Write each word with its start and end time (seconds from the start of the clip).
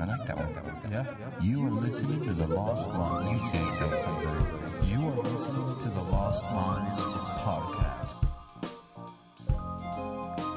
I 0.00 0.04
like 0.04 0.26
that 0.26 0.36
one. 0.36 0.92
Yeah. 0.92 1.04
You 1.42 1.66
are 1.66 1.70
listening 1.70 2.24
to 2.26 2.32
the 2.32 2.46
Lost 2.46 2.88
Minds. 2.90 3.42
You 3.42 3.50
say 3.50 3.58
it, 3.58 3.78
Dave. 4.80 4.88
You 4.88 5.06
are 5.08 5.16
listening 5.22 5.76
to 5.82 5.88
the 5.90 6.02
Lost 6.10 6.44
Minds 6.52 6.98
podcast. 6.98 8.10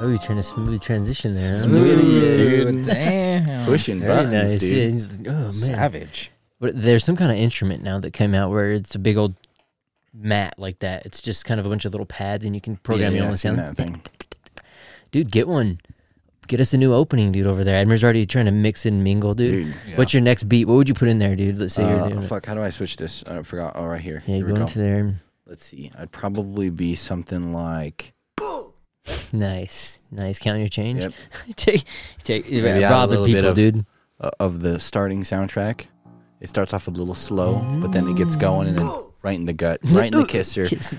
Oh, 0.04 0.08
you're 0.08 0.18
trying 0.18 0.38
to 0.38 0.44
smooth 0.44 0.82
transition 0.82 1.36
there. 1.36 1.52
huh? 1.52 1.60
Smooth, 1.60 2.36
dude. 2.38 2.86
Damn. 2.86 3.66
Pushing 3.66 4.00
Very 4.00 4.10
buttons, 4.10 4.34
nice. 4.54 4.64
Yeah, 4.64 4.70
dude. 4.70 4.92
he's 4.94 5.12
like, 5.13 5.28
oh 5.28 5.33
man. 5.33 5.51
Savage. 5.51 6.31
But 6.60 6.79
there's 6.81 7.03
some 7.03 7.15
kind 7.15 7.31
of 7.31 7.37
instrument 7.37 7.83
now 7.83 7.99
that 7.99 8.12
came 8.12 8.33
out 8.33 8.51
where 8.51 8.71
it's 8.71 8.96
a 8.96 8.99
big 8.99 9.17
old 9.17 9.35
mat 10.13 10.55
like 10.58 10.79
that. 10.79 11.05
It's 11.05 11.21
just 11.21 11.46
kind 11.46 11.60
of 11.60 11.65
a 11.65 11.69
bunch 11.69 11.85
of 11.85 11.92
little 11.94 12.05
pads, 12.05 12.46
and 12.46 12.55
you 12.55 12.62
can 12.62 12.78
program 12.78 13.13
yeah, 13.13 13.17
your 13.17 13.17
yeah, 13.17 13.23
own 13.26 13.33
I've 13.33 13.39
seen 13.39 13.55
sound. 13.55 13.76
that 13.76 13.78
thing. 13.78 14.01
Dude, 15.12 15.31
get 15.31 15.47
one. 15.47 15.79
Get 16.52 16.59
us 16.59 16.73
a 16.73 16.77
new 16.77 16.94
opening, 16.94 17.31
dude, 17.31 17.48
over 17.48 17.63
there. 17.63 17.77
Admir's 17.77 18.04
already 18.04 18.26
trying 18.26 18.44
to 18.44 18.52
mix 18.52 18.86
and 18.86 19.05
mingle, 19.05 19.34
dude. 19.34 19.68
Dude. 19.68 19.76
Yeah. 19.88 19.95
What's 19.95 20.13
your 20.13 20.20
next 20.22 20.50
beat? 20.50 20.66
What 20.66 20.73
would 20.73 20.90
you 20.90 20.94
put 20.94 21.08
in 21.08 21.18
there, 21.18 21.34
dude? 21.34 21.58
Let's 21.58 21.76
say 21.76 21.88
you're 21.88 22.02
Uh, 22.02 22.10
doing 22.10 22.24
it. 22.24 22.27
fuck, 22.27 22.46
how 22.46 22.54
do 22.55 22.62
I 22.62 22.68
switch 22.72 22.98
this? 22.98 23.24
I 23.24 23.41
forgot. 23.44 23.72
Oh, 23.77 23.86
right 23.86 24.02
here. 24.02 24.22
Yeah, 24.27 24.36
Here 24.36 24.48
go 24.48 24.55
go. 24.55 24.60
into 24.62 24.77
there. 24.80 25.14
Let's 25.46 25.66
see. 25.66 25.90
I'd 25.98 26.12
probably 26.12 26.70
be 26.70 26.94
something 26.96 27.54
like. 27.54 28.12
Nice, 29.32 30.00
nice. 30.12 30.40
Count 30.40 30.60
your 30.60 30.68
change. 30.68 31.04
Yep. 31.04 31.14
take, 31.55 31.84
take. 32.24 32.52
Maybe 32.52 32.68
add 32.68 32.84
a 32.84 32.90
rob 32.90 33.10
the 33.10 33.20
little 33.20 33.26
bit 33.27 33.36
people, 33.36 33.49
of- 33.52 33.55
dude. 33.55 33.86
uh, 34.20 34.32
of 34.41 34.60
the 34.60 34.77
starting 34.77 35.22
soundtrack. 35.24 35.86
It 36.41 36.49
starts 36.49 36.74
off 36.74 36.88
a 36.88 36.91
little 36.91 37.16
slow, 37.16 37.62
but 37.82 37.94
then 37.94 38.10
it 38.10 38.18
gets 38.18 38.36
going 38.36 38.68
and 38.68 38.77
then 38.77 38.91
right 39.22 39.40
in 39.40 39.46
the 39.46 39.54
gut, 39.54 39.80
right 39.86 40.12
in 40.13 40.20
the 40.20 40.26
kisser. 40.27 40.66
Kiss. 40.68 40.98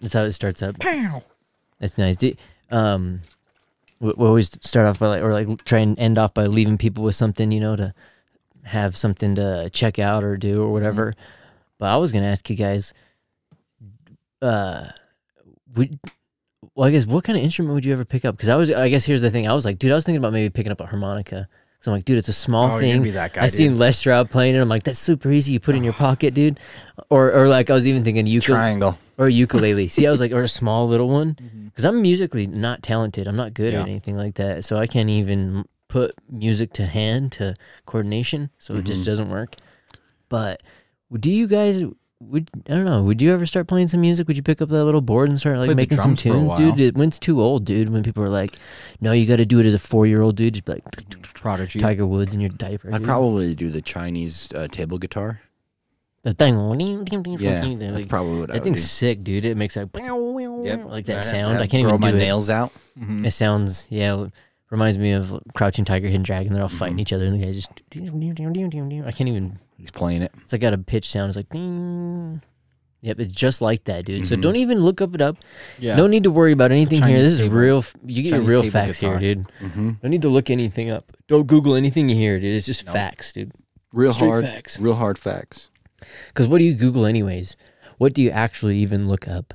That's 0.00 0.14
how 0.14 0.22
it 0.22 0.32
starts 0.32 0.62
up. 0.62 0.76
That's 1.78 1.98
nice. 1.98 2.16
Do, 2.16 2.32
um, 2.70 3.20
we, 4.04 4.12
we 4.16 4.26
always 4.26 4.50
start 4.66 4.86
off 4.86 4.98
by 4.98 5.06
like, 5.08 5.22
or 5.22 5.32
like 5.32 5.64
try 5.64 5.78
and 5.80 5.98
end 5.98 6.18
off 6.18 6.34
by 6.34 6.46
leaving 6.46 6.78
people 6.78 7.02
with 7.04 7.14
something, 7.14 7.50
you 7.50 7.60
know, 7.60 7.74
to 7.76 7.94
have 8.62 8.96
something 8.96 9.34
to 9.36 9.68
check 9.70 9.98
out 9.98 10.22
or 10.24 10.36
do 10.36 10.62
or 10.62 10.70
whatever. 10.72 11.14
But 11.78 11.86
I 11.86 11.96
was 11.96 12.12
gonna 12.12 12.26
ask 12.26 12.48
you 12.48 12.56
guys, 12.56 12.92
uh, 14.42 14.88
would 15.74 15.98
well, 16.74 16.88
I 16.88 16.90
guess 16.90 17.06
what 17.06 17.24
kind 17.24 17.38
of 17.38 17.44
instrument 17.44 17.74
would 17.74 17.84
you 17.84 17.92
ever 17.92 18.04
pick 18.04 18.24
up? 18.24 18.36
Because 18.36 18.48
I 18.48 18.56
was, 18.56 18.70
I 18.70 18.88
guess 18.88 19.04
here's 19.04 19.22
the 19.22 19.30
thing. 19.30 19.46
I 19.48 19.52
was 19.52 19.64
like, 19.64 19.78
dude, 19.78 19.92
I 19.92 19.94
was 19.94 20.04
thinking 20.04 20.18
about 20.18 20.32
maybe 20.32 20.50
picking 20.50 20.72
up 20.72 20.80
a 20.80 20.86
harmonica. 20.86 21.48
So 21.80 21.90
I'm 21.92 21.98
like, 21.98 22.04
dude, 22.04 22.16
it's 22.18 22.28
a 22.28 22.32
small 22.32 22.72
Oh, 22.72 22.78
thing. 22.80 23.02
be 23.02 23.10
that 23.10 23.34
guy, 23.34 23.44
I 23.44 23.46
seen 23.48 23.72
dude. 23.72 23.78
Les 23.78 23.98
Stroud 23.98 24.30
playing 24.30 24.54
it. 24.56 24.58
I'm 24.60 24.68
like, 24.70 24.82
that's 24.84 24.98
super 24.98 25.30
easy. 25.30 25.52
You 25.52 25.60
put 25.60 25.74
it 25.74 25.78
in 25.78 25.84
your 25.84 25.92
pocket, 26.06 26.32
dude. 26.34 26.58
Or, 27.10 27.30
or 27.32 27.48
like 27.48 27.68
I 27.70 27.74
was 27.74 27.86
even 27.86 28.02
thinking 28.02 28.26
ukulele 28.26 28.58
Triangle. 28.60 28.98
Or 29.18 29.26
a 29.26 29.32
ukulele. 29.32 29.88
See, 29.88 30.06
I 30.06 30.10
was 30.10 30.20
like, 30.20 30.32
or 30.32 30.42
a 30.42 30.48
small 30.48 30.88
little 30.88 31.08
one, 31.08 31.36
because 31.66 31.84
I'm 31.84 32.00
musically 32.02 32.46
not 32.46 32.82
talented. 32.82 33.26
I'm 33.26 33.36
not 33.36 33.54
good 33.54 33.72
Yeah. 33.72 33.82
at 33.82 33.88
anything 33.88 34.16
like 34.16 34.34
that, 34.36 34.64
so 34.64 34.76
I 34.78 34.86
can't 34.86 35.10
even 35.10 35.64
put 35.88 36.12
music 36.30 36.72
to 36.74 36.86
hand 36.86 37.32
to 37.32 37.54
coordination. 37.86 38.50
So 38.58 38.74
it 38.76 38.84
just 38.84 39.02
Mhm. 39.02 39.04
doesn't 39.06 39.30
work. 39.30 39.56
But 40.28 40.60
do 41.12 41.30
you 41.30 41.46
guys? 41.46 41.82
Would 42.20 42.48
I 42.68 42.74
don't 42.74 42.84
know? 42.86 43.02
Would 43.02 43.20
you 43.20 43.32
ever 43.34 43.44
start 43.44 43.66
playing 43.68 43.88
some 43.88 44.00
music? 44.00 44.26
Would 44.28 44.36
you 44.36 44.42
pick 44.42 44.62
up 44.62 44.70
that 44.70 44.84
little 44.84 45.02
board 45.02 45.28
and 45.28 45.38
start 45.38 45.58
like 45.58 45.66
Played 45.66 45.76
the 45.76 45.82
making 45.82 45.98
some 45.98 46.14
drums 46.14 46.22
for 46.22 46.28
a 46.28 46.32
tunes, 46.32 46.48
while. 46.48 46.58
dude? 46.58 46.80
It, 46.80 46.96
when 46.96 47.08
it's 47.08 47.18
too 47.18 47.40
old, 47.42 47.64
dude. 47.66 47.90
When 47.90 48.02
people 48.02 48.22
are 48.24 48.30
like, 48.30 48.56
"No, 49.00 49.12
you 49.12 49.26
got 49.26 49.36
to 49.36 49.44
do 49.44 49.60
it 49.60 49.66
as 49.66 49.74
a 49.74 49.78
four 49.78 50.06
year 50.06 50.22
old 50.22 50.36
dude," 50.36 50.54
just 50.54 50.64
be 50.64 50.72
like 50.72 50.84
Prodigy. 51.34 51.78
Tiger 51.80 52.06
Woods 52.06 52.34
in 52.34 52.40
your 52.40 52.48
diaper. 52.50 52.88
I'd 52.94 52.98
dude. 52.98 53.06
probably 53.06 53.54
do 53.54 53.68
the 53.70 53.82
Chinese 53.82 54.48
uh, 54.54 54.68
table 54.68 54.96
guitar. 54.98 55.40
The 56.24 56.34
thing. 56.34 56.56
Yeah, 57.38 57.60
like, 57.62 57.78
that's 57.78 58.06
probably 58.06 58.40
what 58.40 58.50
I 58.50 58.54
that 58.54 58.54
would 58.54 58.64
thing's 58.64 58.80
do. 58.80 58.86
sick, 58.86 59.22
dude. 59.22 59.44
It 59.44 59.56
makes 59.56 59.76
like 59.76 59.88
Yep. 59.94 60.84
like 60.86 61.06
that 61.06 61.12
I'd 61.12 61.14
have 61.14 61.22
to 61.22 61.22
sound. 61.22 61.46
have- 61.52 61.60
I 61.60 61.66
can't 61.66 61.82
throw 61.84 61.90
even 61.90 62.00
my 62.00 62.10
do 62.10 62.16
it. 62.16 62.20
nails 62.20 62.50
out. 62.50 62.72
Mhm. 62.98 63.24
It 63.26 63.30
sounds 63.30 63.86
yeah. 63.90 64.26
Reminds 64.70 64.98
me 64.98 65.12
of 65.12 65.32
Crouching 65.54 65.84
Tiger, 65.84 66.08
Hidden 66.08 66.24
Dragon. 66.24 66.52
They're 66.52 66.62
all 66.62 66.68
fighting 66.68 66.96
Mhm. 66.96 67.00
each 67.02 67.12
other, 67.12 67.26
and 67.26 67.40
the 67.40 67.46
guy 67.46 67.52
just. 67.52 67.70
I 67.94 69.12
can't 69.12 69.28
even. 69.28 69.58
He's 69.78 69.90
playing 69.90 70.22
it. 70.22 70.32
It's 70.42 70.52
like 70.52 70.62
got 70.62 70.74
a 70.74 70.78
pitch 70.78 71.08
sound. 71.08 71.28
It's 71.30 71.36
like. 71.36 71.48
Ding. 71.50 72.40
Yep, 73.02 73.20
it's 73.20 73.34
just 73.34 73.60
like 73.60 73.84
that, 73.84 74.06
dude. 74.06 74.26
So 74.26 74.34
Mhm. 74.34 74.40
don't 74.40 74.56
even 74.56 74.80
look 74.80 75.02
up 75.02 75.14
it 75.14 75.20
up. 75.20 75.36
Yeah. 75.78 75.94
No 75.96 76.06
need 76.06 76.22
to 76.24 76.30
worry 76.30 76.52
about 76.52 76.72
anything 76.72 76.98
here. 77.02 77.08
Chinese 77.08 77.22
This 77.22 77.32
is 77.34 77.38
table- 77.40 77.54
real. 77.56 77.78
f- 77.78 77.94
You 78.04 78.22
get 78.22 78.28
your 78.30 78.38
Chinese 78.38 78.50
real 78.50 78.62
table 78.62 78.72
facts 78.72 79.00
guitar. 79.00 79.18
here, 79.18 79.34
dude. 79.34 79.46
hmm 79.60 79.90
No 80.02 80.08
need 80.08 80.22
to 80.22 80.30
look 80.30 80.48
anything 80.50 80.88
up. 80.90 81.12
Don't 81.28 81.46
Google 81.46 81.74
anything 81.74 82.08
you 82.08 82.16
hear, 82.16 82.40
dude. 82.40 82.56
It's 82.56 82.64
just 82.64 82.86
facts, 82.88 83.34
dude. 83.34 83.52
Real 83.92 84.14
Straight 84.14 84.28
hard. 84.28 84.44
facts. 84.46 84.80
Real 84.80 84.94
hard 84.94 85.18
facts. 85.18 85.68
Because 86.28 86.48
what 86.48 86.58
do 86.58 86.64
you 86.64 86.74
Google 86.74 87.06
anyways? 87.06 87.56
What 87.98 88.14
do 88.14 88.22
you 88.22 88.30
actually 88.30 88.78
even 88.78 89.08
look 89.08 89.28
up? 89.28 89.52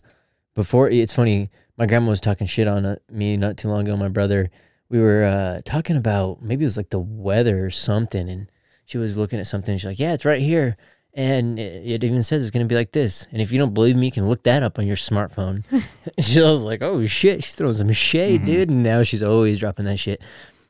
Before 0.56 0.90
it's 0.90 1.14
funny, 1.14 1.50
my 1.78 1.86
grandma 1.86 2.10
was 2.10 2.22
talking 2.22 2.48
shit 2.48 2.68
on 2.68 2.86
uh, 2.86 2.96
me 3.12 3.38
not 3.38 3.58
too 3.58 3.68
long 3.70 3.82
ago. 3.82 3.96
My 3.96 4.08
brother, 4.10 4.50
we 4.90 5.00
were 5.00 5.24
uh, 5.24 5.62
talking 5.66 5.96
about 5.96 6.42
maybe 6.42 6.64
it 6.64 6.68
was 6.68 6.78
like 6.78 6.90
the 6.90 7.00
weather 7.00 7.66
or 7.66 7.70
something, 7.70 8.30
and 8.30 8.52
she 8.86 8.98
was 8.98 9.16
looking 9.18 9.40
at 9.40 9.48
something. 9.48 9.78
She's 9.78 9.86
like, 9.86 10.00
"Yeah, 10.00 10.14
it's 10.14 10.26
right 10.26 10.42
here." 10.42 10.76
And 11.14 11.58
it, 11.60 11.86
it 11.90 12.04
even 12.04 12.22
says 12.24 12.44
it's 12.44 12.52
gonna 12.52 12.66
be 12.66 12.76
like 12.76 12.92
this. 12.92 13.26
And 13.32 13.42
if 13.42 13.52
you 13.52 13.58
don't 13.60 13.74
believe 13.74 13.96
me, 13.96 14.08
you 14.08 14.12
can 14.12 14.28
look 14.30 14.44
that 14.44 14.64
up 14.64 14.78
on 14.80 14.86
your 14.88 14.96
smartphone. 14.96 15.64
she 16.20 16.40
was 16.42 16.64
like, 16.64 16.82
"Oh 16.82 17.06
shit!" 17.06 17.44
She's 17.44 17.56
throwing 17.56 17.74
some 17.76 17.92
shade, 17.92 18.42
Mhm. 18.42 18.46
dude. 18.46 18.70
And 18.70 18.84
now 18.84 19.04
she's 19.04 19.24
always 19.24 19.60
dropping 19.60 19.86
that 19.86 19.98
shit. 19.98 20.22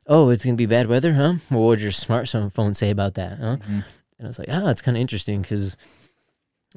Oh, 0.08 0.30
it's 0.30 0.44
gonna 0.44 0.56
be 0.58 0.66
bad 0.66 0.88
weather, 0.88 1.14
huh? 1.14 1.36
Well, 1.52 1.62
what 1.62 1.68
would 1.68 1.82
your 1.82 1.92
smartphone 1.92 2.76
say 2.76 2.90
about 2.90 3.14
that, 3.16 3.38
huh? 3.40 3.58
Mhm. 3.58 3.84
And 4.20 4.28
I 4.28 4.30
was 4.30 4.38
like, 4.38 4.50
ah, 4.52 4.70
it's 4.70 4.82
kind 4.82 4.96
of 4.98 5.02
interesting 5.02 5.42
because, 5.42 5.76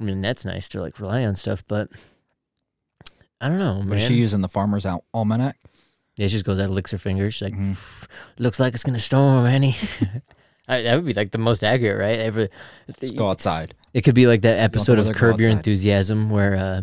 I 0.01 0.05
mean, 0.05 0.21
that's 0.23 0.45
nice 0.45 0.69
to 0.71 0.81
like 0.81 0.99
rely 1.01 1.25
on 1.27 1.37
stuff, 1.37 1.63
but 1.69 1.91
I 3.41 3.49
don't 3.49 3.59
know, 3.59 3.79
Was 3.79 3.87
man. 3.87 4.09
she 4.09 4.15
using 4.15 4.41
the 4.41 4.49
farmer's 4.49 4.87
Al- 4.87 5.05
almanac? 5.13 5.57
yeah, 6.17 6.27
she 6.29 6.35
just 6.35 6.45
goes 6.45 6.61
out, 6.61 6.65
and 6.67 6.75
licks 6.75 6.91
her 6.93 6.99
fingers. 6.99 7.35
She's 7.35 7.43
like, 7.43 7.55
Mhm. 7.55 7.77
looks 8.39 8.61
like 8.61 8.75
it's 8.75 8.85
gonna 8.85 8.99
storm, 8.99 9.47
Annie. 9.47 9.77
I, 10.69 10.83
that 10.83 10.95
would 10.95 11.07
be 11.07 11.15
like 11.15 11.33
the 11.33 11.39
most 11.39 11.65
accurate, 11.65 11.99
right? 11.99 12.19
Ever. 12.21 12.49
Let's 12.87 13.11
go 13.13 13.29
outside. 13.31 13.75
It 13.93 14.03
could 14.03 14.15
be 14.15 14.29
like 14.29 14.43
that 14.43 14.61
episode 14.61 14.99
of 15.01 15.13
Curb 15.15 15.41
Your. 15.41 15.51
Enthusiasm 15.51 16.31
where 16.31 16.57
uh, 16.57 16.83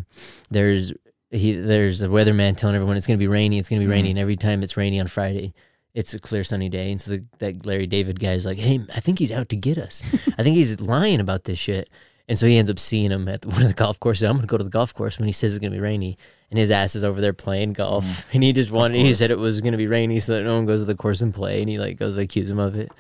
there's 0.52 0.92
he 1.32 1.54
there's 1.54 2.02
a 2.02 2.08
weatherman 2.08 2.58
telling 2.58 2.76
everyone 2.76 2.98
it's 2.98 3.08
gonna 3.08 3.18
be 3.18 3.28
rainy, 3.28 3.58
it's 3.58 3.70
gonna 3.70 3.80
be 3.80 3.88
rainy, 3.88 4.10
Mhm. 4.10 4.12
and 4.12 4.20
every 4.20 4.36
time 4.36 4.62
it's 4.64 4.76
rainy 4.76 5.00
on 5.00 5.08
Friday, 5.08 5.54
it's 6.00 6.14
a 6.14 6.20
clear 6.20 6.46
sunny 6.46 6.70
day. 6.70 6.92
And 6.92 7.02
so 7.02 7.12
the, 7.12 7.26
that 7.40 7.66
Larry 7.66 7.86
David 7.86 8.22
guy 8.22 8.32
is 8.32 8.46
like, 8.46 8.58
"Hey, 8.58 8.80
I 8.96 9.02
think 9.02 9.20
he's 9.20 9.34
out 9.34 9.50
to 9.50 9.58
get 9.58 9.78
us. 9.78 10.02
I 10.38 10.44
think 10.44 10.56
he's 10.56 10.80
lying 10.80 11.20
about 11.20 11.44
this 11.44 11.60
shit." 11.60 11.90
And 12.30 12.40
so 12.40 12.48
he 12.48 12.58
ends 12.58 12.72
up 12.72 12.80
seeing 12.80 13.12
him 13.12 13.28
at 13.28 13.46
one 13.46 13.62
of 13.62 13.68
the 13.68 13.74
golf 13.74 14.00
courses. 14.00 14.24
I'm 14.24 14.38
gonna 14.38 14.48
go 14.48 14.58
to 14.58 14.64
the 14.64 14.70
golf 14.70 14.94
course 14.94 15.20
when 15.20 15.28
he 15.28 15.34
says 15.34 15.54
it's 15.54 15.62
gonna 15.62 15.76
be 15.76 15.82
rainy, 15.82 16.18
and 16.50 16.58
his 16.58 16.72
ass 16.72 16.96
is 16.96 17.04
over 17.04 17.20
there 17.20 17.34
playing 17.34 17.74
golf, 17.74 18.06
mm. 18.06 18.26
and 18.34 18.44
he 18.44 18.54
just 18.54 18.72
wanted. 18.72 18.98
He 18.98 19.14
said 19.14 19.30
it 19.30 19.38
was 19.38 19.60
gonna 19.60 19.78
be 19.78 19.88
rainy 19.88 20.22
so 20.22 20.34
that 20.34 20.44
no 20.44 20.56
one 20.56 20.66
goes 20.66 20.80
to 20.80 20.86
the 20.86 20.96
course 20.96 21.20
and 21.20 21.34
play, 21.34 21.60
and 21.60 21.70
he 21.70 21.78
like 21.78 21.98
goes 21.98 22.18
accuse 22.18 22.50
him 22.50 22.60
of 22.60 22.76
it. 22.78 22.92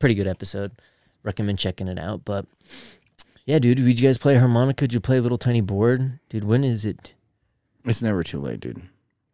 Pretty 0.00 0.16
good 0.16 0.26
episode. 0.26 0.72
Recommend 1.22 1.60
checking 1.60 1.86
it 1.86 2.00
out. 2.00 2.24
But 2.24 2.46
yeah, 3.46 3.60
dude, 3.60 3.76
did 3.76 4.00
you 4.00 4.08
guys 4.08 4.18
play 4.18 4.34
harmonica? 4.34 4.88
Did 4.88 4.94
you 4.94 5.00
play 5.00 5.18
a 5.18 5.22
little 5.22 5.38
tiny 5.38 5.60
board, 5.60 6.18
dude? 6.30 6.44
When 6.44 6.64
is 6.64 6.84
it? 6.84 7.14
It's 7.84 8.02
never 8.02 8.24
too 8.24 8.40
late, 8.40 8.60
dude. 8.60 8.82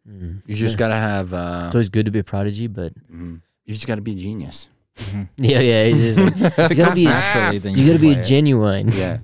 Mm. 0.09 0.41
You 0.45 0.55
just 0.55 0.77
gotta 0.77 0.95
have. 0.95 1.33
Uh, 1.33 1.63
It's 1.67 1.75
always 1.75 1.89
good 1.89 2.05
to 2.05 2.11
be 2.11 2.19
a 2.19 2.23
prodigy, 2.23 2.67
but 2.67 2.93
mhm. 3.11 3.41
You 3.65 3.73
just 3.73 3.87
gotta 3.87 4.01
be 4.01 4.13
a 4.13 4.15
genius. 4.15 4.69
Mhm. 4.97 5.27
yeah, 5.37 5.59
yeah, 5.59 5.81
it 5.83 5.95
is. 5.97 6.17
Like, 6.17 6.33
If 6.57 6.71
it 6.71 6.75
gotta 6.75 6.95
be- 6.95 7.03
naturally, 7.05 7.57
you 7.75 7.83
you 7.83 7.87
got 7.91 7.93
to 7.93 7.99
be 7.99 8.11
a 8.13 8.19
it. 8.19 8.23
genuine. 8.23 8.87
Yeah. 8.91 9.19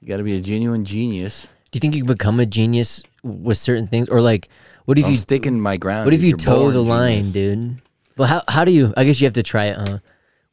You 0.00 0.08
gotta 0.08 0.22
be 0.24 0.34
a 0.34 0.40
genuine 0.40 0.84
genius. 0.84 1.46
Do 1.70 1.76
you 1.76 1.80
think 1.80 1.94
you 1.94 2.00
can 2.02 2.08
become 2.08 2.40
a 2.40 2.46
genius 2.46 3.02
with 3.22 3.58
certain 3.58 3.86
things, 3.86 4.08
or 4.08 4.20
like, 4.20 4.48
what 4.86 4.98
if 4.98 5.04
I'm 5.04 5.10
you 5.12 5.16
sticking 5.18 5.60
my 5.60 5.76
ground. 5.76 6.06
what 6.06 6.14
if 6.14 6.22
you 6.22 6.30
You're 6.30 6.38
toe 6.38 6.60
born 6.70 6.74
the 6.74 6.82
line, 6.82 7.30
dude? 7.30 7.80
Well, 8.16 8.28
how 8.28 8.42
how 8.48 8.64
do 8.64 8.72
you? 8.72 8.92
I 8.96 9.04
guess 9.04 9.20
you 9.20 9.26
have 9.26 9.34
to 9.34 9.42
try 9.42 9.66
it, 9.66 9.76
huh? 9.76 9.98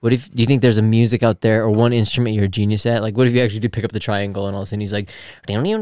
What 0.01 0.11
if 0.13 0.31
do 0.31 0.41
you 0.41 0.47
think 0.47 0.63
there's 0.63 0.79
a 0.79 0.81
music 0.81 1.21
out 1.21 1.41
there 1.41 1.61
or 1.63 1.69
one 1.69 1.93
instrument 1.93 2.35
you're 2.35 2.45
a 2.45 2.49
genius 2.49 2.87
at? 2.87 3.03
Like, 3.03 3.15
what 3.15 3.27
if 3.27 3.33
you 3.33 3.41
actually 3.41 3.59
do 3.59 3.69
pick 3.69 3.85
up 3.85 3.91
the 3.91 3.99
triangle 3.99 4.47
and 4.47 4.55
all 4.55 4.63
of 4.63 4.65
a 4.65 4.67
sudden 4.67 4.79
he's 4.81 4.91
like, 4.91 5.11
I 5.47 5.53
don't 5.53 5.65
even 5.67 5.81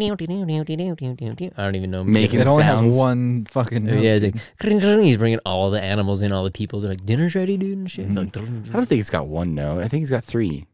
know. 1.91 2.03
Making 2.03 2.41
It 2.41 2.47
only 2.47 2.63
sounds. 2.63 2.95
has 2.95 2.97
one 2.97 3.45
fucking. 3.45 3.85
Note, 3.85 4.03
yeah, 4.03 4.15
it's 4.21 4.25
like, 4.25 5.01
he's 5.03 5.17
bringing 5.17 5.39
all 5.45 5.69
the 5.71 5.81
animals 5.81 6.21
in, 6.21 6.33
all 6.33 6.43
the 6.43 6.51
people. 6.51 6.81
They're 6.81 6.91
like, 6.91 7.05
dinner's 7.05 7.33
ready, 7.33 7.55
dude, 7.57 7.77
and 7.77 7.89
shit. 7.89 8.09
Mhm. 8.09 8.17
Like, 8.17 8.35
I 8.37 8.41
don't 8.77 8.85
think 8.85 8.99
it's 8.99 9.09
got 9.09 9.27
one 9.27 9.55
note. 9.55 9.79
I 9.83 9.87
think 9.87 10.01
he's 10.01 10.11
got 10.11 10.23
three. 10.25 10.65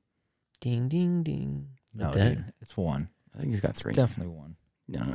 ding, 0.61 0.87
ding, 0.89 1.21
ding. 1.21 1.67
no, 1.93 2.05
Like 2.05 2.13
that. 2.15 2.29
dude, 2.35 2.45
it's 2.61 2.75
one. 2.75 3.09
I 3.35 3.39
think 3.39 3.51
he's 3.51 3.59
got 3.59 3.71
It's 3.71 3.83
three. 3.83 3.93
definitely 3.93 4.33
one. 4.33 4.55
No. 4.87 5.13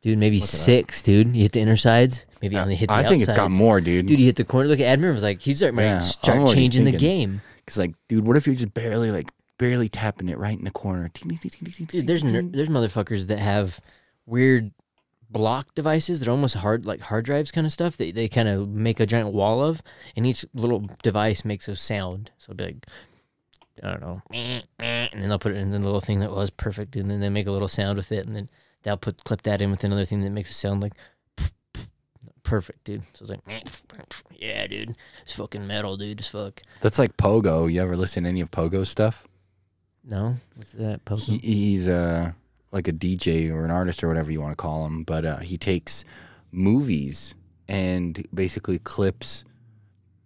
Dude, 0.00 0.16
maybe 0.18 0.36
Look 0.36 0.44
it 0.44 0.48
six, 0.48 1.02
dude. 1.02 1.36
You 1.36 1.42
hit 1.42 1.52
the 1.52 1.60
inner 1.60 1.76
sides. 1.76 2.24
Maybe 2.40 2.56
only 2.56 2.76
hit 2.76 2.88
the 2.88 2.94
I 2.94 3.02
think 3.02 3.22
it's 3.22 3.34
got 3.34 3.50
more, 3.50 3.80
dude. 3.82 4.06
Dude, 4.06 4.18
you 4.20 4.24
hit 4.26 4.36
the 4.36 4.44
corner. 4.44 4.68
Look 4.68 4.80
at 4.80 4.86
Admiral 4.86 5.12
was 5.12 5.22
like, 5.22 5.42
he's 5.42 5.58
starting 5.58 5.78
Yeah, 5.78 5.88
to 5.90 5.96
I'm 5.96 6.02
start 6.02 6.48
changing 6.54 6.84
the 6.84 6.92
game. 6.92 7.42
Cause 7.66 7.78
like, 7.78 7.94
dude, 8.08 8.26
what 8.26 8.36
if 8.36 8.46
you're 8.46 8.56
just 8.56 8.74
barely 8.74 9.10
like 9.10 9.30
barely 9.58 9.88
tapping 9.88 10.28
it 10.28 10.38
right 10.38 10.56
in 10.56 10.64
the 10.64 10.70
corner? 10.70 11.08
Dude, 11.88 12.06
there's 12.06 12.22
ner- 12.24 12.42
there's 12.42 12.68
motherfuckers 12.68 13.26
that 13.26 13.38
have 13.38 13.80
weird 14.26 14.70
block 15.28 15.74
devices 15.74 16.20
that 16.20 16.28
are 16.28 16.32
almost 16.32 16.54
hard 16.54 16.86
like 16.86 17.00
hard 17.00 17.24
drives 17.24 17.50
kind 17.50 17.66
of 17.66 17.72
stuff. 17.72 17.96
They 17.96 18.12
they 18.12 18.28
kind 18.28 18.48
of 18.48 18.68
make 18.68 19.00
a 19.00 19.06
giant 19.06 19.32
wall 19.32 19.62
of, 19.62 19.82
and 20.14 20.26
each 20.26 20.44
little 20.54 20.86
device 21.02 21.44
makes 21.44 21.66
a 21.68 21.74
sound. 21.76 22.30
So 22.38 22.54
be 22.54 22.64
like 22.64 22.86
I 23.82 23.90
don't 23.90 24.00
know, 24.00 24.22
and 24.78 25.22
then 25.22 25.28
they'll 25.28 25.38
put 25.38 25.52
it 25.52 25.58
in 25.58 25.70
the 25.70 25.78
little 25.78 26.00
thing 26.00 26.20
that 26.20 26.30
was 26.30 26.50
perfect, 26.50 26.96
and 26.96 27.10
then 27.10 27.20
they 27.20 27.28
make 27.28 27.46
a 27.46 27.52
little 27.52 27.68
sound 27.68 27.96
with 27.98 28.12
it, 28.12 28.26
and 28.26 28.36
then 28.36 28.48
they'll 28.84 28.96
put 28.96 29.24
clip 29.24 29.42
that 29.42 29.60
in 29.60 29.70
with 29.70 29.84
another 29.84 30.04
thing 30.04 30.20
that 30.22 30.30
makes 30.30 30.50
a 30.50 30.54
sound 30.54 30.82
like. 30.82 30.94
Perfect, 32.46 32.84
dude. 32.84 33.02
So 33.12 33.20
I 33.20 33.22
was 33.24 33.30
like, 33.30 33.40
yeah, 34.38 34.66
dude, 34.66 34.96
it's 35.22 35.34
fucking 35.34 35.66
metal, 35.66 35.96
dude. 35.96 36.20
It's 36.20 36.28
fuck. 36.28 36.62
That's 36.80 36.98
like 36.98 37.16
Pogo. 37.16 37.70
You 37.72 37.82
ever 37.82 37.96
listen 37.96 38.22
to 38.24 38.28
any 38.28 38.40
of 38.40 38.50
Pogo's 38.50 38.88
stuff? 38.88 39.26
No, 40.04 40.36
what's 40.54 40.72
that? 40.72 41.04
Pogo? 41.04 41.22
He, 41.24 41.38
he's 41.38 41.88
uh, 41.88 42.32
like 42.72 42.88
a 42.88 42.92
DJ 42.92 43.50
or 43.50 43.64
an 43.64 43.70
artist 43.70 44.02
or 44.04 44.08
whatever 44.08 44.30
you 44.32 44.40
want 44.40 44.52
to 44.52 44.56
call 44.56 44.86
him, 44.86 45.02
but 45.02 45.24
uh, 45.24 45.38
he 45.38 45.56
takes 45.58 46.04
movies 46.52 47.34
and 47.68 48.26
basically 48.32 48.78
clips 48.78 49.44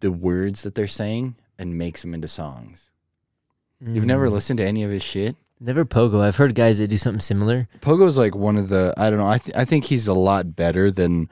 the 0.01 0.13
words 0.13 0.63
that 0.63 0.75
they're 0.75 0.87
saying 0.87 1.35
and 1.59 1.77
makes 1.77 2.03
them 2.03 2.15
into 2.15 2.29
songs. 2.29 2.91
You've 3.81 4.05
never 4.07 4.29
Mm. 4.29 4.33
listened 4.33 4.59
to 4.59 4.65
any 4.65 4.83
of 4.85 4.91
his 4.91 5.03
shit? 5.03 5.37
Never 5.59 5.85
Pogo. 5.87 6.21
I've 6.21 6.37
heard 6.37 6.55
guys 6.55 6.79
that 6.79 6.89
do 6.89 6.97
something 6.97 7.21
similar. 7.21 7.69
Pogo's 7.81 8.17
like 8.19 8.35
one 8.35 8.57
of 8.57 8.69
the 8.69 8.95
I 8.97 9.09
don't 9.11 9.19
know. 9.19 9.29
I 9.29 9.39
th- 9.39 9.57
I 9.57 9.65
think 9.65 9.85
he's 9.85 10.07
a 10.07 10.15
lot 10.15 10.55
better 10.57 10.91
than 10.91 11.29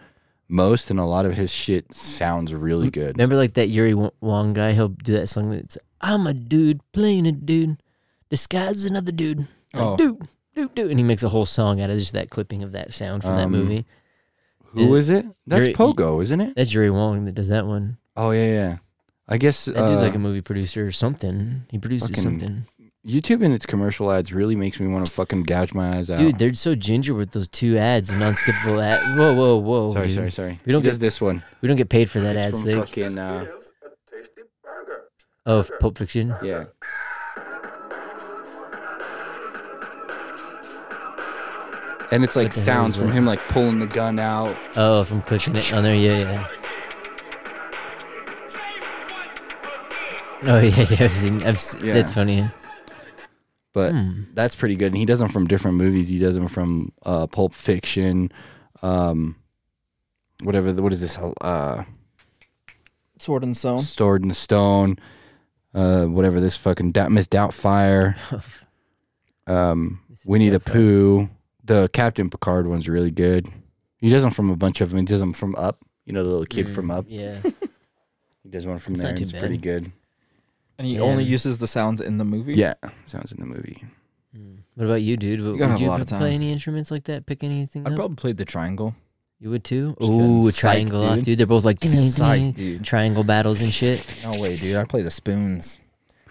most, 0.49 0.91
and 0.91 0.99
a 0.99 1.05
lot 1.05 1.27
of 1.27 1.35
his 1.35 1.53
shit 1.53 1.93
sounds 1.95 2.55
really 2.55 2.91
good. 2.91 3.17
Remember 3.17 3.37
like 3.37 3.55
that 3.55 3.69
Yuri 3.69 3.95
Wong 3.95 4.53
guy? 4.55 4.73
He'll 4.73 4.89
do 4.89 5.13
that 5.15 5.29
song 5.29 5.51
that's 5.51 5.77
I'm 6.01 6.27
a 6.27 6.35
dude 6.35 6.81
playing 6.93 7.27
a 7.27 7.33
dude, 7.33 7.83
disguised 8.31 8.79
as 8.79 8.85
another 8.87 9.13
dude. 9.13 9.41
It's 9.71 9.75
like, 9.81 9.87
Oh. 9.87 9.97
dude, 9.97 10.29
dude, 10.55 10.75
dude, 10.75 10.91
and 10.91 10.99
he 10.99 11.05
makes 11.05 11.23
a 11.23 11.29
whole 11.29 11.47
song 11.47 11.81
out 11.81 11.91
of 11.91 11.99
just 11.99 12.13
that 12.13 12.31
clipping 12.31 12.63
of 12.63 12.73
that 12.73 12.93
sound 12.95 13.23
from 13.23 13.37
that 13.37 13.45
Um, 13.47 13.53
movie. 13.53 13.85
Who 14.73 14.93
Uh, 14.95 14.97
is 14.97 15.09
it? 15.09 15.27
That's 15.47 15.69
Yuri- 15.69 15.75
Pogo, 15.75 16.23
isn't 16.23 16.41
it? 16.41 16.55
That's 16.57 16.73
Yuri 16.73 16.91
Wong 16.91 17.25
that 17.25 17.35
does 17.35 17.49
that 17.49 17.67
one. 17.67 17.97
Oh 18.17 18.31
yeah, 18.31 18.47
yeah. 18.53 18.77
I 19.29 19.37
guess 19.39 19.67
That 19.67 19.75
dude's 19.89 20.01
uh, 20.03 20.07
like 20.07 20.15
a 20.15 20.19
movie 20.19 20.41
producer 20.41 20.87
or 20.87 20.93
something. 20.93 21.63
He 21.71 21.79
produces 21.79 22.09
fucking- 22.09 22.23
something. 22.23 22.65
YouTube 23.07 23.45
and 23.45 23.55
its 23.55 23.65
commercial 23.65 24.11
ads 24.11 24.33
really 24.33 24.57
makes 24.57 24.81
me 24.81 24.89
want 24.89 25.07
to 25.07 25.13
fucking 25.13 25.45
gouge 25.45 25.73
my 25.73 25.97
eyes 25.97 26.11
out. 26.11 26.19
Dude, 26.19 26.39
they're 26.39 26.53
so 26.55 26.75
ginger 26.75 27.15
with 27.15 27.31
those 27.31 27.49
two 27.49 27.79
ads, 27.79 28.11
non-skippable 28.11 28.83
ad. 28.83 29.19
Whoa, 29.19 29.35
whoa, 29.35 29.57
whoa! 29.57 29.93
sorry, 29.93 30.07
dude. 30.07 30.15
sorry, 30.15 30.31
sorry. 30.31 30.59
We 30.67 30.73
don't 30.73 30.83
get- 30.83 30.99
this 30.99 31.21
one. 31.21 31.43
We 31.63 31.69
don't 31.69 31.77
get 31.77 31.89
paid 31.89 32.11
for 32.11 32.21
that 32.21 32.37
It's 32.37 32.59
ad, 32.59 32.63
from 32.65 32.81
fucking 32.83 33.19
uh, 33.19 33.47
Oh, 35.47 35.65
Pulp 35.81 35.97
Fiction. 35.97 36.35
yeah. 36.43 36.65
And 42.11 42.25
it's 42.25 42.37
like 42.37 42.47
What 42.47 42.53
the 42.55 42.61
hell 42.61 42.83
sounds 42.83 42.97
from 42.97 43.13
him 43.13 43.27
like 43.27 43.39
pulling 43.49 43.81
the 43.81 43.87
gun 43.87 44.19
out. 44.19 44.57
Oh, 44.77 45.05
from 45.05 45.21
clicking 45.21 45.55
it 45.57 45.73
on 45.75 45.83
there. 45.83 45.95
Yeah, 45.95 46.19
yeah. 46.19 46.47
Oh 50.45 50.59
yeah, 50.61 50.87
yeah. 50.89 51.05
I've 51.05 51.11
seen. 51.17 51.43
I've 51.45 51.61
se- 51.61 51.81
Yeah. 51.87 51.95
That's 51.95 52.13
funny. 52.13 52.49
But 53.79 53.93
Hmm. 53.93 54.23
that's 54.35 54.57
pretty 54.57 54.75
good. 54.75 54.89
And 54.89 54.97
he 54.97 55.05
does 55.05 55.21
them 55.21 55.29
from 55.29 55.47
different 55.47 55.77
movies. 55.77 56.09
He 56.09 56.19
does 56.19 56.35
them 56.35 56.49
from 56.49 56.91
uh, 57.05 57.29
Pulp 57.29 57.55
Fiction, 57.55 58.33
um, 58.83 59.37
whatever. 60.43 60.73
The, 60.73 60.83
what 60.83 60.93
is 60.93 61.01
this? 61.01 61.17
Uh, 61.41 61.85
Sword 63.21 63.45
and 63.45 63.57
Stone. 63.57 63.83
Sword 63.83 64.23
and 64.25 64.35
Stone, 64.35 64.99
uh, 65.75 66.07
whatever 66.07 66.41
this 66.41 66.57
fucking 66.57 66.91
Doubt, 66.91 67.13
Miss 67.13 67.29
Doubtfire, 67.29 68.17
um, 69.47 70.01
Winnie 70.25 70.49
the 70.49 70.61
Pooh. 70.61 71.29
The 71.65 71.89
Captain 71.93 72.31
Picard 72.31 72.67
one's 72.67 72.89
really 72.89 73.11
good. 73.13 73.47
He 73.99 74.09
does 74.11 74.23
them 74.23 74.31
from 74.33 74.51
a 74.51 74.57
bunch 74.57 74.81
of 74.81 74.91
them. 74.91 74.99
He 75.01 75.05
does 75.05 75.21
them 75.21 75.33
from 75.35 75.55
Up. 75.57 75.79
You 76.07 76.15
know 76.15 76.25
the 76.25 76.31
little 76.31 76.47
kid 76.47 76.69
from 76.69 76.89
Mm, 76.89 76.95
Up. 76.99 77.05
Yeah. 77.09 77.39
He 78.45 78.49
does 78.51 78.67
one 78.67 78.79
from 78.79 78.95
It's 78.95 79.03
there. 79.03 79.11
not 79.13 79.19
too 79.19 79.23
It's 79.25 79.33
pretty 79.33 79.59
good. 79.59 79.93
And 80.79 80.87
he 80.87 80.95
Yeah. 80.95 81.01
only 81.01 81.25
uses 81.25 81.59
the 81.59 81.67
sounds 81.67 82.01
in 82.01 82.19
the 82.19 82.25
movie. 82.25 82.55
Yeah, 82.55 82.75
sounds 83.07 83.33
in 83.33 83.41
the 83.41 83.47
movie. 83.47 83.83
Hmm. 84.35 84.57
What 84.75 84.85
about 84.87 85.03
you, 85.03 85.17
dude? 85.17 85.41
Would, 85.41 85.59
gotta 85.59 85.61
would 85.61 85.71
have 85.73 85.81
a 85.81 85.83
you 85.83 85.89
lot 85.89 86.01
of 86.01 86.07
play 86.09 86.19
time. 86.19 86.33
any 86.35 86.53
instruments 86.53 86.91
like 86.91 87.05
that? 87.05 87.27
Pick 87.27 87.43
anything 87.43 87.87
I 87.87 87.91
up? 87.91 87.97
probably 87.97 88.17
played 88.17 88.37
the 88.37 88.45
triangle. 88.45 88.95
you 89.41 89.51
would 89.51 89.65
too. 89.65 89.89
Just 89.99 90.01
kidding. 90.01 90.21
Ooh, 90.21 90.49
a 90.49 90.53
Psych, 90.53 90.61
triangle 90.61 91.05
off, 91.05 91.15
dude. 91.17 91.25
dude. 91.25 91.39
They're 91.39 91.47
both 91.47 91.65
like 91.65 91.81
Psych, 91.83 92.55
dude. 92.55 92.85
triangle 92.85 93.25
battles 93.25 93.61
and 93.63 93.71
shit. 93.81 94.21
No 94.25 94.41
way, 94.41 94.57
dude. 94.57 94.77
I 94.77 94.85
play 94.85 95.03
the 95.03 95.11
spoons. 95.11 95.79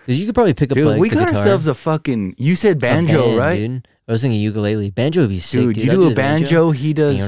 Because 0.08 0.22
you 0.22 0.26
could 0.26 0.36
probably 0.36 0.54
pick 0.54 0.72
up 0.72 0.78
a. 0.78 0.80
Dude, 0.80 0.88
like 0.88 1.02
we 1.02 1.10
the 1.10 1.16
got 1.16 1.28
guitar. 1.28 1.40
ourselves 1.42 1.68
a 1.68 1.74
fucking. 1.74 2.36
You 2.38 2.56
said 2.56 2.80
banjo, 2.80 3.26
band, 3.26 3.38
right? 3.38 3.58
Dude. 3.58 3.88
I 4.08 4.14
was 4.14 4.22
thinking 4.22 4.40
ukulele. 4.40 4.90
Banjo 4.90 5.20
would 5.20 5.30
be 5.30 5.40
sick, 5.40 5.60
Dude, 5.60 5.76
dude. 5.76 5.84
you 5.84 5.92
I'd 5.92 5.96
do 5.96 6.06
a 6.06 6.10
the 6.10 6.16
banjo, 6.16 6.72
he 6.72 6.94
does 6.94 7.20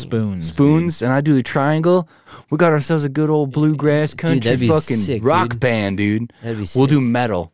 Spoons. 0.00 0.48
spoons, 0.50 1.02
and 1.02 1.12
I 1.12 1.20
do 1.20 1.34
the 1.34 1.42
triangle. 1.42 2.08
We 2.48 2.56
got 2.56 2.72
ourselves 2.72 3.04
a 3.04 3.10
good 3.10 3.28
old 3.28 3.52
bluegrass 3.52 4.14
country 4.14 4.56
fucking 4.66 4.96
sick, 4.96 5.22
rock 5.22 5.50
dude. 5.50 5.60
band, 5.60 5.98
dude. 5.98 6.32
That'd 6.42 6.56
be 6.56 6.64
sick. 6.64 6.78
We'll 6.78 6.86
do 6.86 7.02
metal. 7.02 7.52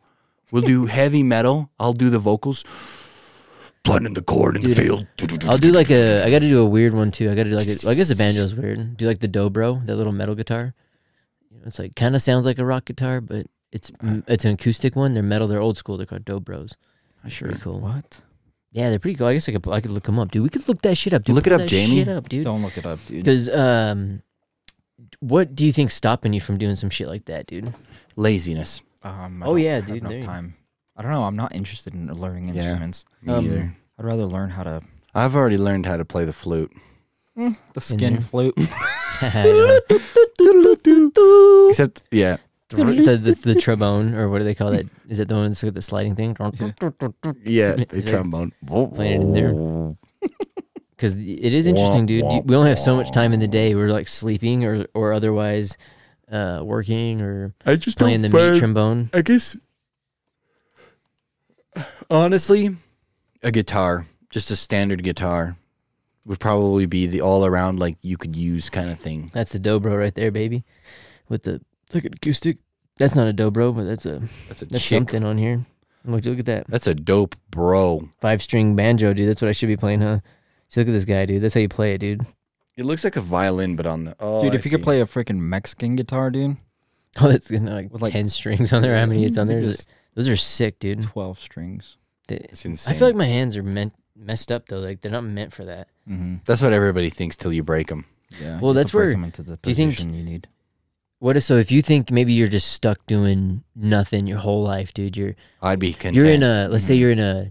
We'll 0.51 0.63
do 0.63 0.85
heavy 0.85 1.23
metal. 1.23 1.71
I'll 1.77 1.91
do 1.91 2.09
the 2.09 2.19
vocals. 2.19 2.63
Blending 3.83 4.13
the 4.13 4.21
chord 4.23 4.55
in 4.55 4.63
the 4.63 4.73
field. 4.73 5.05
I'll 5.49 5.57
do 5.57 5.73
like 5.73 5.89
a. 5.91 6.23
I 6.23 6.29
got 6.29 6.39
to 6.39 6.47
do 6.47 6.61
a 6.61 6.65
weird 6.65 6.93
one 6.93 7.11
too. 7.11 7.29
I 7.29 7.35
got 7.35 7.43
to 7.43 7.49
do 7.49 7.57
like. 7.57 7.67
A, 7.67 7.89
I 7.89 7.95
guess 7.95 8.07
the 8.07 8.15
banjo's 8.15 8.55
weird. 8.55 8.95
Do 8.95 9.07
like 9.07 9.19
the 9.19 9.27
dobro, 9.27 9.85
that 9.85 9.97
little 9.97 10.13
metal 10.13 10.35
guitar. 10.35 10.73
It's 11.65 11.79
like 11.79 11.95
kind 11.97 12.15
of 12.15 12.21
sounds 12.21 12.45
like 12.45 12.59
a 12.59 12.65
rock 12.65 12.85
guitar, 12.85 13.19
but 13.19 13.45
it's 13.73 13.91
it's 14.27 14.45
an 14.45 14.53
acoustic 14.53 14.95
one. 14.95 15.13
They're 15.13 15.23
metal. 15.23 15.47
They're 15.49 15.59
old 15.61 15.77
school. 15.77 15.97
They're 15.97 16.05
called 16.05 16.23
dobros. 16.25 16.73
Sure. 17.27 17.47
Pretty 17.49 17.61
cool. 17.63 17.79
What? 17.79 18.21
Yeah, 18.71 18.89
they're 18.89 18.99
pretty 18.99 19.17
cool. 19.17 19.27
I 19.27 19.33
guess 19.33 19.47
I 19.49 19.51
could 19.51 19.67
I 19.67 19.81
could 19.81 19.91
look 19.91 20.03
them 20.03 20.17
up, 20.19 20.31
dude. 20.31 20.43
We 20.43 20.49
could 20.49 20.67
look 20.67 20.81
that 20.83 20.95
shit 20.95 21.13
up, 21.13 21.23
dude. 21.23 21.35
Look 21.35 21.47
it 21.47 21.51
Pull 21.51 21.55
up, 21.55 21.61
that 21.61 21.69
Jamie. 21.69 21.97
Shit 21.97 22.07
up, 22.09 22.29
dude. 22.29 22.43
Don't 22.45 22.61
look 22.61 22.77
it 22.77 22.85
up, 22.85 22.99
dude. 23.07 23.23
Because 23.23 23.49
um, 23.49 24.21
what 25.19 25.55
do 25.55 25.65
you 25.65 25.71
think's 25.73 25.93
stopping 25.95 26.33
you 26.33 26.41
from 26.41 26.57
doing 26.57 26.75
some 26.75 26.89
shit 26.89 27.07
like 27.07 27.25
that, 27.25 27.47
dude? 27.47 27.73
Laziness. 28.15 28.81
Um, 29.03 29.43
I 29.43 29.45
Oh, 29.45 29.49
don't 29.53 29.59
yeah, 29.61 29.75
have 29.75 29.87
dude, 29.87 29.97
enough 29.97 30.09
there 30.09 30.19
you- 30.19 30.25
time. 30.25 30.55
I 30.95 31.01
don't 31.01 31.11
know. 31.11 31.23
I'm 31.23 31.35
not 31.35 31.55
interested 31.55 31.93
in 31.93 32.13
learning 32.13 32.49
Yeah. 32.49 32.55
instruments. 32.55 33.05
Me 33.21 33.33
Um, 33.33 33.45
either. 33.45 33.75
I'd 33.99 34.05
rather 34.05 34.25
learn 34.25 34.49
how 34.51 34.63
to 34.63 34.81
I've 35.15 35.35
already 35.35 35.57
learned 35.57 35.85
how 35.85 35.97
to 35.97 36.05
play 36.05 36.25
the 36.25 36.33
flute. 36.33 36.71
the 37.35 37.55
skin 37.81 38.13
there. 38.13 38.21
flute. 38.21 38.53
I 39.21 39.79
Except, 41.69 42.01
yeah. 42.11 42.37
Know. 42.77 42.93
the, 42.93 43.17
the, 43.17 43.53
the 43.53 43.55
trombone, 43.61 44.15
or 44.15 44.29
what 44.29 44.39
do 44.39 44.43
they 44.43 44.55
call 44.55 44.71
that? 44.71 44.85
Is 45.09 45.19
it 45.19 45.27
the 45.27 45.35
one 45.35 45.49
that's 45.49 45.63
with 45.63 45.75
the 45.75 45.81
sliding 45.81 46.15
thing? 46.15 46.35
Yeah, 47.43 47.75
the 47.75 47.85
there- 47.89 48.01
trombone. 48.01 48.53
Playing 48.65 49.21
it 49.21 49.21
in 49.21 49.33
there. 49.33 49.95
Because 50.95 51.15
it 51.15 51.53
is 51.53 51.67
interesting, 51.67 52.05
dude. 52.05 52.23
We 52.45 52.55
only 52.55 52.69
have 52.69 52.79
so 52.79 52.95
much 52.95 53.11
time 53.11 53.33
in 53.33 53.41
the 53.41 53.47
day. 53.47 53.75
We're 53.75 53.89
like 53.89 54.07
sleeping 54.07 54.63
or 54.63 54.85
or 54.93 55.11
otherwise 55.11 55.75
uh, 56.31 56.61
working 56.63 57.19
or 57.19 57.53
I 57.65 57.75
just 57.75 57.97
playing 57.97 58.21
the 58.21 58.29
meat 58.29 58.59
trombone. 58.59 59.09
I 59.13 59.21
guess 59.21 59.57
honestly, 62.09 62.77
a 63.41 63.51
guitar, 63.51 64.07
just 64.29 64.51
a 64.51 64.55
standard 64.55 65.03
guitar, 65.03 65.57
would 66.25 66.39
probably 66.39 66.85
be 66.85 67.05
the 67.05 67.21
all 67.21 67.45
around 67.45 67.79
like 67.79 67.97
you 68.01 68.17
could 68.17 68.35
use 68.35 68.69
kind 68.69 68.89
of 68.89 68.99
thing. 68.99 69.29
That's 69.33 69.51
the 69.51 69.59
dobro 69.59 69.97
right 69.97 70.13
there, 70.15 70.31
baby. 70.31 70.63
With 71.27 71.43
the 71.43 71.61
like 71.93 72.05
an 72.05 72.13
acoustic. 72.13 72.57
That's 72.97 73.15
not 73.15 73.27
a 73.27 73.33
dobro, 73.33 73.75
but 73.75 73.83
that's 73.85 74.05
a 74.05 74.19
That's 74.47 74.61
a 74.61 74.65
that's 74.65 74.83
chick. 74.87 74.97
something 74.97 75.23
on 75.23 75.37
here. 75.37 75.65
Look, 76.05 76.25
look 76.25 76.39
at 76.39 76.45
that 76.47 76.67
That's 76.67 76.85
a 76.87 76.93
dope 76.93 77.35
bro. 77.49 78.09
five 78.19 78.41
string 78.41 78.75
banjo, 78.75 79.13
dude. 79.13 79.29
That's 79.29 79.41
what 79.41 79.47
I 79.49 79.53
should 79.53 79.67
be 79.67 79.77
playing, 79.77 80.01
huh? 80.01 80.19
See, 80.69 80.81
look 80.81 80.89
at 80.89 80.91
this 80.91 81.05
guy, 81.05 81.25
dude. 81.25 81.41
That's 81.41 81.53
how 81.53 81.61
you 81.61 81.69
play 81.69 81.93
it, 81.93 81.99
dude. 81.99 82.21
It 82.75 82.83
looks 82.85 83.03
like 83.03 83.15
a 83.15 83.21
violin, 83.21 83.75
but 83.75 83.85
on 83.85 84.03
the 84.05 84.15
oh, 84.19 84.41
dude, 84.41 84.51
I 84.53 84.55
if 84.55 84.65
you 84.65 84.71
could 84.71 84.83
play 84.83 84.99
a 85.01 85.05
freaking 85.05 85.37
Mexican 85.39 85.95
guitar, 85.95 86.29
dude, 86.29 86.57
Oh, 87.21 87.29
that's 87.31 87.49
you 87.51 87.59
know, 87.59 87.73
like, 87.73 87.91
With, 87.93 88.01
like- 88.01 88.11
ten 88.11 88.27
strings 88.27 88.73
on 88.73 88.81
there. 88.81 88.97
How 88.97 89.05
many 89.05 89.23
it's 89.25 89.37
on 89.37 89.47
there? 89.47 89.61
Just 89.61 89.89
Those 90.15 90.27
are 90.29 90.35
sick, 90.35 90.79
dude. 90.79 91.01
12 91.03 91.39
strings. 91.39 91.97
It's 92.29 92.65
insane. 92.65 92.95
I 92.95 92.97
feel 92.97 93.07
like 93.07 93.15
my 93.15 93.25
hands 93.27 93.55
are 93.57 93.63
meant 93.63 93.93
messed 94.15 94.51
up 94.51 94.67
though. 94.67 94.79
Like 94.79 95.01
they're 95.01 95.11
not 95.11 95.23
meant 95.23 95.53
for 95.53 95.63
that. 95.65 95.87
Mm-hmm. 96.09 96.37
that's 96.45 96.61
what 96.61 96.73
everybody 96.73 97.09
thinks 97.09 97.35
till 97.37 97.53
you 97.53 97.63
break 97.63 97.87
them. 97.87 98.05
Yeah. 98.41 98.59
Well, 98.59 98.61
you 98.61 98.67
have 98.69 98.75
that's 98.75 98.91
to 98.91 98.97
break 98.97 99.05
where- 99.07 99.13
'em 99.13 99.23
into 99.25 99.41
the 99.43 99.57
do 99.57 99.69
you 99.69 99.75
think- 99.75 99.99
you 99.99 100.05
need. 100.07 100.47
What 101.23 101.37
if 101.37 101.43
so? 101.43 101.55
If 101.55 101.71
you 101.71 101.81
think 101.81 102.11
maybe 102.11 102.33
you're 102.33 102.49
just 102.49 102.73
stuck 102.73 103.05
doing 103.07 103.63
nothing 103.77 104.27
your 104.27 104.39
whole 104.39 104.61
life, 104.61 104.93
dude. 104.93 105.15
You're 105.15 105.35
I'd 105.61 105.79
be 105.79 105.93
content. 105.93 106.15
you're 106.17 106.25
in 106.25 106.43
a 106.43 106.67
let's 106.69 106.83
say 106.83 106.97
Mhm. 106.97 106.99
you're 106.99 107.11
in 107.11 107.19
a, 107.19 107.49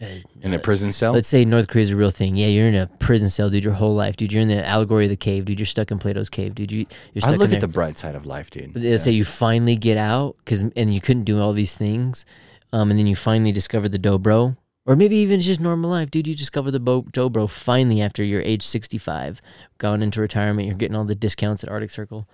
uh, 0.00 0.06
in 0.42 0.54
a 0.54 0.60
prison 0.60 0.92
cell. 0.92 1.12
Let's 1.12 1.26
say 1.26 1.44
North 1.44 1.66
Korea's 1.66 1.90
a 1.90 1.96
real 1.96 2.12
thing. 2.12 2.36
Yeah, 2.36 2.46
you're 2.46 2.68
in 2.68 2.76
a 2.76 2.86
prison 3.00 3.28
cell, 3.28 3.50
dude. 3.50 3.64
Your 3.64 3.72
whole 3.72 3.96
life, 3.96 4.16
dude. 4.16 4.32
You're 4.32 4.42
in 4.42 4.46
the 4.46 4.64
allegory 4.64 5.06
of 5.06 5.10
the 5.10 5.16
cave, 5.16 5.44
dude. 5.44 5.58
You're 5.58 5.66
stuck 5.66 5.90
in 5.90 5.98
Plato's 5.98 6.30
cave, 6.30 6.54
dude. 6.54 6.70
You, 6.70 6.86
you're 7.12 7.24
I 7.24 7.30
stuck 7.30 7.38
look 7.40 7.48
in 7.48 7.56
at 7.56 7.60
there. 7.62 7.66
the 7.66 7.72
bright 7.72 7.98
side 7.98 8.14
of 8.14 8.26
life, 8.26 8.48
dude. 8.48 8.74
But 8.74 8.82
let's 8.82 9.02
say 9.02 9.10
you 9.10 9.24
finally 9.24 9.74
get 9.74 9.96
out, 9.98 10.36
cause 10.46 10.62
and 10.76 10.94
you 10.94 11.00
couldn't 11.00 11.24
do 11.24 11.40
all 11.40 11.52
these 11.52 11.74
things, 11.74 12.24
um, 12.72 12.90
and 12.92 12.98
then 13.00 13.08
you 13.08 13.16
finally 13.16 13.50
discover 13.50 13.88
the 13.88 13.98
dobro, 13.98 14.56
or 14.86 14.94
maybe 14.94 15.16
even 15.16 15.38
it's 15.38 15.46
just 15.46 15.58
normal 15.60 15.90
life, 15.90 16.12
dude. 16.12 16.28
You 16.28 16.36
discover 16.36 16.70
the 16.70 16.78
bo- 16.78 17.02
dobro 17.02 17.50
finally 17.50 18.00
after 18.00 18.22
you're 18.22 18.42
age 18.42 18.62
65, 18.62 19.42
gone 19.78 20.00
into 20.00 20.20
retirement. 20.20 20.68
You're 20.68 20.76
getting 20.76 20.94
all 20.96 21.04
the 21.04 21.16
discounts 21.16 21.64
at 21.64 21.70
Arctic 21.70 21.90
Circle. 21.90 22.28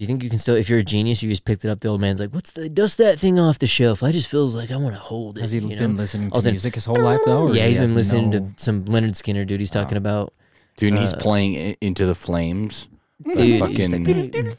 Do 0.00 0.04
you 0.04 0.06
think 0.06 0.22
you 0.22 0.30
can 0.30 0.38
still, 0.38 0.54
if 0.56 0.70
you're 0.70 0.78
a 0.78 0.82
genius, 0.82 1.22
you 1.22 1.28
just 1.28 1.44
picked 1.44 1.62
it 1.62 1.68
up? 1.68 1.80
The 1.80 1.88
old 1.88 2.00
man's 2.00 2.20
like, 2.20 2.30
"What's 2.30 2.52
the 2.52 2.70
dust 2.70 2.96
that 2.96 3.18
thing 3.18 3.38
off 3.38 3.58
the 3.58 3.66
shelf?" 3.66 4.02
I 4.02 4.12
just 4.12 4.28
feels 4.30 4.54
like 4.56 4.70
I 4.70 4.76
want 4.76 4.94
to 4.94 4.98
hold 4.98 5.36
it. 5.36 5.42
Has 5.42 5.52
he 5.52 5.58
you 5.58 5.68
been 5.68 5.78
know? 5.78 5.98
listening 6.02 6.30
I 6.32 6.36
was 6.36 6.44
to 6.44 6.48
in- 6.48 6.54
music 6.54 6.74
his 6.74 6.86
whole 6.86 6.98
life, 6.98 7.20
though? 7.26 7.52
Yeah, 7.52 7.64
he 7.64 7.68
he's 7.68 7.76
has 7.76 7.90
been 7.90 7.96
listening 7.96 8.30
no- 8.30 8.38
to 8.38 8.52
some 8.56 8.86
Lynyrd 8.86 9.10
Skynyrd, 9.10 9.46
dude. 9.48 9.60
He's 9.60 9.68
talking 9.68 9.98
about 9.98 10.32
Dude, 10.78 10.92
and 10.94 10.98
he's 11.00 11.12
uh, 11.12 11.18
playing 11.18 11.54
i- 11.58 11.76
into 11.82 12.06
the 12.06 12.14
flames. 12.14 12.88
The 13.26 13.34
Dude, 13.34 13.44
he's 13.44 13.60
fucking 13.60 14.56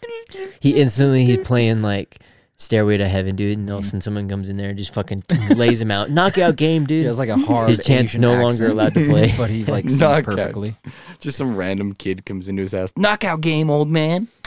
he 0.60 0.76
instantly 0.80 1.26
he's 1.26 1.40
playing 1.40 1.82
like 1.82 2.20
Stairway 2.58 2.98
to 2.98 3.08
Heaven, 3.08 3.36
dude, 3.36 3.58
and 3.58 3.68
all 3.72 3.80
of 3.80 3.84
a 3.84 3.88
sudden 3.88 4.02
someone 4.02 4.30
comes 4.30 4.48
in 4.48 4.58
there 4.58 4.70
and 4.70 4.78
just 4.78 4.94
fucking 4.94 5.24
lays 5.56 5.82
him 5.82 5.90
out. 5.90 6.12
Knockout 6.12 6.56
game, 6.56 6.86
dude. 6.86 7.00
He 7.02 7.06
has 7.08 7.18
like 7.18 7.30
a 7.30 7.38
hard. 7.38 7.70
His 7.70 7.80
chant's 7.80 8.12
Asian 8.12 8.22
no 8.22 8.34
longer 8.34 8.46
accent, 8.68 8.72
allowed 8.74 8.94
to 8.94 9.06
play. 9.08 9.34
but 9.38 9.50
he's 9.50 9.68
like 9.68 9.86
sings 9.90 10.00
Knockout. 10.00 10.26
perfectly. 10.26 10.76
Just 11.20 11.40
some 11.40 11.56
random 11.56 11.94
kid 11.94 12.28
comes 12.28 12.48
into 12.48 12.62
his 12.62 12.74
house. 12.74 12.94
Knockout 12.96 13.42
game, 13.42 13.72
old 13.72 13.90
man. 13.90 14.28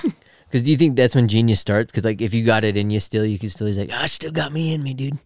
Because 0.55 0.63
do 0.63 0.71
you 0.71 0.77
think 0.77 0.95
that's 0.95 1.17
when 1.17 1.27
genius 1.27 1.59
starts? 1.59 1.91
Because 1.91 2.05
like 2.05 2.23
if 2.23 2.33
you 2.33 2.45
got 2.45 2.63
it 2.63 2.77
in 2.77 2.89
you 2.89 3.01
still, 3.01 3.27
you 3.27 3.41
can 3.41 3.51
still. 3.51 3.67
He's 3.67 3.77
like, 3.77 3.91
I 3.91 4.07
still 4.07 4.31
got 4.31 4.53
me 4.53 4.73
in 4.73 4.85
me, 4.85 4.95
dude. 4.95 5.19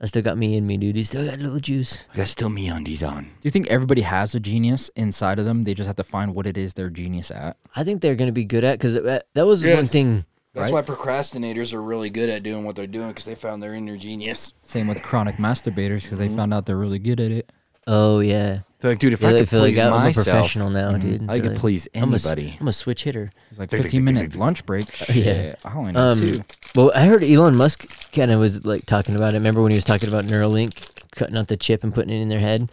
I 0.00 0.06
still 0.06 0.22
got 0.22 0.38
me 0.38 0.56
in 0.56 0.66
me, 0.66 0.78
dude. 0.78 0.96
He 0.96 1.02
still 1.02 1.26
got 1.26 1.38
a 1.38 1.42
little 1.42 1.60
juice. 1.60 2.02
I 2.14 2.16
got 2.16 2.28
still 2.28 2.48
me 2.48 2.68
undies 2.68 3.02
on. 3.02 3.24
Do 3.24 3.30
you 3.42 3.50
think 3.50 3.66
everybody 3.66 4.00
has 4.00 4.34
a 4.34 4.40
genius 4.40 4.90
inside 4.96 5.38
of 5.38 5.44
them? 5.44 5.64
They 5.64 5.74
just 5.74 5.86
have 5.86 5.96
to 5.96 6.02
find 6.02 6.34
what 6.34 6.46
it 6.46 6.56
is 6.56 6.72
they're 6.72 6.88
genius 6.88 7.30
at. 7.30 7.58
I 7.76 7.84
think 7.84 8.00
they're 8.00 8.14
gonna 8.14 8.32
be 8.32 8.46
good 8.46 8.64
at 8.64 8.78
because 8.78 8.94
that, 8.94 9.04
uh, 9.06 9.20
that 9.34 9.46
was 9.46 9.62
one 9.62 9.70
Yes. 9.70 9.92
thing. 9.92 10.24
That's 10.54 10.72
Right? 10.72 10.88
why 10.88 10.94
procrastinators 10.94 11.74
are 11.74 11.82
really 11.82 12.08
good 12.08 12.30
at 12.30 12.42
doing 12.42 12.64
what 12.64 12.74
they're 12.74 12.86
doing 12.86 13.08
because 13.08 13.26
they 13.26 13.34
found 13.34 13.62
their 13.62 13.74
inner 13.74 13.98
genius. 13.98 14.54
Same 14.62 14.88
with 14.88 15.02
chronic 15.02 15.36
masturbators 15.36 16.04
because 16.04 16.16
they 16.16 16.28
mm-hmm. 16.28 16.36
found 16.36 16.54
out 16.54 16.64
they're 16.64 16.78
really 16.78 16.98
good 16.98 17.20
at 17.20 17.30
it. 17.30 17.52
Oh 17.92 18.20
yeah, 18.20 18.60
They're 18.78 18.92
like, 18.92 19.00
dude, 19.00 19.12
if 19.14 19.20
Yeah, 19.22 19.28
I 19.30 19.32
could 19.32 19.48
feel 19.48 19.62
please 19.64 19.76
like 19.76 19.86
I'm 19.86 19.92
a 19.92 19.96
myself, 20.04 20.24
professional 20.26 20.70
now, 20.70 20.96
dude. 20.96 21.28
I 21.28 21.40
could 21.40 21.52
like, 21.52 21.58
please 21.58 21.88
I'm 21.94 22.12
a, 22.12 22.14
s- 22.14 22.26
anybody. 22.26 22.56
I'm 22.60 22.68
a 22.68 22.72
switch 22.72 23.02
hitter. 23.02 23.32
It's 23.50 23.58
like 23.58 23.68
Tick, 23.70 23.78
tick, 23.78 23.90
15 23.90 24.00
tick, 24.06 24.14
minute 24.14 24.30
tick, 24.30 24.40
lunch 24.40 24.64
break. 24.64 24.86
Yeah. 25.08 25.14
Shit, 25.14 25.58
I 25.64 25.74
only 25.74 25.92
know 25.92 26.08
Um, 26.10 26.18
two. 26.20 26.40
Well, 26.76 26.92
I 26.94 27.06
heard 27.06 27.24
Elon 27.24 27.56
Musk 27.56 28.12
kind 28.12 28.30
of 28.30 28.38
was 28.38 28.64
like 28.64 28.86
talking 28.86 29.16
about 29.16 29.30
it. 29.30 29.38
Remember 29.38 29.60
when 29.62 29.72
he 29.72 29.76
was 29.76 29.84
talking 29.84 30.08
about 30.08 30.24
Neuralink 30.26 30.88
cutting 31.16 31.36
out 31.36 31.48
the 31.48 31.56
chip 31.56 31.82
and 31.82 31.92
putting 31.92 32.10
it 32.16 32.20
in 32.22 32.28
their 32.28 32.38
head? 32.38 32.70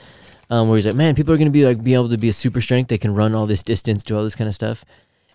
Um, 0.51 0.67
where 0.69 0.77
he's 0.77 0.86
like, 0.86 0.95
man, 0.95 1.15
people 1.15 1.33
are 1.33 1.38
going 1.38 1.47
to 1.47 1.51
be 1.51 1.65
like, 1.65 1.83
be 1.83 1.93
able 1.95 2.09
to 2.09 2.17
be 2.17 2.29
a 2.29 2.33
super 2.33 2.62
strength. 2.62 2.88
They 2.89 2.97
can 3.00 3.13
run 3.15 3.33
all 3.36 3.47
this 3.47 3.63
distance, 3.63 4.03
do 4.03 4.15
all 4.15 4.24
this 4.24 4.36
kind 4.36 4.47
of 4.47 4.53
stuff. 4.55 4.86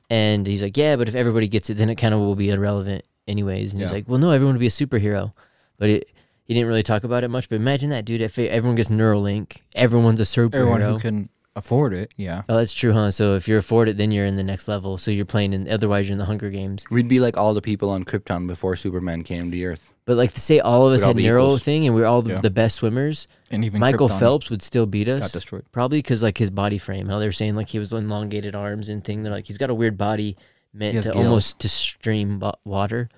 And 0.08 0.46
he's 0.46 0.62
like, 0.62 0.76
yeah, 0.76 0.96
but 0.96 1.08
if 1.08 1.14
everybody 1.14 1.48
gets 1.48 1.70
it, 1.70 1.74
then 1.74 1.90
it 1.90 1.96
kind 1.96 2.14
of 2.14 2.20
will 2.20 2.34
be 2.36 2.50
irrelevant 2.50 3.04
anyways. 3.26 3.72
And 3.72 3.80
he's 3.80 3.90
Yeah. 3.90 3.96
like, 3.96 4.08
well, 4.08 4.18
no, 4.18 4.30
everyone 4.30 4.54
will 4.54 4.60
be 4.60 4.66
a 4.66 4.70
superhero. 4.70 5.32
But 5.76 5.88
it, 5.90 6.08
he 6.44 6.54
didn't 6.54 6.68
really 6.68 6.82
talk 6.82 7.04
about 7.04 7.25
it 7.25 7.28
much. 7.28 7.49
But 7.49 7.56
imagine 7.56 7.90
that, 7.90 8.04
dude. 8.04 8.20
If 8.20 8.38
everyone 8.38 8.76
gets 8.76 8.88
Neuralink, 8.88 9.58
everyone's 9.75 10.20
a 10.20 10.25
superhero. 10.25 10.54
Everyone 10.54 10.80
who 10.80 10.99
can 10.99 11.28
afford 11.54 11.92
it, 11.92 12.11
yeah. 12.16 12.42
Oh, 12.49 12.56
that's 12.56 12.72
true, 12.72 12.92
huh? 12.94 13.11
So 13.11 13.34
if 13.34 13.46
you're 13.46 13.58
afford 13.58 13.88
it, 13.88 13.96
then 13.99 14.11
you're 14.11 14.25
in 14.26 14.37
the 14.37 14.42
next 14.42 14.68
level. 14.68 14.96
So 14.99 15.11
you're 15.11 15.25
playing 15.26 15.52
in. 15.52 15.68
Otherwise, 15.68 16.08
you're 16.08 16.14
in 16.14 16.18
the 16.18 16.25
Hunger 16.25 16.50
Games. 16.50 16.84
We'd 16.90 17.08
be 17.08 17.20
like 17.20 17.37
all 17.37 17.52
the 17.54 17.61
people 17.62 17.90
on 17.90 18.04
Krypton 18.04 18.46
before 18.46 18.75
Superman 18.76 19.22
came 19.22 19.50
to 19.50 19.64
Earth. 19.64 19.92
But 20.04 20.16
like 20.16 20.32
to 20.32 20.40
say 20.40 20.58
all 20.61 20.87
of 20.87 20.92
us 20.94 21.00
We'd 21.00 21.04
all 21.04 21.11
had 21.11 21.16
be 21.18 21.22
neuro 21.25 21.44
equals. 21.44 21.62
thing 21.62 21.87
and 21.87 21.94
we're 21.94 22.06
all 22.06 22.22
the, 22.22 22.32
Yeah. 22.32 22.40
the 22.40 22.50
best 22.50 22.76
swimmers, 22.76 23.28
And 23.52 23.64
even 23.64 23.78
Michael 23.80 24.08
Krypton 24.08 24.18
Phelps 24.18 24.50
would 24.50 24.62
still 24.62 24.87
beat 24.87 25.06
got 25.06 25.22
us. 25.22 25.32
destroyed. 25.32 25.64
Probably 25.72 25.99
because 25.99 26.22
like 26.22 26.38
his 26.38 26.50
body 26.50 26.78
frame, 26.78 27.06
how 27.08 27.18
they're 27.20 27.30
saying 27.32 27.54
like 27.54 27.68
he 27.68 27.78
was 27.78 27.92
elongated 27.92 28.54
arms 28.56 28.88
and 28.88 29.04
thing. 29.04 29.22
They're 29.22 29.32
like 29.32 29.46
he's 29.46 29.58
got 29.58 29.70
a 29.70 29.75
weird 29.75 29.96
body 29.99 30.37
meant 30.75 30.92
He 30.92 30.96
has 30.96 31.04
to 31.04 31.12
gills. 31.12 31.25
almost 31.26 31.61
to 31.61 31.68
stream 31.68 32.38
bo- 32.40 32.54
water. 32.64 33.11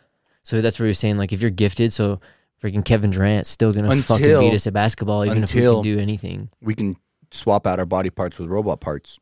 So 0.43 0.61
that's 0.61 0.79
what 0.79 0.85
he 0.85 0.89
was 0.89 0.99
saying. 0.99 1.17
Like 1.17 1.33
if 1.33 1.41
you're 1.41 1.51
gifted, 1.53 1.93
so 1.93 2.21
freaking 2.65 2.85
Kevin 2.85 3.11
Durant's 3.11 3.51
still 3.51 3.73
gonna 3.73 3.95
fucking 4.03 4.41
beat 4.41 4.55
us 4.55 4.67
at 4.67 4.73
basketball, 4.73 5.25
even 5.25 5.43
if 5.45 5.53
we 5.55 5.61
until- 5.61 5.83
can 5.83 5.95
do 5.95 6.01
anything 6.01 6.49
We 6.63 6.75
can 6.75 6.97
swap 7.31 7.67
out 7.67 7.79
our 7.79 7.85
body 7.87 8.11
parts 8.11 8.39
with 8.39 8.49
robot 8.49 8.81
parts. 8.81 9.19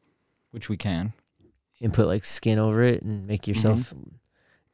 Which 0.53 0.69
we 0.69 0.77
can. 0.77 1.13
and 1.81 1.93
put 1.93 2.07
like 2.07 2.25
skin 2.25 2.59
over 2.59 2.83
it 2.83 3.03
and 3.03 3.27
make 3.27 3.49
yourself. 3.49 3.93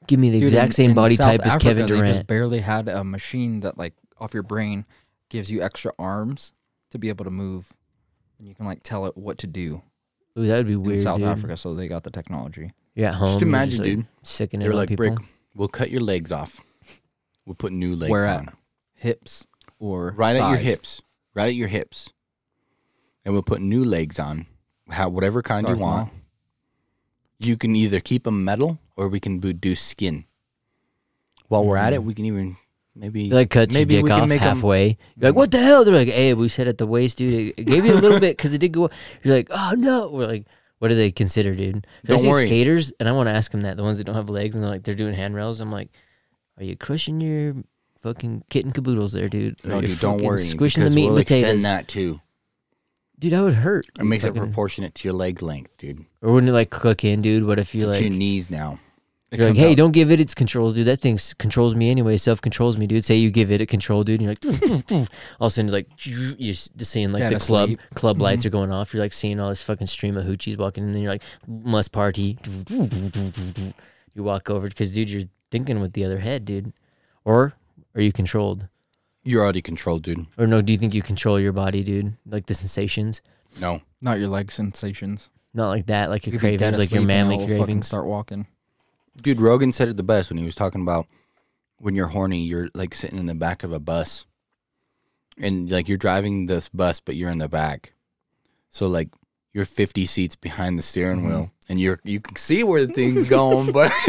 Give 0.06 0.18
me 0.20 0.28
the 0.30 0.37
Mm-hmm. 0.38 0.40
Dude, 0.40 0.48
exact 0.48 0.66
in- 0.66 0.72
same 0.72 0.90
in 0.90 0.96
body 0.96 1.16
South 1.16 1.26
type 1.26 1.40
as 1.42 1.46
Africa, 1.52 1.64
Kevin 1.64 1.87
They 1.87 1.94
Durant. 1.96 2.14
just 2.16 2.26
barely 2.26 2.60
had 2.60 2.88
a 2.88 3.02
machine 3.04 3.60
that 3.60 3.78
like 3.78 3.94
off 4.18 4.34
your 4.34 4.42
brain 4.42 4.84
gives 5.28 5.50
you 5.50 5.62
extra 5.62 5.92
arms 5.98 6.52
to 6.90 6.98
be 6.98 7.08
able 7.10 7.25
to 7.25 7.30
move, 7.30 7.72
and 8.38 8.48
you 8.48 8.54
can 8.54 8.66
like 8.66 8.82
tell 8.82 9.06
it 9.06 9.16
what 9.16 9.38
to 9.38 9.46
do 9.46 9.82
Ooh, 10.38 10.46
that 10.46 10.56
would 10.56 10.66
be 10.66 10.72
in 10.75 10.82
weird, 10.82 11.00
South 11.00 11.18
dude. 11.18 11.28
Africa. 11.28 11.56
So 11.56 11.75
they 11.75 11.88
got 11.88 12.02
the 12.04 12.10
technology. 12.10 12.72
You're 12.94 13.08
at 13.08 13.14
home. 13.14 13.28
Just 13.28 13.40
you're 13.40 13.48
imagine, 13.48 13.78
like, 13.78 13.84
dude. 13.84 14.06
Sicking 14.22 14.60
it 14.60 14.64
They're 14.64 14.72
on 14.72 14.78
like, 14.78 14.88
people. 14.88 15.06
Brick, 15.10 15.18
we'll 15.54 15.68
cut 15.68 15.90
your 15.90 16.00
legs 16.00 16.32
off. 16.32 16.60
We'll 17.46 17.54
put 17.54 17.72
new 17.72 17.94
legs 17.94 18.10
Where 18.10 18.28
on. 18.28 18.50
Hips 18.99 19.47
or 19.78 20.12
Right 20.17 20.37
at 20.37 20.49
your 20.50 20.59
hips. 20.59 21.02
Right 21.35 21.49
at 21.49 21.55
your 21.55 21.69
hips. 21.69 22.11
And 23.25 23.33
we'll 23.35 23.43
put 23.43 23.61
new 23.61 23.85
legs 23.85 24.19
on. 24.19 24.47
How 24.90 25.09
whatever 25.09 25.43
kind 25.43 25.67
Darth 25.67 25.78
you 25.78 25.85
want. 25.85 26.07
Maul. 26.09 26.14
You 27.40 27.57
can 27.57 27.76
either 27.76 28.00
keep 28.00 28.25
them 28.25 28.45
metal 28.45 28.78
or 28.97 29.09
we 29.09 29.21
can 29.21 29.38
do 29.38 29.75
skin. 29.75 30.25
While 31.49 31.64
we're 31.64 31.76
Mm. 31.76 31.83
at 31.83 31.93
it, 31.93 32.02
we 32.05 32.14
can 32.14 32.25
even 32.25 32.57
maybe 32.95 33.28
They 33.28 33.35
like 33.37 33.50
cut 33.50 33.71
maybe 33.71 33.95
your 33.95 34.02
we 34.02 34.11
dick 34.11 34.19
can 34.19 34.33
off 34.33 34.38
halfway. 34.38 34.99
You're 35.17 35.31
like, 35.31 35.37
what 35.37 35.50
the 35.52 35.59
hell? 35.62 35.85
They're 35.85 35.95
like, 35.95 36.09
hey, 36.09 36.35
we 36.35 36.49
said 36.49 36.67
at 36.69 36.78
the 36.78 36.87
waist, 36.87 37.19
dude. 37.19 37.55
It 37.57 37.64
gave 37.64 37.85
you 37.85 37.95
a 37.95 38.00
little 38.00 38.19
bit 38.21 38.37
because 38.37 38.52
it 38.52 38.59
did 38.59 38.73
go. 38.73 38.90
You're 39.23 39.35
like, 39.37 39.49
oh 39.50 39.75
no. 39.76 40.09
We're 40.11 40.26
like, 40.26 40.47
what 40.78 40.88
do 40.88 40.95
they 40.95 41.11
consider, 41.12 41.55
dude? 41.55 41.87
I 42.05 42.09
Don't 42.09 42.19
see 42.19 42.28
worry. 42.28 42.47
skaters, 42.47 42.93
and 42.99 43.09
I 43.09 43.12
want 43.12 43.28
to 43.28 43.33
ask 43.35 43.50
them 43.52 43.61
that. 43.62 43.76
The 43.76 43.83
ones 43.85 43.99
that 43.99 44.05
don't 44.05 44.14
have 44.17 44.28
legs, 44.31 44.55
and 44.57 44.64
they're 44.64 44.71
like, 44.71 44.83
they're 44.85 44.95
doing 44.95 45.14
handrails. 45.14 45.61
I'm 45.61 45.71
like, 45.73 45.90
are 46.57 46.64
you 46.64 46.76
crushing 46.76 47.21
your 47.21 47.55
fucking 48.12 48.44
kitten 48.50 48.72
caboodles 48.72 49.12
there, 49.12 49.28
dude? 49.28 49.56
No, 49.64 49.74
you're 49.80 49.88
dude, 49.88 50.00
don't 50.00 50.22
worry. 50.22 50.38
Squishing 50.38 50.84
the 50.84 50.90
meat 50.90 51.06
we'll 51.06 51.16
and 51.18 51.26
potatoes. 51.26 51.44
extend 51.54 51.64
that 51.64 51.88
too. 51.88 52.20
Dude, 53.18 53.32
that 53.32 53.42
would 53.42 53.54
hurt. 53.54 53.86
It 53.98 54.04
makes 54.04 54.24
it 54.24 54.34
proportionate 54.34 54.94
to 54.96 55.08
your 55.08 55.14
leg 55.14 55.42
length, 55.42 55.76
dude. 55.78 56.04
Or 56.22 56.32
wouldn't 56.32 56.50
it 56.50 56.52
like 56.52 56.70
click 56.70 57.04
in, 57.04 57.20
dude? 57.22 57.44
What 57.44 57.58
if 57.58 57.74
you 57.74 57.80
It's 57.80 57.88
like? 57.88 57.98
to 57.98 58.04
your 58.04 58.12
knees 58.16 58.48
now. 58.50 58.78
It 59.30 59.38
You're 59.40 59.48
like, 59.48 59.58
hey, 59.58 59.72
out- 59.72 59.76
don't 59.76 59.90
give 59.92 60.10
it 60.10 60.20
its 60.20 60.34
controls, 60.34 60.72
dude. 60.72 60.86
That 60.86 61.00
thing 61.02 61.18
controls 61.36 61.74
me 61.74 61.90
anyway. 61.90 62.16
Self 62.16 62.40
controls 62.40 62.78
me, 62.78 62.86
dude. 62.86 63.04
Say 63.04 63.16
you 63.16 63.30
give 63.30 63.50
it 63.50 63.60
a 63.60 63.66
control, 63.66 64.02
dude. 64.04 64.20
And 64.22 64.30
you're 64.40 64.52
like, 64.52 65.08
all 65.38 65.46
of 65.46 65.46
a 65.48 65.50
sudden, 65.50 65.66
it's 65.66 65.72
like 65.74 65.88
you're 66.06 66.52
just 66.54 66.80
seeing 66.86 67.12
like 67.12 67.20
Dead 67.20 67.32
the 67.32 67.38
club 67.40 67.68
asleep. 67.70 67.80
club 67.94 68.22
lights 68.22 68.44
Mhm. 68.44 68.46
are 68.46 68.50
going 68.50 68.72
off. 68.72 68.94
You're 68.94 69.02
like 69.02 69.12
seeing 69.12 69.38
all 69.40 69.50
this 69.50 69.62
fucking 69.62 69.86
stream 69.88 70.16
of 70.16 70.24
hoochies 70.24 70.56
walking, 70.56 70.84
in, 70.84 70.88
and 70.88 70.96
then 70.96 71.02
you're 71.02 71.12
like, 71.12 71.22
must 71.46 71.92
party. 71.92 72.38
You 74.14 74.24
walk 74.24 74.50
over 74.50 74.66
because, 74.68 74.90
dude, 74.90 75.10
you're 75.10 75.28
thinking 75.50 75.78
with 75.80 75.92
the 75.92 76.04
other 76.04 76.18
head, 76.18 76.44
dude. 76.44 76.72
Or 77.24 77.52
are 77.95 78.00
you 78.00 78.12
controlled? 78.12 78.68
You're 79.25 79.42
already 79.42 79.62
controlled, 79.62 80.02
dude. 80.04 80.26
Or 80.38 80.47
no? 80.47 80.62
Do 80.62 80.73
you 80.73 80.78
think 80.78 80.95
you 80.95 81.02
control 81.02 81.38
your 81.40 81.52
body, 81.52 81.83
dude? 81.83 82.16
Like 82.26 82.47
the 82.47 82.54
sensations? 82.54 83.21
No. 83.61 83.83
Not 84.00 84.18
your 84.18 84.28
leg 84.28 84.50
sensations. 84.50 85.28
Not 85.54 85.68
like 85.68 85.87
that. 85.87 86.09
Like 86.11 86.25
your 86.26 86.35
You 86.35 86.38
could 86.38 86.50
be 86.52 86.57
dead 86.57 86.75
cravings, 86.75 86.78
like 86.78 86.90
your 86.90 86.99
asleep 86.99 87.00
and 87.00 87.07
manly 87.09 87.35
it'll 87.37 87.47
fucking 87.49 87.59
cravings. 87.59 87.87
Start 87.87 88.07
walking. 88.07 88.47
Dude, 89.23 89.40
Rogan 89.40 89.73
said 89.73 89.88
it 89.88 89.97
the 89.97 90.02
best 90.02 90.30
when 90.30 90.38
he 90.38 90.45
was 90.45 90.54
talking 90.54 90.80
about 90.83 91.07
when 91.78 91.95
you're 91.95 92.09
horny, 92.09 92.42
you're 92.45 92.68
like 92.75 92.95
sitting 92.95 93.18
in 93.18 93.26
the 93.26 93.35
back 93.35 93.62
of 93.64 93.73
a 93.73 93.80
bus. 93.80 94.25
And 95.37 95.71
like 95.71 95.88
you're 95.88 95.99
driving 95.99 96.47
this 96.47 96.68
bus, 96.68 97.00
but 97.00 97.14
you're 97.16 97.30
in 97.30 97.38
the 97.38 97.49
back. 97.49 97.95
So 98.71 98.87
like 98.87 99.09
you're 99.52 99.64
50 99.64 100.07
seats 100.07 100.37
behind 100.37 100.78
the 100.78 100.83
steering 100.83 101.23
Mhm. 101.23 101.26
wheel 101.26 101.50
and 101.68 101.80
you're 101.80 101.99
you 102.04 102.21
can 102.21 102.37
see 102.37 102.62
where 102.62 102.87
the 102.87 102.92
thing's 102.92 103.28
going, 103.28 103.73
but 103.73 103.92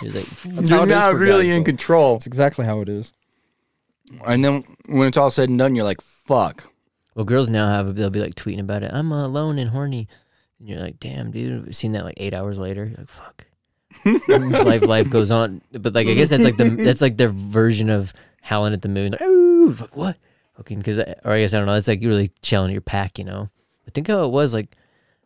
He's 0.00 0.14
like, 0.14 0.44
you're 0.44 0.58
it 0.60 0.62
is 0.64 0.70
not 0.70 1.12
for 1.12 1.18
really 1.18 1.46
guys, 1.46 1.56
in 1.56 1.58
though. 1.62 1.64
control. 1.64 2.12
That's 2.14 2.26
exactly 2.26 2.64
how 2.64 2.80
it 2.80 2.88
is. 2.88 3.12
And 4.26 4.44
then 4.44 4.64
when 4.86 5.08
it's 5.08 5.16
all 5.16 5.30
said 5.30 5.48
and 5.48 5.58
done, 5.58 5.74
you're 5.74 5.84
like, 5.84 6.00
fuck. 6.00 6.72
Well, 7.14 7.24
girls 7.24 7.48
now 7.48 7.68
have 7.68 7.94
they'll 7.94 8.10
be 8.10 8.20
like 8.20 8.34
tweeting 8.34 8.60
about 8.60 8.82
it. 8.82 8.92
I'm 8.92 9.12
uh, 9.12 9.26
alone 9.26 9.58
and 9.58 9.70
horny, 9.70 10.08
and 10.58 10.68
you're 10.68 10.80
like, 10.80 10.98
damn, 10.98 11.30
dude. 11.30 11.74
Seen 11.74 11.92
that 11.92 12.04
like 12.04 12.14
eight 12.16 12.34
hours 12.34 12.58
later. 12.58 12.86
You're 12.86 12.98
like, 12.98 13.08
fuck. 13.08 13.46
life, 14.64 14.82
life 14.82 15.10
goes 15.10 15.30
on. 15.30 15.60
But 15.72 15.94
like, 15.94 16.08
I 16.08 16.14
guess 16.14 16.30
that's 16.30 16.42
like 16.42 16.56
the 16.56 16.70
that's 16.70 17.02
like 17.02 17.18
their 17.18 17.28
version 17.28 17.90
of 17.90 18.12
howling 18.40 18.72
at 18.72 18.82
the 18.82 18.88
moon. 18.88 19.12
Like, 19.12 19.22
ooh, 19.22 19.72
fuck 19.72 19.96
what? 19.96 20.16
Fucking 20.56 20.78
because, 20.78 20.98
or 20.98 21.32
I 21.32 21.40
guess 21.40 21.54
I 21.54 21.58
don't 21.58 21.66
know. 21.66 21.74
That's 21.74 21.88
like 21.88 22.02
you 22.02 22.08
really 22.08 22.30
chilling 22.40 22.72
your 22.72 22.80
pack, 22.80 23.18
you 23.18 23.24
know. 23.24 23.50
But 23.84 23.94
think 23.94 24.08
how 24.08 24.24
it 24.24 24.30
was. 24.30 24.54
Like, 24.54 24.74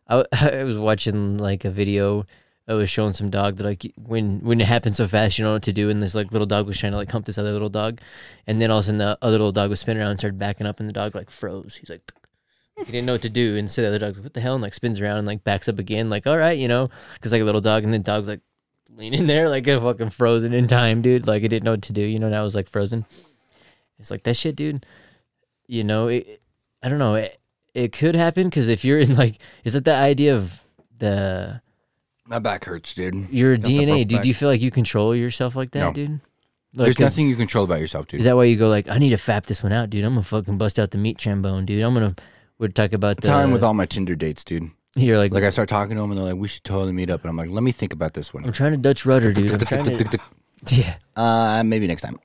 I, 0.07 0.25
I 0.33 0.63
was 0.63 0.77
watching 0.77 1.37
like 1.37 1.65
a 1.65 1.71
video. 1.71 2.25
I 2.67 2.73
was 2.73 2.89
showing 2.89 3.13
some 3.13 3.29
dog 3.29 3.55
that 3.57 3.65
like 3.65 3.93
when 3.95 4.39
when 4.39 4.59
it 4.59 4.67
happens 4.67 4.97
so 4.97 5.07
fast, 5.07 5.37
you 5.37 5.43
don't 5.43 5.51
know 5.51 5.55
what 5.55 5.63
to 5.63 5.73
do. 5.73 5.89
And 5.89 6.01
this 6.01 6.13
like 6.13 6.31
little 6.31 6.47
dog 6.47 6.67
was 6.67 6.77
trying 6.77 6.91
to 6.91 6.97
like 6.97 7.11
hump 7.11 7.25
this 7.25 7.37
other 7.37 7.53
little 7.53 7.69
dog, 7.69 8.01
and 8.45 8.61
then 8.61 8.71
all 8.71 8.79
of 8.79 8.83
a 8.83 8.85
sudden 8.85 8.97
the 8.97 9.17
other 9.21 9.37
little 9.37 9.53
dog 9.53 9.69
was 9.69 9.79
spinning 9.79 10.01
around 10.01 10.11
and 10.11 10.19
started 10.19 10.37
backing 10.37 10.67
up, 10.67 10.79
and 10.79 10.89
the 10.89 10.93
dog 10.93 11.15
like 11.15 11.29
froze. 11.29 11.75
He's 11.75 11.89
like, 11.89 12.11
he 12.77 12.91
didn't 12.91 13.05
know 13.05 13.13
what 13.13 13.21
to 13.21 13.29
do, 13.29 13.55
and 13.55 13.71
so 13.71 13.81
the 13.81 13.87
other 13.87 13.99
dog's 13.99 14.17
like, 14.17 14.23
"What 14.25 14.33
the 14.33 14.41
hell?" 14.41 14.55
and 14.55 14.61
like 14.61 14.73
spins 14.73 14.99
around 14.99 15.19
and 15.19 15.27
like 15.27 15.43
backs 15.45 15.69
up 15.69 15.79
again, 15.79 16.09
like, 16.09 16.27
"All 16.27 16.37
right, 16.37 16.57
you 16.57 16.67
know," 16.67 16.89
because 17.13 17.31
like 17.31 17.41
a 17.41 17.45
little 17.45 17.61
dog, 17.61 17.83
and 17.83 17.93
then 17.93 18.01
dog's 18.01 18.27
like 18.27 18.41
leaning 18.89 19.27
there 19.27 19.47
like 19.47 19.67
a 19.67 19.79
fucking 19.79 20.09
frozen 20.09 20.53
in 20.53 20.67
time, 20.67 21.01
dude. 21.01 21.25
Like 21.25 21.43
it 21.43 21.49
didn't 21.49 21.63
know 21.63 21.71
what 21.71 21.83
to 21.83 21.93
do, 21.93 22.01
you 22.01 22.19
know. 22.19 22.27
And 22.27 22.35
I 22.35 22.41
was 22.41 22.55
like 22.55 22.69
frozen. 22.69 23.05
It's 23.99 24.11
like 24.11 24.23
that 24.23 24.35
shit, 24.35 24.55
dude. 24.55 24.85
You 25.67 25.83
know, 25.83 26.07
it, 26.07 26.41
I 26.83 26.89
don't 26.89 26.99
know. 26.99 27.15
It, 27.15 27.39
it 27.73 27.91
could 27.91 28.15
happen 28.15 28.47
because 28.47 28.69
if 28.69 28.83
you're 28.83 28.99
in 28.99 29.15
like, 29.15 29.39
is 29.63 29.75
it 29.75 29.85
the 29.85 29.95
idea 29.95 30.35
of 30.35 30.63
the 30.97 31.61
My 32.27 32.39
back 32.39 32.65
hurts, 32.65 32.93
dude. 32.93 33.29
your 33.29 33.55
Got 33.57 33.65
the 33.67 33.77
DNA? 33.77 33.85
broke 33.87 34.07
Dude, 34.09 34.21
do 34.23 34.27
you 34.27 34.33
feel 34.33 34.49
like 34.49 34.61
you 34.61 34.71
control 34.71 35.15
yourself 35.15 35.55
like 35.55 35.71
that, 35.71 35.79
No. 35.79 35.93
dude? 35.93 36.11
Like, 36.11 36.19
There's 36.85 36.95
'cause- 36.97 37.03
nothing 37.05 37.29
you 37.29 37.35
control 37.35 37.63
about 37.63 37.79
yourself, 37.79 38.07
dude. 38.07 38.19
Is 38.19 38.25
that 38.25 38.35
why 38.35 38.43
you 38.43 38.57
go 38.57 38.67
like, 38.69 38.89
I 38.89 38.97
need 38.97 39.09
to 39.09 39.15
fap 39.17 39.45
this 39.45 39.63
one 39.63 39.71
out, 39.71 39.89
dude? 39.89 40.03
I'm 40.03 40.11
gonna 40.13 40.23
fucking 40.23 40.57
bust 40.57 40.77
out 40.79 40.91
the 40.91 40.97
meat 40.97 41.17
trombone, 41.17 41.65
dude. 41.65 41.81
I'm 41.83 41.93
gonna. 41.93 42.15
We're 42.59 42.67
talking 42.69 42.95
about 42.95 43.17
the 43.21 43.27
time 43.27 43.51
with 43.51 43.63
all 43.63 43.73
my 43.73 43.85
Tinder 43.85 44.15
dates, 44.15 44.43
dude. 44.43 44.69
You're 44.95 45.17
like, 45.17 45.31
Like 45.33 45.43
I 45.43 45.51
start 45.51 45.69
talking 45.69 45.95
to 45.95 46.01
them 46.01 46.11
and 46.11 46.19
they're 46.19 46.25
like, 46.33 46.35
"We 46.41 46.47
should 46.47 46.63
totally 46.63 46.91
meet 46.91 47.09
up," 47.11 47.21
and 47.21 47.29
I'm 47.29 47.37
like, 47.37 47.51
"Let 47.51 47.61
me 47.63 47.71
think 47.71 47.93
about 47.93 48.13
this 48.15 48.33
one." 48.33 48.43
I'm 48.45 48.51
trying 48.51 48.71
to 48.71 48.77
Dutch 48.77 49.05
rudder, 49.05 49.31
dude. 49.31 49.51
I'm 49.51 49.59
trying 49.59 49.83
to, 49.97 50.19
yeah, 50.71 50.95
Uh, 51.15 51.61
maybe 51.63 51.85
next 51.87 52.01
time. 52.01 52.17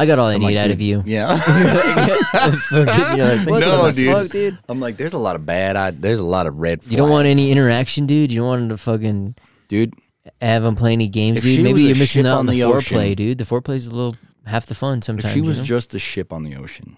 I 0.00 0.06
got 0.06 0.18
all 0.18 0.28
I 0.28 0.38
need 0.38 0.44
like, 0.46 0.56
out 0.56 0.62
dude, 0.64 0.72
of 0.72 0.80
you. 0.80 1.02
Yeah. 1.04 1.28
Like, 2.72 3.60
No, 3.60 3.92
dude. 3.92 4.12
fuck, 4.14 4.28
dude? 4.30 4.58
I'm 4.68 4.80
like, 4.80 4.96
there's 4.96 5.12
a 5.12 5.18
lot 5.18 5.36
of 5.36 5.44
bad. 5.44 5.76
I, 5.76 5.90
there's 5.90 6.18
a 6.20 6.24
lot 6.24 6.46
of 6.46 6.58
red. 6.58 6.80
You 6.86 6.96
don't 6.96 7.10
want 7.10 7.26
any 7.26 7.50
interaction, 7.50 8.06
dude. 8.06 8.32
You 8.32 8.38
don't 8.40 8.48
want 8.48 8.62
him 8.62 8.68
to 8.70 8.76
fucking 8.78 9.34
dude. 9.68 9.94
have 10.40 10.62
them 10.62 10.74
play 10.76 10.92
any 10.92 11.08
games, 11.08 11.38
If 11.38 11.44
dude. 11.44 11.62
Maybe 11.64 11.82
you're 11.82 11.96
missing 11.96 12.26
out 12.26 12.38
on 12.38 12.46
the, 12.46 12.52
the 12.52 12.60
foreplay, 12.60 13.14
dude. 13.16 13.38
The 13.38 13.44
foreplay's 13.44 13.86
a 13.86 13.90
little 13.90 14.16
half 14.46 14.66
the 14.66 14.74
fun 14.74 15.02
sometimes. 15.02 15.26
If 15.26 15.32
she 15.34 15.40
was 15.40 15.56
you 15.58 15.62
know? 15.62 15.66
just 15.66 15.94
a 15.94 15.98
ship 15.98 16.32
on 16.32 16.44
the 16.44 16.56
ocean, 16.56 16.96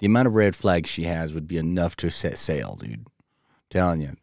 the 0.00 0.06
amount 0.06 0.28
of 0.28 0.34
red 0.34 0.54
flags 0.54 0.88
she 0.90 1.04
has 1.04 1.32
would 1.32 1.46
be 1.48 1.56
enough 1.56 1.96
to 1.96 2.10
set 2.10 2.36
sail, 2.38 2.76
dude. 2.78 3.06
telling 3.70 4.02
you. 4.02 4.16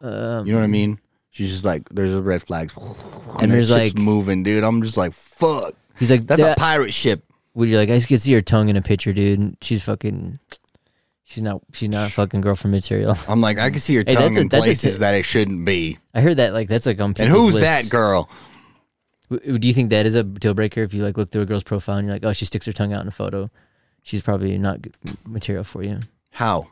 um, 0.00 0.46
You 0.46 0.52
know 0.52 0.58
what 0.60 0.64
I 0.64 0.68
mean? 0.68 1.00
She's 1.30 1.50
just 1.50 1.64
like, 1.64 1.88
there's 1.88 2.14
a 2.14 2.22
red 2.22 2.42
flags. 2.42 2.72
And, 3.40 3.50
there's, 3.50 3.68
there's 3.70 3.94
like- 3.94 3.98
moving, 4.00 4.44
dude. 4.44 4.62
I'm 4.62 4.80
just 4.82 4.96
like, 4.96 5.12
fuck. 5.12 5.74
He's 5.98 6.10
like, 6.10 6.26
That's 6.26 6.42
a 6.42 6.54
pirate 6.56 6.92
ship. 6.92 7.24
Would 7.54 7.68
you 7.68 7.76
like? 7.78 7.88
I 7.90 8.00
could 8.00 8.20
see 8.20 8.32
her 8.32 8.40
tongue 8.40 8.68
in 8.68 8.76
a 8.76 8.82
picture, 8.82 9.12
dude. 9.12 9.38
and 9.38 9.56
She's 9.60 9.82
fucking. 9.82 10.38
She's 11.24 11.42
not. 11.42 11.62
She's 11.72 11.88
not 11.88 12.08
a 12.08 12.12
fucking 12.12 12.40
girlfriend 12.40 12.72
material. 12.74 13.16
I'm 13.28 13.40
like, 13.40 13.58
I 13.58 13.70
can 13.70 13.80
see 13.80 13.94
her 13.96 14.04
Hey, 14.06 14.14
tongue 14.14 14.36
a- 14.36 14.40
in 14.40 14.48
that's 14.48 14.60
a 14.62 14.64
places 14.66 14.98
that 14.98 15.14
it 15.14 15.24
shouldn't 15.24 15.64
be. 15.64 15.98
I 16.14 16.20
heard 16.20 16.36
that 16.38 16.52
like 16.52 16.68
that's 16.68 16.86
like 16.86 16.98
on 17.00 17.06
And 17.06 17.16
people's 17.16 17.44
who's 17.44 17.54
lists. 17.54 17.88
that 17.88 17.90
girl? 17.90 18.28
W- 19.30 19.58
Do 19.58 19.66
you 19.68 19.72
think 19.74 19.90
that 19.90 20.04
is 20.06 20.14
a 20.16 20.22
deal 20.24 20.52
breaker 20.54 20.82
if 20.82 20.92
you 20.94 21.02
like 21.04 21.16
look 21.16 21.30
through 21.30 21.42
a 21.42 21.46
girl's 21.46 21.62
profile 21.64 21.96
and 21.96 22.06
you're 22.06 22.14
like, 22.16 22.24
oh, 22.24 22.32
she 22.32 22.44
sticks 22.44 22.66
her 22.66 22.72
tongue 22.72 22.92
out 22.92 23.02
in 23.02 23.08
a 23.08 23.12
photo, 23.12 23.50
she's 24.02 24.20
probably 24.22 24.58
not 24.58 24.82
good 24.82 24.94
material 25.26 25.64
for 25.64 25.82
you. 25.82 26.00
How? 26.30 26.68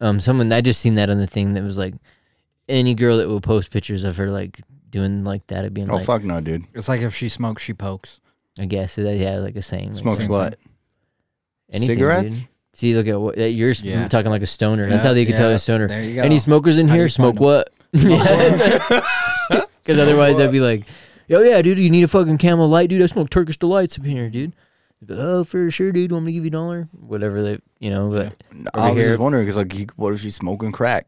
Um, 0.00 0.18
someone 0.20 0.50
I 0.52 0.60
just 0.62 0.80
seen 0.80 0.94
that 0.94 1.10
on 1.10 1.18
the 1.18 1.26
thing 1.26 1.52
that 1.54 1.62
was 1.62 1.76
like, 1.76 1.94
any 2.68 2.94
girl 2.94 3.18
that 3.18 3.28
will 3.28 3.40
post 3.40 3.70
pictures 3.70 4.04
of 4.04 4.16
her 4.16 4.30
like 4.30 4.60
doing 4.90 5.24
like 5.24 5.46
that, 5.48 5.64
it 5.64 5.72
being 5.74 5.90
Oh, 5.90 5.96
like, 5.96 6.04
fuck 6.06 6.22
no, 6.24 6.40
dude. 6.40 6.64
It's 6.74 6.88
like 6.88 7.00
if 7.00 7.14
she 7.14 7.28
smokes, 7.28 7.62
she 7.62 7.72
pokes. 7.74 8.20
I 8.58 8.66
guess 8.66 8.96
that 8.96 9.16
yeah, 9.16 9.38
like 9.38 9.56
a 9.56 9.62
saying. 9.62 9.90
Like, 9.94 9.98
Smokes 10.02 10.18
same 10.18 10.28
what? 10.28 10.58
anything, 11.72 11.96
Cigarettes? 11.96 12.34
dude. 12.36 12.48
See, 12.74 12.94
look 12.94 13.06
at 13.08 13.20
what 13.20 13.36
you're 13.38 13.70
s- 13.70 13.82
Yeah. 13.82 14.08
talking 14.08 14.30
like 14.30 14.42
a 14.42 14.46
stoner. 14.46 14.88
That's 14.88 15.04
how 15.04 15.12
they 15.12 15.24
can 15.24 15.36
tell 15.36 15.48
yeah, 15.50 15.56
a 15.56 15.58
stoner. 15.58 15.86
There 15.88 16.02
you 16.02 16.14
go. 16.16 16.22
Any 16.22 16.38
smokers 16.38 16.78
in 16.78 16.88
How 16.88 16.94
do 16.94 16.98
here? 16.98 17.04
you 17.06 17.08
Smoke 17.10 17.36
find 17.36 17.64
'em? 17.94 18.10
what? 18.10 19.04
Because 19.82 19.98
otherwise, 19.98 20.38
I'd 20.38 20.52
be 20.52 20.60
like, 20.60 20.84
"Yo, 21.26 21.40
yeah, 21.40 21.60
dude, 21.62 21.78
you 21.78 21.90
need 21.90 22.02
a 22.04 22.08
fucking 22.08 22.38
Camel 22.38 22.68
Light, 22.68 22.90
dude. 22.90 23.02
I 23.02 23.06
smoke 23.06 23.30
Turkish 23.30 23.56
delights 23.56 23.98
up 23.98 24.04
here, 24.04 24.28
dude." 24.30 24.54
They'd 25.00 25.06
be 25.08 25.14
like, 25.14 25.24
oh, 25.24 25.44
for 25.44 25.70
sure, 25.70 25.90
dude. 25.90 26.12
Want 26.12 26.26
me 26.26 26.32
to 26.32 26.34
give 26.34 26.44
you 26.44 26.48
a 26.48 26.52
dollar? 26.52 26.88
Whatever 26.92 27.42
they, 27.42 27.58
you 27.80 27.90
know. 27.90 28.10
But 28.10 28.34
I 28.74 28.90
was 28.90 28.98
here- 28.98 29.08
just 29.08 29.20
wondering 29.20 29.44
because, 29.46 29.56
like, 29.56 29.72
he- 29.72 29.88
what 29.96 30.12
if 30.12 30.20
she's 30.20 30.36
smoking 30.36 30.70
crack? 30.72 31.06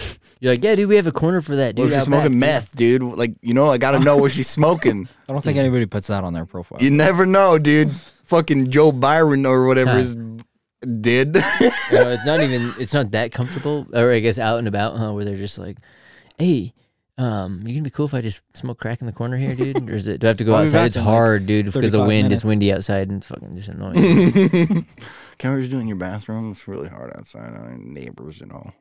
you're 0.40 0.52
like, 0.52 0.62
"Yeah, 0.64 0.74
dude, 0.74 0.88
we 0.88 0.96
have 0.96 1.06
a 1.06 1.12
corner 1.12 1.40
for 1.40 1.56
that, 1.56 1.74
dude." 1.74 1.86
if 1.86 1.90
she's 1.92 1.98
out 2.00 2.04
smoking 2.06 2.38
back, 2.40 2.48
meth, 2.48 2.76
dude? 2.76 3.02
Like, 3.02 3.34
you 3.42 3.54
know, 3.54 3.70
I 3.70 3.78
gotta 3.78 3.98
know 4.00 4.16
what 4.16 4.32
she's 4.32 4.48
smoking. 4.48 5.08
I 5.28 5.32
don't 5.32 5.42
think 5.42 5.58
anybody 5.58 5.86
puts 5.86 6.08
that 6.08 6.24
on 6.24 6.32
their 6.32 6.46
profile. 6.46 6.78
You 6.80 6.90
never 6.90 7.26
know, 7.26 7.58
dude. 7.58 7.90
Fucking 8.24 8.70
Joe 8.70 8.92
Byron 8.92 9.44
or 9.46 9.66
whatever 9.66 9.98
is 9.98 10.14
did. 10.14 11.34
You 11.34 11.40
know, 11.92 12.10
it's 12.10 12.24
not 12.24 12.40
even. 12.40 12.72
It's 12.78 12.94
not 12.94 13.10
that 13.10 13.32
comfortable, 13.32 13.86
or 13.92 14.12
I 14.12 14.20
guess 14.20 14.38
out 14.38 14.58
and 14.60 14.68
about, 14.68 14.96
huh? 14.96 15.12
Where 15.12 15.24
they're 15.24 15.36
just 15.36 15.58
like, 15.58 15.78
"Hey." 16.38 16.74
Um, 17.18 17.60
you 17.66 17.74
gonna 17.74 17.82
be 17.82 17.90
cool 17.90 18.06
if 18.06 18.14
I 18.14 18.22
just 18.22 18.40
smoke 18.54 18.78
crack 18.80 19.02
in 19.02 19.06
the 19.06 19.12
corner 19.12 19.36
here, 19.36 19.54
dude? 19.54 19.90
Or 19.90 19.94
is 19.94 20.08
it? 20.08 20.20
Do 20.20 20.26
I 20.26 20.28
have 20.28 20.38
to 20.38 20.44
go 20.44 20.54
I'll 20.54 20.60
be 20.60 20.68
outside? 20.68 20.78
back 20.78 20.86
It's 20.86 20.96
in, 20.96 21.04
like, 21.04 21.12
hard, 21.12 21.44
dude, 21.46 21.66
because 21.66 21.92
the 21.92 21.98
35 21.98 22.06
wind. 22.06 22.22
minutes. 22.28 22.40
It's 22.40 22.48
windy 22.48 22.72
outside 22.72 23.08
and 23.10 23.18
it's 23.18 23.26
fucking 23.26 23.54
just 23.56 23.68
annoying. 23.68 24.86
Can 25.36 25.52
we 25.54 25.60
just 25.60 25.70
do 25.70 25.76
it 25.76 25.82
in 25.82 25.88
your 25.88 25.98
bathroom? 25.98 26.50
It's 26.52 26.66
really 26.66 26.88
hard 26.88 27.12
outside. 27.14 27.52
I 27.54 27.72
mean, 27.72 27.92
neighbors, 27.92 28.40
you 28.40 28.46
know. 28.46 28.72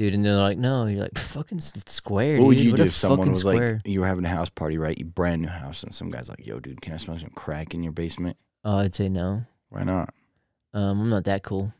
Dude. 0.00 0.14
And 0.14 0.24
they're 0.24 0.34
like, 0.36 0.56
no, 0.58 0.86
you're 0.86 1.02
like 1.02 1.18
fucking 1.18 1.58
square. 1.60 2.38
What 2.38 2.46
would 2.48 2.60
you 2.60 2.70
What 2.72 2.78
do 2.78 2.82
if 2.84 2.94
someone 2.94 3.28
was 3.28 3.40
square. 3.40 3.74
like, 3.84 3.86
you 3.86 4.00
were 4.00 4.06
having 4.06 4.24
a 4.24 4.28
house 4.28 4.48
party, 4.48 4.78
right? 4.78 4.96
You 4.98 5.04
brand 5.04 5.42
new 5.42 5.48
house, 5.48 5.82
and 5.82 5.94
some 5.94 6.08
guy's 6.08 6.28
like, 6.28 6.46
"Yo, 6.46 6.58
dude, 6.60 6.80
can 6.80 6.94
I 6.94 6.96
smell 6.96 7.18
some 7.18 7.30
crack 7.30 7.74
in 7.74 7.82
your 7.82 7.92
basement?" 7.92 8.36
oh, 8.64 8.78
I'd 8.78 8.94
say 8.94 9.08
no. 9.08 9.44
Why 9.68 9.84
not? 9.84 10.12
Um, 10.72 11.00
I'm 11.02 11.10
not 11.10 11.24
that 11.24 11.42
cool. 11.42 11.72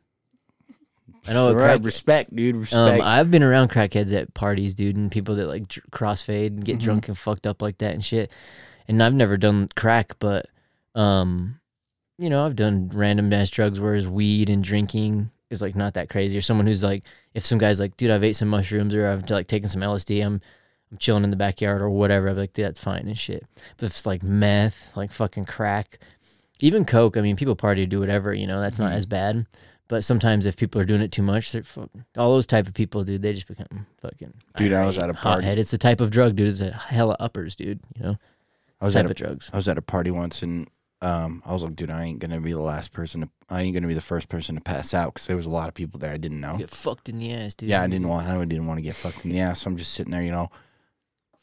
I 1.28 1.32
know 1.34 1.48
All 1.48 1.54
right, 1.54 1.62
crack. 1.74 1.84
respect, 1.84 2.34
dude. 2.34 2.56
Respect. 2.56 3.00
Um, 3.00 3.06
I've 3.06 3.30
been 3.30 3.42
around 3.42 3.70
crackheads 3.70 4.12
at 4.14 4.32
parties, 4.34 4.74
dude, 4.74 4.96
and 4.96 5.10
people 5.10 5.34
that 5.36 5.46
like 5.48 5.66
dr- 5.68 5.86
crossfade 5.90 6.48
and 6.48 6.64
get 6.64 6.74
Mm-hmm. 6.74 6.80
Mhm. 6.80 6.84
drunk 6.84 7.08
and 7.08 7.18
fucked 7.18 7.46
up 7.46 7.60
like 7.62 7.78
that 7.78 7.94
and 7.94 8.04
shit. 8.04 8.30
And 8.88 9.02
I've 9.02 9.14
never 9.14 9.36
done 9.36 9.68
crack, 9.76 10.16
but 10.18 10.46
um, 10.94 11.60
you 12.18 12.30
know, 12.30 12.44
I've 12.46 12.56
done 12.56 12.90
random 12.92 13.32
ass 13.32 13.50
drugs, 13.50 13.80
whereas 13.80 14.06
weed 14.08 14.48
and 14.50 14.62
drinking 14.64 15.30
is 15.50 15.60
like 15.60 15.74
not 15.76 15.94
that 15.94 16.08
crazy. 16.08 16.38
Or 16.38 16.40
someone 16.40 16.66
who's 16.66 16.82
like, 16.84 17.04
if 17.34 17.44
some 17.44 17.58
guy's 17.58 17.80
like, 17.80 17.96
dude, 17.96 18.10
I've 18.10 18.24
ate 18.24 18.36
some 18.36 18.48
mushrooms 18.48 18.94
or 18.94 19.06
I've 19.08 19.28
like 19.30 19.48
taken 19.48 19.68
some 19.68 19.82
LSD, 19.82 20.24
I'm 20.24 20.40
I'm 20.92 20.98
chilling 20.98 21.22
in 21.22 21.30
the 21.30 21.36
backyard 21.36 21.82
or 21.82 21.90
whatever. 21.90 22.28
I'm 22.28 22.36
like, 22.36 22.52
that's 22.52 22.80
fine 22.80 23.06
and 23.06 23.16
shit. 23.18 23.44
But 23.76 23.86
if 23.86 23.92
it's 23.92 24.06
like 24.06 24.22
meth, 24.24 24.96
like 24.96 25.12
fucking 25.12 25.44
crack, 25.44 25.98
even 26.60 26.84
coke. 26.84 27.16
I 27.16 27.20
mean, 27.20 27.36
people 27.36 27.54
party 27.54 27.86
do 27.86 28.00
whatever, 28.00 28.34
you 28.34 28.46
know. 28.46 28.60
That's 28.60 28.78
not 28.78 28.92
Mhm. 28.92 28.96
as 28.96 29.06
bad. 29.06 29.46
But 29.86 30.02
sometimes 30.04 30.46
if 30.46 30.56
people 30.56 30.80
are 30.80 30.84
doing 30.84 31.00
it 31.00 31.10
too 31.12 31.22
much, 31.22 31.50
they're 31.52 31.62
fuck, 31.64 31.90
all 32.16 32.32
those 32.34 32.46
type 32.46 32.66
of 32.68 32.74
people, 32.74 33.02
dude. 33.04 33.22
They 33.22 33.32
just 33.32 33.46
become 33.48 33.86
fucking. 34.00 34.34
Dude, 34.56 34.72
I 34.72 34.84
was 34.84 34.98
at 34.98 35.10
a 35.10 35.14
party- 35.14 35.42
hothead. 35.44 35.58
It's 35.58 35.70
the 35.72 35.78
type 35.78 36.00
of 36.00 36.10
drug, 36.10 36.36
dude. 36.36 36.48
It's 36.48 36.60
a 36.60 36.70
hella 36.72 37.16
uppers, 37.20 37.54
dude. 37.56 37.80
You 37.96 38.02
know, 38.04 38.16
I 38.80 38.84
was 38.84 38.94
type 38.94 39.04
at 39.04 39.06
a 39.06 39.10
of 39.12 39.16
drugs. 39.16 39.50
I 39.52 39.56
was 39.56 39.66
at 39.68 39.78
a 39.78 39.82
party 39.82 40.10
once 40.12 40.42
and 40.42 40.68
um, 41.02 41.42
I 41.46 41.52
was 41.52 41.62
like, 41.62 41.76
dude, 41.76 41.90
I 41.90 42.04
ain't 42.04 42.18
gonna 42.18 42.40
be 42.40 42.52
the 42.52 42.60
last 42.60 42.92
person. 42.92 43.22
To, 43.22 43.28
I 43.48 43.62
ain't 43.62 43.74
gonna 43.74 43.86
be 43.88 43.94
the 43.94 44.00
first 44.00 44.28
person 44.28 44.54
to 44.56 44.60
pass 44.60 44.92
out 44.94 45.14
because 45.14 45.26
there 45.26 45.36
was 45.36 45.46
a 45.46 45.50
lot 45.50 45.68
of 45.68 45.74
people 45.74 45.98
there 45.98 46.12
I 46.12 46.16
didn't 46.18 46.40
know. 46.40 46.56
Get 46.58 46.70
fucked 46.70 47.08
in 47.08 47.18
the 47.18 47.32
ass, 47.32 47.54
dude. 47.54 47.68
Yeah, 47.70 47.82
I 47.82 47.86
didn't 47.86 48.08
want. 48.08 48.26
I 48.28 48.38
didn't 48.44 48.66
want 48.66 48.78
to 48.78 48.82
get 48.82 48.94
fucked 48.94 49.24
in 49.24 49.30
the 49.32 49.40
ass. 49.40 49.62
So 49.62 49.70
I'm 49.70 49.76
just 49.76 49.92
sitting 49.94 50.10
there, 50.12 50.22
you 50.22 50.30
know, 50.30 50.50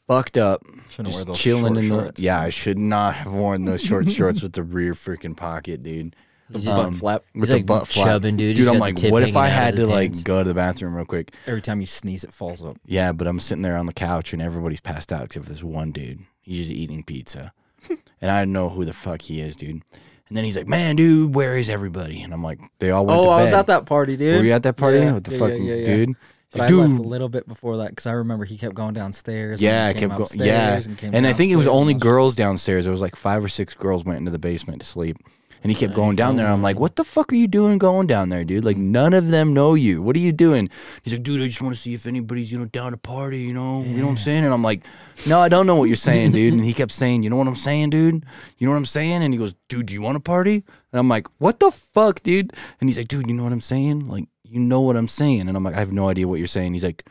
fucked 0.06 0.36
up, 0.36 0.62
Shouldn't 0.90 1.08
wear 1.08 1.12
just 1.12 1.26
those 1.26 1.38
chilling 1.38 1.74
short 1.74 1.76
in 1.78 1.88
the. 1.88 2.02
shorts. 2.02 2.20
Yeah, 2.20 2.40
I 2.40 2.50
should 2.50 2.78
not 2.78 3.14
have 3.16 3.32
worn 3.32 3.64
those 3.64 3.82
short 3.82 4.10
shorts 4.10 4.42
with 4.42 4.52
the 4.52 4.62
rear 4.62 4.92
freaking 4.94 5.36
pocket, 5.36 5.82
dude. 5.82 6.14
The 6.50 6.60
butt 6.60 6.86
Um, 6.86 6.94
flap. 6.94 7.24
With 7.34 7.42
He's 7.42 7.48
the 7.50 7.56
like 7.56 7.66
butt 7.66 7.88
flap, 7.88 8.06
chubbing, 8.06 8.36
dude. 8.38 8.56
Dude, 8.56 8.56
He's 8.58 8.68
I'm 8.68 8.74
got 8.74 8.78
the 8.78 8.80
like, 8.80 8.96
tip 8.96 9.12
what 9.12 9.22
if 9.22 9.34
hanging 9.34 9.36
I 9.38 9.44
out 9.46 9.48
of 9.50 9.52
had 9.64 9.74
the 9.74 9.82
to 9.82 9.86
like 9.86 10.24
go 10.24 10.38
to 10.42 10.48
the 10.48 10.54
bathroom 10.54 10.94
real 10.94 11.04
quick? 11.04 11.34
Every 11.46 11.60
time 11.60 11.80
you 11.80 11.86
sneeze, 11.86 12.24
it 12.24 12.32
falls 12.32 12.64
up. 12.64 12.78
Yeah, 12.86 13.12
but 13.12 13.26
I'm 13.26 13.38
sitting 13.38 13.60
there 13.62 13.76
on 13.76 13.84
the 13.84 13.92
couch 13.92 14.32
and 14.32 14.40
everybody's 14.40 14.80
passed 14.80 15.12
out 15.12 15.24
except 15.24 15.44
for 15.44 15.52
this 15.52 15.62
one 15.62 15.92
dude. 15.92 16.20
He's 16.40 16.56
just 16.58 16.70
eating 16.70 17.02
pizza. 17.02 17.52
and 18.20 18.30
I 18.30 18.40
don't 18.40 18.52
know 18.52 18.68
who 18.68 18.84
the 18.84 18.92
fuck 18.92 19.22
he 19.22 19.40
is, 19.40 19.56
dude. 19.56 19.82
And 20.28 20.36
then 20.36 20.44
he's 20.44 20.56
like, 20.56 20.68
man, 20.68 20.96
dude, 20.96 21.34
where 21.34 21.56
is 21.56 21.70
everybody? 21.70 22.22
And 22.22 22.34
I'm 22.34 22.42
like, 22.42 22.60
they 22.78 22.90
all 22.90 23.06
went 23.06 23.18
oh, 23.18 23.24
to 23.24 23.28
Oh, 23.30 23.32
I 23.32 23.42
was 23.42 23.52
at 23.52 23.66
that 23.68 23.86
party, 23.86 24.16
dude. 24.16 24.38
Were 24.40 24.44
you 24.44 24.52
at 24.52 24.62
that 24.62 24.76
party 24.76 24.98
Yeah, 24.98 25.12
with 25.12 25.24
the 25.24 25.32
yeah, 25.32 25.38
fucking 25.38 25.64
yeah, 25.64 25.84
dude? 25.84 26.16
But 26.50 26.62
I 26.62 26.66
dude, 26.66 26.90
left 26.90 27.00
a 27.00 27.02
little 27.02 27.28
bit 27.28 27.46
before 27.46 27.78
that 27.78 27.90
because 27.90 28.06
I 28.06 28.12
remember 28.12 28.44
he 28.44 28.56
kept 28.56 28.74
going 28.74 28.94
downstairs. 28.94 29.60
Yeah, 29.60 29.88
and 29.88 29.96
I 29.96 30.00
kept 30.00 30.16
going. 30.16 30.28
Yeah, 30.34 30.80
and, 31.02 31.14
and 31.14 31.26
I 31.26 31.34
think 31.34 31.52
it 31.52 31.56
was 31.56 31.66
only 31.66 31.92
girls 31.92 32.34
downstairs. 32.34 32.84
There 32.84 32.92
was 32.92 33.02
like 33.02 33.16
five 33.16 33.44
or 33.44 33.48
six 33.48 33.74
girls 33.74 34.04
went 34.04 34.18
into 34.18 34.30
the 34.30 34.38
basement 34.38 34.80
to 34.80 34.86
sleep, 34.86 35.18
and 35.62 35.72
he 35.72 35.78
kept 35.78 35.94
going 35.94 36.16
down 36.16 36.36
there. 36.36 36.46
I'm 36.46 36.62
like, 36.62 36.78
what 36.78 36.96
the 36.96 37.04
fuck 37.04 37.32
are 37.32 37.36
you 37.36 37.46
doing 37.46 37.78
going 37.78 38.06
down 38.06 38.28
there, 38.28 38.44
dude? 38.44 38.64
Like 38.64 38.76
none 38.76 39.12
of 39.12 39.28
them 39.28 39.54
know 39.54 39.74
you. 39.74 40.02
What 40.02 40.16
are 40.16 40.20
you 40.20 40.32
doing? 40.32 40.70
He's 41.02 41.12
like, 41.12 41.22
dude, 41.22 41.42
I 41.42 41.46
just 41.46 41.60
want 41.60 41.74
to 41.74 41.80
see 41.80 41.94
if 41.94 42.06
anybody's 42.06 42.52
you 42.52 42.58
know 42.58 42.66
down 42.66 42.92
to 42.92 42.98
party. 42.98 43.40
You 43.40 43.54
know, 43.54 43.82
you 43.82 43.98
know 43.98 44.06
what 44.06 44.12
I'm 44.12 44.18
saying? 44.18 44.44
And 44.44 44.52
I'm 44.52 44.62
like, 44.62 44.82
no, 45.26 45.40
I 45.40 45.48
don't 45.48 45.66
know 45.66 45.76
what 45.76 45.84
you're 45.84 45.96
saying, 45.96 46.32
dude. 46.32 46.52
And 46.52 46.64
he 46.64 46.72
kept 46.72 46.92
saying, 46.92 47.22
you 47.22 47.30
know 47.30 47.36
what 47.36 47.48
I'm 47.48 47.56
saying, 47.56 47.90
dude? 47.90 48.24
You 48.58 48.66
know 48.66 48.72
what 48.72 48.78
I'm 48.78 48.86
saying? 48.86 49.22
And 49.22 49.32
he 49.32 49.38
goes, 49.38 49.54
dude, 49.68 49.86
do 49.86 49.94
you 49.94 50.02
want 50.02 50.16
to 50.16 50.20
party? 50.20 50.64
And 50.92 50.98
I'm 50.98 51.08
like, 51.08 51.26
what 51.38 51.60
the 51.60 51.70
fuck, 51.70 52.22
dude? 52.22 52.52
And 52.80 52.88
he's 52.88 52.96
like, 52.96 53.08
dude, 53.08 53.26
you 53.28 53.34
know 53.34 53.44
what 53.44 53.52
I'm 53.52 53.60
saying? 53.60 54.08
Like, 54.08 54.28
you 54.44 54.60
know 54.60 54.80
what 54.80 54.96
I'm 54.96 55.08
saying? 55.08 55.48
And 55.48 55.56
I'm 55.56 55.64
like, 55.64 55.74
I 55.74 55.80
have 55.80 55.92
no 55.92 56.08
idea 56.08 56.26
what 56.26 56.38
you're 56.38 56.46
saying. 56.46 56.72
He's 56.72 56.84
like, 56.84 57.04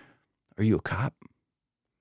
are 0.57 0.63
you 0.63 0.77
a 0.77 0.81
cop? 0.81 1.13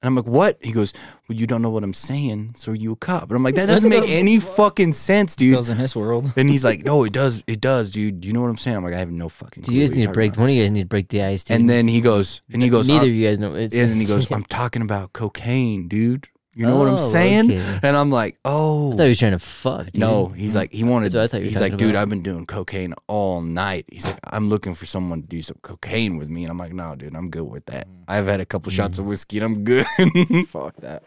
And 0.07 0.17
I'm 0.17 0.25
like, 0.25 0.33
what? 0.33 0.57
He 0.61 0.71
goes, 0.71 0.93
well, 1.29 1.37
you 1.37 1.49
don't 1.49 1.63
know 1.63 1.71
what 1.71 1.83
I'm 1.83 1.93
saying, 1.93 2.53
so 2.57 2.71
are 2.71 2.77
you 2.77 2.93
a 2.93 2.97
cop? 2.97 3.25
And 3.25 3.33
I'm 3.33 3.43
like, 3.43 3.57
that 3.57 3.67
doesn't 3.67 3.91
make 3.91 4.09
any 4.09 4.39
fucking 4.39 4.93
sense, 4.93 5.35
It 5.35 5.39
dude. 5.39 5.55
does 5.55 5.69
in 5.69 5.79
his 5.79 5.97
world. 5.97 6.33
And 6.37 6.49
he's 6.49 6.65
like, 6.65 6.85
no, 6.85 7.03
it 7.03 7.13
does, 7.13 7.43
it 7.49 7.61
does, 7.61 7.91
dude. 7.91 8.25
You 8.25 8.33
know 8.33 8.41
what 8.41 8.47
I'm 8.49 8.57
saying? 8.57 8.77
I'm 8.77 8.85
like, 8.85 8.95
I 8.95 8.99
have 8.99 9.11
no 9.11 9.29
fucking. 9.29 9.65
Do 9.65 9.73
clue 9.73 9.81
you 9.81 9.85
guys 9.87 9.97
need 9.97 10.07
to 10.07 10.13
break? 10.13 10.33
about." 10.35 10.43
One 10.43 10.51
of 10.51 10.55
you 10.55 10.63
guys 10.63 10.71
need 10.71 10.83
to 10.83 10.87
break 10.87 11.09
the 11.09 11.25
ice, 11.25 11.43
dude. 11.43 11.57
And 11.57 11.69
then 11.69 11.89
he 11.89 12.01
goes, 12.01 12.43
and 12.53 12.63
he 12.63 12.69
goes, 12.69 12.87
neither 12.87 13.07
of 13.07 13.13
you 13.13 13.27
guys 13.27 13.41
know. 13.41 13.55
It's, 13.57 13.75
and 13.75 13.91
then 13.91 13.99
he 13.99 14.07
goes, 14.15 14.31
I'm 14.31 14.45
talking 14.45 14.83
about 14.83 15.13
cocaine, 15.13 15.89
dude. 15.89 16.29
You 16.57 16.65
know 16.65 16.79
what 16.79 16.89
I'm 16.89 16.95
Oh, 16.95 16.97
saying? 16.97 17.53
okay. 17.53 17.81
And 17.83 17.95
I'm 17.95 18.11
like, 18.11 18.39
oh. 18.45 18.95
I 18.95 18.97
thought 18.97 19.03
he 19.03 19.09
was 19.11 19.19
trying 19.19 19.33
to 19.33 19.39
fuck. 19.39 19.85
Dude. 19.87 19.99
No, 19.99 20.29
he's 20.29 20.57
like 20.57 20.73
he 20.73 20.85
wanted. 20.85 21.13
That's 21.13 21.15
what 21.15 21.23
I 21.23 21.27
thought 21.27 21.37
you 21.39 21.43
were 21.45 21.49
he's 21.51 21.61
like, 21.61 21.73
talking 21.73 21.87
dude, 21.87 21.95
about. 21.95 22.03
I've 22.03 22.09
been 22.09 22.23
doing 22.23 22.47
cocaine 22.47 22.95
all 23.07 23.43
night. 23.43 23.85
He's 23.93 24.07
like, 24.07 24.19
I'm 24.25 24.49
looking 24.49 24.75
for 24.75 24.87
someone 24.87 25.21
to 25.21 25.29
do 25.29 25.43
some 25.43 25.59
cocaine 25.61 26.17
with 26.17 26.31
me, 26.31 26.45
and 26.45 26.51
I'm 26.51 26.59
like, 26.59 26.73
no, 26.73 26.97
dude, 26.97 27.15
I'm 27.15 27.29
good 27.29 27.45
with 27.45 27.67
that. 27.67 27.87
Mm. 27.87 28.05
I've 28.09 28.27
had 28.27 28.41
a 28.41 28.47
couple 28.47 28.73
mm. 28.73 28.77
shots 28.77 28.99
of 28.99 29.05
whiskey, 29.05 29.37
and 29.37 29.45
I'm 29.45 29.65
good. 29.65 29.87
Fuck 30.49 30.77
that. 30.77 31.03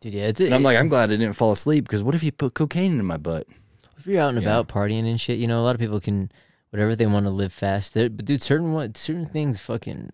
dude. 0.00 0.14
Yeah, 0.14 0.28
it's. 0.28 0.40
and 0.40 0.54
I'm 0.54 0.62
like, 0.62 0.78
I'm 0.78 0.88
glad 0.88 1.10
I 1.10 1.16
didn't 1.16 1.34
fall 1.34 1.52
asleep 1.52 1.84
because 1.84 2.02
what 2.02 2.14
if 2.14 2.22
you 2.24 2.32
put 2.32 2.54
cocaine 2.54 2.98
in 2.98 3.04
my 3.04 3.18
butt? 3.18 3.46
if 3.98 4.06
you're 4.06 4.20
out 4.20 4.30
and 4.30 4.38
about 4.38 4.68
partying 4.68 5.08
and 5.08 5.20
shit, 5.20 5.38
you 5.38 5.46
know, 5.46 5.60
a 5.60 5.62
lot 5.64 5.74
of 5.74 5.80
people 5.80 6.00
can 6.00 6.30
whatever 6.70 6.96
they 6.96 7.06
want 7.06 7.24
to 7.26 7.30
live 7.30 7.52
fast. 7.52 7.94
But 7.94 8.24
dude, 8.24 8.42
certain 8.42 8.72
what 8.72 8.96
certain 8.96 9.26
things 9.26 9.60
fucking. 9.60 10.10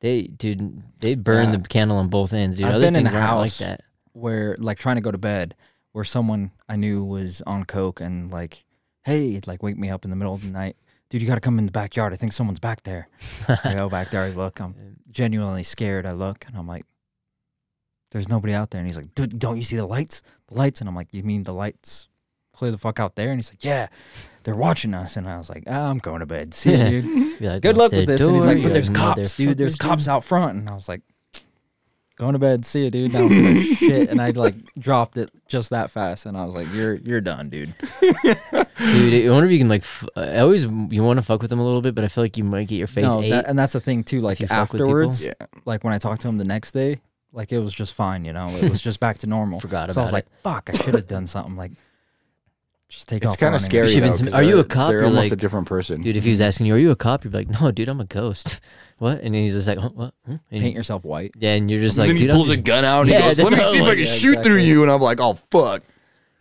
They 0.00 0.22
dude, 0.22 0.82
they 1.00 1.14
burn 1.14 1.46
Yeah. 1.46 1.56
the 1.56 1.58
uh, 1.58 1.68
candle 1.68 1.96
on 1.96 2.08
both 2.08 2.32
ends, 2.32 2.56
dude. 2.56 2.66
I've 2.66 2.74
Other 2.76 2.86
been 2.86 2.96
in 2.96 3.04
things 3.04 3.14
a 3.14 3.18
aren't 3.18 3.38
like 3.38 3.50
house 3.50 3.58
that. 3.58 3.82
where 4.12 4.56
like 4.58 4.78
trying 4.78 4.96
to 4.96 5.02
go 5.02 5.10
to 5.10 5.18
bed 5.18 5.54
where 5.92 6.04
someone 6.04 6.52
I 6.68 6.76
knew 6.76 7.02
was 7.04 7.42
on 7.42 7.64
coke 7.64 8.00
and 8.00 8.30
like, 8.30 8.64
hey, 9.02 9.40
like 9.46 9.62
wake 9.62 9.76
me 9.78 9.90
up 9.90 10.04
in 10.04 10.10
the 10.10 10.16
middle 10.16 10.34
of 10.34 10.42
the 10.42 10.50
night. 10.50 10.76
Dude, 11.10 11.20
you 11.22 11.26
gotta 11.26 11.40
come 11.40 11.58
in 11.58 11.66
the 11.66 11.72
backyard. 11.72 12.12
I 12.12 12.16
think 12.16 12.32
someone's 12.32 12.60
back 12.60 12.82
there. 12.84 13.08
I 13.64 13.74
go 13.74 13.88
back 13.88 14.10
there, 14.10 14.22
I 14.22 14.28
look, 14.30 14.60
I'm 14.60 14.98
genuinely 15.10 15.62
scared. 15.64 16.06
I 16.06 16.12
look 16.12 16.44
and 16.46 16.56
I'm 16.56 16.68
like, 16.68 16.84
There's 18.10 18.28
nobody 18.28 18.52
out 18.54 18.70
there. 18.70 18.80
And 18.80 18.86
he's 18.86 18.96
like, 18.96 19.14
Dude, 19.14 19.38
don't 19.38 19.56
you 19.56 19.62
see 19.62 19.76
the 19.76 19.86
lights? 19.86 20.22
The 20.48 20.54
lights. 20.54 20.80
And 20.80 20.88
I'm 20.88 20.94
like, 20.94 21.12
You 21.12 21.22
mean 21.22 21.42
the 21.42 21.54
lights 21.54 22.08
clear 22.52 22.70
the 22.70 22.78
fuck 22.78 23.00
out 23.00 23.14
there? 23.16 23.30
And 23.30 23.38
he's 23.38 23.50
like, 23.50 23.64
Yeah, 23.64 23.88
they're 24.48 24.56
watching 24.56 24.94
us. 24.94 25.16
And 25.16 25.28
I 25.28 25.36
was 25.36 25.48
like, 25.50 25.64
ah, 25.66 25.90
I'm 25.90 25.98
going 25.98 26.20
to 26.20 26.26
bed. 26.26 26.54
See 26.54 26.70
you, 26.72 27.02
dude. 27.02 27.38
Be 27.38 27.48
like, 27.48 27.62
Good 27.62 27.76
"Out 27.76 27.76
luck 27.76 27.90
the 27.90 27.98
with 27.98 28.06
this. 28.06 28.20
And 28.22 28.34
he's 28.34 28.44
door, 28.44 28.54
like, 28.54 28.62
But 28.62 28.68
you 28.68 28.72
there's 28.72 28.88
cops, 28.90 29.34
dude. 29.34 29.58
There's 29.58 29.76
motherfuckers, 29.76 29.78
cops 29.78 30.08
out 30.08 30.24
front. 30.24 30.58
And 30.58 30.68
I 30.68 30.74
was 30.74 30.88
like, 30.88 31.02
going 32.16 32.32
to 32.32 32.38
bed. 32.38 32.64
See 32.66 32.84
you, 32.84 32.90
dude. 32.90 33.12
Now 33.12 33.26
I'm 33.26 33.54
like, 33.56 33.64
shit, 33.78 34.10
and 34.10 34.20
I 34.20 34.30
like 34.30 34.54
dropped 34.78 35.16
it 35.16 35.30
just 35.48 35.70
that 35.70 35.90
fast, 35.90 36.26
and 36.26 36.36
I 36.36 36.42
was 36.44 36.54
like, 36.54 36.66
"You're 36.72 36.94
you're 36.94 37.20
done, 37.20 37.48
dude." 37.48 37.74
Dude, 38.78 39.26
I 39.26 39.30
wonder 39.32 39.46
if 39.46 39.52
you 39.52 39.58
can 39.58 39.68
like. 39.68 39.82
F- 39.82 40.08
I 40.16 40.38
always 40.38 40.64
you 40.64 41.02
want 41.02 41.16
to 41.18 41.22
fuck 41.22 41.40
with 41.42 41.50
them 41.50 41.58
a 41.58 41.64
little 41.64 41.82
bit, 41.82 41.96
but 41.96 42.04
I 42.04 42.08
feel 42.08 42.22
like 42.22 42.36
you 42.36 42.44
might 42.44 42.68
get 42.68 42.76
your 42.76 42.86
face 42.86 43.06
no, 43.06 43.20
ate. 43.20 43.30
that, 43.30 43.46
and 43.48 43.58
that's 43.58 43.72
the 43.72 43.80
thing 43.80 44.04
too. 44.04 44.20
Like 44.20 44.38
you 44.38 44.46
fuck 44.46 44.72
with 44.72 44.80
people. 44.80 44.86
afterwards, 44.86 45.24
Yeah. 45.24 45.32
like 45.64 45.82
when 45.82 45.92
I 45.92 45.98
talked 45.98 46.22
to 46.22 46.28
him 46.28 46.38
the 46.38 46.44
next 46.44 46.72
day, 46.72 47.00
like 47.32 47.50
it 47.50 47.58
was 47.58 47.74
just 47.74 47.94
fine. 47.94 48.24
You 48.24 48.32
know, 48.32 48.46
it 48.48 48.70
was 48.70 48.80
just 48.80 49.00
back 49.00 49.18
to 49.18 49.26
normal. 49.26 49.58
Forgot 49.58 49.92
so 49.92 50.00
I 50.00 50.04
was 50.04 50.12
about 50.12 50.16
like, 50.16 50.26
"Fuck, 50.44 50.70
I 50.72 50.76
should 50.76 50.94
have 50.94 51.08
done 51.08 51.26
something." 51.26 51.56
Like, 51.56 51.72
just 52.88 53.08
take 53.08 53.22
It's 53.22 53.32
off. 53.32 53.38
kind 53.38 53.54
of 53.54 53.60
scary. 53.60 53.88
should've 53.88 54.02
been 54.02 54.12
though, 54.26 54.30
some- 54.30 54.34
are 54.34 54.42
you 54.42 54.54
a 54.54 54.56
they're- 54.56 54.64
cop 54.64 54.90
They're 54.90 55.00
or, 55.00 55.04
almost 55.04 55.24
like- 55.24 55.32
a 55.32 55.36
different 55.36 55.66
person. 55.66 56.00
Dude, 56.02 56.16
if 56.16 56.24
he 56.24 56.30
was 56.30 56.40
asking 56.40 56.66
you, 56.66 56.74
"Are 56.74 56.78
you 56.78 56.90
a 56.90 56.96
cop?" 56.96 57.24
You'd 57.24 57.32
be 57.32 57.38
like, 57.38 57.60
"No, 57.60 57.70
dude, 57.70 57.88
I'm 57.88 58.00
a 58.00 58.04
ghost." 58.04 58.60
what? 58.98 59.20
And 59.22 59.34
then 59.34 59.42
he's 59.42 59.54
just 59.54 59.68
like, 59.68 59.78
huh, 59.78 59.90
"What?" 59.94 60.14
Hmm? 60.24 60.36
And 60.50 60.62
Paint 60.62 60.74
yourself 60.74 61.04
white. 61.04 61.32
yeah, 61.38 61.54
and 61.54 61.70
you're 61.70 61.80
just 61.80 61.98
And 61.98 62.08
like, 62.08 62.08
then 62.08 62.16
he 62.16 62.22
"Dude, 62.22 62.30
I'm 62.30 62.36
pulls 62.36 62.48
a 62.50 62.56
gun 62.56 62.84
out 62.84 63.02
and 63.02 63.10
Yeah, 63.10 63.20
he 63.20 63.34
goes, 63.36 63.38
"Let 63.38 63.52
me 63.52 63.56
see 63.58 63.62
if 63.62 63.82
I'm 63.82 63.88
can 63.90 63.98
like, 63.98 64.06
shoot 64.06 64.42
through 64.42 64.58
you." 64.58 64.82
And 64.82 64.90
I'm 64.90 65.00
like, 65.00 65.18
"Oh 65.20 65.34
fuck." 65.50 65.82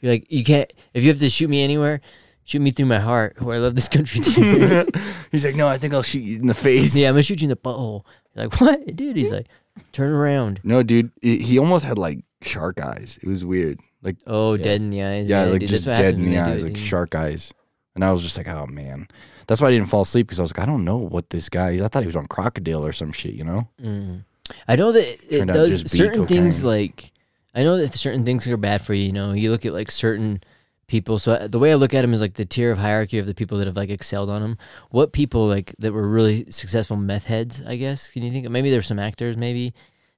You're 0.01 0.11
like, 0.13 0.27
you 0.31 0.43
can't. 0.43 0.71
If 0.93 1.03
you 1.03 1.09
have 1.09 1.19
to 1.19 1.29
shoot 1.29 1.49
me 1.49 1.63
anywhere, 1.63 2.01
shoot 2.45 2.59
me 2.61 2.69
through 2.71 2.85
my 2.85 2.99
heart, 2.99 3.41
where 3.41 3.55
I 3.55 3.59
love 3.59 3.75
this 3.75 3.87
country 3.89 4.19
too. 4.21 4.85
He's 5.31 5.43
like, 5.45 5.55
"No, 5.55 5.67
I 5.67 5.77
think 5.77 5.93
I'll 5.93 6.03
shoot 6.03 6.19
you 6.19 6.39
in 6.39 6.47
the 6.47 6.53
face." 6.53 6.95
yeah, 6.95 7.07
I'm 7.09 7.13
gonna 7.13 7.23
shoot 7.23 7.41
you 7.41 7.45
in 7.45 7.49
the 7.49 7.55
butthole. 7.57 8.03
You're 8.35 8.45
like, 8.45 8.61
what, 8.61 8.95
dude? 8.95 9.15
He's 9.17 9.31
like, 9.31 9.47
turn 9.91 10.11
around. 10.13 10.59
No, 10.63 10.81
dude, 10.83 11.11
he 11.21 11.39
he 11.39 11.57
almost 11.59 11.83
had 11.83 11.97
like 11.97 12.19
shark 12.43 12.79
eyes. 12.79 13.17
It 13.21 13.27
was 13.27 13.43
weird. 13.43 13.79
Like, 14.07 14.17
Oh, 14.25 14.53
Yeah. 14.55 14.63
dead 14.63 14.81
in 14.81 14.89
the 14.89 15.03
eyes. 15.03 15.27
yeah, 15.29 15.43
like 15.45 15.59
dude, 15.59 15.69
just 15.69 15.85
dead 15.85 16.15
in 16.15 16.21
the 16.23 16.27
when 16.27 16.31
they 16.31 16.35
do 16.35 16.53
eyes, 16.55 16.63
it, 16.63 16.67
like 16.67 16.77
shark 16.77 17.13
eyes. 17.15 17.53
And 17.95 18.03
I 18.05 18.11
was 18.11 18.21
just 18.23 18.37
like, 18.37 18.47
"Oh 18.47 18.65
man." 18.67 19.07
That's 19.47 19.61
why 19.61 19.69
I 19.69 19.71
didn't 19.71 19.87
fall 19.89 20.01
asleep 20.01 20.27
because 20.27 20.39
I 20.39 20.43
was 20.43 20.51
like, 20.55 20.59
I 20.61 20.65
don't 20.65 20.83
know 20.83 20.97
what 20.97 21.29
this 21.29 21.47
guy. 21.49 21.71
Is. 21.71 21.81
I 21.81 21.87
thought 21.87 22.03
he 22.03 22.07
was 22.07 22.15
on 22.17 22.25
crocodile 22.27 22.85
or 22.85 22.91
some 22.91 23.11
shit, 23.13 23.33
you 23.33 23.43
know. 23.45 23.67
Mm. 23.81 24.23
I 24.67 24.75
know 24.75 24.91
that 24.91 25.05
it 25.33 25.45
does 25.47 25.89
certain 25.91 26.25
things 26.27 26.63
like 26.63 27.11
I 27.55 27.63
know 27.63 27.77
that 27.77 27.91
certain 27.93 28.23
things 28.25 28.47
are 28.47 28.57
bad 28.57 28.81
for 28.81 28.93
you. 28.93 29.05
You 29.05 29.13
know, 29.13 29.31
you 29.33 29.49
look 29.51 29.65
at 29.65 29.73
like 29.73 29.89
certain 29.89 30.41
people. 30.87 31.17
So 31.17 31.33
uh, 31.33 31.47
the 31.47 31.59
way 31.59 31.71
I 31.71 31.75
look 31.75 31.93
at 31.93 32.01
them 32.01 32.13
is 32.13 32.21
like 32.21 32.35
the 32.35 32.45
tier 32.45 32.71
of 32.71 32.77
hierarchy 32.77 33.17
of 33.19 33.25
the 33.25 33.33
people 33.33 33.57
that 33.57 33.67
have 33.67 33.75
like 33.77 33.89
excelled 33.89 34.29
on 34.29 34.41
them. 34.41 34.57
What 34.91 35.11
people 35.11 35.47
like 35.47 35.73
that 35.79 35.91
were 35.91 36.07
really 36.07 36.45
successful 36.51 36.97
meth 36.97 37.25
heads? 37.25 37.61
I 37.65 37.77
guess. 37.77 38.11
Can 38.11 38.23
you 38.23 38.31
think? 38.31 38.47
Maybe 38.49 38.69
there's 38.69 38.87
some 38.87 38.99
actors 38.99 39.37
maybe 39.37 39.73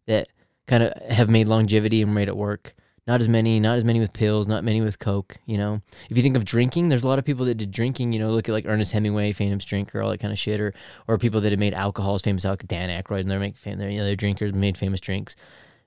that 0.05 0.27
kind 0.67 0.83
of 0.83 0.93
have 1.09 1.29
made 1.29 1.47
longevity 1.47 2.01
and 2.01 2.13
made 2.13 2.27
it 2.27 2.37
work. 2.37 2.73
Not 3.09 3.21
as 3.21 3.27
many, 3.27 3.59
not 3.59 3.75
as 3.75 3.83
many 3.83 3.99
with 3.99 4.13
pills, 4.13 4.45
not 4.45 4.63
many 4.63 4.81
with 4.81 4.99
coke. 4.99 5.37
You 5.47 5.57
know, 5.57 5.81
if 6.11 6.15
you 6.15 6.21
think 6.21 6.37
of 6.37 6.45
drinking, 6.45 6.89
there's 6.89 7.01
a 7.01 7.07
lot 7.07 7.17
of 7.17 7.25
people 7.25 7.43
that 7.47 7.55
did 7.55 7.71
drinking. 7.71 8.13
You 8.13 8.19
know, 8.19 8.29
look 8.29 8.47
at 8.47 8.51
like 8.51 8.67
Ernest 8.67 8.91
Hemingway, 8.91 9.31
famous 9.31 9.65
drinker, 9.65 10.03
all 10.03 10.11
that 10.11 10.19
kind 10.19 10.31
of 10.31 10.37
shit, 10.37 10.61
or 10.61 10.75
or 11.07 11.17
people 11.17 11.41
that 11.41 11.51
have 11.51 11.57
made 11.57 11.73
alcohols, 11.73 12.21
famous 12.21 12.45
alcohol, 12.45 12.67
Dan 12.67 12.89
Aykroyd, 12.89 13.21
and 13.21 13.31
they're 13.31 13.39
making 13.39 13.55
fam- 13.55 13.79
they're, 13.79 13.89
you 13.89 13.97
know, 13.97 14.05
they're 14.05 14.15
drinkers, 14.15 14.53
made 14.53 14.77
famous 14.77 14.99
drinks. 14.99 15.35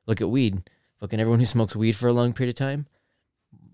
Look 0.07 0.21
at 0.21 0.31
weed. 0.31 0.69
Fucking 0.99 1.21
everyone 1.21 1.39
who 1.39 1.47
smokes 1.47 1.77
weed 1.77 1.93
for 1.93 2.09
a 2.09 2.13
long 2.13 2.33
period 2.33 2.57
of 2.57 2.59
time, 2.59 2.89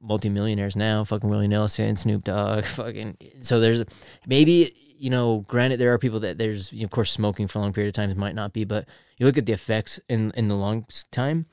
multimillionaires 0.03 0.77
now. 0.77 1.03
Fucking 1.05 1.31
Willie 1.31 1.49
Nelson, 1.49 1.97
Snoop 1.97 2.25
Dogg, 2.25 2.65
fucking. 2.67 3.17
So 3.41 3.61
there's 3.61 3.83
maybe 4.27 4.75
you 4.99 5.09
know, 5.09 5.47
granted 5.49 5.81
there 5.81 5.95
are 5.95 5.99
people 5.99 6.21
that 6.21 6.37
there's 6.37 6.71
you 6.71 6.81
know, 6.81 6.85
of 6.85 6.91
course 6.91 7.11
smoking 7.11 7.47
for 7.47 7.61
a 7.61 7.63
long 7.63 7.73
period 7.73 7.89
of 7.89 7.95
time 7.95 8.15
might 8.19 8.35
not 8.35 8.53
be, 8.53 8.65
but 8.65 8.85
you 9.17 9.25
look 9.25 9.39
at 9.39 9.47
the 9.47 9.55
effects 9.55 9.99
in 10.11 10.33
in 10.33 10.49
the 10.49 10.55
long 10.55 10.85
time. 11.11 11.47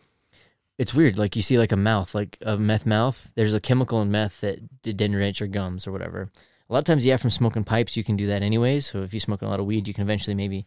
It's 0.77 0.93
weird. 0.93 1.17
Like 1.17 1.35
you 1.35 1.41
see 1.41 1.57
like 1.57 1.71
a 1.71 1.77
mouth, 1.77 2.13
like 2.13 2.37
a 2.41 2.57
meth 2.57 2.85
mouth. 2.85 3.29
There's 3.35 3.53
a 3.53 3.59
chemical 3.61 4.01
in 4.01 4.11
meth 4.11 4.41
that 4.41 4.81
degenerates 4.81 5.39
your 5.39 5.47
gums 5.47 5.87
or 5.87 5.91
whatever. 5.91 6.29
A 6.69 6.73
lot 6.73 6.79
of 6.79 6.85
times, 6.85 7.05
yeah, 7.05 7.17
from 7.17 7.29
smoking 7.29 7.63
pipes, 7.63 7.95
you 7.95 8.03
can 8.03 8.15
do 8.17 8.25
that 8.27 8.41
anyways. 8.41 8.87
So 8.89 9.03
if 9.03 9.13
you 9.13 9.19
smoke 9.19 9.41
a 9.41 9.47
lot 9.47 9.59
of 9.59 9.65
weed, 9.67 9.87
you 9.87 9.93
can 9.93 10.01
eventually 10.03 10.35
maybe 10.35 10.65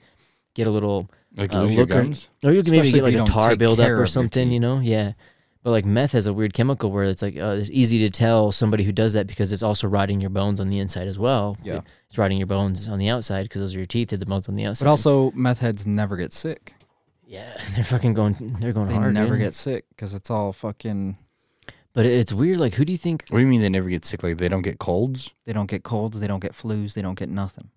get 0.54 0.66
a 0.66 0.70
little 0.70 1.10
Like 1.36 1.52
Uh, 1.54 1.62
lose 1.62 1.74
your 1.74 1.84
look 1.84 1.94
or- 1.94 2.48
or 2.48 2.52
you 2.52 2.62
can 2.62 2.72
maybe 2.72 2.90
get 2.90 3.02
like 3.02 3.14
a 3.14 3.18
don't 3.18 3.26
tar 3.26 3.54
buildup 3.56 3.90
or 3.90 4.06
something, 4.06 4.50
you 4.50 4.60
know? 4.60 4.80
Yeah. 4.80 5.12
But 5.62 5.72
like 5.72 5.84
meth 5.84 6.12
has 6.12 6.26
a 6.26 6.32
weird 6.32 6.54
chemical 6.54 6.90
where 6.90 7.04
it's 7.04 7.20
like 7.20 7.36
uh, 7.36 7.56
it's 7.58 7.68
easy 7.70 7.98
to 7.98 8.08
tell 8.10 8.50
somebody 8.52 8.84
who 8.84 8.92
does 8.92 9.12
that 9.12 9.26
because 9.26 9.52
it's 9.52 9.62
also 9.62 9.88
rotting 9.88 10.20
your 10.22 10.30
bones 10.30 10.58
on 10.60 10.70
the 10.70 10.78
inside 10.78 11.06
as 11.06 11.18
well. 11.18 11.58
Yeah. 11.62 11.80
It's 12.08 12.16
rotting 12.16 12.38
your 12.38 12.46
bones 12.46 12.88
on 12.88 12.98
the 12.98 13.08
outside 13.10 13.42
because 13.42 13.60
those 13.60 13.74
are 13.74 13.78
your 13.78 13.86
teeth, 13.86 14.08
they're 14.08 14.18
the 14.18 14.24
bones 14.24 14.48
on 14.48 14.54
the 14.54 14.64
outside. 14.64 14.86
But 14.86 14.90
also, 14.90 15.32
meth 15.32 15.58
heads 15.60 15.86
never 15.86 16.16
get 16.16 16.32
sick. 16.32 16.72
Yeah, 17.30 17.60
they're 17.74 17.84
fucking 17.84 18.14
going, 18.14 18.34
they're 18.58 18.72
going 18.72 18.88
They 18.88 18.94
hard. 18.94 19.12
never 19.12 19.32
man. 19.32 19.40
get 19.40 19.54
sick 19.54 19.84
because 19.90 20.14
it's 20.14 20.30
all 20.30 20.52
fucking. 20.54 21.18
But 21.92 22.06
it's 22.06 22.32
weird. 22.32 22.58
Like, 22.58 22.74
who 22.74 22.84
do 22.84 22.92
you 22.92 22.98
think? 22.98 23.24
What 23.28 23.38
do 23.38 23.42
you 23.44 23.50
mean 23.50 23.60
they 23.60 23.68
never 23.68 23.88
get 23.90 24.04
sick? 24.04 24.22
Like 24.22 24.38
they 24.38 24.48
don't 24.48 24.62
get 24.62 24.78
colds? 24.78 25.34
They 25.44 25.52
don't 25.52 25.68
get 25.68 25.82
colds. 25.82 26.20
They 26.20 26.26
don't 26.26 26.40
get 26.40 26.52
flus. 26.52 26.94
They 26.94 27.02
don't 27.02 27.18
get 27.18 27.28
nothing. 27.28 27.70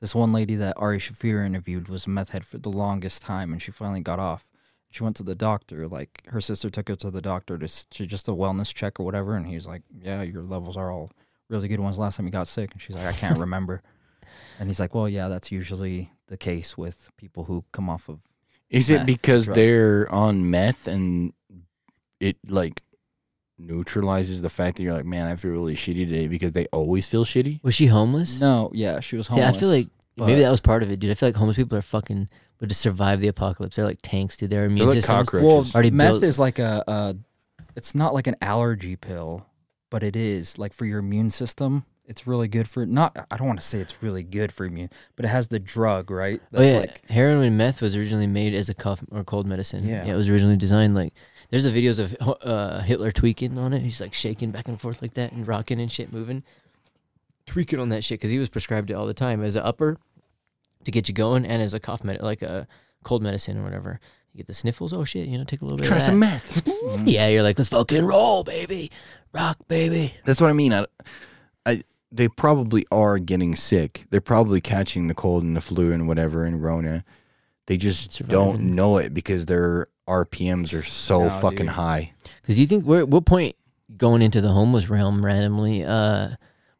This 0.00 0.14
one 0.14 0.32
lady 0.32 0.56
that 0.56 0.74
Ari 0.78 0.98
Shaffir 0.98 1.44
interviewed 1.46 1.88
was 1.88 2.06
a 2.06 2.10
meth 2.10 2.30
head 2.30 2.44
for 2.44 2.58
the 2.58 2.70
longest 2.70 3.22
time, 3.22 3.52
and 3.52 3.60
she 3.62 3.70
finally 3.70 4.00
got 4.00 4.18
off. 4.18 4.48
She 4.90 5.04
went 5.04 5.14
to 5.16 5.22
the 5.22 5.34
doctor. 5.36 5.86
Like 5.86 6.22
her 6.28 6.40
sister 6.40 6.68
took 6.70 6.88
her 6.88 6.96
to 6.96 7.10
the 7.12 7.20
doctor 7.22 7.58
to, 7.58 7.64
s- 7.64 7.86
to 7.90 8.06
just 8.06 8.26
a 8.28 8.32
wellness 8.32 8.74
check 8.74 8.98
or 8.98 9.04
whatever, 9.04 9.36
and 9.36 9.46
he 9.46 9.54
was 9.54 9.66
like, 9.68 9.82
"Yeah, 10.02 10.22
your 10.22 10.42
levels 10.42 10.76
are 10.76 10.90
all 10.90 11.12
really 11.48 11.68
good. 11.68 11.78
When's 11.80 11.96
the 11.96 12.02
last 12.02 12.16
time 12.16 12.26
you 12.26 12.32
got 12.32 12.48
sick?" 12.48 12.72
And 12.72 12.80
she's 12.82 12.96
like, 12.96 13.06
"I 13.06 13.12
can't 13.12 13.38
remember." 13.46 13.82
And 14.58 14.68
he's 14.68 14.80
like, 14.80 14.94
"Well, 14.94 15.08
yeah, 15.08 15.28
that's 15.28 15.52
usually 15.52 16.10
the 16.28 16.36
case 16.38 16.78
with 16.78 17.10
people 17.16 17.44
who 17.44 17.64
come 17.72 17.88
off 17.90 18.08
of." 18.08 18.20
Is 18.70 18.88
it 18.90 19.04
because 19.06 19.46
drug. 19.46 19.56
they're 19.56 20.12
on 20.12 20.50
meth 20.50 20.86
and 20.86 21.32
it 22.20 22.36
like 22.48 22.82
neutralizes 23.58 24.42
the 24.42 24.50
fact 24.50 24.76
that 24.76 24.82
you're 24.82 24.92
like, 24.94 25.04
man, 25.04 25.26
I 25.26 25.36
feel 25.36 25.50
really 25.50 25.74
shitty 25.74 26.08
today 26.08 26.28
because 26.28 26.52
they 26.52 26.66
always 26.66 27.08
feel 27.08 27.24
shitty? 27.24 27.62
Was 27.62 27.74
she 27.74 27.86
homeless? 27.86 28.40
No, 28.40 28.70
yeah, 28.72 29.00
she 29.00 29.16
was 29.16 29.26
See, 29.26 29.34
homeless. 29.34 29.56
I 29.56 29.60
feel 29.60 29.68
like 29.68 29.88
maybe 30.16 30.40
that 30.40 30.50
was 30.50 30.60
part 30.60 30.82
of 30.82 30.90
it, 30.90 30.98
dude. 31.00 31.10
I 31.10 31.14
feel 31.14 31.28
like 31.28 31.36
homeless 31.36 31.56
people 31.56 31.76
are 31.76 31.82
fucking 31.82 32.28
would 32.60 32.68
just 32.68 32.80
survive 32.80 33.20
the 33.20 33.28
apocalypse. 33.28 33.76
They're 33.76 33.84
like 33.84 34.00
tanks, 34.02 34.36
dude. 34.36 34.50
Their 34.50 34.60
They're 34.60 34.66
immune 34.68 34.88
like 34.88 34.96
systems. 34.96 35.30
cockroaches. 35.30 35.46
Well, 35.46 35.66
already 35.74 35.90
meth 35.90 36.10
built- 36.10 36.22
is 36.24 36.38
like 36.38 36.58
a, 36.58 36.84
a, 36.86 37.16
it's 37.74 37.94
not 37.94 38.14
like 38.14 38.26
an 38.26 38.36
allergy 38.42 38.96
pill, 38.96 39.46
but 39.90 40.02
it 40.02 40.16
is 40.16 40.58
like 40.58 40.72
for 40.74 40.84
your 40.84 40.98
immune 40.98 41.30
system. 41.30 41.84
It's 42.10 42.26
really 42.26 42.48
good 42.48 42.68
for 42.68 42.84
not. 42.84 43.16
I 43.30 43.36
don't 43.36 43.46
want 43.46 43.60
to 43.60 43.64
say 43.64 43.78
it's 43.78 44.02
really 44.02 44.24
good 44.24 44.50
for 44.50 44.66
immune, 44.66 44.90
but 45.14 45.24
it 45.24 45.28
has 45.28 45.46
the 45.48 45.60
drug, 45.60 46.10
right? 46.10 46.42
Oh 46.52 46.60
yeah, 46.60 46.80
like 46.80 47.08
heroin 47.08 47.44
and 47.44 47.56
meth 47.56 47.80
was 47.80 47.96
originally 47.96 48.26
made 48.26 48.52
as 48.52 48.68
a 48.68 48.74
cough 48.74 49.04
or 49.12 49.22
cold 49.22 49.46
medicine. 49.46 49.86
Yeah. 49.86 50.04
it 50.04 50.14
was 50.14 50.28
originally 50.28 50.56
designed 50.56 50.96
like. 50.96 51.14
There's 51.50 51.64
the 51.64 51.70
videos 51.70 51.98
of 51.98 52.16
uh, 52.42 52.80
Hitler 52.80 53.10
tweaking 53.10 53.58
on 53.58 53.72
it. 53.72 53.82
He's 53.82 54.00
like 54.00 54.12
shaking 54.12 54.50
back 54.50 54.68
and 54.68 54.80
forth 54.80 55.00
like 55.02 55.14
that 55.14 55.32
and 55.32 55.46
rocking 55.48 55.80
and 55.80 55.90
shit, 55.90 56.12
moving, 56.12 56.44
tweaking 57.46 57.80
on 57.80 57.88
that 57.88 58.04
shit 58.04 58.20
because 58.20 58.30
he 58.30 58.38
was 58.38 58.48
prescribed 58.48 58.90
it 58.90 58.94
all 58.94 59.06
the 59.06 59.14
time 59.14 59.42
as 59.42 59.56
an 59.56 59.62
upper 59.62 59.96
to 60.84 60.90
get 60.90 61.08
you 61.08 61.14
going 61.14 61.44
and 61.44 61.62
as 61.62 61.74
a 61.74 61.80
cough 61.80 62.04
med, 62.04 62.20
like 62.22 62.42
a 62.42 62.66
cold 63.04 63.22
medicine 63.22 63.58
or 63.58 63.64
whatever. 63.64 64.00
You 64.32 64.38
get 64.38 64.46
the 64.46 64.54
sniffles. 64.54 64.92
Oh 64.92 65.04
shit, 65.04 65.28
you 65.28 65.38
know, 65.38 65.44
take 65.44 65.60
a 65.60 65.64
little 65.64 65.78
bit. 65.78 65.86
Try 65.86 65.96
of 65.96 66.02
that. 66.02 66.06
some 66.06 66.18
meth. 66.18 66.68
Yeah, 67.06 67.28
you're 67.28 67.42
like, 67.42 67.58
let's 67.58 67.68
fucking 67.70 68.04
roll, 68.04 68.44
baby, 68.44 68.90
rock, 69.32 69.58
baby. 69.68 70.14
That's 70.24 70.40
what 70.40 70.50
I 70.50 70.52
mean. 70.52 70.72
I, 70.72 70.86
I, 71.66 71.82
they 72.12 72.28
probably 72.28 72.86
are 72.90 73.18
getting 73.18 73.54
sick. 73.54 74.06
They're 74.10 74.20
probably 74.20 74.60
catching 74.60 75.06
the 75.06 75.14
cold 75.14 75.44
and 75.44 75.56
the 75.56 75.60
flu 75.60 75.92
and 75.92 76.08
whatever 76.08 76.44
and 76.44 76.62
Rona. 76.62 77.04
They 77.66 77.76
just 77.76 78.12
Surviving. 78.14 78.30
don't 78.38 78.74
know 78.74 78.96
it 78.98 79.14
because 79.14 79.46
their 79.46 79.86
RPMs 80.08 80.76
are 80.76 80.82
so 80.82 81.24
No, 81.24 81.30
fucking 81.30 81.66
dude. 81.66 81.68
high. 81.68 82.12
Because 82.42 82.56
do 82.56 82.60
you 82.62 82.66
think 82.66 82.84
where 82.84 83.06
what 83.06 83.26
point 83.26 83.54
going 83.96 84.22
into 84.22 84.40
the 84.40 84.48
homeless 84.50 84.88
realm 84.88 85.24
randomly? 85.24 85.84
Uh, 85.84 86.30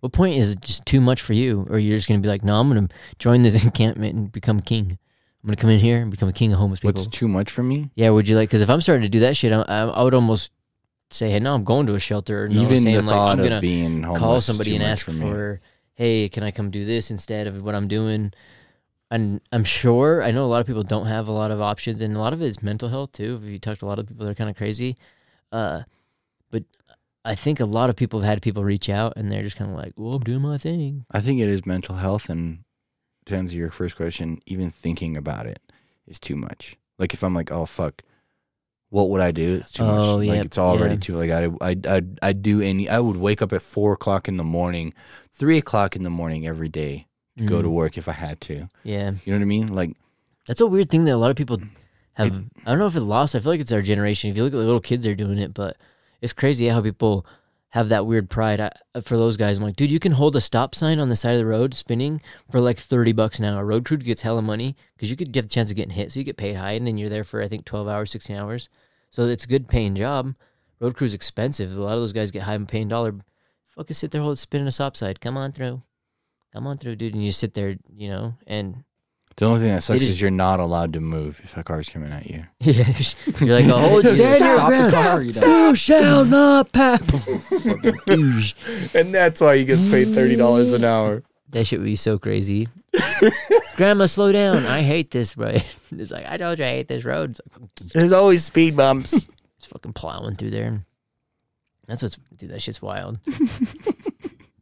what 0.00 0.12
point 0.12 0.36
is 0.36 0.50
it 0.50 0.60
just 0.62 0.84
too 0.86 1.00
much 1.00 1.20
for 1.22 1.32
you, 1.34 1.66
or 1.70 1.78
you're 1.78 1.96
just 1.96 2.08
gonna 2.08 2.20
be 2.20 2.28
like, 2.28 2.42
no, 2.42 2.58
I'm 2.58 2.68
gonna 2.68 2.88
join 3.18 3.42
this 3.42 3.62
encampment 3.64 4.16
and 4.16 4.32
become 4.32 4.58
king. 4.60 4.98
I'm 5.42 5.46
gonna 5.46 5.56
come 5.56 5.70
in 5.70 5.78
here 5.78 6.02
and 6.02 6.10
become 6.10 6.28
a 6.28 6.32
king 6.32 6.52
of 6.52 6.58
homeless 6.58 6.80
people. 6.80 7.00
What's 7.00 7.06
too 7.06 7.28
much 7.28 7.50
for 7.50 7.62
me? 7.62 7.90
yeah, 7.94 8.10
would 8.10 8.28
you 8.28 8.34
like? 8.36 8.48
Because 8.48 8.62
if 8.62 8.68
I'm 8.70 8.80
starting 8.80 9.02
to 9.04 9.08
do 9.08 9.20
that 9.20 9.36
shit, 9.36 9.52
I, 9.52 9.60
I, 9.62 9.78
I 9.86 10.02
would 10.02 10.14
almost 10.14 10.50
say, 11.10 11.30
hey, 11.30 11.40
no, 11.40 11.54
I'm 11.54 11.62
going 11.62 11.86
to 11.86 11.94
a 11.94 12.00
shelter. 12.00 12.48
No, 12.48 12.60
Even 12.60 12.80
saying 12.80 12.96
the 12.96 13.02
like, 13.02 13.14
thought 13.14 13.30
I'm 13.32 13.38
gonna 13.38 13.56
of 13.56 13.60
being 13.60 14.02
homeless 14.02 14.20
call 14.20 14.40
somebody 14.40 14.74
and 14.74 14.84
ask 14.84 15.06
for 15.06 15.12
for, 15.12 15.60
hey, 15.94 16.28
can 16.28 16.42
I 16.42 16.50
come 16.50 16.70
do 16.70 16.84
this 16.84 17.10
instead 17.10 17.46
of 17.46 17.62
what 17.62 17.74
I'm 17.74 17.88
doing? 17.88 18.32
And 19.10 19.40
I'm 19.50 19.64
sure 19.64 20.22
I 20.22 20.30
know 20.30 20.44
a 20.44 20.46
lot 20.46 20.60
of 20.60 20.66
people 20.66 20.84
don't 20.84 21.06
have 21.06 21.26
a 21.26 21.32
lot 21.32 21.50
of 21.50 21.60
options, 21.60 22.00
and 22.00 22.16
a 22.16 22.20
lot 22.20 22.32
of 22.32 22.40
it 22.42 22.46
is 22.46 22.62
mental 22.62 22.88
health 22.88 23.12
too. 23.12 23.40
If 23.42 23.50
you 23.50 23.58
talk 23.58 23.78
to 23.78 23.86
a 23.86 23.88
lot 23.88 23.98
of 23.98 24.06
people 24.06 24.24
that 24.24 24.32
are 24.32 24.36
kind 24.36 24.50
of 24.50 24.56
crazy, 24.56 24.96
uh, 25.50 25.82
but 26.50 26.62
I 27.24 27.34
think 27.34 27.58
a 27.58 27.64
lot 27.64 27.90
of 27.90 27.96
people 27.96 28.20
have 28.20 28.28
had 28.28 28.42
people 28.42 28.62
reach 28.62 28.88
out, 28.88 29.14
and 29.16 29.30
they're 29.30 29.42
just 29.42 29.56
kind 29.56 29.68
of 29.68 29.76
like, 29.76 29.94
"Well, 29.96 30.14
I'm 30.14 30.22
doing 30.22 30.42
my 30.42 30.58
thing." 30.58 31.06
I 31.10 31.18
think 31.18 31.40
it 31.40 31.48
is 31.48 31.66
mental 31.66 31.96
health, 31.96 32.30
and 32.30 32.60
to 33.26 33.36
answer 33.36 33.56
your 33.56 33.70
first 33.70 33.96
question, 33.96 34.40
even 34.46 34.70
thinking 34.70 35.16
about 35.16 35.46
it 35.46 35.60
is 36.06 36.20
too 36.20 36.36
much. 36.36 36.76
Like 36.98 37.14
if 37.14 37.22
I'm 37.24 37.34
like, 37.34 37.50
oh 37.50 37.66
fuck, 37.66 38.02
what 38.90 39.08
would 39.08 39.20
I 39.20 39.30
do? 39.32 39.54
It's 39.56 39.70
too 39.72 39.84
Oh, 39.84 40.18
much. 40.18 40.26
yeah, 40.26 40.32
Like 40.34 40.44
it's 40.46 40.58
already 40.58 40.94
yeah. 40.94 41.00
too. 41.00 41.16
Like 41.16 41.30
I, 41.30 41.44
I, 41.60 41.76
I, 41.96 42.02
I 42.22 42.32
do 42.32 42.60
any. 42.60 42.88
I 42.88 42.98
would 43.00 43.16
wake 43.16 43.40
up 43.42 43.52
at 43.52 43.62
four 43.62 43.92
o'clock 43.94 44.28
in 44.28 44.36
the 44.36 44.44
morning, 44.44 44.92
three 45.32 45.58
o'clock 45.58 45.96
in 45.96 46.02
the 46.02 46.10
morning 46.10 46.46
every 46.46 46.68
day 46.68 47.06
to 47.38 47.44
go 47.44 47.62
to 47.62 47.68
Mm, 47.68 47.72
work 47.72 47.96
if 47.96 48.08
I 48.08 48.12
had 48.12 48.40
to. 48.42 48.68
Yeah, 48.84 49.12
You 49.24 49.32
know 49.32 49.38
what 49.38 49.42
I 49.42 49.46
mean? 49.46 49.66
Like 49.68 49.96
that's 50.46 50.60
a 50.60 50.66
weird 50.66 50.90
thing 50.90 51.04
that 51.06 51.14
a 51.14 51.16
lot 51.16 51.30
of 51.30 51.36
people 51.36 51.58
have. 52.14 52.32
I 52.66 52.70
don't 52.70 52.78
know 52.78 52.86
if 52.86 52.96
it's 52.96 53.04
lost. 53.04 53.34
I 53.34 53.40
feel 53.40 53.52
like 53.52 53.60
it's 53.60 53.72
our 53.72 53.82
generation. 53.82 54.30
If 54.30 54.36
you 54.36 54.42
look 54.44 54.52
at 54.52 54.58
the 54.58 54.64
little 54.64 54.80
kids, 54.80 55.04
they're 55.04 55.14
doing 55.14 55.38
it, 55.38 55.54
but 55.54 55.76
it's 56.20 56.32
crazy 56.34 56.66
how 56.68 56.82
people 56.82 57.24
have 57.70 57.88
that 57.88 58.06
weird 58.06 58.28
pride. 58.28 58.60
I, 58.60 59.00
for 59.00 59.16
those 59.16 59.36
guys, 59.36 59.58
I'm 59.58 59.64
like, 59.64 59.76
dude, 59.76 59.92
you 59.92 60.00
can 60.00 60.12
hold 60.12 60.36
a 60.36 60.40
stop 60.40 60.74
sign 60.74 60.98
on 60.98 61.08
the 61.08 61.16
side 61.16 61.32
of 61.34 61.38
the 61.38 61.46
road 61.46 61.74
spinning 61.74 62.20
for 62.50 62.60
like 62.60 62.78
30 62.78 63.12
bucks 63.12 63.38
an 63.38 63.44
hour. 63.44 63.64
Road 63.64 63.84
crew 63.84 63.96
gets 63.96 64.22
hella 64.22 64.42
money 64.42 64.76
because 64.94 65.10
you 65.10 65.16
could 65.16 65.32
get 65.32 65.42
the 65.42 65.48
chance 65.48 65.70
of 65.70 65.76
getting 65.76 65.94
hit. 65.94 66.12
So 66.12 66.20
you 66.20 66.24
get 66.24 66.36
paid 66.36 66.56
high 66.56 66.72
and 66.72 66.86
then 66.86 66.98
you're 66.98 67.08
there 67.08 67.24
for, 67.24 67.40
I 67.40 67.48
think, 67.48 67.64
12 67.64 67.88
hours, 67.88 68.10
16 68.10 68.36
hours. 68.36 68.68
So 69.10 69.22
it's 69.22 69.44
a 69.44 69.48
good 69.48 69.68
paying 69.68 69.94
job. 69.94 70.34
Road 70.80 70.96
crew's 70.96 71.14
expensive. 71.14 71.76
A 71.76 71.80
lot 71.80 71.94
of 71.94 72.00
those 72.00 72.12
guys 72.12 72.30
get 72.30 72.42
high 72.42 72.54
and 72.54 72.68
paying 72.68 72.88
dollar. 72.88 73.14
Fucking 73.68 73.94
sit 73.94 74.10
there, 74.10 74.22
hold, 74.22 74.38
spinning 74.38 74.66
a 74.66 74.72
stop 74.72 74.96
sign. 74.96 75.14
Come 75.20 75.36
on 75.36 75.52
through. 75.52 75.82
Come 76.52 76.66
on 76.66 76.78
through, 76.78 76.96
dude. 76.96 77.14
And 77.14 77.24
you 77.24 77.30
sit 77.30 77.54
there, 77.54 77.76
you 77.94 78.08
know, 78.08 78.34
and 78.46 78.82
The 79.40 79.46
only 79.46 79.60
thing 79.60 79.68
that 79.70 79.82
sucks 79.82 80.02
is- 80.02 80.10
is 80.10 80.20
you're 80.20 80.30
not 80.30 80.60
allowed 80.60 80.92
to 80.92 81.00
move 81.00 81.40
if 81.42 81.56
a 81.56 81.64
car's 81.64 81.88
coming 81.88 82.12
at 82.12 82.28
you. 82.30 82.44
yeah, 82.60 82.92
you're 83.40 83.58
like, 83.58 83.64
oh, 83.66 83.78
hold 83.88 84.06
Stand 84.06 84.18
stand 84.36 84.40
your 84.44 84.58
Stop 84.58 84.68
the 84.70 84.76
ground. 84.76 84.92
car, 84.92 85.22
you 85.22 85.32
know. 85.40 85.74
Shall 85.74 86.24
not 86.26 86.72
pass. 86.72 87.00
And 88.94 89.14
that's 89.14 89.40
why 89.40 89.56
he 89.56 89.64
gets 89.64 89.90
paid 89.90 90.08
thirty 90.08 90.36
dollars 90.36 90.72
an 90.72 90.84
hour. 90.84 91.22
That 91.50 91.64
shit 91.66 91.78
would 91.80 91.86
be 91.86 91.96
so 91.96 92.18
crazy. 92.18 92.68
Grandma, 93.76 94.06
slow 94.06 94.30
down. 94.30 94.66
I 94.66 94.82
hate 94.82 95.10
this 95.10 95.36
road. 95.36 95.64
It's 95.90 96.10
like 96.10 96.26
I 96.28 96.36
told 96.36 96.58
you 96.58 96.64
I 96.66 96.68
hate 96.70 96.88
this 96.88 97.04
road. 97.04 97.30
It's, 97.30 97.40
like, 97.58 97.92
There's 97.92 98.12
always 98.12 98.44
speed 98.44 98.76
bumps. 98.76 99.26
it's 99.56 99.66
fucking 99.66 99.94
plowing 99.94 100.36
through 100.36 100.50
there. 100.50 100.84
That's 101.86 102.02
what's 102.02 102.16
dude. 102.36 102.50
That 102.50 102.60
shit's 102.62 102.82
wild. 102.82 103.18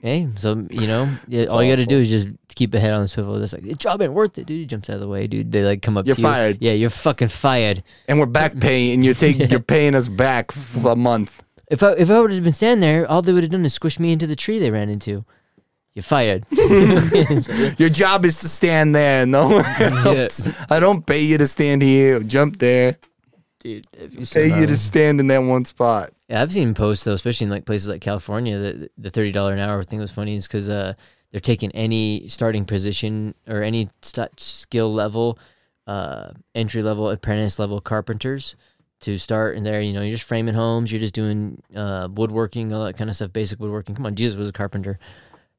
Hey, 0.01 0.29
so 0.37 0.67
you 0.71 0.87
know, 0.87 1.09
yeah, 1.29 1.47
all 1.47 1.63
you 1.63 1.71
got 1.73 1.77
to 1.77 1.87
do 1.87 1.99
is 2.01 2.09
just 2.11 2.29
keep 2.55 2.75
a 2.75 2.81
head 2.81 2.93
on 2.93 3.03
the 3.03 3.09
swivel. 3.09 3.41
It's 3.43 3.53
like 3.53 3.63
the 3.63 3.75
job 3.75 4.03
ain't 4.03 4.13
worth 4.13 4.39
it, 4.39 4.47
dude. 4.47 4.59
He 4.59 4.67
jumps 4.67 4.89
out 4.91 4.95
of 4.95 5.01
the 5.01 5.09
way, 5.09 5.27
dude. 5.27 5.53
They 5.53 5.65
like 5.65 5.83
come 5.83 5.97
up. 5.97 6.07
You're 6.07 6.17
to 6.17 6.21
you. 6.23 6.27
fired. 6.27 6.59
Yeah, 6.61 6.73
you're 6.73 6.91
fucking 6.91 7.29
fired. 7.29 7.83
and 8.09 8.19
we're 8.19 8.27
back 8.27 8.59
paying, 8.61 8.95
and 8.95 9.05
you're 9.05 9.15
taking, 9.15 9.43
Yeah. 9.43 9.47
you're 9.51 9.61
paying 9.61 9.95
us 9.95 10.09
back 10.09 10.53
for 10.53 10.93
a 10.93 10.97
month. 10.97 11.43
If 11.69 11.83
I 11.83 11.93
if 11.93 12.11
I 12.11 12.21
would 12.21 12.33
have 12.33 12.43
been 12.45 12.53
standing 12.53 12.81
there, 12.81 13.07
all 13.11 13.23
they 13.23 13.33
would 13.33 13.43
have 13.45 13.53
done 13.53 13.65
is 13.65 13.75
squish 13.75 13.99
me 14.01 14.13
into 14.13 14.27
the 14.27 14.37
tree 14.37 14.59
they 14.59 14.71
ran 14.71 14.89
into. 14.89 15.25
You're 15.95 16.03
fired. 16.05 16.45
Your 17.79 17.89
job 17.91 18.25
is 18.25 18.39
to 18.41 18.49
stand 18.49 18.95
there, 18.95 19.27
no 19.27 19.59
else. 19.59 20.47
I 20.71 20.79
don't 20.81 21.05
pay 21.05 21.21
you 21.21 21.39
to 21.39 21.47
stand 21.49 21.83
here, 21.83 22.19
or 22.19 22.23
jump 22.23 22.59
there. 22.59 22.99
dude. 23.61 23.85
Pay 24.31 24.47
you 24.61 24.67
to 24.67 24.73
uh, 24.75 24.77
stand 24.77 25.19
in 25.19 25.27
that 25.27 25.39
one 25.39 25.65
spot. 25.65 26.11
Yeah, 26.29 26.43
I've 26.43 26.53
seen 26.53 26.75
posts 26.75 27.05
though, 27.05 27.15
especially 27.15 27.47
in 27.47 27.51
like 27.51 27.65
places 27.65 27.89
like 27.89 28.01
California. 28.03 28.59
The 28.59 28.91
the 28.99 29.11
thirty 29.11 29.33
dollar 29.33 29.53
an 29.53 29.59
hour 29.61 29.83
thing 29.83 29.99
was 30.01 30.11
funny, 30.11 30.37
is 30.37 30.47
because 30.47 30.69
uh, 30.69 30.93
they're 31.31 31.41
taking 31.41 31.71
any 31.73 32.29
starting 32.29 32.65
position 32.65 33.35
or 33.47 33.63
any 33.63 33.89
st- 34.03 34.39
skill 34.39 34.93
level, 34.93 35.39
uh, 35.87 36.31
entry 36.55 36.83
level, 36.83 37.09
apprentice 37.11 37.59
level 37.59 37.81
carpenters 37.81 38.57
to 39.01 39.17
start 39.17 39.57
in 39.57 39.65
there. 39.65 39.81
You 39.81 39.93
know, 39.95 40.03
you're 40.03 40.17
just 40.17 40.29
framing 40.29 40.55
homes, 40.55 40.93
you're 40.93 41.01
just 41.01 41.15
doing 41.15 41.63
uh, 41.75 42.09
woodworking, 42.11 42.75
all 42.75 42.85
that 42.85 42.99
kind 42.99 43.09
of 43.09 43.17
stuff, 43.17 43.33
basic 43.33 43.59
woodworking. 43.59 43.95
Come 43.95 44.05
on, 44.05 44.15
Jesus 44.15 44.37
was 44.37 44.49
a 44.49 44.53
carpenter. 44.53 44.99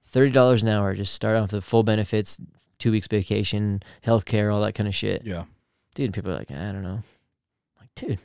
Thirty 0.05 0.31
dollars 0.31 0.61
an 0.61 0.69
hour, 0.69 0.93
just 0.93 1.13
start 1.15 1.35
off 1.35 1.51
with 1.51 1.63
full 1.63 1.83
benefits, 1.83 2.39
two 2.77 2.91
weeks 2.91 3.07
vacation, 3.07 3.81
health 4.01 4.25
care, 4.25 4.51
all 4.51 4.61
that 4.61 4.73
kind 4.75 4.87
of 4.87 4.93
shit 4.95 5.23
Yeah. 5.25 5.45
dude, 5.95 6.13
people 6.13 6.31
are 6.31 6.35
like, 6.37 6.51
I 6.51 6.71
don't 6.71 6.83
know. 6.83 7.01
Like, 7.79 7.89
dude, 7.95 8.19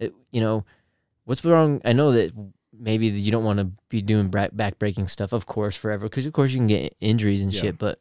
it, 0.00 0.14
you 0.32 0.40
know, 0.40 0.64
what's 1.24 1.44
wrong? 1.44 1.80
I 1.84 1.92
know 1.92 2.12
that 2.12 2.32
maybe 2.78 3.06
you 3.08 3.30
don't 3.30 3.44
want 3.44 3.58
to 3.58 3.70
be 3.88 4.02
doing 4.02 4.28
back 4.28 4.78
breaking 4.78 5.08
stuff, 5.08 5.32
of 5.32 5.46
course, 5.46 5.76
forever, 5.76 6.06
because 6.06 6.26
of 6.26 6.32
course 6.32 6.52
you 6.52 6.58
can 6.58 6.66
get 6.66 6.96
injuries 7.00 7.42
and 7.42 7.52
Yeah. 7.52 7.60
shit. 7.60 7.78
But 7.78 7.98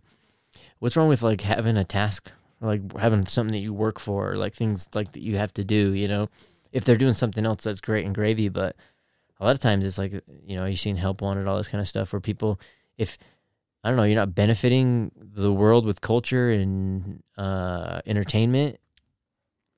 what's 0.79 0.95
wrong 0.95 1.09
with 1.09 1.21
like 1.21 1.41
having 1.41 1.77
a 1.77 1.85
task, 1.85 2.31
like 2.61 2.81
having 2.97 3.25
something 3.25 3.53
that 3.53 3.59
you 3.59 3.73
work 3.73 3.99
for, 3.99 4.35
like 4.35 4.53
things 4.53 4.87
like 4.93 5.11
that 5.13 5.21
you 5.21 5.37
have 5.37 5.53
to 5.53 5.63
do? 5.63 5.93
You 5.93 6.07
know, 6.07 6.29
if 6.71 6.85
they're 6.85 6.95
doing 6.95 7.13
something 7.13 7.45
else, 7.45 7.63
that's 7.63 7.81
great 7.81 8.05
and 8.05 8.15
gravy. 8.15 8.49
But 8.49 8.75
a 9.39 9.45
lot 9.45 9.55
of 9.55 9.61
times 9.61 9.85
it's 9.85 9.97
like, 9.97 10.13
you 10.45 10.55
know, 10.55 10.65
you've 10.65 10.79
seen 10.79 10.95
help 10.95 11.21
wanted, 11.21 11.47
all 11.47 11.57
this 11.57 11.67
kind 11.67 11.81
of 11.81 11.87
stuff, 11.87 12.13
where 12.13 12.19
people, 12.19 12.59
if 12.97 13.17
I 13.83 13.89
don't 13.89 13.97
know, 13.97 14.03
you're 14.03 14.15
not 14.15 14.35
benefiting 14.35 15.11
the 15.19 15.51
world 15.51 15.85
with 15.85 16.01
culture 16.01 16.49
and 16.51 17.23
uh, 17.37 18.01
entertainment. 18.05 18.77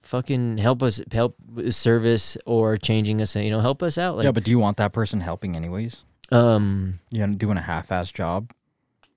Fucking 0.03 0.57
help 0.57 0.83
us, 0.83 1.01
help 1.11 1.35
service 1.69 2.37
or 2.45 2.77
changing 2.77 3.21
us. 3.21 3.35
You 3.35 3.49
know, 3.49 3.61
help 3.61 3.81
us 3.81 3.97
out. 3.97 4.17
Like, 4.17 4.25
yeah, 4.25 4.31
but 4.31 4.43
do 4.43 4.51
you 4.51 4.59
want 4.59 4.77
that 4.77 4.91
person 4.93 5.19
helping 5.21 5.55
anyways? 5.55 6.03
um, 6.31 6.99
You 7.09 7.25
know, 7.25 7.33
doing 7.35 7.57
a 7.57 7.61
half-ass 7.61 8.11
job, 8.11 8.51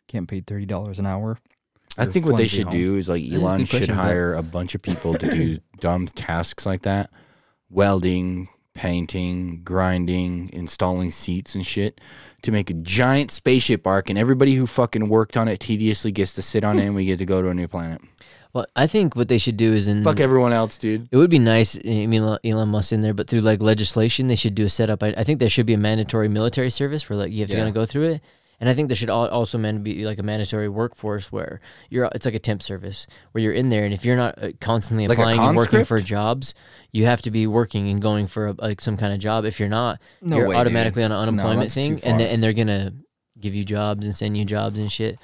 getting 0.06 0.26
paid 0.26 0.46
thirty 0.46 0.66
dollars 0.66 0.98
an 0.98 1.06
hour. 1.06 1.38
I 1.98 2.04
think 2.06 2.26
what 2.26 2.36
they 2.36 2.46
should 2.46 2.64
home. 2.64 2.72
do 2.72 2.96
is 2.96 3.08
like 3.08 3.24
Elon 3.24 3.58
good 3.60 3.68
should 3.68 3.78
question, 3.78 3.96
but- 3.96 4.02
hire 4.02 4.34
a 4.34 4.42
bunch 4.42 4.74
of 4.74 4.82
people 4.82 5.14
to 5.14 5.30
do 5.30 5.58
dumb 5.80 6.06
tasks 6.06 6.64
like 6.66 6.82
that 6.82 7.10
welding, 7.70 8.48
painting, 8.74 9.62
grinding, 9.64 10.50
installing 10.52 11.10
seats 11.10 11.54
and 11.54 11.66
shit 11.66 12.00
to 12.42 12.52
make 12.52 12.70
a 12.70 12.74
giant 12.74 13.30
spaceship 13.32 13.86
arc. 13.86 14.08
And 14.08 14.18
everybody 14.18 14.54
who 14.54 14.66
fucking 14.66 15.08
worked 15.08 15.36
on 15.36 15.48
it 15.48 15.58
tediously 15.60 16.12
gets 16.12 16.34
to 16.34 16.42
sit 16.42 16.62
on 16.62 16.78
it 16.78 16.84
and 16.86 16.94
we 16.94 17.06
get 17.06 17.18
to 17.18 17.24
go 17.24 17.42
to 17.42 17.48
a 17.48 17.54
new 17.54 17.66
planet. 17.66 18.00
Well, 18.56 18.66
I 18.74 18.86
think 18.86 19.14
what 19.14 19.28
they 19.28 19.38
should 19.38 19.56
do 19.58 19.72
is 19.74 19.86
in 19.86 20.02
Fuck 20.02 20.18
everyone 20.20 20.52
else, 20.52 20.78
dude. 20.78 21.08
It 21.10 21.16
would 21.16 21.30
be 21.30 21.38
nice. 21.38 21.76
I 21.76 22.06
mean, 22.06 22.22
Elon- 22.44 22.68
Musk 22.70 22.92
in 22.92 23.02
there, 23.02 23.12
but 23.14 23.28
through 23.28 23.40
like 23.42 23.60
legislation, 23.62 24.26
they 24.28 24.34
should 24.34 24.54
do 24.54 24.64
a 24.64 24.68
setup. 24.70 25.02
I, 25.02 25.08
I 25.16 25.24
think 25.24 25.40
there 25.40 25.48
should 25.50 25.66
be 25.66 25.74
a 25.74 25.78
mandatory 25.78 26.28
military 26.28 26.70
service 26.70 27.08
where 27.08 27.18
like 27.18 27.32
you 27.32 27.40
have 27.40 27.50
to 27.50 27.56
Yeah. 27.56 27.60
kind 27.64 27.68
of 27.68 27.74
go 27.74 27.84
through 27.86 28.04
it, 28.12 28.20
and 28.58 28.70
I 28.70 28.74
think 28.74 28.88
there 28.88 28.96
should 28.96 29.10
al- 29.10 29.28
also 29.28 29.58
man 29.58 29.82
be 29.82 30.06
like 30.06 30.18
a 30.18 30.22
mandatory 30.22 30.68
workforce 30.70 31.30
where 31.30 31.60
you're. 31.90 32.08
It's 32.14 32.24
like 32.24 32.34
a 32.34 32.38
temp 32.38 32.62
service 32.62 33.06
where 33.32 33.42
you're 33.44 33.52
in 33.52 33.68
there, 33.68 33.84
and 33.84 33.92
if 33.92 34.04
you're 34.06 34.16
not 34.16 34.42
uh, 34.42 34.52
constantly 34.60 35.06
Like 35.06 35.18
a 35.18 35.20
applying 35.20 35.40
and 35.40 35.56
working 35.56 35.84
for 35.84 35.98
conscript? 35.98 36.06
jobs, 36.08 36.54
you 36.92 37.04
have 37.04 37.20
to 37.22 37.30
be 37.30 37.46
working 37.46 37.90
and 37.90 38.00
going 38.00 38.26
for 38.26 38.46
a, 38.48 38.54
like 38.56 38.80
some 38.80 38.96
kind 38.96 39.12
of 39.12 39.18
job. 39.18 39.44
If 39.44 39.60
you're 39.60 39.68
not, 39.68 40.00
No 40.22 40.38
you're 40.38 40.48
way, 40.48 40.54
dude. 40.54 40.60
automatically 40.62 41.04
on 41.04 41.12
an 41.12 41.18
unemployment 41.18 41.60
that's 41.60 41.74
too 41.74 41.82
thing, 41.82 41.92
and 41.92 42.00
far. 42.02 42.18
they, 42.18 42.28
and 42.30 42.42
they're 42.42 42.54
gonna 42.54 42.92
give 43.38 43.54
you 43.54 43.64
jobs 43.64 44.06
and 44.06 44.14
send 44.14 44.34
you 44.38 44.46
jobs 44.46 44.78
and 44.78 44.90
shit. 44.90 45.18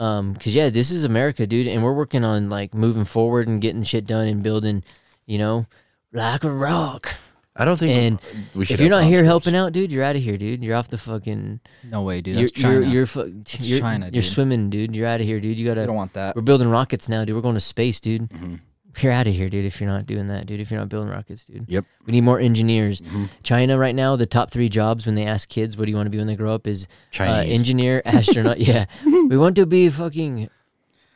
Um, 0.00 0.34
cause 0.34 0.54
yeah, 0.54 0.70
this 0.70 0.90
is 0.90 1.04
America, 1.04 1.46
dude, 1.46 1.66
and 1.68 1.84
we're 1.84 1.92
working 1.92 2.24
on 2.24 2.48
like 2.48 2.72
moving 2.74 3.04
forward 3.04 3.46
and 3.48 3.60
getting 3.60 3.82
shit 3.82 4.06
done 4.06 4.26
and 4.26 4.42
building, 4.42 4.82
you 5.26 5.38
know, 5.38 5.66
like 6.12 6.42
a 6.42 6.50
rock. 6.50 7.14
I 7.54 7.64
don't 7.66 7.76
think 7.78 7.92
And 7.92 8.18
we 8.54 8.64
should 8.64 8.74
If 8.74 8.80
you're 8.80 8.88
not 8.88 9.04
here 9.04 9.18
conscripts. 9.22 9.26
helping 9.44 9.56
out, 9.56 9.72
dude, 9.72 9.92
you're 9.92 10.04
out 10.04 10.16
of 10.16 10.22
here, 10.22 10.38
dude. 10.38 10.64
You're 10.64 10.76
off 10.76 10.88
the 10.88 10.96
fucking. 10.96 11.60
No 11.84 12.02
way, 12.02 12.22
dude. 12.22 12.36
You're 12.36 12.44
That's 12.46 12.52
China. 12.52 12.74
you're 12.80 12.84
you're, 12.88 13.06
fu- 13.06 13.42
you're, 13.58 13.80
China, 13.80 14.06
you're 14.06 14.22
dude. 14.22 14.24
swimming, 14.24 14.70
dude. 14.70 14.96
You're 14.96 15.06
out 15.06 15.20
of 15.20 15.26
here, 15.26 15.38
dude. 15.40 15.58
You 15.58 15.66
gotta. 15.68 15.84
don't 15.84 15.96
want 15.96 16.14
that. 16.14 16.34
We're 16.34 16.42
building 16.42 16.70
rockets 16.70 17.08
now, 17.08 17.24
dude. 17.26 17.34
We're 17.36 17.42
going 17.42 17.54
to 17.56 17.60
space, 17.60 18.00
dude. 18.00 18.30
Mhm. 18.30 18.60
You're 19.00 19.12
out 19.12 19.26
of 19.26 19.34
here, 19.34 19.48
dude. 19.48 19.64
If 19.64 19.80
you're 19.80 19.88
not 19.88 20.06
doing 20.06 20.28
that, 20.28 20.46
dude. 20.46 20.60
If 20.60 20.70
you're 20.70 20.80
not 20.80 20.88
building 20.88 21.10
rockets, 21.10 21.44
dude. 21.44 21.64
Yep. 21.68 21.84
We 22.06 22.12
need 22.12 22.22
more 22.22 22.38
engineers. 22.40 23.00
Mhm. 23.00 23.28
China 23.42 23.78
right 23.78 23.94
now, 23.94 24.16
the 24.16 24.26
top 24.26 24.50
three 24.50 24.68
jobs 24.68 25.06
when 25.06 25.14
they 25.14 25.24
ask 25.24 25.48
kids, 25.48 25.76
"What 25.76 25.84
do 25.86 25.90
you 25.90 25.96
want 25.96 26.06
to 26.06 26.10
be 26.10 26.18
when 26.18 26.26
they 26.26 26.36
grow 26.36 26.54
up?" 26.54 26.66
is 26.66 26.84
uh, 26.84 26.86
Chinese. 27.10 27.58
engineer, 27.58 28.02
astronaut. 28.06 28.58
yeah, 28.60 28.86
we 29.04 29.36
want 29.38 29.56
to 29.56 29.66
be 29.66 29.88
fucking. 29.88 30.48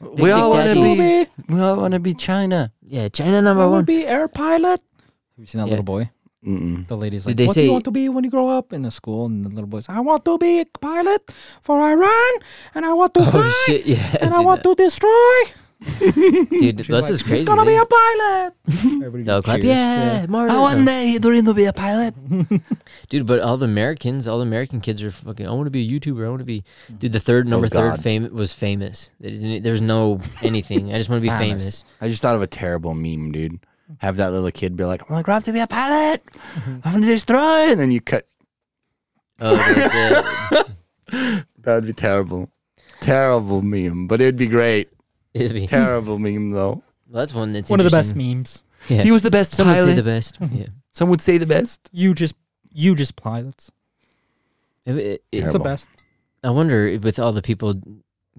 we 0.01 0.31
all 0.31 0.51
want 0.51 0.69
to 0.73 0.75
be. 0.75 1.27
We 1.49 1.61
all 1.61 1.77
want 1.77 1.93
to 1.95 2.01
be 2.01 2.15
China. 2.15 2.73
Yeah, 2.87 3.09
China 3.09 3.43
number 3.43 3.69
one. 3.69 3.85
be 3.85 4.07
air 4.07 4.29
pilot. 4.29 4.81
Have 5.37 5.39
you 5.39 5.47
seen 5.47 5.61
that 5.61 5.67
Yeah. 5.67 5.71
little 5.71 5.85
boy? 5.85 6.11
Mm-mm. 6.47 6.87
The 6.87 6.97
lady's 6.97 7.25
Did 7.25 7.31
like, 7.31 7.37
they 7.39 7.47
"What 7.47 7.55
do 7.55 7.63
you 7.63 7.73
want 7.73 7.85
to 7.85 7.91
be 7.91 8.09
when 8.11 8.23
you 8.23 8.31
grow 8.31 8.49
up?" 8.51 8.73
In 8.73 8.83
the 8.83 8.91
school, 8.91 9.27
and 9.27 9.45
the 9.45 9.49
little 9.49 9.67
boy's, 9.67 9.89
"I 9.89 9.99
want 10.01 10.25
to 10.27 10.37
be 10.39 10.61
a 10.61 10.67
pilot 10.79 11.23
for 11.63 11.81
Iran, 11.81 12.33
and 12.75 12.85
I 12.85 12.93
want 12.93 13.15
to 13.15 13.21
Oh 13.21 13.31
fly, 13.31 13.53
shit! 13.67 13.87
Yeah, 13.87 14.17
and 14.21 14.31
I 14.31 14.39
see 14.39 14.45
want 14.45 14.63
that. 14.63 14.77
to 14.77 14.83
destroy." 14.85 15.43
dude. 15.99 16.79
this 16.79 16.87
That's 16.87 17.03
like, 17.03 17.07
just 17.09 17.25
crazy. 17.25 17.41
He's 17.41 17.49
gonna 17.49 17.67
be 17.67 17.75
a 17.77 17.85
pilot. 17.85 18.55
Everybody 18.69 19.23
They'll 19.25 19.43
just 19.43 19.45
clap. 19.45 19.61
cheers. 19.61 19.69
Yeah, 19.77 20.27
Martin. 20.29 20.55
I 20.57 20.59
oh, 20.59 20.63
one 20.63 20.85
day 20.85 21.19
dream 21.19 21.45
to 21.45 21.55
be 21.55 21.65
a 21.65 21.73
pilot. 21.73 22.15
dude. 23.09 23.27
But 23.27 23.41
all 23.41 23.57
the 23.57 23.67
Americans, 23.67 24.27
all 24.27 24.39
the 24.39 24.45
American 24.47 24.81
kids 24.81 25.03
are 25.03 25.11
fucking. 25.11 25.47
I 25.47 25.51
want 25.51 25.67
to 25.67 25.71
be 25.71 25.83
a 25.87 26.01
YouTuber. 26.01 26.25
I 26.25 26.29
want 26.29 26.41
to 26.41 26.45
be. 26.45 26.65
Dude, 26.99 27.13
the 27.13 27.21
third 27.21 27.47
oh, 27.47 27.51
number 27.51 27.69
third 27.69 27.91
God. 27.91 28.03
fame 28.03 28.33
was 28.33 28.53
famous. 28.55 29.11
They 29.21 29.31
didn't- 29.31 29.63
There's 29.63 29.81
no 29.81 30.21
anything. 30.43 30.93
I 30.93 30.99
just 30.99 31.11
want 31.11 31.23
to 31.23 31.29
be 31.29 31.37
Famous. 31.37 31.83
famous. 31.83 31.85
I 32.01 32.09
just 32.09 32.23
thought 32.23 32.37
of 32.37 32.43
a 32.43 32.47
terrible 32.47 32.95
meme, 32.95 33.33
dude. 33.33 33.59
Have 33.99 34.17
that 34.17 34.33
little 34.33 34.51
kid 34.51 34.77
be 34.77 34.85
like, 34.85 35.03
"I'm 35.03 35.09
gonna 35.09 35.23
grow 35.23 35.35
up 35.35 35.45
to 35.45 35.53
be 35.53 35.61
a 35.61 35.67
pilot. 35.67 36.23
I'm 36.67 36.81
gonna 36.95 37.07
destroy," 37.07 37.71
and 37.71 37.79
then 37.79 37.91
you 37.91 38.01
cut. 38.01 38.27
Oh, 39.41 39.55
the, 39.55 40.75
That 41.59 41.75
would 41.75 41.87
be 41.87 41.93
terrible. 41.93 42.51
Terrible 43.01 43.61
meme, 43.63 44.07
but 44.07 44.21
it'd 44.21 44.37
be 44.37 44.47
great. 44.47 44.89
The, 45.35 45.41
it'd 45.45 45.55
be, 45.55 45.67
Terrible 45.67 46.19
meme 46.19 46.51
though. 46.53 46.83
well, 47.09 47.21
that's 47.21 47.35
one 47.35 47.53
that's 47.53 47.69
One 47.71 47.81
of 47.81 47.85
the 47.85 47.91
best 47.91 48.11
interesting. 48.13 48.39
memes. 48.39 48.63
Yeah. 48.89 49.03
He 49.03 49.11
was 49.13 49.23
the 49.23 49.31
best 49.31 49.53
Some 49.55 49.67
would 49.69 49.75
say 49.75 49.81
pilot. 49.81 49.95
the 49.97 50.03
best. 50.03 50.39
Yeah. 50.53 50.67
Some 50.93 51.09
would 51.11 51.21
say 51.21 51.39
the 51.39 51.47
best. 51.47 51.89
You 51.93 52.15
just, 52.15 52.35
you 52.73 52.95
just 52.95 53.17
pilots. 53.17 53.71
It- 54.87 54.97
it- 54.97 55.25
it- 55.33 55.43
It's 55.45 55.53
the 55.53 55.59
best. 55.59 55.89
I 56.43 56.51
wonder 56.51 56.87
if 56.87 57.03
with 57.03 57.19
all 57.19 57.33
the 57.33 57.41
people 57.43 57.75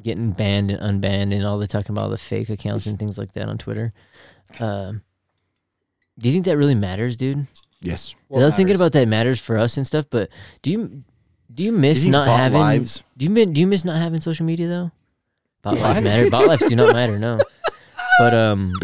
getting 0.04 0.32
banned 0.32 0.70
and 0.72 1.02
unbanned 1.02 1.34
and 1.34 1.46
all 1.46 1.58
the 1.58 1.68
talking 1.68 1.92
about 1.94 2.04
all 2.06 2.10
the 2.10 2.18
fake 2.18 2.50
accounts 2.50 2.86
and 2.86 3.00
things 3.00 3.18
like 3.18 3.32
that 3.32 3.48
on 3.50 3.58
Twitter. 3.58 3.94
Um, 4.60 5.02
do 6.20 6.28
you 6.30 6.34
think 6.34 6.46
that 6.46 6.58
really 6.58 6.76
matters, 6.76 7.18
dude? 7.18 7.48
Yes. 7.82 8.14
I 8.32 8.36
was 8.36 8.56
thinking 8.56 8.76
about 8.76 8.92
that 8.94 9.08
matters 9.08 9.40
for 9.40 9.58
us 9.58 9.78
and 9.78 9.86
stuff, 9.88 10.06
but 10.10 10.30
do 10.62 10.72
you 10.72 11.04
do 11.54 11.64
you 11.64 11.72
miss 11.72 12.06
you 12.06 12.12
not 12.12 12.28
having 12.28 12.60
lives? 12.60 13.04
do 13.18 13.26
you 13.26 13.32
mi- 13.32 13.46
do 13.46 13.60
you 13.62 13.68
miss 13.68 13.84
not 13.86 13.98
having 14.02 14.20
social 14.22 14.46
media 14.46 14.68
though? 14.68 14.92
Bot 15.66 15.78
lives 15.80 16.02
matter. 16.02 16.30
Bot 16.30 16.48
lives 16.48 16.66
do 16.66 16.76
not 16.76 16.94
matter. 16.94 17.20
No, 17.20 17.40
but 18.20 18.34
um, 18.34 18.72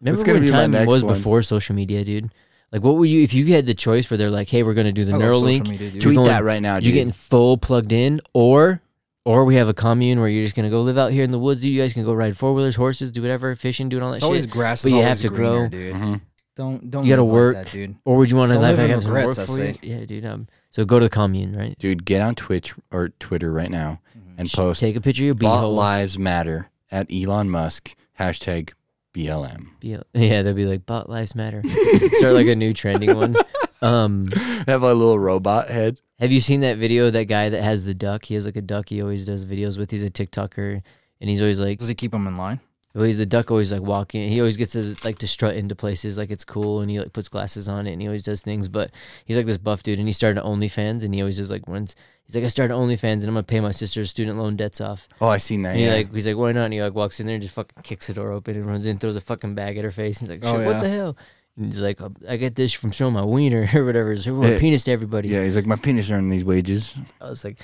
remember 0.00 0.22
when 0.32 0.40
be 0.42 0.50
my 0.50 0.58
time 0.58 0.70
next 0.72 0.86
was 0.92 1.02
one. 1.04 1.14
before 1.14 1.42
social 1.42 1.74
media, 1.74 2.04
dude? 2.04 2.30
Like, 2.72 2.82
what 2.82 2.96
would 2.96 3.08
you 3.08 3.22
if 3.22 3.32
you 3.32 3.46
had 3.54 3.66
the 3.66 3.74
choice 3.74 4.10
where 4.10 4.18
they're 4.18 4.30
like, 4.30 4.48
"Hey, 4.48 4.62
we're 4.62 4.74
gonna 4.74 4.92
do 4.92 5.04
the 5.04 5.12
I 5.12 5.16
love 5.16 5.34
social 5.36 5.48
Neuralink, 5.48 5.68
media, 5.70 5.90
dude. 5.90 6.02
Tweet 6.02 6.16
going- 6.16 6.28
that 6.28 6.42
right 6.44 6.60
now, 6.60 6.78
you're 6.78 6.92
getting 6.92 7.12
full 7.12 7.56
plugged 7.56 7.92
in, 7.92 8.20
or 8.34 8.80
or 9.24 9.44
we 9.44 9.54
have 9.54 9.68
a 9.68 9.74
commune 9.74 10.18
where 10.20 10.28
you're 10.28 10.42
just 10.42 10.56
gonna 10.56 10.70
go 10.70 10.82
live 10.82 10.98
out 10.98 11.12
here 11.12 11.22
in 11.24 11.30
the 11.30 11.38
woods. 11.38 11.64
You 11.64 11.80
guys 11.80 11.92
can 11.92 12.04
go 12.04 12.12
ride 12.12 12.36
four 12.36 12.52
wheelers, 12.52 12.76
horses, 12.76 13.10
do 13.12 13.22
whatever, 13.22 13.54
fishing, 13.56 13.88
doing 13.88 14.02
all 14.02 14.10
that 14.10 14.16
It's 14.16 14.22
shit. 14.22 14.26
always 14.26 14.46
grass. 14.46 14.82
but 14.82 14.88
is 14.88 14.92
you 14.92 14.98
always 14.98 15.08
have 15.08 15.20
to 15.20 15.28
greener, 15.28 15.56
grow. 15.56 15.68
dude. 15.68 15.94
Mhm. 15.94 16.20
Don't 16.56 16.90
don't. 16.90 17.04
You 17.06 17.10
gotta 17.10 17.22
live 17.22 17.32
like 17.32 17.34
work. 17.34 17.54
that, 17.66 17.72
dude. 17.72 17.94
or 18.04 18.16
would 18.16 18.30
you 18.30 18.36
want 18.36 18.50
to 18.50 18.54
Don't 18.54 18.62
live 18.62 18.76
live 18.78 18.84
in 18.86 18.90
have 18.90 19.02
some 19.04 19.12
work 19.12 19.26
regrets, 19.28 19.54
for 19.56 19.62
you? 19.64 19.72
say. 19.74 19.78
Yeah, 19.82 20.04
dude. 20.04 20.24
Um, 20.26 20.46
so 20.70 20.84
go 20.84 20.98
to 20.98 21.04
the 21.04 21.10
commune, 21.10 21.56
right? 21.56 21.76
Dude, 21.78 22.04
get 22.04 22.22
on 22.22 22.34
Twitch 22.34 22.74
or 22.92 23.08
Twitter 23.20 23.50
right 23.52 23.70
now 23.70 24.00
and 24.38 24.50
post 24.50 24.80
Take 24.80 24.96
a 24.96 25.00
picture 25.00 25.22
of 25.22 25.26
your 25.26 25.34
Bot 25.34 25.64
beehole. 25.64 25.74
Lives 25.74 26.18
Matter 26.18 26.70
at 26.90 27.06
Elon 27.12 27.50
Musk 27.50 27.94
hashtag 28.18 28.72
BLM. 29.14 29.66
Be- 29.80 29.98
Yeah, 30.12 30.42
they'll 30.42 30.54
be 30.54 30.66
like, 30.66 30.86
"Bot 30.86 31.08
lives 31.08 31.34
matter." 31.34 31.62
Start 32.14 32.34
like 32.34 32.46
a 32.48 32.56
new 32.56 32.72
trending 32.74 33.14
one. 33.16 33.36
Um, 33.80 34.28
Have 34.66 34.82
a 34.82 34.92
little 34.94 35.18
robot 35.18 35.68
head. 35.68 36.00
have 36.18 36.32
you 36.32 36.40
seen 36.40 36.60
that 36.60 36.78
video? 36.78 37.06
of 37.06 37.12
That 37.12 37.26
guy 37.26 37.48
that 37.50 37.62
has 37.62 37.84
the 37.84 37.94
duck. 37.94 38.24
He 38.24 38.34
has 38.34 38.44
like 38.46 38.56
a 38.56 38.62
duck. 38.62 38.88
He 38.88 39.00
always 39.02 39.24
does 39.24 39.44
videos 39.44 39.78
with. 39.78 39.90
He's 39.90 40.02
a 40.02 40.10
TikToker, 40.10 40.82
and 41.20 41.30
he's 41.30 41.40
always 41.40 41.60
like, 41.60 41.78
Does 41.78 41.88
he 41.88 41.94
keep 41.94 42.10
them 42.12 42.26
in 42.26 42.36
line? 42.36 42.60
He's 43.02 43.18
the 43.18 43.26
duck. 43.26 43.50
Always 43.50 43.72
like 43.72 43.82
walking. 43.82 44.28
He 44.30 44.38
always 44.40 44.56
gets 44.56 44.72
to 44.72 44.94
like 45.04 45.18
to 45.18 45.26
strut 45.26 45.56
into 45.56 45.74
places 45.74 46.16
like 46.16 46.30
it's 46.30 46.44
cool, 46.44 46.80
and 46.80 46.90
he 46.90 47.00
like 47.00 47.12
puts 47.12 47.28
glasses 47.28 47.66
on 47.66 47.86
it, 47.88 47.92
and 47.92 48.00
he 48.00 48.06
always 48.08 48.22
does 48.22 48.40
things. 48.40 48.68
But 48.68 48.92
he's 49.24 49.36
like 49.36 49.46
this 49.46 49.58
buff 49.58 49.82
dude, 49.82 49.98
and 49.98 50.06
he 50.08 50.12
started 50.12 50.42
OnlyFans, 50.44 51.02
and 51.04 51.12
he 51.12 51.20
always 51.20 51.36
just 51.36 51.50
like 51.50 51.62
runs. 51.66 51.96
He's 52.26 52.36
like, 52.36 52.44
I 52.44 52.48
started 52.48 52.72
OnlyFans, 52.74 53.20
and 53.20 53.24
I'm 53.24 53.34
gonna 53.34 53.42
pay 53.42 53.60
my 53.60 53.72
sister's 53.72 54.10
student 54.10 54.38
loan 54.38 54.56
debts 54.56 54.80
off. 54.80 55.08
Oh, 55.20 55.26
I 55.28 55.38
seen 55.38 55.62
that. 55.62 55.70
And 55.70 55.78
he 55.80 55.86
Yeah. 55.86 55.94
like 55.94 56.14
he's 56.14 56.26
like, 56.26 56.36
why 56.36 56.52
not? 56.52 56.64
And 56.66 56.72
he 56.74 56.82
like 56.82 56.94
walks 56.94 57.18
in 57.20 57.26
there 57.26 57.34
and 57.34 57.42
just 57.42 57.54
fucking 57.54 57.82
kicks 57.82 58.06
the 58.06 58.14
door 58.14 58.30
open 58.32 58.56
and 58.56 58.64
runs 58.66 58.86
in, 58.86 58.98
throws 58.98 59.16
a 59.16 59.20
fucking 59.20 59.54
bag 59.56 59.76
at 59.76 59.84
her 59.84 59.90
face. 59.90 60.20
And 60.20 60.30
He's 60.30 60.40
like, 60.40 60.48
Oh, 60.48 60.56
Shit, 60.56 60.66
what 60.66 60.76
yeah. 60.76 60.80
the 60.80 60.88
hell? 60.90 61.16
And 61.56 61.66
he's 61.66 61.80
like, 61.82 62.00
I 62.28 62.36
get 62.36 62.54
this 62.54 62.72
from 62.72 62.90
showing 62.92 63.12
my 63.14 63.24
wiener 63.24 63.68
or 63.74 63.84
whatever. 63.84 64.16
So 64.16 64.32
my 64.34 64.52
Yeah. 64.52 64.58
penis 64.58 64.84
to 64.84 64.92
everybody. 64.92 65.28
yeah, 65.28 65.44
he's 65.44 65.54
like 65.56 65.66
my 65.66 65.76
penis 65.76 66.10
earning 66.10 66.30
these 66.30 66.44
wages. 66.44 66.94
I 67.20 67.28
was 67.30 67.44
like, 67.44 67.58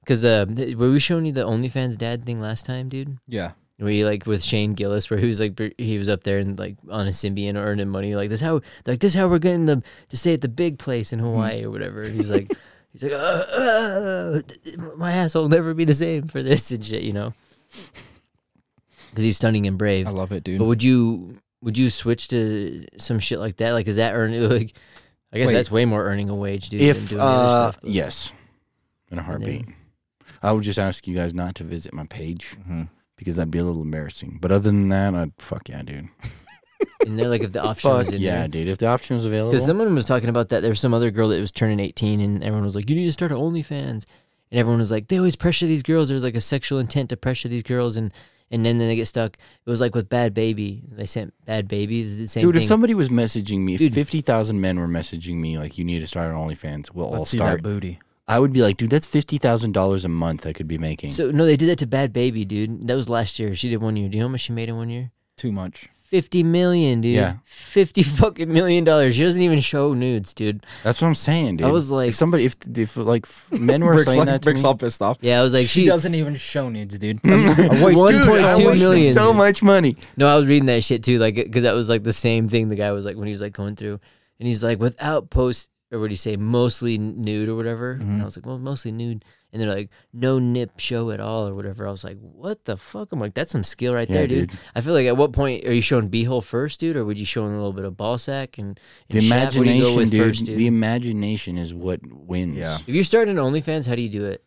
because 0.00 0.24
uh, 0.24 0.46
were 0.76 0.90
we 0.90 1.00
showing 1.00 1.26
you 1.26 1.32
the 1.32 1.44
OnlyFans 1.46 1.98
dad 1.98 2.24
thing 2.24 2.40
last 2.40 2.64
time, 2.64 2.88
dude? 2.88 3.18
Yeah. 3.26 3.52
Where 3.78 3.92
he 3.92 4.04
like 4.04 4.26
with 4.26 4.42
Shane 4.42 4.74
Gillis, 4.74 5.08
where 5.08 5.20
he 5.20 5.26
was 5.28 5.38
like 5.40 5.60
he 5.78 5.98
was 5.98 6.08
up 6.08 6.24
there 6.24 6.38
and 6.38 6.58
like 6.58 6.76
on 6.90 7.06
a 7.06 7.10
symbiont 7.10 7.54
earning 7.54 7.88
money, 7.88 8.16
like 8.16 8.28
this 8.28 8.40
how 8.40 8.60
like 8.86 8.98
this 8.98 9.14
how 9.14 9.28
we're 9.28 9.38
getting 9.38 9.66
the 9.66 9.82
to 10.08 10.16
stay 10.16 10.34
at 10.34 10.40
the 10.40 10.48
big 10.48 10.78
place 10.78 11.12
in 11.12 11.20
Hawaii 11.20 11.64
or 11.64 11.70
whatever. 11.70 12.02
He's 12.02 12.28
like 12.28 12.52
he's 12.92 13.04
like 13.04 13.12
uh, 13.12 13.16
uh, 13.16 14.40
my 14.96 15.12
ass 15.12 15.34
will 15.34 15.48
never 15.48 15.74
be 15.74 15.84
the 15.84 15.94
same 15.94 16.26
for 16.26 16.42
this 16.42 16.72
and 16.72 16.84
shit, 16.84 17.02
you 17.02 17.12
know. 17.12 17.34
Because 19.10 19.22
he's 19.22 19.36
stunning 19.36 19.66
and 19.66 19.78
brave. 19.78 20.08
I 20.08 20.10
love 20.10 20.32
it, 20.32 20.42
dude. 20.42 20.58
But 20.58 20.64
would 20.64 20.82
you 20.82 21.38
would 21.62 21.78
you 21.78 21.88
switch 21.88 22.26
to 22.28 22.84
some 22.96 23.20
shit 23.20 23.38
like 23.38 23.58
that? 23.58 23.72
Like, 23.72 23.86
is 23.86 23.96
that 23.96 24.14
earning? 24.14 24.48
Like, 24.48 24.74
I 25.32 25.38
guess 25.38 25.48
Wait. 25.48 25.52
that's 25.52 25.70
way 25.70 25.84
more 25.84 26.04
earning 26.04 26.30
a 26.30 26.34
wage, 26.34 26.68
dude. 26.70 26.80
than 26.80 26.88
If 26.88 27.10
doing 27.10 27.18
the 27.18 27.24
other 27.24 27.46
uh, 27.46 27.70
stuff, 27.72 27.80
yes, 27.84 28.32
in 29.10 29.18
a 29.18 29.22
heartbeat. 29.22 29.66
I 30.42 30.52
would 30.52 30.64
just 30.64 30.78
ask 30.78 31.06
you 31.06 31.14
guys 31.14 31.34
not 31.34 31.54
to 31.56 31.64
visit 31.64 31.92
my 31.92 32.06
page 32.06 32.56
hmm 32.64 32.84
because 33.18 33.36
that'd 33.36 33.50
be 33.50 33.58
a 33.58 33.64
little 33.64 33.82
embarrassing. 33.82 34.38
But 34.40 34.50
other 34.50 34.70
than 34.70 34.88
that, 34.88 35.14
I'd 35.14 35.32
fuck 35.38 35.68
yeah, 35.68 35.82
dude. 35.82 36.08
and 37.06 37.18
they're 37.18 37.28
like, 37.28 37.42
if 37.42 37.52
the 37.52 37.60
option 37.62 37.90
Fuck 37.90 37.98
was 37.98 38.12
in 38.12 38.22
yeah, 38.22 38.38
there. 38.40 38.48
dude. 38.48 38.68
If 38.68 38.78
the 38.78 38.86
option 38.86 39.16
was 39.16 39.26
available, 39.26 39.50
Because 39.50 39.66
someone 39.66 39.94
was 39.94 40.04
talking 40.04 40.28
about 40.30 40.48
that. 40.50 40.60
There 40.62 40.70
was 40.70 40.80
some 40.80 40.94
other 40.94 41.10
girl 41.10 41.28
that 41.28 41.40
was 41.40 41.50
turning 41.52 41.80
18, 41.80 42.20
and 42.20 42.42
everyone 42.42 42.64
was 42.64 42.74
like, 42.74 42.88
"You 42.88 42.96
need 42.96 43.06
to 43.06 43.12
start 43.12 43.32
an 43.32 43.38
OnlyFans." 43.38 44.04
And 44.50 44.58
everyone 44.58 44.78
was 44.78 44.90
like, 44.90 45.08
"They 45.08 45.18
always 45.18 45.36
pressure 45.36 45.66
these 45.66 45.82
girls. 45.82 46.08
There's 46.08 46.22
like 46.22 46.36
a 46.36 46.40
sexual 46.40 46.78
intent 46.78 47.10
to 47.10 47.16
pressure 47.16 47.48
these 47.48 47.62
girls, 47.64 47.96
and 47.96 48.12
and 48.50 48.64
then, 48.64 48.78
then 48.78 48.88
they 48.88 48.96
get 48.96 49.06
stuck." 49.08 49.36
It 49.66 49.70
was 49.70 49.80
like 49.80 49.94
with 49.94 50.08
Bhad 50.08 50.30
Bhabie. 50.30 50.88
They 50.88 51.04
sent 51.06 51.34
Bhad 51.46 51.64
Bhabie. 51.68 52.04
It's 52.04 52.14
the 52.16 52.26
same 52.26 52.42
dude, 52.44 52.54
thing. 52.54 52.62
if 52.62 52.68
somebody 52.68 52.94
was 52.94 53.08
messaging 53.08 53.60
me, 53.60 53.74
if 53.74 53.80
Dude. 53.80 53.92
fifty 53.94 54.20
thousand 54.20 54.60
men 54.60 54.78
were 54.78 54.88
messaging 54.88 55.36
me 55.36 55.58
like 55.58 55.76
you 55.78 55.84
need 55.84 55.98
to 56.00 56.06
start 56.06 56.30
an 56.30 56.36
OnlyFans, 56.36 56.94
we'll 56.94 57.06
all 57.06 57.18
Let's 57.18 57.30
see 57.30 57.38
start. 57.38 57.58
that 57.58 57.62
booty. 57.62 57.98
I 58.28 58.38
would 58.38 58.52
be 58.52 58.60
like, 58.62 58.76
dude, 58.76 58.90
that's 58.90 59.06
fifty 59.06 59.38
thousand 59.38 59.72
dollars 59.72 60.04
a 60.04 60.08
month 60.08 60.46
I 60.46 60.52
could 60.52 60.68
be 60.68 60.78
making. 60.78 61.10
so 61.10 61.30
no, 61.30 61.46
they 61.46 61.56
did 61.56 61.68
that 61.70 61.78
to 61.78 61.86
Bhad 61.86 62.10
Bhabie, 62.12 62.46
dude. 62.46 62.86
That 62.86 62.94
was 62.94 63.08
last 63.08 63.38
year. 63.38 63.54
She 63.54 63.68
did 63.70 63.78
one 63.78 63.96
year. 63.96 64.08
Do 64.08 64.16
you 64.18 64.22
know 64.22 64.28
how 64.28 64.32
much 64.32 64.42
she 64.42 64.52
made 64.52 64.68
in 64.68 64.76
one 64.76 64.90
year? 64.90 65.10
Too 65.36 65.50
much. 65.52 65.88
Fifty 66.04 66.42
million, 66.42 67.02
dude. 67.02 67.16
Yeah. 67.16 67.34
Fifty 67.44 68.02
fucking 68.02 68.50
million 68.50 68.82
dollars. 68.84 69.14
She 69.16 69.22
doesn't 69.22 69.42
even 69.42 69.60
show 69.60 69.92
nudes, 69.92 70.32
dude. 70.32 70.64
that's 70.82 71.00
what 71.02 71.08
I'm 71.08 71.14
saying, 71.14 71.58
dude. 71.58 71.66
I 71.66 71.70
was 71.70 71.90
like- 71.90 72.08
if 72.08 72.14
somebody, 72.14 72.46
if 72.46 72.56
if 72.76 72.96
like 72.96 73.26
men 73.52 73.84
were 73.84 73.92
Brick's 73.94 74.08
saying 74.08 74.18
like- 74.20 74.26
that 74.28 74.42
to 74.42 74.46
Brick's 74.46 74.62
me, 74.62 74.68
all 74.68 74.74
pissed 74.74 75.02
off. 75.02 75.18
Yeah, 75.20 75.38
I 75.40 75.42
was 75.42 75.52
like, 75.52 75.66
she, 75.66 75.82
she. 75.82 75.86
doesn't 75.86 76.14
even 76.14 76.34
show 76.34 76.70
nudes, 76.70 76.98
dude. 76.98 77.22
One 77.24 77.40
Dude, 77.40 77.58
I 77.60 77.68
1.2 77.68 78.66
wasted 78.66 79.14
so 79.14 79.34
much 79.34 79.62
money. 79.62 79.96
No, 80.16 80.26
I 80.28 80.36
was 80.38 80.46
reading 80.48 80.66
that 80.66 80.82
shit 80.82 81.02
too, 81.04 81.18
like, 81.18 81.34
because 81.34 81.64
that 81.64 81.74
was 81.74 81.90
like 81.90 82.04
the 82.04 82.12
same 82.14 82.48
thing 82.48 82.68
the 82.70 82.76
guy 82.76 82.90
was 82.92 83.04
like 83.04 83.16
when 83.16 83.26
he 83.26 83.32
was 83.32 83.42
like 83.42 83.52
going 83.52 83.76
through, 83.76 84.00
and 84.40 84.46
he's 84.46 84.64
like, 84.64 84.78
without 84.80 85.28
post 85.28 85.68
or 85.90 85.98
what 86.00 86.08
do 86.08 86.12
you 86.12 86.16
say, 86.16 86.36
mostly 86.36 86.98
nude 86.98 87.48
or 87.48 87.54
whatever. 87.54 87.92
And 87.92 88.02
mm-hmm. 88.02 88.20
I 88.20 88.24
was 88.24 88.36
like, 88.36 88.44
well, 88.44 88.58
mostly 88.58 88.92
nude, 88.92 89.24
and 89.52 89.62
they're 89.62 89.72
like, 89.74 89.88
no 90.12 90.38
nip 90.38 90.72
show 90.78 91.10
at 91.10 91.20
all 91.20 91.48
or 91.48 91.54
whatever. 91.54 91.88
I 91.88 91.90
was 91.90 92.04
like, 92.04 92.18
what 92.20 92.66
the 92.66 92.76
fuck? 92.76 93.10
I'm 93.12 93.20
like, 93.20 93.32
that's 93.32 93.50
some 93.52 93.64
skill 93.64 93.94
right 93.94 94.08
Yeah, 94.08 94.16
there, 94.18 94.26
dude. 94.26 94.50
dude. 94.50 94.58
I 94.74 94.82
feel 94.82 94.92
like 94.92 95.06
at 95.06 95.16
what 95.16 95.32
point 95.32 95.64
are 95.64 95.72
you 95.72 95.80
showing 95.80 96.08
b-hole 96.08 96.42
first, 96.42 96.78
dude, 96.80 96.96
or 96.96 97.04
would 97.06 97.18
you 97.18 97.24
show 97.24 97.44
a 97.44 97.48
little 97.48 97.72
bit 97.72 97.86
of 97.86 97.96
ball 97.96 98.18
sack 98.18 98.58
and, 98.58 98.78
The 99.08 99.18
and 99.18 99.26
shaft? 99.26 99.56
What 99.56 99.66
you 99.66 99.82
go 99.82 99.88
imagination, 99.88 99.96
with 99.96 100.10
dude, 100.10 100.26
first, 100.26 100.44
dude? 100.44 100.58
The 100.58 100.66
imagination 100.66 101.56
is 101.56 101.72
what 101.72 102.00
wins. 102.04 102.56
Yeah. 102.58 102.76
if 102.76 102.88
you're 102.88 103.04
starting 103.04 103.36
OnlyFans, 103.36 103.86
how 103.86 103.94
do 103.94 104.02
you 104.02 104.10
do 104.10 104.26
it? 104.26 104.44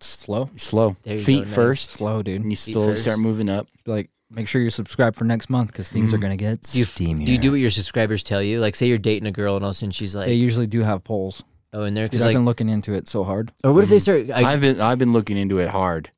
Slow. 0.00 0.48
Slow. 0.56 0.96
Feet 1.04 1.26
go, 1.26 1.34
nice. 1.40 1.54
first, 1.54 1.90
Slow, 1.90 2.22
dude. 2.22 2.40
and 2.40 2.50
you 2.50 2.56
Feet 2.56 2.72
slowly 2.72 2.92
first. 2.92 3.02
start 3.02 3.18
moving 3.18 3.48
up. 3.50 3.66
Like, 3.84 4.10
make 4.30 4.46
sure 4.48 4.60
you're 4.60 4.70
subscribed 4.70 5.16
for 5.16 5.24
next 5.24 5.48
month 5.48 5.72
because 5.72 5.88
things 5.88 6.12
are 6.12 6.18
Mhm. 6.18 6.22
gonna 6.22 6.36
get 6.36 6.62
Do 6.62 6.78
you, 6.78 6.84
steamy. 6.84 7.24
do 7.24 7.32
you 7.32 7.38
do 7.38 7.50
what 7.50 7.60
your 7.60 7.70
subscribers 7.70 8.22
tell 8.22 8.42
you? 8.42 8.60
Like, 8.60 8.76
say 8.76 8.86
you're 8.86 8.98
dating 8.98 9.26
a 9.26 9.32
girl 9.32 9.56
and 9.56 9.64
all 9.64 9.70
of 9.70 9.74
a 9.74 9.78
sudden 9.78 9.90
she's 9.92 10.14
like, 10.14 10.26
They 10.26 10.34
usually 10.34 10.66
do 10.66 10.80
have 10.82 11.02
polls. 11.04 11.42
oh, 11.72 11.84
in 11.84 11.94
there, 11.94 12.04
Because 12.06 12.18
because 12.18 12.22
I've 12.22 12.26
like, 12.28 12.36
been 12.36 12.44
looking 12.44 12.68
into 12.68 12.92
it 12.92 13.08
so 13.08 13.24
hard. 13.24 13.52
or 13.64 13.72
what 13.72 13.84
if 13.84 13.90
they 13.90 13.96
Mhm. 13.96 14.00
start? 14.02 14.30
I, 14.30 14.52
I've 14.52 14.60
been 14.60 14.80
I've 14.80 14.98
been 14.98 15.12
looking 15.12 15.36
into 15.36 15.58
it 15.58 15.68
hard. 15.70 16.10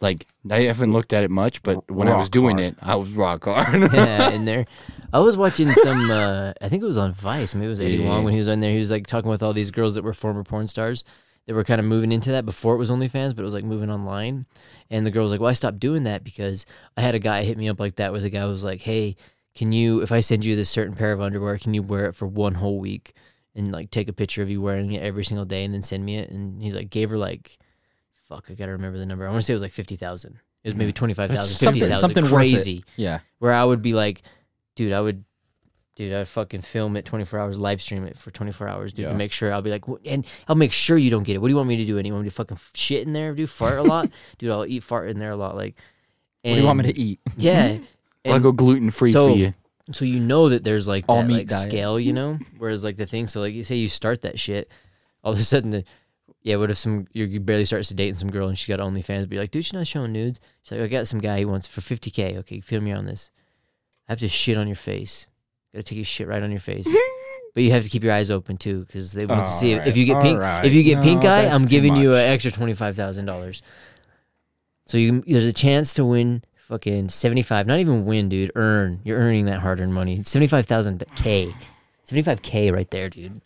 Like 0.00 0.26
I 0.50 0.62
haven't 0.62 0.92
looked 0.92 1.12
at 1.12 1.24
it 1.24 1.30
much, 1.30 1.62
but 1.62 1.90
when 1.90 2.08
I 2.08 2.12
was 2.16 2.26
Rock 2.26 2.30
doing 2.30 2.58
hard. 2.58 2.72
it, 2.72 2.76
I 2.80 2.94
was 2.94 3.10
rock 3.10 3.44
hard. 3.46 3.92
yeah, 3.92 4.30
in 4.30 4.44
there. 4.46 4.64
I 5.12 5.18
was 5.18 5.36
watching 5.36 5.70
some. 5.72 6.10
Uh, 6.10 6.52
I 6.62 6.68
think 6.68 6.82
it 6.82 6.86
was 6.86 6.96
on 6.96 7.12
Vice. 7.12 7.54
Maybe 7.54 7.66
it 7.66 7.70
was 7.70 7.80
Eddie 7.80 7.96
Yeah. 7.96 8.04
Huang 8.06 8.24
when 8.24 8.32
he 8.32 8.38
was 8.38 8.48
on 8.48 8.60
there. 8.60 8.72
He 8.72 8.78
was 8.78 8.90
like 8.90 9.06
talking 9.06 9.28
with 9.30 9.42
all 9.42 9.52
these 9.52 9.70
girls 9.70 9.96
that 9.96 10.04
were 10.04 10.12
former 10.14 10.42
porn 10.44 10.68
stars. 10.68 11.04
That 11.46 11.54
were 11.54 11.64
kind 11.64 11.80
of 11.80 11.86
moving 11.86 12.12
into 12.12 12.30
that 12.30 12.46
before 12.46 12.74
it 12.74 12.78
was 12.78 12.90
OnlyFans, 12.90 13.34
but 13.34 13.42
it 13.42 13.44
was 13.44 13.54
like 13.54 13.64
moving 13.64 13.90
online. 13.90 14.46
And 14.90 15.06
the 15.06 15.10
girl 15.10 15.22
was 15.22 15.30
like, 15.30 15.40
"Well, 15.40 15.50
I 15.50 15.54
stopped 15.54 15.78
doing 15.78 16.02
that 16.04 16.24
because 16.24 16.66
I 16.96 17.00
had 17.02 17.14
a 17.14 17.18
guy 17.20 17.42
hit 17.44 17.56
me 17.56 17.68
up 17.68 17.78
like 17.78 17.96
that, 17.96 18.10
where 18.12 18.20
the 18.20 18.30
guy 18.30 18.44
was 18.46 18.64
like, 18.64 18.80
"Hey, 18.82 19.16
can 19.54 19.72
you, 19.72 20.00
if 20.02 20.10
I 20.12 20.20
send 20.20 20.44
you 20.44 20.56
this 20.56 20.68
certain 20.70 20.94
pair 20.94 21.12
of 21.12 21.20
underwear, 21.20 21.58
can 21.58 21.74
you 21.74 21.82
wear 21.82 22.06
it 22.06 22.14
for 22.16 22.26
one 22.26 22.54
whole 22.54 22.78
week 22.78 23.14
and 23.54 23.70
like 23.72 23.90
take 23.90 24.08
a 24.08 24.12
picture 24.12 24.42
of 24.42 24.50
you 24.50 24.60
wearing 24.60 24.92
it 24.92 25.02
every 25.02 25.24
single 25.24 25.44
day 25.44 25.64
and 25.64 25.72
then 25.72 25.82
send 25.82 26.04
me 26.04 26.16
it?" 26.16 26.30
And 26.30 26.60
he's 26.62 26.74
like, 26.74 26.90
gave 26.90 27.10
her 27.10 27.18
like, 27.18 27.58
fuck, 28.28 28.46
I 28.50 28.54
gotta 28.54 28.72
remember 28.72 28.98
the 28.98 29.06
number. 29.06 29.26
I 29.26 29.30
want 29.30 29.40
to 29.42 29.46
say 29.46 29.52
it 29.52 29.56
was 29.56 29.62
like 29.62 29.72
fifty 29.72 29.96
thousand. 29.96 30.38
It 30.64 30.68
was 30.70 30.74
maybe 30.76 30.92
twenty 30.92 31.14
five 31.14 31.30
thousand, 31.30 31.44
That's 31.44 31.58
fifty 31.58 31.80
something- 31.80 31.96
something 31.98 32.26
crazy 32.26 32.84
Yeah. 32.96 33.20
where 33.38 33.52
I 33.52 33.64
would 33.64 33.82
be 33.82 33.94
like, 33.94 34.22
dude, 34.76 34.92
I 34.92 35.00
would, 35.00 35.24
dude, 36.08 36.14
I'd 36.14 36.26
fucking 36.28 36.62
film 36.62 36.96
it 36.96 37.04
24 37.04 37.38
hours, 37.38 37.58
live 37.58 37.82
stream 37.82 38.04
it 38.04 38.16
for 38.16 38.30
24 38.30 38.66
hours, 38.68 38.92
dude, 38.94 39.04
Yeah. 39.04 39.08
to 39.10 39.14
make 39.14 39.32
sure 39.32 39.52
I'll 39.52 39.60
be 39.60 39.70
like, 39.70 39.84
and 40.06 40.24
I'll 40.48 40.56
make 40.56 40.72
sure 40.72 40.96
you 40.96 41.10
don't 41.10 41.24
get 41.24 41.34
it. 41.34 41.38
What 41.38 41.48
do 41.48 41.52
you 41.52 41.56
want 41.56 41.68
me 41.68 41.76
to 41.76 41.84
do? 41.84 41.98
And 41.98 42.06
you 42.06 42.12
want 42.14 42.24
me 42.24 42.30
to 42.30 42.34
fucking 42.34 42.58
shit 42.74 43.06
in 43.06 43.12
there, 43.12 43.34
dude, 43.34 43.50
fart 43.50 43.78
a 43.78 43.82
lot, 43.82 44.10
dude, 44.38 44.50
I'll 44.50 44.64
eat 44.66 44.82
fart 44.82 45.10
in 45.10 45.18
there 45.18 45.30
a 45.32 45.36
lot, 45.36 45.56
like. 45.56 45.76
What 46.42 46.54
do 46.54 46.60
you 46.60 46.66
want 46.66 46.78
me 46.78 46.92
to 46.92 46.98
eat? 47.00 47.20
Yeah. 47.36 47.78
I'll 48.24 48.40
go 48.40 48.52
gluten 48.52 48.90
free 48.90 49.12
so- 49.12 49.28
for 49.28 49.36
you. 49.36 49.52
so 49.92 50.04
you 50.06 50.20
know 50.20 50.48
that 50.48 50.64
there's 50.64 50.88
like 50.88 51.04
All 51.08 51.18
that 51.18 51.26
meat 51.26 51.34
like 51.34 51.48
diet. 51.48 51.62
scale, 51.68 52.00
you 52.00 52.12
know. 52.14 52.38
Whereas 52.58 52.82
like 52.82 52.96
the 52.96 53.06
thing, 53.06 53.28
so 53.28 53.40
like 53.40 53.52
you 53.54 53.62
say 53.64 53.76
you 53.76 53.88
start 53.88 54.22
that 54.22 54.38
shit, 54.40 54.70
all 55.22 55.32
of 55.32 55.38
a 55.38 55.42
sudden 55.42 55.70
the. 55.70 55.84
Yeah, 56.42 56.56
what 56.56 56.70
if 56.70 56.78
some 56.78 57.06
you 57.12 57.38
barely 57.40 57.66
starts 57.66 57.88
to 57.88 57.94
dating 57.94 58.14
some 58.14 58.30
girl 58.30 58.48
and 58.48 58.56
she 58.58 58.72
got 58.72 58.80
OnlyFans? 58.80 59.28
Be 59.28 59.36
like, 59.38 59.50
dude, 59.50 59.62
she's 59.66 59.74
not 59.74 59.86
showing 59.86 60.12
nudes. 60.12 60.40
She's 60.62 60.72
like, 60.72 60.80
I 60.80 60.86
got 60.86 61.06
some 61.06 61.20
guy 61.20 61.38
he 61.40 61.44
wants 61.44 61.66
for 61.66 61.82
50k. 61.82 62.38
Okay, 62.38 62.60
film 62.60 62.84
me 62.84 62.92
on 62.92 63.04
this. 63.04 63.30
I 64.08 64.12
have 64.12 64.20
to 64.20 64.28
shit 64.28 64.56
on 64.56 64.66
your 64.66 64.74
face. 64.76 65.26
Gotta 65.72 65.82
take 65.82 65.96
your 65.96 66.04
shit 66.04 66.28
right 66.28 66.42
on 66.42 66.50
your 66.50 66.60
face. 66.60 66.86
but 67.54 67.62
you 67.62 67.70
have 67.72 67.84
to 67.84 67.88
keep 67.88 68.02
your 68.02 68.12
eyes 68.12 68.30
open 68.30 68.56
too, 68.56 68.84
because 68.86 69.12
they 69.12 69.26
want 69.26 69.44
to 69.44 69.50
see 69.50 69.72
if, 69.72 69.86
if 69.86 69.96
you 69.96 70.04
get 70.04 70.20
pink. 70.20 70.34
alright. 70.34 70.64
If 70.64 70.72
you 70.72 70.82
get 70.82 71.02
pink 71.02 71.24
eye, 71.24 71.46
I'm 71.46 71.62
too 71.62 71.68
giving 71.68 71.96
you 71.96 72.12
an 72.12 72.30
extra 72.30 72.50
twenty 72.50 72.74
five 72.74 72.96
thousand 72.96 73.26
dollars. 73.26 73.62
So 74.86 74.98
you 74.98 75.22
there's 75.26 75.44
a 75.44 75.52
chance 75.52 75.94
to 75.94 76.04
win 76.04 76.42
fucking 76.56 77.10
seventy 77.10 77.42
five. 77.42 77.66
Not 77.66 77.78
even 77.78 78.04
win, 78.04 78.28
dude. 78.28 78.50
Earn. 78.56 79.00
You're 79.04 79.18
earning 79.18 79.46
that 79.46 79.60
hard 79.60 79.80
earned 79.80 79.94
money. 79.94 80.22
Seventy 80.24 80.48
five 80.48 80.66
thousand 80.66 81.04
k. 81.16 81.54
Seventy 82.02 82.22
five 82.22 82.42
k 82.42 82.72
right 82.72 82.90
there, 82.90 83.08
dude. 83.08 83.40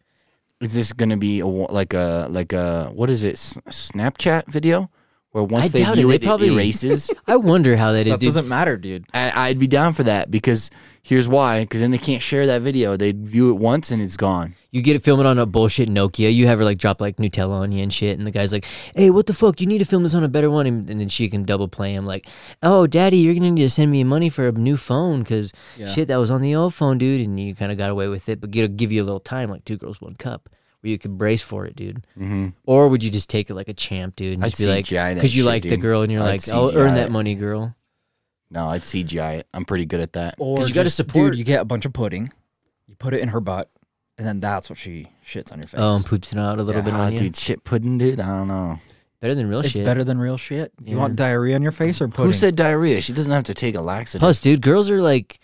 Is 0.60 0.72
this 0.72 0.92
gonna 0.94 1.18
be 1.18 1.40
a 1.40 1.46
like 1.46 1.92
a 1.92 2.28
like 2.30 2.52
a 2.54 2.86
what 2.94 3.10
is 3.10 3.22
it? 3.22 3.34
S- 3.34 3.58
Snapchat 3.68 4.46
video 4.46 4.90
where 5.34 5.42
once 5.42 5.64
I 5.66 5.68
they 5.68 5.78
doubt 5.80 5.92
it. 5.94 5.96
view 6.02 6.08
They 6.08 6.14
it, 6.14 6.22
probably- 6.22 6.46
it 6.48 6.52
erases. 6.52 7.10
I 7.26 7.36
wonder 7.36 7.76
how 7.76 7.90
that 7.92 8.06
is, 8.06 8.12
That 8.14 8.20
dude. 8.20 8.28
doesn't 8.28 8.46
matter, 8.48 8.76
dude. 8.76 9.04
I, 9.12 9.48
I'd 9.48 9.58
be 9.58 9.66
down 9.66 9.92
for 9.92 10.04
that 10.04 10.30
because 10.30 10.70
here's 11.02 11.26
why. 11.26 11.64
Because 11.64 11.80
then 11.80 11.90
they 11.90 11.98
can't 11.98 12.22
share 12.22 12.46
that 12.46 12.62
video. 12.62 12.96
They 12.96 13.10
view 13.10 13.50
it 13.50 13.54
once 13.54 13.90
and 13.90 14.00
it's 14.00 14.16
gone. 14.16 14.54
You 14.70 14.80
get 14.80 14.94
it 14.94 15.02
filming 15.02 15.26
on 15.26 15.38
a 15.40 15.44
bullshit 15.46 15.88
Nokia. 15.88 16.32
You 16.32 16.46
have 16.46 16.58
her 16.60 16.64
like 16.64 16.78
drop 16.78 17.00
like 17.00 17.16
Nutella 17.16 17.50
on 17.62 17.72
you 17.72 17.82
and 17.82 17.92
shit, 17.92 18.16
and 18.16 18.26
the 18.26 18.30
guy's 18.30 18.52
like, 18.52 18.64
"Hey, 18.94 19.10
what 19.10 19.26
the 19.26 19.32
fuck? 19.32 19.60
You 19.60 19.66
need 19.66 19.78
to 19.78 19.84
film 19.84 20.02
this 20.04 20.14
on 20.14 20.22
a 20.24 20.28
better 20.28 20.50
one." 20.50 20.66
And, 20.66 20.88
and 20.88 21.00
then 21.00 21.08
she 21.08 21.28
can 21.28 21.42
double 21.44 21.66
play 21.68 21.94
him 21.94 22.06
like, 22.06 22.28
"Oh, 22.62 22.86
daddy, 22.86 23.16
you're 23.18 23.34
gonna 23.34 23.50
need 23.52 23.62
to 23.62 23.70
send 23.70 23.90
me 23.92 24.02
money 24.04 24.28
for 24.30 24.46
a 24.48 24.52
new 24.52 24.76
phone 24.76 25.20
because 25.20 25.52
Yeah. 25.76 25.86
shit 25.88 26.08
that 26.08 26.16
was 26.16 26.30
on 26.30 26.42
the 26.42 26.54
old 26.56 26.74
phone, 26.74 26.98
dude." 26.98 27.20
And 27.24 27.38
you 27.40 27.54
kind 27.56 27.70
of 27.72 27.78
got 27.78 27.90
away 27.90 28.06
with 28.08 28.28
it, 28.28 28.40
but 28.40 28.54
it'll 28.54 28.68
give 28.68 28.90
you 28.92 29.02
a 29.02 29.04
little 29.06 29.20
time, 29.20 29.48
like 29.50 29.64
two 29.64 29.76
girls, 29.76 30.00
one 30.00 30.14
cup, 30.14 30.48
where 30.84 30.90
you 30.90 30.98
could 30.98 31.16
brace 31.18 31.42
for 31.42 31.64
it, 31.66 31.74
dude. 31.74 32.06
Mm-hmm. 32.18 32.48
Or 32.66 32.88
would 32.88 33.02
you 33.02 33.10
just 33.10 33.28
take 33.30 33.48
it 33.50 33.54
like 33.54 33.68
a 33.68 33.74
champ, 33.74 34.16
dude, 34.16 34.34
and 34.34 34.44
I'd 34.44 34.50
just 34.50 34.60
be 34.60 34.66
like, 34.68 34.84
CGI 34.84 34.90
that 34.92 35.14
because 35.14 35.34
you 35.34 35.42
shit, 35.42 35.46
like 35.48 35.62
the 35.62 35.70
dude. 35.70 35.80
girl, 35.80 36.02
and 36.02 36.12
you're 36.12 36.22
I'd 36.22 36.26
like, 36.46 36.48
"I'll 36.50 36.76
earn 36.76 36.94
that 36.94 37.06
it. 37.06 37.10
money, 37.12 37.34
girl." 37.34 37.74
No, 38.50 38.66
I'd 38.68 38.82
CGI 38.82 39.38
it. 39.38 39.48
I'm 39.54 39.64
pretty 39.64 39.86
good 39.86 40.00
at 40.00 40.12
that. 40.12 40.34
Or 40.38 40.58
'Cause 40.58 40.68
you 40.68 40.74
gotta 40.74 40.84
just- 40.84 40.96
support- 40.96 41.32
Dude, 41.32 41.38
you 41.38 41.44
get 41.44 41.60
a 41.60 41.64
bunch 41.64 41.86
of 41.86 41.92
pudding, 41.92 42.28
you 42.86 42.94
put 42.96 43.14
it 43.14 43.20
in 43.20 43.30
her 43.30 43.40
butt, 43.40 43.68
and 44.18 44.26
then 44.26 44.38
that's 44.40 44.68
what 44.70 44.78
she 44.78 45.08
shits 45.26 45.50
on 45.50 45.58
your 45.58 45.66
face. 45.66 45.80
Oh, 45.80 45.96
and 45.96 46.04
poops 46.04 46.32
it 46.32 46.38
out 46.38 46.58
a 46.60 46.62
little 46.62 46.82
bit 46.82 46.94
Ah, 46.94 47.06
on 47.06 47.12
you. 47.12 47.18
dude, 47.18 47.36
shit 47.36 47.64
pudding, 47.64 47.98
dude. 47.98 48.20
I 48.20 48.26
don't 48.26 48.48
know. 48.48 48.78
Better 49.20 49.34
than 49.34 49.48
real 49.48 49.62
shit. 49.62 49.66
it's 49.70 49.74
shit. 49.76 49.84
better 49.86 50.04
than 50.04 50.18
real 50.18 50.36
shit. 50.36 50.70
You 50.84 50.96
Yeah. 50.96 51.00
want 51.00 51.16
diarrhea 51.16 51.54
on 51.54 51.62
your 51.62 51.72
face 51.72 52.00
or 52.02 52.08
pudding? 52.08 52.26
Who 52.26 52.32
said 52.36 52.56
diarrhea? 52.56 53.00
She 53.00 53.14
doesn't 53.14 53.32
have 53.32 53.44
to 53.44 53.54
take 53.54 53.74
a 53.74 53.80
laxative. 53.80 54.20
Plus, 54.20 54.38
dude, 54.38 54.60
girls 54.60 54.90
are 54.90 55.00
like, 55.00 55.40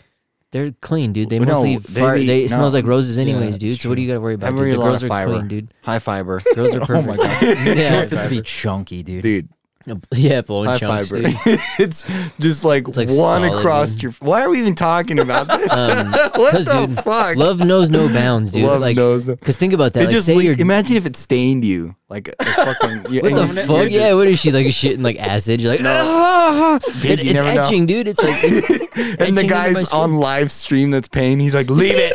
they're 0.52 0.72
clean, 0.80 1.12
dude. 1.12 1.30
They 1.30 1.38
No, 1.38 1.46
mostly 1.54 1.76
they 1.76 2.00
fart. 2.00 2.18
be- 2.18 2.26
They, 2.26 2.38
it 2.44 2.50
no. 2.50 2.56
smells 2.56 2.74
like 2.74 2.84
roses, 2.86 3.18
anyways, 3.18 3.52
that's 3.52 3.58
dude. 3.58 3.80
So 3.80 3.88
what 3.88 3.94
do 3.96 4.02
you 4.02 4.08
got 4.08 4.14
to 4.14 4.20
worry 4.20 4.34
about? 4.34 4.46
Have 4.46 4.56
Dude? 4.56 4.72
The 4.74 4.78
lot 4.78 4.84
girls 4.86 5.02
of 5.02 5.06
are 5.06 5.08
fiber. 5.08 5.32
clean, 5.34 5.48
dude. 5.48 5.74
High 5.82 5.98
fiber, 6.00 6.42
Girls 6.54 6.74
are 6.74 6.80
oh 6.82 6.86
perfect. 6.86 7.06
my 7.08 7.16
god. 7.16 7.42
yeah, 7.42 7.88
She 7.88 7.94
wants 7.94 8.12
it 8.12 8.22
to 8.22 8.28
be 8.28 8.42
chunky, 8.42 9.02
dude. 9.02 9.22
dude. 9.22 9.48
Yeah, 10.14 10.40
blowing 10.42 10.68
High 10.68 10.78
chunks, 10.78 11.10
fiber. 11.10 11.22
dude. 11.22 11.36
it's 11.78 12.04
just 12.38 12.64
like, 12.64 12.86
It's 12.88 12.96
like 12.96 13.08
one 13.08 13.42
solid, 13.42 13.58
across 13.58 13.92
dude. 13.92 14.02
your. 14.02 14.12
Why 14.20 14.42
are 14.42 14.50
we 14.50 14.60
even 14.60 14.74
talking 14.74 15.18
about 15.18 15.46
this? 15.58 15.70
Um, 15.72 16.10
what 16.12 16.52
'cause, 16.52 16.64
the 16.66 16.86
dude, 16.86 16.96
fuck? 17.02 17.36
Love 17.36 17.60
knows 17.60 17.90
no 17.90 18.08
bounds, 18.08 18.50
dude. 18.50 18.64
Love 18.64 18.80
like, 18.80 18.96
knows 18.96 19.26
no- 19.26 19.36
cause 19.36 19.56
think 19.56 19.72
about 19.72 19.92
that. 19.94 20.00
It 20.00 20.04
Like, 20.04 20.12
just 20.12 20.26
say 20.26 20.36
you're 20.36 20.54
imagine 20.58 20.96
if 20.96 21.06
it 21.06 21.16
stained 21.16 21.64
you 21.64 21.94
like 22.08 22.28
a, 22.28 22.32
a 22.40 22.44
fucking. 22.44 23.12
you- 23.12 23.20
what 23.22 23.32
and 23.32 23.36
the 23.36 23.46
you- 23.60 23.66
fuck? 23.66 23.68
you're 23.68 23.86
Yeah, 23.88 24.14
what 24.14 24.26
is 24.28 24.38
she 24.38 24.50
like? 24.52 24.66
Shitting 24.66 25.02
like 25.02 25.18
acid? 25.18 25.60
You're 25.60 25.72
like, 25.72 25.84
ah! 25.84 26.78
Dude, 27.00 27.20
It- 27.20 27.24
you 27.24 27.30
it's 27.30 27.34
never 27.34 27.54
know. 27.54 27.60
etching, 27.62 27.86
dude. 27.86 28.08
It's 28.08 28.22
like, 28.22 28.40
just- 28.40 28.70
and 28.70 28.88
the 28.90 29.22
etching 29.22 29.28
into 29.28 29.42
my 29.44 29.48
guy's 29.48 29.86
skin. 29.88 29.98
on 30.00 30.14
live 30.14 30.50
stream 30.52 30.90
that's 30.90 31.08
paying. 31.08 31.40
He's 31.40 31.54
like, 31.54 31.70
leave 31.70 31.94
it. 31.96 32.12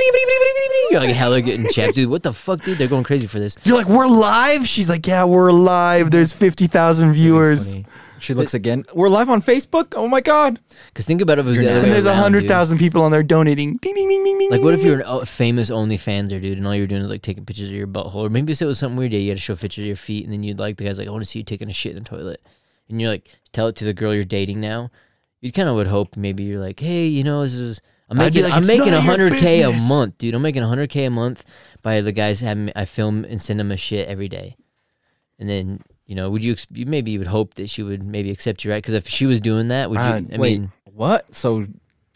You're 0.92 1.00
like 1.00 1.16
hella 1.16 1.42
getting 1.42 1.68
chapped, 1.70 1.96
dude. 1.96 2.10
What 2.10 2.24
the 2.24 2.32
fuck, 2.32 2.62
dude? 2.64 2.78
They're 2.78 2.88
going 2.88 3.04
crazy 3.04 3.26
for 3.28 3.40
this. 3.40 3.58
You're 3.64 3.76
like, 3.76 3.88
we're 3.88 4.06
live. 4.08 4.68
She's 4.68 4.88
like, 4.88 5.06
yeah, 5.08 5.24
we're 5.26 5.52
live. 5.52 6.12
There's 6.12 6.32
fifty 6.32 6.68
thousand 6.68 7.14
viewers, 7.14 7.65
Funny. 7.74 7.86
She 8.20 8.34
looks 8.34 8.54
again. 8.54 8.86
We're 8.94 9.10
live 9.10 9.30
on 9.30 9.42
Facebook. 9.42 9.94
Oh 9.96 10.08
my 10.08 10.22
god. 10.22 10.60
Cause 10.94 11.06
think 11.06 11.22
about 11.22 11.38
it. 11.38 11.42
If 11.42 11.48
it 11.48 11.50
was 11.50 11.60
the 11.60 11.66
other 11.70 11.76
and 11.80 11.84
way 11.88 11.92
there's 11.92 12.06
a 12.06 12.10
around, 12.10 12.18
hundred 12.22 12.42
dude. 12.42 12.50
thousand 12.50 12.78
people 12.78 13.02
on 13.04 13.12
there 13.12 13.24
donating. 13.24 13.76
Ding, 13.78 13.94
ding, 13.94 14.08
ding, 14.08 14.24
ding, 14.24 14.38
ding, 14.40 14.50
Like, 14.52 14.58
ding, 14.60 14.64
what 14.66 14.74
if 14.74 14.80
ding. 14.80 14.88
you're 14.90 15.00
an 15.00 15.06
o- 15.06 15.26
famous 15.26 15.70
OnlyFanser, 15.70 16.42
dude, 16.42 16.58
and 16.58 16.66
all 16.66 16.74
you're 16.76 16.88
doing 16.88 17.02
is 17.02 17.10
like 17.10 17.22
taking 17.22 17.46
pictures 17.46 17.70
of 17.70 17.76
your 17.76 17.88
butthole, 17.88 18.16
or 18.16 18.30
maybe 18.30 18.54
say 18.54 18.66
it 18.66 18.68
was 18.68 18.80
something 18.80 18.98
weird. 18.98 19.14
Yeah, 19.14 19.20
you 19.20 19.30
had 19.30 19.38
to 19.38 19.42
show 19.42 19.56
pictures 19.56 19.84
of 19.84 19.88
your 19.88 19.96
feet, 19.96 20.24
and 20.26 20.34
then 20.34 20.44
you'd 20.44 20.60
like 20.60 20.78
the 20.78 20.86
guy's 20.86 20.98
like, 20.98 21.08
I 21.08 21.12
want 21.12 21.24
to 21.24 21.30
see 21.30 21.40
you 21.40 21.46
taking 21.46 21.70
a 21.70 21.74
shit 21.74 21.96
in 21.96 22.04
the 22.04 22.10
toilet, 22.10 22.42
and 22.90 23.00
you're 23.02 23.10
like, 23.12 23.30
tell 23.52 23.68
it 23.68 23.76
to 23.78 23.86
the 23.86 23.94
girl 23.94 24.14
you're 24.14 24.24
dating 24.24 24.62
now. 24.62 24.92
You 25.42 25.52
kind 25.52 25.70
of 25.70 25.76
would 25.76 25.88
hope 25.88 26.16
maybe 26.18 26.44
you're 26.44 26.62
like, 26.62 26.80
hey, 26.80 27.06
you 27.08 27.24
know, 27.24 27.44
this 27.44 27.54
is 27.54 27.82
I'm 28.10 28.20
I'd 28.20 28.34
be 28.34 28.42
making 28.42 28.44
like, 28.44 28.54
I'm 28.54 28.60
"It's 28.64 28.68
making 28.68 28.86
none 28.92 28.98
of 29.00 29.04
your 29.06 29.12
hundred 29.12 29.34
k 29.34 29.62
a 29.62 29.68
business." 29.68 29.90
month, 29.90 30.18
dude. 30.18 30.34
I'm 30.36 30.42
making 30.42 30.64
hundred 30.64 30.90
k 30.90 31.06
a 31.06 31.10
month 31.12 31.44
by 31.82 32.02
the 32.02 32.12
guys 32.12 32.40
having 32.40 32.72
I 32.76 32.86
film 32.86 33.26
and 33.26 33.42
send 33.42 33.60
them 33.60 33.72
a 33.72 33.78
shit 33.78 34.08
every 34.08 34.30
day, 34.30 34.56
and 35.38 35.50
then. 35.50 35.82
You 36.08 36.16
know, 36.16 36.30
would 36.30 36.44
you 36.44 36.52
ex- 36.54 36.68
you- 36.72 36.86
maybe 36.86 37.12
you 37.12 37.20
would 37.20 37.28
hope 37.28 37.56
that 37.56 37.70
she 37.70 37.82
would 37.84 38.04
maybe 38.04 38.30
accept 38.32 38.64
you 38.64 38.72
right? 38.72 38.78
Because 38.82 38.94
if 38.94 39.08
she 39.08 39.26
was 39.26 39.40
doing 39.42 39.70
that, 39.70 39.90
would 39.90 39.98
you? 39.98 40.02
Uh, 40.06 40.22
I 40.34 40.38
Wait, 40.38 40.60
mean, 40.60 40.72
what? 40.94 41.34
So 41.34 41.66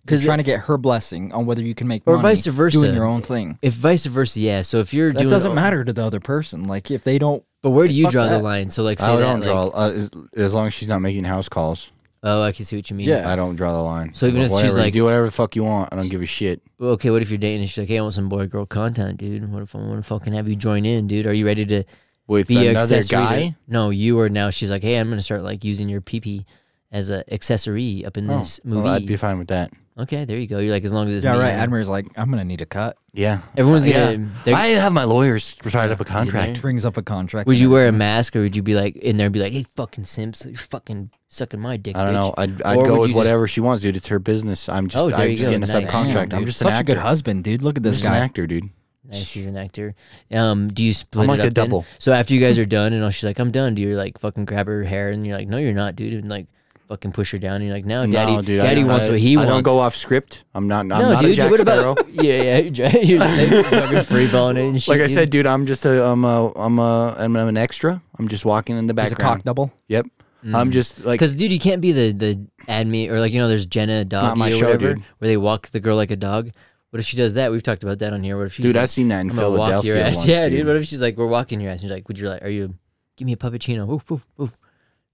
because 0.05 0.21
it- 0.23 0.25
trying 0.25 0.37
to 0.37 0.43
get 0.43 0.59
her 0.61 0.77
blessing 0.77 1.31
on 1.33 1.45
whether 1.45 1.61
you 1.63 1.73
can 1.75 1.87
make 1.87 2.03
Or 2.05 2.13
money 2.17 2.29
vice 2.35 2.45
versa. 2.45 2.77
doing 2.79 2.93
your 2.95 3.05
own 3.05 3.21
thing. 3.21 3.57
if 3.61 3.73
vice 3.73 4.05
versa, 4.05 4.39
yeah. 4.39 4.61
So 4.61 4.79
if 4.79 4.93
you're 4.93 5.11
That 5.11 5.19
doing, 5.19 5.29
doesn't 5.31 5.55
matter 5.55 5.83
to 5.83 5.91
the 5.93 6.03
other 6.03 6.19
person. 6.19 6.63
Like 6.63 6.91
if 6.91 7.03
they 7.03 7.17
don't, 7.17 7.43
But 7.63 7.71
where 7.71 7.87
do 7.87 7.93
you 7.93 8.03
Fuck 8.05 8.11
draw 8.13 8.27
the 8.27 8.39
line? 8.39 8.69
So 8.69 8.83
like, 8.83 8.99
say 8.99 9.07
I 9.07 9.19
don't 9.19 9.39
like- 9.41 9.43
draw 9.49 9.67
uh, 9.69 9.91
as, 9.95 10.11
as 10.37 10.53
long 10.53 10.67
as 10.67 10.73
she's 10.73 10.87
not 10.87 10.99
making 10.99 11.23
house 11.25 11.49
calls. 11.49 11.91
Oh, 12.21 12.41
I 12.43 12.51
can 12.51 12.65
see 12.65 12.75
what 12.75 12.89
you 12.89 12.95
mean. 12.97 13.07
Yeah. 13.07 13.31
I 13.31 13.35
don't 13.37 13.55
draw 13.55 13.71
the 13.71 13.81
line. 13.81 14.13
So 14.13 14.27
even 14.27 14.41
if 14.41 14.51
she's 14.51 14.73
like- 14.75 14.93
do 14.93 15.03
whatever 15.05 15.25
the 15.25 15.31
fuck 15.31 15.55
you 15.55 15.63
want. 15.63 15.91
I 15.91 15.95
don't 15.95 16.09
give 16.11 16.21
a 16.21 16.25
shit. 16.25 16.61
Okay, 16.79 17.09
what 17.09 17.21
if 17.21 17.29
you're 17.31 17.37
dating 17.37 17.61
and 17.61 17.69
she's 17.69 17.77
like, 17.77 17.87
"Hey, 17.87 17.97
I 17.97 18.01
want 18.01 18.13
some 18.13 18.27
boy 18.29 18.45
girl 18.47 18.65
content, 18.65 19.17
dude. 19.17 19.51
What 19.51 19.63
if 19.63 19.73
I 19.73 19.79
want 19.79 19.97
to 19.97 20.03
fucking 20.03 20.33
have 20.33 20.47
you 20.47 20.55
join 20.55 20.85
in, 20.85 21.07
dude? 21.07 21.25
Are 21.27 21.33
you 21.33 21.45
ready 21.45 21.65
to 21.67 21.83
With 22.29 22.47
be 22.47 22.67
a 22.67 22.69
another 22.71 22.95
accessory 22.97 23.17
to- 23.17 23.23
guy, 23.51 23.55
no, 23.67 23.89
you 23.89 24.17
are 24.19 24.29
now. 24.29 24.49
She's 24.51 24.69
like, 24.69 24.83
"Hey, 24.83 24.95
I'm 24.97 25.09
gonna 25.09 25.21
start 25.21 25.43
like 25.43 25.65
using 25.65 25.89
your 25.89 25.99
pee 25.99 26.21
pee 26.21 26.45
as 26.91 27.09
a 27.09 27.23
accessory 27.33 28.05
up 28.05 28.15
in 28.17 28.29
Oh, 28.29 28.37
this 28.39 28.61
movie." 28.63 28.83
well, 28.83 28.93
I'd 28.93 29.05
be 29.05 29.17
fine 29.17 29.37
with 29.39 29.49
that. 29.49 29.71
okay, 29.97 30.23
there 30.25 30.37
you 30.37 30.47
go. 30.47 30.59
You're 30.59 30.71
like, 30.71 30.85
as 30.85 30.93
long 30.93 31.07
as 31.09 31.15
it's 31.15 31.23
yeah, 31.25 31.33
me, 31.33 31.39
right. 31.39 31.49
you- 31.53 31.59
Admir's 31.59 31.89
like, 31.89 32.07
I'm 32.15 32.29
gonna 32.29 32.45
need 32.45 32.61
a 32.61 32.65
cut. 32.65 32.95
Yeah, 33.13 33.41
Everyone's 33.57 33.85
Uh, 33.85 34.13
gonna. 34.13 34.29
yeah. 34.45 34.55
I 34.55 34.67
have 34.67 34.93
my 34.93 35.03
lawyers 35.03 35.57
write 35.73 35.89
up 35.91 35.99
a 35.99 36.05
contract. 36.05 36.61
Brings 36.61 36.85
up 36.85 36.95
a 36.97 37.01
contract. 37.01 37.47
would 37.47 37.59
you 37.59 37.69
wear 37.71 37.87
a 37.87 37.91
mask 37.91 38.35
or 38.35 38.41
would 38.41 38.55
you 38.55 38.61
be 38.63 38.75
like 38.75 38.95
in 38.97 39.17
there 39.17 39.25
and 39.25 39.33
be 39.33 39.39
like, 39.41 39.51
"Hey, 39.51 39.65
fucking 39.75 40.05
simps, 40.05 40.45
fucking 40.69 41.09
sucking 41.27 41.59
my 41.59 41.75
dick"? 41.77 41.97
I 41.97 42.05
don't 42.05 42.13
bitch." 42.13 42.15
know. 42.15 42.33
I'd, 42.37 42.61
I'd 42.61 42.75
go 42.75 42.99
with 43.01 43.09
you 43.09 43.15
just- 43.15 43.15
whatever 43.15 43.47
she 43.47 43.59
wants, 43.61 43.81
dude. 43.81 43.97
It's 43.97 44.07
her 44.07 44.19
business. 44.19 44.69
I'm 44.69 44.87
just, 44.87 45.03
Oh, 45.03 45.11
I'm 45.13 45.31
just 45.31 45.43
go. 45.45 45.49
getting 45.51 45.67
a 45.67 45.67
Nice. 45.67 45.71
subcontract. 45.93 46.29
Damn, 46.29 46.39
I'm 46.39 46.45
just 46.45 46.59
such 46.59 46.73
an 46.73 46.79
a 46.79 46.83
good 46.83 46.97
husband, 46.97 47.43
dude. 47.43 47.61
Look 47.63 47.73
at 47.75 47.79
I'm 47.79 47.83
this 47.83 47.95
just 47.97 48.05
an 48.05 48.11
guy. 48.13 48.19
actor, 48.19 48.45
dude. 48.47 48.69
Nice, 49.09 49.31
he's 49.31 49.45
an 49.47 49.57
actor. 49.57 49.95
Um, 50.31 50.67
do 50.69 50.83
you 50.83 50.93
split 50.93 51.23
I'm 51.23 51.29
it 51.29 51.31
like 51.33 51.39
up 51.39 51.45
a 51.47 51.49
then? 51.49 51.65
double. 51.65 51.85
So 51.97 52.13
after 52.13 52.33
you 52.33 52.39
guys 52.39 52.59
are 52.59 52.65
done, 52.65 52.93
and 52.93 53.03
all 53.03 53.09
she's 53.09 53.23
like, 53.23 53.39
"I'm 53.39 53.51
done," 53.51 53.75
do 53.75 53.81
you 53.81 53.95
like 53.97 54.19
fucking 54.19 54.45
grab 54.45 54.67
her 54.67 54.83
hair 54.83 55.09
and 55.09 55.25
you're 55.25 55.37
like, 55.37 55.47
"No, 55.47 55.57
you're 55.57 55.73
not, 55.73 55.95
dude," 55.95 56.13
and 56.13 56.29
like 56.29 56.45
fucking 56.87 57.11
push 57.11 57.31
her 57.31 57.37
down, 57.39 57.55
and 57.57 57.65
you're 57.65 57.73
like, 57.75 57.85
"No, 57.85 58.05
daddy, 58.05 58.33
no, 58.35 58.41
dude. 58.41 58.61
daddy 58.61 58.81
I, 58.81 58.83
wants 58.85 59.07
I, 59.07 59.11
what 59.11 59.19
he 59.19 59.33
I 59.33 59.37
wants." 59.37 59.49
don't 59.49 59.63
go 59.63 59.79
off 59.79 59.95
script. 59.95 60.43
I'm 60.53 60.67
not. 60.67 60.81
I'm 60.81 60.87
no, 60.89 61.11
not 61.11 61.21
dude. 61.21 61.31
a 61.31 61.35
Jack 61.35 61.49
what 61.51 61.59
Sparrow. 61.59 61.91
about? 61.93 62.09
Yeah, 62.13 62.41
yeah. 62.43 62.57
You're, 62.59 62.71
dra- 62.71 63.03
you're 63.05 63.19
like 63.19 63.49
fucking 63.65 63.97
freeballing 64.15 64.57
it 64.57 64.69
and 64.69 64.81
shit. 64.81 64.89
Like 64.93 65.01
I 65.01 65.07
dude. 65.07 65.11
said, 65.15 65.29
dude, 65.31 65.45
I'm 65.47 65.65
just 65.65 65.85
a, 65.85 66.03
I'm 66.05 66.23
a, 66.25 66.51
I'm 66.55 66.77
a, 66.79 67.15
I'm 67.17 67.35
an 67.35 67.57
extra. 67.57 68.01
I'm 68.19 68.27
just 68.27 68.45
walking 68.45 68.77
in 68.77 68.85
the 68.87 68.93
He's 69.01 69.11
a 69.11 69.15
background. 69.15 69.39
cock 69.39 69.43
double. 69.43 69.71
Yep. 69.87 70.05
I'm 70.53 70.71
just 70.71 71.03
like, 71.03 71.19
Because 71.19 71.33
dude, 71.33 71.51
you 71.51 71.59
can't 71.59 71.81
be 71.81 71.91
the 71.91 72.11
the 72.13 72.39
admin 72.67 73.09
or 73.09 73.19
like 73.19 73.33
you 73.33 73.39
know, 73.39 73.47
there's 73.49 73.65
Jenna 73.65 74.05
not 74.05 74.09
doggy 74.09 74.39
my 74.39 74.49
or 74.49 74.51
show, 74.53 74.65
whatever, 74.67 74.93
dude. 74.95 75.03
where 75.17 75.27
they 75.27 75.35
walk 75.37 75.67
the 75.69 75.79
girl 75.81 75.95
like 75.97 76.11
a 76.11 76.15
dog. 76.15 76.51
What 76.91 76.99
if 76.99 77.05
she 77.05 77.17
does 77.17 77.35
that? 77.35 77.51
We've 77.51 77.61
talked 77.63 77.83
about 77.83 77.99
that 77.99 78.13
on 78.13 78.23
here. 78.23 78.35
What 78.37 78.47
if 78.47 78.53
she's 78.53 78.65
dude, 78.65 78.75
like, 78.75 78.83
I've 78.83 78.89
seen 78.89 79.09
that 79.09 79.21
in 79.21 79.29
I'm 79.29 79.35
gonna 79.35 79.51
walk 79.57 79.83
your 79.83 79.97
ass. 79.97 80.15
once, 80.17 80.27
yeah, 80.27 80.49
dude. 80.49 80.59
dude. 80.59 80.67
What 80.67 80.75
if 80.77 80.85
she's 80.85 81.01
like, 81.01 81.17
we're 81.17 81.27
walking 81.27 81.61
your 81.61 81.71
ass, 81.71 81.81
and 81.81 81.89
you're 81.89 81.95
like, 81.97 82.07
would 82.07 82.17
you 82.17 82.27
like, 82.29 82.41
are 82.43 82.49
you, 82.49 82.73
give 83.15 83.25
me 83.27 83.33
a 83.33 83.37
puppuccino? 83.37 83.85
Woof, 83.85 84.09
woof, 84.09 84.25
woof. 84.37 84.51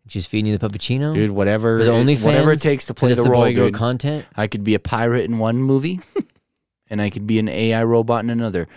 She's 0.08 0.26
feeding 0.26 0.52
you 0.52 0.58
the 0.58 0.70
puppuccino. 0.70 1.14
Dude, 1.14 1.32
whatever, 1.32 1.80
For 1.80 1.86
the 1.86 1.96
it- 1.96 2.20
whatever 2.22 2.52
it 2.52 2.62
takes 2.62 2.86
to 2.86 2.94
'Cause 2.94 3.00
play 3.00 3.14
the 3.14 3.24
the 3.24 3.30
role, 3.30 3.42
boy 3.42 3.56
girl 3.56 3.66
dude. 3.68 3.74
content. 3.74 4.26
I 4.36 4.48
could 4.48 4.64
be 4.64 4.76
a 4.76 4.80
pirate 4.80 5.26
in 5.26 5.38
one 5.40 5.58
movie, 5.58 6.00
and 6.90 7.02
I 7.02 7.10
could 7.10 7.26
be 7.28 7.40
an 7.40 7.50
AI 7.50 7.84
robot 7.84 8.24
in 8.24 8.30
another. 8.30 8.68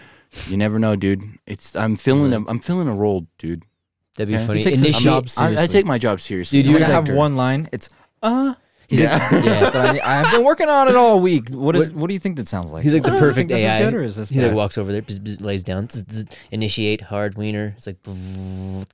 You 0.48 0.56
never 0.56 0.78
know, 0.78 0.96
dude. 0.96 1.22
It's 1.46 1.76
I'm 1.76 1.96
filling 1.96 2.32
a 2.32 2.38
I'm 2.48 2.58
filling 2.60 2.88
a 2.88 2.94
role, 2.94 3.26
dude. 3.38 3.62
That'd 4.16 4.28
be 4.32 4.36
Okay. 4.36 4.46
funny. 4.46 4.58
He 4.60 4.64
takes 4.64 4.78
Initiate- 4.78 5.02
job 5.04 5.28
I, 5.36 5.62
I 5.64 5.66
take 5.66 5.84
my 5.86 5.98
job 5.98 6.20
seriously. 6.20 6.58
Dude, 6.60 6.66
You 6.66 6.72
you're 6.78 6.80
I'm 6.84 6.90
gotta 6.90 6.98
an 7.00 7.06
have 7.06 7.16
one 7.16 7.36
line. 7.36 7.68
It's 7.72 7.88
uh. 8.22 8.54
He's 8.88 9.00
Yeah. 9.00 9.18
like, 9.30 9.44
yeah. 9.44 9.70
But 9.70 10.02
I, 10.02 10.20
I've 10.22 10.32
been 10.32 10.44
working 10.44 10.68
on 10.70 10.88
it 10.88 10.96
all 10.96 11.20
week. 11.20 11.50
What 11.50 11.76
is? 11.76 11.92
What 11.92 12.08
do 12.08 12.14
you 12.14 12.18
think 12.20 12.36
that 12.36 12.48
sounds 12.48 12.72
like? 12.72 12.84
He's 12.84 12.94
like 12.94 13.02
the 13.02 13.10
Do 13.10 13.18
perfect 13.18 13.36
think 13.36 13.48
this 13.50 13.60
AI. 13.62 13.78
Is 13.80 13.84
good 13.84 13.94
or 13.94 14.02
is 14.02 14.16
this 14.16 14.28
He 14.30 14.40
like 14.40 14.54
walks 14.54 14.78
over 14.78 14.90
there, 14.92 15.02
bzz, 15.02 15.18
bzz, 15.20 15.44
lays 15.44 15.62
down, 15.62 15.88
zzz, 15.90 16.24
initiate 16.50 17.02
hard 17.02 17.36
wiener. 17.36 17.74
It's 17.76 17.86
like 17.86 17.96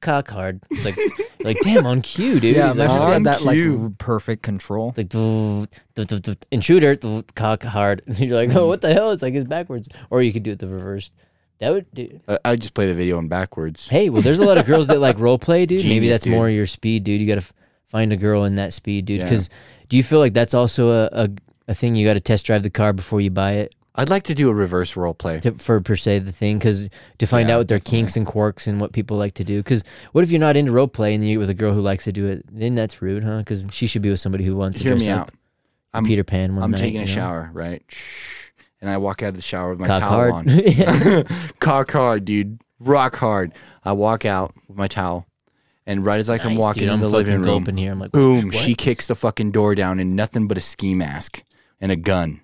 cock 0.01 0.29
hard. 0.31 0.61
It's 0.71 0.85
like 0.85 0.99
like 1.45 1.59
damn 1.63 1.87
on 1.87 2.03
cue, 2.03 2.41
dude. 2.41 2.57
Yeah, 2.57 2.69
He's 2.69 2.77
like, 2.77 2.89
imagine 2.91 3.15
on 3.15 3.23
that 3.25 3.43
like 3.43 3.55
cue. 3.55 3.83
r- 3.85 3.91
perfect 3.99 4.43
control. 4.43 4.89
It's 4.91 4.99
like 4.99 5.09
"Duh, 5.11 5.67
duh, 5.95 6.05
duh, 6.05 6.19
duh, 6.19 6.35
intruder 6.51 6.95
duh, 6.97 7.23
cock 7.37 7.63
hard. 7.63 8.03
And 8.07 8.19
you're 8.21 8.37
like, 8.37 8.55
oh, 8.55 8.67
what 8.67 8.81
the 8.81 8.93
hell? 8.93 9.13
It's 9.13 9.23
like 9.23 9.35
it's 9.35 9.47
backwards. 9.49 9.89
Or 10.11 10.23
you 10.23 10.33
could 10.33 10.43
do 10.43 10.51
it 10.53 10.59
the 10.59 10.67
reverse. 10.69 11.11
That 11.61 11.73
would 11.73 11.87
do. 11.95 12.19
I- 12.27 12.39
I 12.45 12.57
just 12.57 12.75
play 12.75 12.89
the 12.89 12.95
video 12.95 13.19
in 13.21 13.29
backwards. 13.29 13.89
Hey, 13.89 14.11
well, 14.11 14.23
there's 14.23 14.41
a 14.41 14.45
lot 14.45 14.59
of 14.59 14.67
girls 14.67 14.89
that 14.89 15.01
like 15.01 15.19
role 15.21 15.39
play, 15.39 15.67
dude. 15.67 15.85
Maybe 15.85 16.09
that's 16.09 16.25
dude. 16.25 16.33
more 16.33 16.51
your 16.51 16.67
speed, 16.67 17.05
dude. 17.05 17.21
You 17.21 17.29
got 17.29 17.35
to 17.37 17.41
f- 17.43 17.53
find 17.87 18.13
a 18.13 18.17
girl 18.17 18.43
in 18.45 18.57
that 18.57 18.73
speed, 18.73 19.05
dude. 19.05 19.21
Yeah. 19.21 19.29
Do 19.89 19.97
you 19.97 20.03
feel 20.03 20.19
like 20.19 20.35
that's 20.35 20.55
also 20.55 20.91
a, 20.91 21.09
a, 21.13 21.29
a 21.69 21.75
thing 21.75 21.97
you 21.97 22.07
got 22.07 22.15
to 22.15 22.21
test 22.21 22.47
drive 22.47 22.63
the 22.63 22.71
car 22.71 22.93
before 22.93 23.21
you 23.21 23.31
buy 23.31 23.53
it 23.53 23.75
I'd 23.97 24.09
like 24.11 24.25
to 24.25 24.35
do 24.35 24.51
a 24.51 24.55
reverse 24.55 24.97
role 24.97 25.15
play. 25.15 25.39
to, 25.41 25.53
for 25.53 25.81
per 25.81 25.95
se 25.95 26.19
the 26.21 26.33
thing? 26.33 26.59
Because 26.59 26.89
to 27.19 27.27
find 27.27 27.49
Yeah, 27.49 27.55
out 27.55 27.59
what 27.59 27.69
their 27.69 27.79
kinks 27.79 28.17
and 28.17 28.27
quirks 28.27 28.67
and 28.67 28.81
what 28.81 28.93
people 28.93 29.17
like 29.17 29.35
to 29.35 29.45
do. 29.45 29.61
Because 29.61 29.85
what 30.11 30.25
if 30.25 30.33
you're 30.33 30.41
not 30.41 30.57
into 30.57 30.73
role 30.73 30.89
play 30.89 31.15
and 31.15 31.23
you 31.25 31.35
get 31.35 31.39
with 31.39 31.51
a 31.51 31.55
girl 31.55 31.73
who 31.73 31.81
likes 31.81 32.03
to 32.05 32.13
do 32.13 32.27
it? 32.27 32.45
Then 32.51 32.75
that's 32.75 33.01
rude, 33.01 33.23
huh? 33.23 33.39
Because 33.39 33.65
she 33.71 33.87
should 33.87 34.03
be 34.03 34.11
with 34.11 34.19
somebody 34.19 34.43
who 34.43 34.57
wants 34.57 34.79
to 34.79 34.83
Hear 34.83 34.95
dress 34.95 35.05
me 35.05 35.11
out. 35.13 35.31
I'm 35.93 36.05
Peter 36.05 36.25
Pan 36.25 36.57
one 36.57 36.65
I'm 36.65 36.71
night, 36.73 36.79
taking 36.81 36.97
a 36.97 37.01
you 37.03 37.07
know? 37.07 37.15
shower, 37.15 37.51
right? 37.53 37.85
Shh. 37.87 38.49
And 38.81 38.91
I 38.91 38.97
walk 38.97 39.23
out 39.23 39.29
of 39.29 39.35
the 39.37 39.43
shower 39.43 39.71
with 39.71 39.79
my 39.79 39.87
Cock 39.87 40.01
towel 40.01 40.11
hard. 40.33 40.33
on. 40.51 41.25
Cock 41.61 41.93
hard, 41.93 42.25
dude. 42.25 42.61
Rock 42.81 43.15
hard. 43.15 43.53
I 43.85 43.93
walk 43.93 44.25
out 44.25 44.55
with 44.67 44.77
my 44.77 44.89
towel, 44.89 45.29
and 45.87 46.05
right 46.05 46.19
as 46.19 46.31
I 46.31 46.39
come 46.39 46.55
Nice, 46.55 46.63
walking 46.63 46.85
dude. 46.85 46.93
in 46.93 47.01
the 47.01 47.09
living 47.09 47.35
room, 47.37 47.45
gulping 47.45 47.77
here. 47.77 47.93
I'm 47.93 47.99
like, 48.01 48.13
boom, 48.13 48.47
what? 48.47 48.55
she 48.55 48.75
kicks 48.75 49.07
the 49.07 49.15
fucking 49.15 49.51
door 49.53 49.75
down 49.75 50.01
in 50.01 50.15
nothing 50.17 50.47
but 50.49 50.57
a 50.57 50.61
ski 50.61 50.95
mask 50.95 51.43
and 51.81 51.91
a 51.93 51.97
gun. 51.97 52.41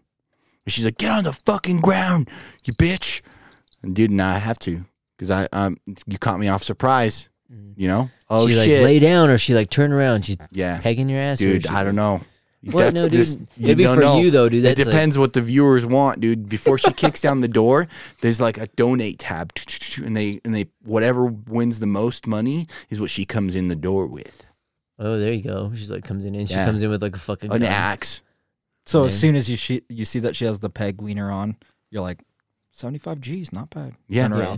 And 0.67 0.73
she's 0.73 0.85
like, 0.85 0.99
"Get 0.99 1.11
on 1.11 1.25
the 1.25 1.33
fucking 1.33 1.81
ground, 1.81 2.29
you 2.65 2.73
bitch!" 2.75 3.23
And 3.83 3.95
dude, 3.97 4.11
now 4.11 4.35
I 4.35 4.39
have 4.39 4.59
to 4.61 4.85
because 5.17 5.31
I 5.31 5.49
um 5.53 5.77
you 6.07 6.19
caught 6.19 6.39
me 6.39 6.49
off 6.49 6.63
surprise. 6.63 7.29
Mm. 7.53 7.73
You 7.77 7.89
know? 7.89 8.11
Oh 8.29 8.47
she 8.47 8.55
shit. 8.55 8.79
like 8.81 8.85
lay 8.85 8.99
down 8.99 9.31
or 9.31 9.39
she 9.39 9.55
like 9.55 9.71
turn 9.71 9.93
around. 9.93 10.25
She 10.27 10.37
yeah, 10.53 10.79
pegging 10.81 11.09
your 11.09 11.21
ass. 11.21 11.39
dude. 11.39 11.63
she- 11.63 11.69
I 11.69 11.83
don't 11.83 11.97
know. 11.97 12.21
What? 12.63 12.93
No, 12.93 13.05
dude. 13.09 13.13
this- 13.19 13.39
It'd 13.59 13.79
be 13.79 13.85
for 13.87 13.97
know. 14.01 14.21
you 14.21 14.31
though, 14.31 14.49
dude. 14.49 14.61
It 14.61 14.63
That's 14.63 14.79
like- 14.81 14.87
depends 14.87 15.17
what 15.17 15.33
the 15.33 15.41
viewers 15.41 15.87
want, 15.87 16.21
dude. 16.21 16.49
Before 16.49 16.77
she 16.77 16.93
kicks 16.93 17.21
down 17.21 17.41
the 17.41 17.49
door, 17.49 17.89
there's 18.21 18.41
like 18.41 18.59
a 18.59 18.67
donate 18.77 19.19
tab, 19.19 19.53
and 20.05 20.15
they 20.17 20.41
and 20.45 20.55
they 20.55 20.67
whatever 20.85 21.25
wins 21.25 21.79
the 21.79 21.87
most 21.87 22.27
money 22.27 22.67
is 22.91 23.01
what 23.01 23.09
she 23.11 23.25
comes 23.25 23.57
in 23.57 23.69
the 23.69 23.77
door 23.77 24.07
with. 24.07 24.45
oh, 24.99 25.19
there 25.19 25.33
you 25.33 25.43
go. 25.43 25.73
She's 25.75 25.91
like 25.91 26.05
comes 26.05 26.27
in 26.27 26.35
and 26.35 26.47
she 26.49 26.55
Yeah. 26.55 26.67
comes 26.67 26.83
in 26.83 26.91
with 26.91 27.01
like 27.01 27.17
a 27.17 27.19
fucking 27.19 27.51
An 27.51 27.61
gun. 27.61 27.69
axe. 27.71 28.21
So 28.85 29.01
Man. 29.01 29.07
as 29.07 29.19
soon 29.19 29.37
as 29.37 29.49
you 29.49 29.57
she, 29.57 29.81
you 29.89 30.05
see 30.05 30.19
that 30.19 30.37
she 30.37 30.45
has 30.45 30.61
the 30.61 30.69
peg 30.69 31.01
wiener 31.01 31.31
on, 31.31 31.57
you're 31.91 32.03
like, 32.03 32.19
75 32.73 33.21
G's, 33.23 33.53
not 33.53 33.71
bad. 33.71 33.95
Yeah. 34.09 34.29
Turn 34.29 34.39
Yeah. 34.39 34.57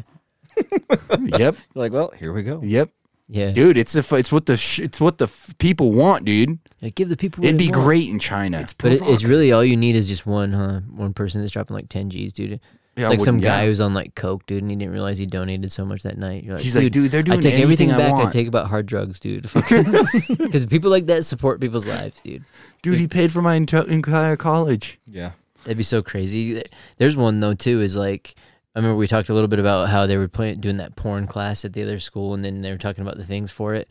yep, 1.39 1.57
You're 1.75 1.85
like, 1.85 1.93
well, 1.93 2.13
here 2.19 2.33
we 2.33 2.43
go. 2.43 2.61
yep, 2.63 2.91
Yeah, 3.33 3.51
dude. 3.51 3.79
It's 3.79 3.93
the 3.95 4.01
f- 4.01 4.13
it's 4.13 4.31
what 4.31 4.45
the 4.47 4.57
sh- 4.59 4.81
it's 4.81 5.01
what 5.01 5.17
the 5.19 5.25
f- 5.25 5.55
people 5.59 5.91
want, 5.93 6.25
dude. 6.27 6.59
Yeah, 6.81 6.91
give 6.91 7.09
the 7.09 7.17
people. 7.17 7.41
what 7.43 7.49
It'd 7.49 7.59
they 7.61 7.67
be 7.69 7.73
want. 7.73 7.85
great 7.85 8.11
in 8.11 8.19
China. 8.19 8.61
It's 8.61 8.75
But 8.75 8.93
it, 8.93 9.01
it's 9.05 9.25
really 9.25 9.53
all 9.53 9.65
you 9.65 9.77
need 9.77 9.97
is 9.97 10.07
just 10.07 10.27
one, 10.27 10.53
huh? 10.53 10.81
One 10.91 11.15
person 11.15 11.41
that's 11.41 11.53
dropping 11.53 11.75
like 11.75 11.89
ten 11.89 12.11
G's, 12.11 12.33
dude. 12.35 12.61
Yeah, 12.95 13.09
like 13.09 13.21
some 13.21 13.37
wouldn't- 13.37 13.45
guy 13.45 13.63
yeah. 13.63 13.69
who's 13.69 13.81
on 13.81 13.95
like 13.95 14.15
coke, 14.15 14.45
dude, 14.45 14.61
and 14.63 14.71
he 14.71 14.77
didn't 14.77 14.93
realize 14.93 15.17
he 15.17 15.25
donated 15.25 15.73
so 15.73 15.87
much 15.87 16.03
that 16.03 16.19
night. 16.19 16.45
You're 16.45 16.57
like, 16.57 16.63
He's 16.63 16.75
dude, 16.75 16.83
like, 16.83 16.93
dude, 16.93 17.11
they're 17.11 17.23
doing 17.23 17.39
I 17.39 17.41
take 17.41 17.55
everything 17.63 17.91
I 17.91 17.97
back. 17.97 18.13
I, 18.13 18.31
take 18.31 18.47
about 18.49 18.67
hard 18.69 18.85
drugs, 18.85 19.19
dude. 19.19 19.49
Because 20.29 20.67
people 20.67 20.91
like 20.91 21.07
that 21.07 21.25
support 21.25 21.59
people's 21.61 21.87
lives, 21.87 22.21
dude. 22.21 22.45
Dude, 22.83 22.99
he 22.99 23.09
paid 23.09 23.33
for 23.33 23.41
my 23.41 23.55
entire 23.55 24.37
college. 24.37 24.99
Yeah. 25.07 25.33
That'd 25.65 25.79
be 25.79 25.85
so 25.85 26.03
crazy. 26.03 26.63
There's 26.99 27.17
one 27.17 27.41
though 27.41 27.55
too. 27.55 27.81
Is 27.81 27.97
like 27.97 28.35
I 28.75 28.79
remember 28.79 28.97
we 28.97 29.07
talked 29.07 29.29
a 29.29 29.35
little 29.35 29.49
bit 29.49 29.59
about 29.59 29.89
how 29.89 30.07
they 30.07 30.17
were 30.17 30.29
playing 30.29 30.57
doing 30.57 30.79
that 30.79 30.97
porn 30.97 31.27
class 31.27 31.65
at 31.65 31.73
the 31.75 31.83
other 31.83 31.99
school, 31.99 32.33
and 32.35 32.45
then 32.45 32.63
they 32.63 32.71
were 32.71 32.79
talking 32.79 33.03
about 33.03 33.17
the 33.17 33.25
things 33.25 33.51
for 33.51 33.75
it. 33.75 33.89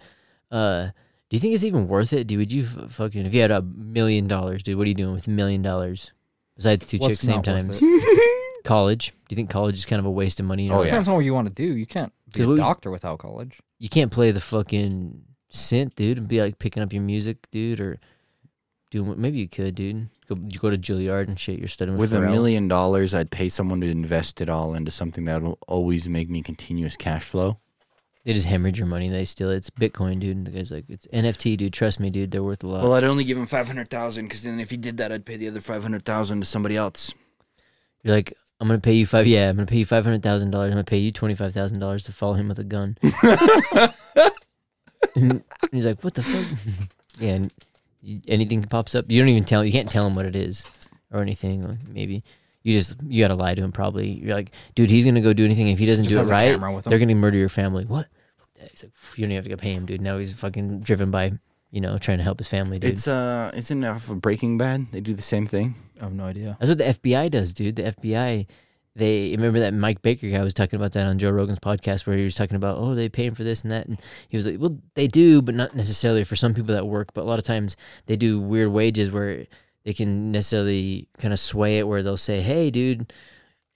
Uh, 0.49 0.85
do 1.29 1.37
you 1.37 1.39
think 1.39 1.53
it's 1.53 1.63
even 1.63 1.87
worth 1.87 2.13
it, 2.13 2.27
dude? 2.27 2.39
Would 2.39 2.51
you 2.51 2.63
f- 2.63 2.91
fucking 2.91 3.25
if 3.25 3.33
you 3.33 3.41
had 3.41 3.51
a 3.51 3.61
million 3.61 4.27
dollars, 4.27 4.63
dude? 4.63 4.77
What 4.77 4.85
are 4.85 4.89
you 4.89 4.95
doing 4.95 5.13
with 5.13 5.27
a 5.27 5.29
million 5.29 5.61
dollars 5.61 6.11
besides 6.57 6.85
two 6.87 6.97
What's 6.97 7.19
chicks 7.19 7.25
same 7.27 7.35
not 7.37 7.47
worth 7.47 7.79
times? 7.79 7.83
College? 8.63 9.09
Do 9.11 9.15
you 9.29 9.35
think 9.35 9.49
college 9.49 9.75
is 9.75 9.85
kind 9.85 9.99
of 9.99 10.05
a 10.05 10.11
waste 10.11 10.39
of 10.39 10.45
money? 10.45 10.65
You 10.65 10.71
Oh, 10.71 10.75
know, 10.75 10.81
yeah. 10.81 10.89
Depends 10.89 11.07
on 11.07 11.15
what 11.15 11.25
you 11.25 11.33
want 11.33 11.47
to 11.47 11.53
do. 11.53 11.75
You 11.75 11.85
can't 11.87 12.13
be 12.33 12.39
Cause 12.39 12.45
a 12.45 12.49
we- 12.49 12.55
doctor 12.57 12.91
without 12.91 13.17
college. 13.19 13.59
You 13.79 13.89
can't 13.89 14.11
play 14.11 14.29
the 14.31 14.39
fucking 14.39 15.21
synth, 15.51 15.95
dude, 15.95 16.17
and 16.19 16.27
be 16.27 16.39
like 16.41 16.59
picking 16.59 16.83
up 16.83 16.93
your 16.93 17.01
music, 17.01 17.49
dude, 17.49 17.79
or 17.79 17.99
doing 18.91 19.09
what 19.09 19.17
maybe 19.17 19.39
you 19.39 19.47
could, 19.47 19.73
dude. 19.75 20.09
Go 20.29 20.37
you 20.47 20.59
go 20.59 20.69
to 20.69 20.77
Juilliard 20.77 21.27
and 21.27 21.39
shit. 21.39 21.57
You're 21.57 21.67
studying 21.67 21.97
with, 21.97 22.11
With 22.11 22.21
a 22.21 22.23
Pharrell. 22.23 22.31
million 22.31 22.67
dollars, 22.67 23.15
I'd 23.15 23.31
pay 23.31 23.49
someone 23.49 23.81
to 23.81 23.87
invest 23.87 24.41
it 24.41 24.49
all 24.49 24.75
into 24.75 24.91
something 24.91 25.25
that 25.25 25.41
will 25.41 25.57
always 25.67 26.07
make 26.07 26.29
me 26.29 26.43
continuous 26.43 26.95
cash 26.95 27.23
flow. 27.23 27.57
They 28.23 28.33
just 28.33 28.45
hemorrhage 28.45 28.77
your 28.77 28.87
money. 28.87 29.09
They 29.09 29.25
steal 29.25 29.49
it. 29.49 29.55
It's 29.55 29.71
Bitcoin, 29.71 30.19
dude. 30.19 30.37
And 30.37 30.45
the 30.45 30.51
guy's 30.51 30.69
like, 30.69 30.85
it's 30.89 31.07
NFT, 31.07 31.57
dude. 31.57 31.73
Trust 31.73 31.99
me, 31.99 32.11
dude. 32.11 32.29
They're 32.29 32.43
worth 32.43 32.63
a 32.63 32.67
lot. 32.67 32.83
Well, 32.83 32.93
I'd 32.93 33.03
only 33.03 33.23
give 33.23 33.35
him 33.35 33.47
five 33.47 33.65
hundred 33.65 33.89
thousand 33.89 34.25
because 34.25 34.43
then 34.43 34.59
if 34.59 34.69
he 34.69 34.77
did 34.77 34.97
that, 34.97 35.11
I'd 35.11 35.25
pay 35.25 35.37
the 35.37 35.47
other 35.47 35.61
five 35.61 35.81
hundred 35.81 36.05
thousand 36.05 36.41
to 36.41 36.45
somebody 36.45 36.77
else. 36.77 37.11
You're 38.03 38.15
like, 38.15 38.33
I'm 38.59 38.67
gonna 38.67 38.79
pay 38.79 38.93
you 38.93 39.07
five. 39.07 39.25
Yeah, 39.25 39.49
I'm 39.49 39.55
gonna 39.55 39.65
pay 39.65 39.79
you 39.79 39.85
five 39.87 40.05
hundred 40.05 40.21
thousand 40.21 40.51
dollars. 40.51 40.67
I'm 40.67 40.73
gonna 40.73 40.83
pay 40.83 40.99
you 40.99 41.11
twenty 41.11 41.33
five 41.33 41.51
thousand 41.53 41.79
dollars 41.79 42.03
to 42.03 42.11
follow 42.11 42.35
him 42.35 42.47
with 42.47 42.59
a 42.59 42.63
gun. 42.63 42.95
and 45.15 45.43
he's 45.71 45.85
like, 45.85 46.03
what 46.03 46.13
the 46.13 46.23
fuck? 46.23 46.59
yeah. 47.19 47.33
And 47.33 47.51
you- 48.01 48.21
anything 48.27 48.61
pops 48.63 48.95
up, 48.95 49.05
you 49.09 49.19
don't 49.21 49.29
even 49.29 49.43
tell. 49.43 49.63
You 49.65 49.71
can't 49.71 49.89
tell 49.89 50.05
him 50.07 50.15
what 50.15 50.25
it 50.25 50.35
is 50.35 50.65
or 51.11 51.21
anything. 51.21 51.63
Or 51.63 51.77
maybe 51.87 52.23
you 52.63 52.77
just 52.77 52.95
you 53.07 53.23
gotta 53.23 53.35
lie 53.39 53.53
to 53.55 53.61
him. 53.63 53.71
Probably 53.71 54.09
you're 54.09 54.35
like, 54.35 54.51
dude, 54.75 54.89
he's 54.89 55.05
gonna 55.05 55.21
go 55.21 55.33
do 55.33 55.45
anything. 55.45 55.67
If 55.67 55.79
he 55.79 55.85
doesn't 55.85 56.05
Just 56.05 56.13
do 56.13 56.19
it 56.19 56.21
has 56.21 56.29
a 56.29 56.33
right, 56.33 56.51
camera 56.53 56.73
with 56.73 56.85
him. 56.85 56.89
they're 56.89 56.99
gonna 56.99 57.15
murder 57.15 57.37
your 57.37 57.49
family. 57.49 57.85
What? 57.85 58.07
He's 58.69 58.83
like, 58.83 58.91
you 59.17 59.23
don't 59.25 59.31
even 59.31 59.35
have 59.35 59.43
to 59.45 59.49
go 59.49 59.55
pay 59.55 59.73
him, 59.73 59.85
dude. 59.87 60.01
Now 60.01 60.17
he's 60.19 60.33
fucking 60.33 60.81
driven 60.81 61.09
by, 61.09 61.31
you 61.71 61.81
know, 61.81 61.97
trying 61.97 62.19
to 62.19 62.23
help 62.23 62.37
his 62.37 62.47
family, 62.47 62.77
dude. 62.77 62.91
It's 62.93 63.07
uh, 63.07 63.49
isn't 63.55 63.83
it 63.83 63.87
off 63.87 64.09
of 64.09 64.21
Breaking 64.21 64.57
Bad? 64.59 64.87
They 64.91 65.01
do 65.01 65.13
the 65.15 65.21
same 65.23 65.47
thing. 65.47 65.75
I 65.99 66.03
have 66.05 66.13
no 66.13 66.25
idea. 66.25 66.57
That's 66.59 66.69
what 66.69 66.77
the 66.77 66.83
FBI 66.85 67.29
does, 67.31 67.53
dude. 67.53 67.75
The 67.77 67.83
FBI, 67.93 68.45
they 68.95 69.31
remember 69.31 69.59
that 69.59 69.73
Mike 69.73 70.01
Baker 70.01 70.29
guy 70.29 70.43
was 70.43 70.53
talking 70.53 70.77
about 70.77 70.91
that 70.93 71.07
on 71.07 71.17
Joe 71.17 71.29
Rogan's 71.29 71.59
podcast, 71.59 72.05
where 72.05 72.17
he 72.17 72.25
was 72.25 72.35
talking 72.35 72.57
about, 72.57 72.77
oh, 72.77 72.93
they 72.93 73.07
pay 73.07 73.25
him 73.25 73.35
for 73.35 73.43
this 73.43 73.63
and 73.63 73.71
that, 73.71 73.87
and 73.87 74.01
he 74.27 74.37
was 74.37 74.45
like, 74.45 74.59
well, 74.59 74.77
they 74.95 75.07
do, 75.07 75.41
but 75.41 75.55
not 75.55 75.75
necessarily 75.75 76.23
for 76.23 76.35
some 76.35 76.53
people 76.53 76.75
that 76.75 76.85
work. 76.85 77.13
But 77.13 77.21
a 77.21 77.27
lot 77.27 77.39
of 77.39 77.45
times 77.45 77.77
they 78.07 78.17
do 78.17 78.39
weird 78.39 78.69
wages 78.69 79.09
where 79.09 79.45
they 79.85 79.93
can 79.93 80.31
necessarily 80.31 81.07
kind 81.19 81.33
of 81.33 81.39
sway 81.39 81.79
it, 81.79 81.87
where 81.87 82.03
they'll 82.03 82.17
say, 82.17 82.41
hey, 82.41 82.69
dude, 82.69 83.13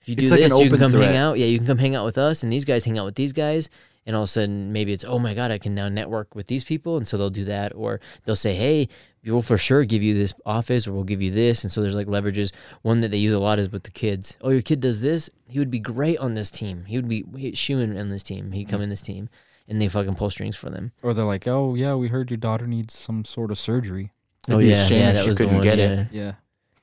if 0.02 0.08
you 0.08 0.16
do 0.16 0.22
It's 0.24 0.30
like 0.30 0.40
this, 0.40 0.60
you 0.60 0.70
can 0.70 0.78
come 0.78 0.92
threat. 0.92 1.08
hang 1.08 1.16
out. 1.16 1.38
Yeah, 1.38 1.46
you 1.46 1.58
can 1.58 1.66
come 1.66 1.78
hang 1.78 1.94
out 1.94 2.04
with 2.04 2.18
us, 2.18 2.42
and 2.42 2.52
these 2.52 2.64
guys 2.64 2.84
hang 2.84 2.98
out 2.98 3.06
with 3.06 3.16
these 3.16 3.32
guys. 3.32 3.70
And 4.06 4.14
all 4.14 4.22
of 4.22 4.28
a 4.28 4.30
sudden, 4.30 4.72
maybe 4.72 4.92
it's, 4.92 5.04
oh 5.04 5.18
my 5.18 5.34
God, 5.34 5.50
I 5.50 5.58
can 5.58 5.74
now 5.74 5.88
network 5.88 6.34
with 6.34 6.46
these 6.46 6.62
people. 6.62 6.96
And 6.96 7.08
so 7.08 7.18
they'll 7.18 7.28
do 7.28 7.44
that. 7.46 7.74
Or 7.74 8.00
they'll 8.24 8.36
say, 8.36 8.54
hey, 8.54 8.88
we 9.24 9.32
will 9.32 9.42
for 9.42 9.58
sure 9.58 9.84
give 9.84 10.02
you 10.02 10.14
this 10.14 10.32
office 10.46 10.86
or 10.86 10.92
we'll 10.92 11.02
give 11.02 11.20
you 11.20 11.32
this. 11.32 11.64
And 11.64 11.72
so 11.72 11.82
there's 11.82 11.96
like 11.96 12.06
leverages. 12.06 12.52
One 12.82 13.00
that 13.00 13.10
they 13.10 13.18
use 13.18 13.34
a 13.34 13.40
lot 13.40 13.58
is 13.58 13.72
with 13.72 13.82
the 13.82 13.90
kids. 13.90 14.36
Oh, 14.40 14.50
your 14.50 14.62
kid 14.62 14.80
does 14.80 15.00
this. 15.00 15.28
He 15.48 15.58
would 15.58 15.70
be 15.70 15.80
great 15.80 16.18
on 16.18 16.34
this 16.34 16.50
team. 16.50 16.84
He 16.84 16.96
would 16.96 17.08
be 17.08 17.52
shooing 17.54 17.98
on 17.98 18.10
this 18.10 18.22
team. 18.22 18.52
He'd 18.52 18.66
come 18.66 18.76
mm-hmm. 18.76 18.84
in 18.84 18.90
this 18.90 19.02
team. 19.02 19.28
And 19.68 19.82
they 19.82 19.88
fucking 19.88 20.14
pull 20.14 20.30
strings 20.30 20.54
for 20.54 20.70
them. 20.70 20.92
Or 21.02 21.12
they're 21.12 21.24
like, 21.24 21.48
oh, 21.48 21.74
yeah, 21.74 21.96
we 21.96 22.06
heard 22.06 22.30
your 22.30 22.36
daughter 22.36 22.68
needs 22.68 22.96
some 22.96 23.24
sort 23.24 23.50
of 23.50 23.58
surgery. 23.58 24.12
It'd 24.46 24.54
oh, 24.54 24.58
be 24.60 24.70
a 24.70 24.74
oh, 24.74 24.78
yeah. 24.78 24.86
shame 24.86 25.00
yeah, 25.00 25.12
that 25.12 25.22
she 25.24 25.28
was 25.28 25.38
couldn't 25.38 25.54
one. 25.54 25.62
get 25.64 25.78
yeah. 25.78 25.84
it. 25.84 26.08
Yeah. 26.12 26.32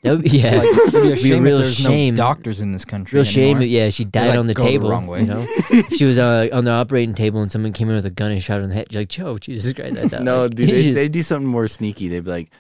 That 0.04 0.12
would 0.18 0.24
be, 0.24 0.38
yeah. 0.38 0.58
Like, 0.58 0.94
it'd 0.94 1.24
be 1.24 1.32
a 1.32 1.38
a 1.38 1.42
real 1.42 1.60
there's 1.60 1.76
shame. 1.76 2.14
no 2.14 2.18
doctors 2.18 2.60
in 2.60 2.72
this 2.72 2.84
country. 2.86 3.18
Real 3.18 3.24
shame. 3.24 3.58
anymore. 3.58 3.64
Yeah, 3.64 3.90
she 3.90 4.04
died 4.06 4.30
like, 4.30 4.40
on 4.40 4.48
the 4.48 4.54
go 4.54 4.64
the 4.64 4.70
table. 4.70 4.90
wrong 4.90 5.08
way. 5.08 5.22
You 5.22 5.26
know, 5.28 5.46
If 5.48 5.94
she 5.98 6.04
was 6.06 6.18
uh, 6.20 6.50
on 6.52 6.66
the 6.66 6.72
operating 6.72 7.16
table 7.16 7.42
and 7.42 7.52
someone 7.52 7.72
came 7.74 7.90
in 7.90 7.96
with 7.96 8.06
a 8.06 8.10
gun 8.12 8.32
and 8.32 8.44
shot 8.44 8.58
her 8.58 8.64
in 8.64 8.70
the 8.70 8.76
head. 8.76 8.88
You're 8.92 9.02
like, 9.02 9.10
Joe, 9.10 9.38
Jesus 9.38 9.72
Christ, 9.74 10.14
I. 10.14 10.20
No, 10.20 10.44
like, 10.44 10.56
dude, 10.56 10.68
they, 10.70 10.84
just- 10.84 10.96
they 10.96 11.08
do 11.10 11.24
something 11.24 11.48
more 11.48 11.68
sneaky. 11.68 12.10
They'd 12.10 12.26
be 12.26 12.30
like, 12.30 12.52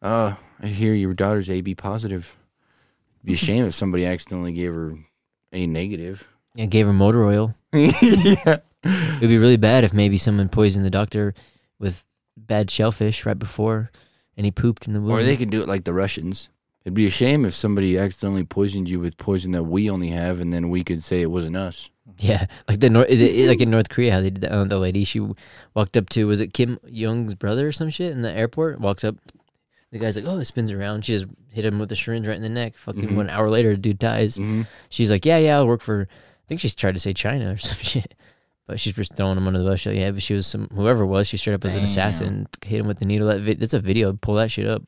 "Oh, 0.00 0.36
I 0.62 0.66
hear 0.68 0.94
your 0.94 1.12
daughter's 1.14 1.50
AB 1.50 1.74
positive. 1.74 2.36
Be 3.24 3.32
a 3.34 3.36
shame 3.36 3.64
if 3.66 3.74
somebody 3.74 4.06
accidentally 4.06 4.52
gave 4.52 4.72
her 4.74 4.96
A 5.52 5.66
negative." 5.66 6.26
yeah, 6.54 6.66
gave 6.66 6.86
her 6.86 6.92
motor 6.92 7.24
oil. 7.24 7.54
yeah. 7.72 8.58
It'd 8.84 9.28
be 9.28 9.38
really 9.38 9.56
bad 9.56 9.84
if 9.84 9.92
maybe 9.92 10.18
someone 10.18 10.48
poisoned 10.48 10.84
the 10.84 10.90
doctor 10.90 11.34
with 11.78 12.04
bad 12.36 12.70
shellfish 12.70 13.24
right 13.24 13.38
before, 13.38 13.90
and 14.36 14.44
he 14.44 14.50
pooped 14.50 14.86
in 14.86 14.92
the 14.92 15.00
wound. 15.00 15.12
Or 15.12 15.22
they 15.24 15.36
could 15.36 15.50
do 15.50 15.62
it 15.62 15.68
like 15.68 15.84
the 15.84 15.92
Russians. 15.92 16.48
It'd 16.84 16.94
be 16.94 17.06
a 17.06 17.10
shame 17.10 17.44
if 17.44 17.54
somebody 17.54 17.96
accidentally 17.98 18.44
poisoned 18.44 18.88
you 18.88 18.98
with 18.98 19.16
poison 19.16 19.52
that 19.52 19.62
we 19.64 19.88
only 19.88 20.08
have, 20.08 20.40
and 20.40 20.52
then 20.52 20.68
we 20.68 20.82
could 20.82 21.02
say 21.04 21.20
it 21.22 21.30
wasn't 21.30 21.56
us. 21.56 21.88
yeah, 22.18 22.46
like 22.68 22.80
the 22.80 22.90
Nor- 22.90 23.06
it, 23.06 23.20
it- 23.20 23.48
like 23.48 23.60
in 23.60 23.70
North 23.70 23.88
Korea, 23.88 24.12
how 24.12 24.20
they 24.20 24.30
did 24.30 24.42
that. 24.42 24.52
Uh, 24.52 24.64
the 24.64 24.78
lady 24.78 25.04
she 25.04 25.20
walked 25.74 25.96
up 25.96 26.08
to 26.10 26.24
was 26.26 26.40
it 26.40 26.52
Kim 26.52 26.78
Jong's 26.92 27.34
brother 27.36 27.68
or 27.68 27.72
some 27.72 27.88
shit 27.90 28.10
in 28.12 28.22
the 28.22 28.32
airport. 28.32 28.80
Walks 28.80 29.04
up, 29.04 29.14
the 29.92 29.98
guy's 30.00 30.16
like, 30.16 30.24
"Oh, 30.26 30.38
it 30.38 30.44
spins 30.46 30.72
around." 30.72 31.04
She 31.04 31.12
just 31.18 31.26
hit 31.50 31.64
him 31.64 31.78
with 31.78 31.92
a 31.92 31.96
syringe 31.96 32.26
right 32.26 32.34
in 32.36 32.42
the 32.42 32.48
neck. 32.48 32.76
Fucking 32.76 33.10
Mhm. 33.10 33.14
one 33.16 33.30
hour 33.30 33.48
later, 33.48 33.70
the 33.72 33.76
dude 33.76 33.98
dies. 34.00 34.34
Mm-hmm. 34.36 34.62
She's 34.88 35.10
like, 35.10 35.24
"Yeah, 35.24 35.38
yeah, 35.38 35.56
I'll 35.58 35.68
work 35.68 35.80
for." 35.82 36.08
I 36.10 36.44
think 36.48 36.60
she's 36.60 36.74
tried 36.74 36.94
to 36.94 37.00
say 37.00 37.12
China 37.14 37.52
or 37.52 37.56
some 37.58 37.78
shit, 37.78 38.14
but 38.66 38.80
she's 38.80 38.94
just 38.94 39.14
throwing 39.14 39.38
him 39.38 39.46
under 39.46 39.60
the 39.60 39.64
bus. 39.70 39.78
She's 39.80 39.92
like, 39.92 40.00
yeah, 40.00 40.10
but 40.10 40.22
she 40.22 40.34
was 40.34 40.48
some 40.48 40.66
whoever 40.74 41.04
it 41.04 41.06
was. 41.06 41.28
She 41.28 41.36
straight 41.36 41.54
up 41.54 41.64
as 41.64 41.76
an 41.76 41.84
assassin, 41.84 42.48
hit 42.64 42.80
him 42.80 42.88
with 42.88 42.98
the 42.98 43.04
needle. 43.06 43.28
That 43.28 43.38
vid- 43.40 43.60
that's 43.60 43.74
a 43.74 43.80
video. 43.80 44.12
Pull 44.14 44.34
that 44.34 44.50
shit 44.50 44.66
up. 44.66 44.82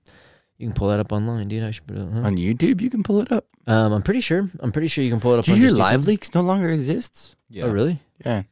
You 0.64 0.70
can 0.70 0.76
pull 0.76 0.88
that 0.88 0.98
up 0.98 1.12
online, 1.12 1.48
dude. 1.48 1.62
I 1.62 1.72
should 1.72 1.86
put 1.86 1.98
it. 1.98 2.08
Huh? 2.10 2.20
On 2.20 2.38
YouTube, 2.38 2.80
you 2.80 2.88
can 2.88 3.02
pull 3.02 3.20
it 3.20 3.30
up. 3.30 3.44
Um, 3.66 3.92
I'm 3.92 4.00
pretty 4.00 4.22
sure. 4.22 4.48
I'm 4.60 4.72
pretty 4.72 4.88
sure 4.88 5.04
you 5.04 5.10
can 5.10 5.20
pull 5.20 5.34
it 5.34 5.38
up. 5.38 5.44
Did 5.44 5.50
on 5.52 5.58
you 5.58 5.64
hear 5.64 5.70
just 5.72 5.78
YouTube. 5.78 5.84
Live 5.84 6.06
Leaks 6.06 6.34
no 6.34 6.40
longer 6.40 6.70
exists? 6.70 7.36
Yeah. 7.50 7.64
Oh, 7.64 7.68
really? 7.68 8.00
Yeah. 8.24 8.44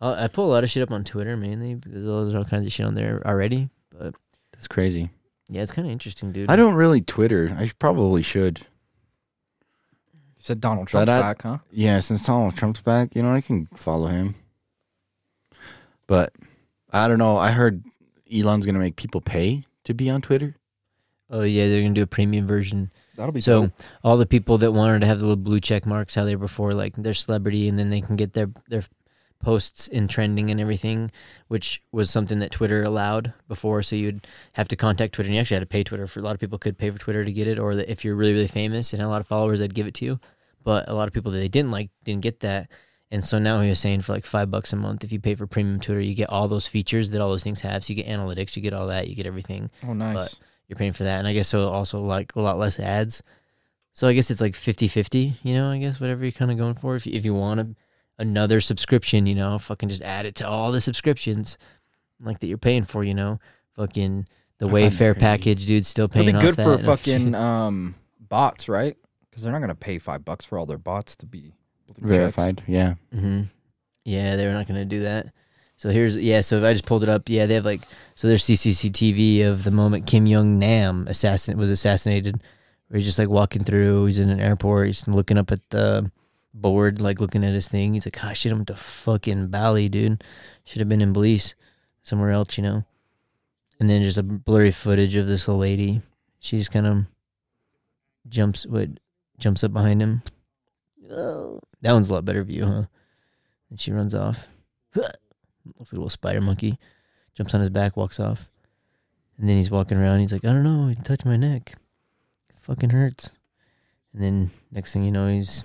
i 0.00 0.24
I 0.24 0.28
pull 0.28 0.46
a 0.46 0.52
lot 0.52 0.64
of 0.64 0.70
shit 0.70 0.82
up 0.82 0.90
on 0.90 1.04
Twitter 1.04 1.36
mainly 1.36 1.74
because 1.74 2.06
there's 2.06 2.34
all 2.34 2.46
kinds 2.46 2.66
of 2.66 2.72
shit 2.72 2.86
on 2.86 2.94
there 2.94 3.20
already. 3.26 3.68
But 3.90 4.14
That's 4.52 4.66
crazy. 4.66 5.10
yeah, 5.50 5.60
it's 5.60 5.70
kind 5.72 5.86
of 5.86 5.92
interesting, 5.92 6.32
dude. 6.32 6.50
I 6.50 6.56
don't 6.56 6.72
really 6.72 7.02
Twitter. 7.02 7.54
I 7.54 7.70
probably 7.78 8.22
should. 8.22 8.60
You 10.00 10.38
said 10.38 10.62
Donald 10.62 10.88
Trump's 10.88 11.10
I- 11.10 11.20
back, 11.20 11.42
huh? 11.42 11.58
Yeah, 11.70 11.98
since 11.98 12.24
Donald 12.24 12.56
Trump's 12.56 12.80
back, 12.80 13.14
you 13.14 13.22
know, 13.22 13.34
I 13.34 13.42
can 13.42 13.66
follow 13.74 14.06
him. 14.06 14.36
But 16.06 16.32
I 16.90 17.08
don't 17.08 17.18
know. 17.18 17.36
I 17.36 17.50
heard 17.50 17.84
Elon's 18.32 18.64
gonna 18.64 18.78
make 18.78 18.96
people 18.96 19.20
pay 19.20 19.66
to 19.84 19.92
be 19.92 20.08
on 20.08 20.22
Twitter. 20.22 20.54
Oh 21.30 21.42
yeah, 21.42 21.68
they're 21.68 21.82
gonna 21.82 21.94
do 21.94 22.02
a 22.02 22.06
premium 22.06 22.46
version. 22.46 22.90
That'll 23.16 23.32
be 23.32 23.40
So 23.40 23.62
dope. 23.62 23.72
all 24.04 24.16
the 24.16 24.26
people 24.26 24.58
that 24.58 24.72
wanted 24.72 25.00
to 25.00 25.06
have 25.06 25.18
the 25.18 25.24
little 25.26 25.36
blue 25.36 25.60
check 25.60 25.84
marks, 25.86 26.14
how 26.14 26.24
they 26.24 26.36
were 26.36 26.46
before, 26.46 26.72
like 26.72 26.94
their 26.96 27.14
celebrity, 27.14 27.68
and 27.68 27.78
then 27.78 27.90
they 27.90 28.00
can 28.00 28.16
get 28.16 28.32
their 28.32 28.50
their 28.68 28.82
posts 29.40 29.86
in 29.88 30.08
trending 30.08 30.50
and 30.50 30.60
everything, 30.60 31.10
which 31.46 31.80
was 31.92 32.10
something 32.10 32.40
that 32.40 32.50
Twitter 32.50 32.82
allowed 32.82 33.32
before. 33.46 33.82
So 33.82 33.94
you'd 33.94 34.26
have 34.54 34.66
to 34.68 34.76
contact 34.76 35.14
Twitter, 35.14 35.28
and 35.28 35.34
you 35.34 35.40
actually 35.40 35.56
had 35.56 35.60
to 35.62 35.66
pay 35.66 35.84
Twitter. 35.84 36.06
For 36.06 36.20
a 36.20 36.22
lot 36.22 36.34
of 36.34 36.40
people, 36.40 36.58
could 36.58 36.78
pay 36.78 36.90
for 36.90 36.98
Twitter 36.98 37.24
to 37.24 37.32
get 37.32 37.46
it, 37.46 37.58
or 37.58 37.74
that 37.76 37.90
if 37.90 38.04
you're 38.04 38.14
really 38.16 38.32
really 38.32 38.46
famous 38.48 38.92
and 38.92 39.00
had 39.00 39.06
a 39.06 39.10
lot 39.10 39.20
of 39.20 39.26
followers, 39.26 39.58
they'd 39.58 39.74
give 39.74 39.86
it 39.86 39.94
to 39.94 40.04
you. 40.04 40.20
But 40.64 40.88
a 40.88 40.94
lot 40.94 41.08
of 41.08 41.14
people 41.14 41.32
that 41.32 41.38
they 41.38 41.48
didn't 41.48 41.70
like 41.70 41.90
didn't 42.04 42.22
get 42.22 42.40
that. 42.40 42.68
And 43.10 43.24
so 43.24 43.38
now 43.38 43.60
he 43.62 43.70
was 43.70 43.78
saying 43.80 44.02
for 44.02 44.12
like 44.12 44.26
five 44.26 44.50
bucks 44.50 44.72
a 44.74 44.76
month, 44.76 45.02
if 45.02 45.12
you 45.12 45.18
pay 45.18 45.34
for 45.34 45.46
premium 45.46 45.80
Twitter, 45.80 46.00
you 46.00 46.14
get 46.14 46.28
all 46.28 46.46
those 46.46 46.66
features 46.66 47.10
that 47.10 47.22
all 47.22 47.30
those 47.30 47.42
things 47.44 47.60
have. 47.62 47.82
So 47.84 47.94
you 47.94 48.02
get 48.02 48.06
analytics, 48.06 48.54
you 48.54 48.60
get 48.60 48.74
all 48.74 48.88
that, 48.88 49.08
you 49.08 49.14
get 49.14 49.24
everything 49.24 49.70
Oh, 49.86 49.94
nice. 49.94 50.38
You're 50.68 50.76
paying 50.76 50.92
for 50.92 51.04
that 51.04 51.18
and 51.18 51.26
i 51.26 51.32
guess 51.32 51.48
so 51.48 51.68
also 51.68 52.00
like 52.00 52.34
a 52.36 52.40
lot 52.40 52.58
less 52.58 52.78
ads 52.78 53.22
so 53.92 54.06
i 54.06 54.12
guess 54.12 54.30
it's 54.30 54.40
like 54.40 54.54
50-50 54.54 55.32
you 55.42 55.54
know 55.54 55.70
i 55.70 55.78
guess 55.78 55.98
whatever 56.00 56.24
you're 56.24 56.32
kind 56.32 56.50
of 56.50 56.58
going 56.58 56.74
for 56.74 56.94
if 56.96 57.06
you, 57.06 57.12
if 57.14 57.24
you 57.24 57.34
want 57.34 57.60
a, 57.60 57.68
another 58.18 58.60
subscription 58.60 59.26
you 59.26 59.34
know 59.34 59.58
fucking 59.58 59.88
just 59.88 60.02
add 60.02 60.26
it 60.26 60.34
to 60.36 60.46
all 60.46 60.70
the 60.72 60.80
subscriptions 60.80 61.56
like 62.20 62.40
that 62.40 62.48
you're 62.48 62.58
paying 62.58 62.82
for. 62.82 63.04
You 63.04 63.14
know, 63.14 63.38
fucking 63.76 64.26
the 64.58 64.66
I 64.66 64.68
find 64.70 64.92
Wayfair 64.92 65.16
package, 65.18 65.66
dude, 65.66 65.86
still 65.86 66.08
paying. 66.08 66.28
It'd 66.28 66.40
be 66.40 66.46
good 66.46 66.58
off 66.58 66.64
for 66.64 66.76
that. 66.76 66.84
fucking 66.84 67.34
um 67.36 67.94
bots, 68.18 68.68
right? 68.68 68.96
Because 69.30 69.44
they're 69.44 69.52
not 69.52 69.60
gonna 69.60 69.76
pay 69.76 69.98
five 69.98 70.24
bucks 70.24 70.44
for 70.44 70.58
all 70.58 70.66
their 70.66 70.78
bots 70.78 71.14
to 71.18 71.26
be 71.26 71.54
able 71.86 71.94
to 71.94 72.00
do 72.00 72.06
checks. 72.08 72.16
Verified. 72.16 72.62
Yeah. 72.66 72.94
hmm 73.12 73.42
Yeah, 74.04 74.34
they're 74.34 74.52
not 74.52 74.66
going 74.66 74.80
to 74.80 74.84
do 74.84 75.00
that. 75.02 75.32
So 75.78 75.90
here's 75.90 76.16
yeah. 76.16 76.40
So 76.40 76.58
if 76.58 76.64
I 76.64 76.72
just 76.72 76.86
pulled 76.86 77.04
it 77.04 77.08
up, 77.08 77.22
yeah, 77.28 77.46
they 77.46 77.54
have 77.54 77.64
like 77.64 77.80
so 78.16 78.26
there's 78.26 78.44
CCTV 78.44 79.46
of 79.46 79.62
the 79.62 79.70
moment 79.70 80.06
Kim 80.06 80.26
Jong 80.26 80.58
Nam 80.58 81.06
assassin 81.08 81.56
was 81.56 81.70
assassinated, 81.70 82.42
where 82.88 82.98
he's 82.98 83.06
just 83.06 83.18
like 83.18 83.28
walking 83.28 83.62
through. 83.62 84.06
He's 84.06 84.18
in 84.18 84.28
an 84.28 84.40
airport. 84.40 84.88
He's 84.88 85.06
looking 85.06 85.38
up 85.38 85.52
at 85.52 85.60
the 85.70 86.10
board, 86.52 87.00
like 87.00 87.20
looking 87.20 87.44
at 87.44 87.54
his 87.54 87.68
thing. 87.68 87.94
He's 87.94 88.04
like, 88.04 88.20
"Gosh, 88.20 88.40
shit, 88.40 88.50
I'm 88.50 88.64
to 88.64 88.74
fucking 88.74 89.48
Bali, 89.48 89.88
dude. 89.88 90.24
Should 90.64 90.80
have 90.80 90.88
been 90.88 91.00
in 91.00 91.12
Belize, 91.12 91.54
somewhere 92.02 92.32
else, 92.32 92.58
you 92.58 92.64
know." 92.64 92.84
And 93.78 93.88
then 93.88 94.02
just 94.02 94.18
a 94.18 94.24
blurry 94.24 94.72
footage 94.72 95.14
of 95.14 95.28
this 95.28 95.46
little 95.46 95.60
lady. 95.60 96.02
She 96.40 96.58
just 96.58 96.72
kind 96.72 96.86
of 96.88 97.04
jumps, 98.28 98.66
what 98.66 98.88
jumps 99.38 99.62
up 99.62 99.72
behind 99.72 100.02
him. 100.02 100.22
Oh, 101.12 101.60
that 101.82 101.92
one's 101.92 102.10
a 102.10 102.14
lot 102.14 102.24
better 102.24 102.42
view, 102.42 102.66
huh? 102.66 102.84
And 103.70 103.80
she 103.80 103.92
runs 103.92 104.12
off. 104.12 104.48
Looks 105.78 105.92
like 105.92 105.98
a 105.98 106.00
little 106.00 106.10
spider 106.10 106.40
monkey. 106.40 106.78
Jumps 107.34 107.54
on 107.54 107.60
his 107.60 107.70
back, 107.70 107.96
walks 107.96 108.18
off. 108.20 108.46
And 109.38 109.48
then 109.48 109.56
he's 109.56 109.70
walking 109.70 109.98
around. 109.98 110.20
He's 110.20 110.32
like, 110.32 110.44
I 110.44 110.48
don't 110.52 110.64
know. 110.64 110.88
He 110.88 110.96
touched 110.96 111.24
my 111.24 111.36
neck. 111.36 111.74
It 112.50 112.56
fucking 112.60 112.90
hurts. 112.90 113.30
And 114.12 114.22
then 114.22 114.50
next 114.72 114.92
thing 114.92 115.04
you 115.04 115.12
know, 115.12 115.28
he's 115.28 115.62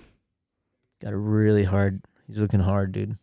got 1.01 1.13
a 1.13 1.17
really 1.17 1.63
hard. 1.63 2.01
He's 2.27 2.37
looking 2.37 2.59
hard, 2.59 2.91
dude. 2.91 3.15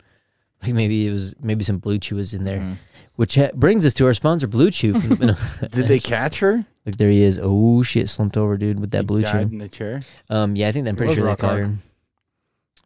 Like 0.62 0.74
maybe 0.74 1.06
it 1.06 1.12
was 1.12 1.34
maybe 1.40 1.64
some 1.64 1.78
Blue 1.78 1.98
Chew 1.98 2.16
was 2.16 2.34
in 2.34 2.44
there, 2.44 2.58
Mhm. 2.60 2.76
which 3.16 3.36
ha- 3.36 3.50
brings 3.54 3.86
us 3.86 3.94
to 3.94 4.06
our 4.06 4.12
sponsor, 4.14 4.46
Blue 4.46 4.70
Chew. 4.70 4.92
From, 5.00 5.36
Did 5.70 5.86
they 5.86 6.00
catch 6.00 6.40
her? 6.40 6.66
Look, 6.84 6.96
there 6.96 7.08
he 7.10 7.22
is. 7.22 7.38
Oh 7.40 7.82
shit, 7.82 8.08
slumped 8.10 8.36
over, 8.36 8.56
dude, 8.58 8.80
with 8.80 8.90
that 8.90 9.02
He 9.02 9.06
Blue 9.06 9.20
died 9.22 9.48
Chew. 9.48 9.52
in 9.52 9.58
the 9.58 9.68
chair. 9.68 10.02
Um, 10.28 10.56
yeah, 10.56 10.68
I 10.68 10.72
think 10.72 10.86
I'm 10.88 10.96
pretty 10.96 11.14
sure 11.14 11.26
they 11.26 11.36
caught 11.36 11.58
her. 11.58 11.72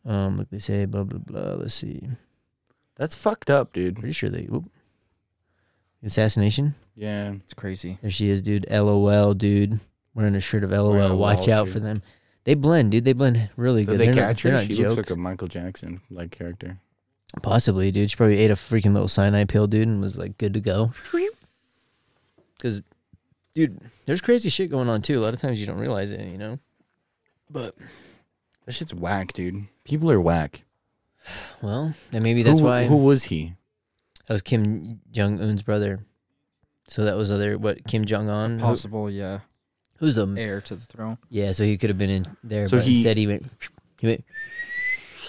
Um, 0.04 0.36
look, 0.38 0.50
they 0.50 0.58
say 0.58 0.84
blah 0.84 1.02
blah 1.04 1.18
blah. 1.18 1.54
Let's 1.54 1.74
see. 1.74 2.06
That's 2.96 3.14
fucked 3.16 3.50
up, 3.50 3.72
dude. 3.72 3.96
Pretty 3.96 4.12
sure 4.12 4.28
they. 4.30 4.44
Whoop. 4.44 4.64
Assassination. 6.02 6.74
Yeah. 6.94 7.32
It's 7.32 7.54
crazy. 7.54 7.98
There 8.02 8.10
she 8.10 8.28
is, 8.28 8.42
dude. 8.42 8.66
LOL, 8.70 9.34
dude. 9.34 9.80
Wearing 10.14 10.34
a 10.36 10.40
shirt 10.40 10.62
of 10.64 10.70
LOL. 10.70 10.90
Wearing 10.92 11.12
a 11.12 11.16
Watch 11.16 11.46
LOL 11.48 11.56
out 11.60 11.66
shirt. 11.66 11.72
for 11.74 11.80
them. 11.80 12.02
They 12.44 12.54
blend, 12.54 12.92
dude. 12.92 13.04
They 13.04 13.14
blend 13.14 13.48
really 13.56 13.84
Did 13.84 13.92
good. 13.92 14.00
they 14.00 14.04
They're 14.06 14.14
not- 14.14 14.20
catch 14.28 14.42
they're 14.42 14.52
her? 14.52 14.58
not 14.58 14.66
She 14.66 14.74
jokes. 14.76 14.96
looks 14.96 15.10
like 15.10 15.16
a 15.16 15.20
Michael 15.20 15.48
Jackson 15.48 16.00
like 16.10 16.30
character. 16.30 16.78
Possibly, 17.42 17.90
dude. 17.90 18.10
She 18.10 18.16
probably 18.16 18.38
ate 18.38 18.50
a 18.50 18.54
freaking 18.54 18.92
little 18.92 19.08
cyanide 19.08 19.48
pill, 19.48 19.66
dude, 19.66 19.88
and 19.88 20.00
was 20.00 20.16
like 20.18 20.38
good 20.38 20.54
to 20.54 20.60
go. 20.60 20.92
Because, 22.56 22.80
dude, 23.54 23.78
there's 24.06 24.22
crazy 24.22 24.48
shit 24.48 24.70
going 24.70 24.88
on 24.88 25.02
too. 25.02 25.20
A 25.20 25.22
lot 25.22 25.34
of 25.34 25.40
times 25.40 25.60
you 25.60 25.66
don't 25.66 25.76
realize 25.76 26.12
it, 26.12 26.20
you 26.26 26.38
know. 26.38 26.58
But 27.50 27.74
That 28.64 28.72
shit's 28.72 28.94
whack, 28.94 29.34
dude. 29.34 29.66
People 29.84 30.10
are 30.10 30.20
whack. 30.20 30.62
Well, 31.62 31.94
then 32.10 32.22
maybe 32.22 32.42
that's 32.42 32.58
who, 32.58 32.64
why 32.66 32.86
Who 32.86 32.96
was 32.96 33.24
he? 33.24 33.54
that 34.26 34.32
was 34.34 34.42
Kim 34.42 35.00
Jong 35.10 35.40
Un's 35.40 35.62
brother. 35.62 36.04
So 36.88 37.04
that 37.04 37.16
was 37.16 37.30
other 37.30 37.56
what 37.58 37.86
Kim 37.86 38.04
Jong 38.04 38.28
Un. 38.28 38.58
Possible, 38.60 39.10
yeah. 39.10 39.40
who's 39.98 40.14
the 40.14 40.26
Heir 40.38 40.60
to 40.62 40.74
the 40.76 40.84
throne. 40.84 41.18
yeah? 41.30 41.52
So 41.52 41.64
he 41.64 41.76
could 41.78 41.90
have 41.90 41.98
been 41.98 42.10
in 42.10 42.26
there, 42.42 42.68
So 42.68 42.76
but 42.78 42.86
he- 42.86 42.92
instead 42.94 43.16
he 43.16 43.26
went. 43.26 43.46
He 44.00 44.06
went. 44.08 44.24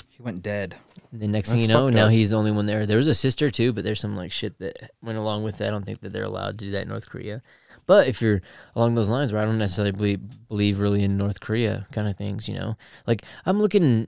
He 0.09 0.23
went 0.23 0.41
dead. 0.41 0.75
The 1.11 1.27
next 1.27 1.51
thing 1.51 1.59
you 1.59 1.67
know, 1.67 1.89
now 1.89 2.05
up. 2.05 2.11
he's 2.11 2.31
the 2.31 2.37
only 2.37 2.51
one 2.51 2.65
there. 2.65 2.85
There 2.85 2.97
was 2.97 3.07
a 3.07 3.13
sister 3.13 3.49
too, 3.49 3.71
but 3.73 3.83
there's 3.83 3.99
some 4.01 4.15
like 4.17 4.31
shit 4.31 4.57
that 4.59 4.91
went 5.01 5.17
along 5.17 5.43
with 5.43 5.57
that. 5.59 5.67
I 5.67 5.71
don't 5.71 5.85
think 5.85 6.01
that 6.01 6.11
they're 6.13 6.23
allowed 6.23 6.57
to 6.59 6.65
do 6.65 6.71
that 6.71 6.83
in 6.83 6.87
North 6.89 7.09
Korea. 7.09 7.41
But 7.85 8.07
if 8.07 8.21
you're 8.21 8.41
along 8.75 8.95
those 8.95 9.09
lines, 9.09 9.31
where 9.31 9.41
I 9.41 9.45
don't 9.45 9.57
necessarily 9.57 9.91
believe, 9.91 10.19
believe 10.49 10.79
really 10.79 11.03
in 11.03 11.17
North 11.17 11.39
Korea 11.39 11.85
kind 11.91 12.07
of 12.07 12.17
things, 12.17 12.47
you 12.49 12.55
know, 12.55 12.75
like 13.07 13.21
I'm 13.45 13.61
looking. 13.61 14.07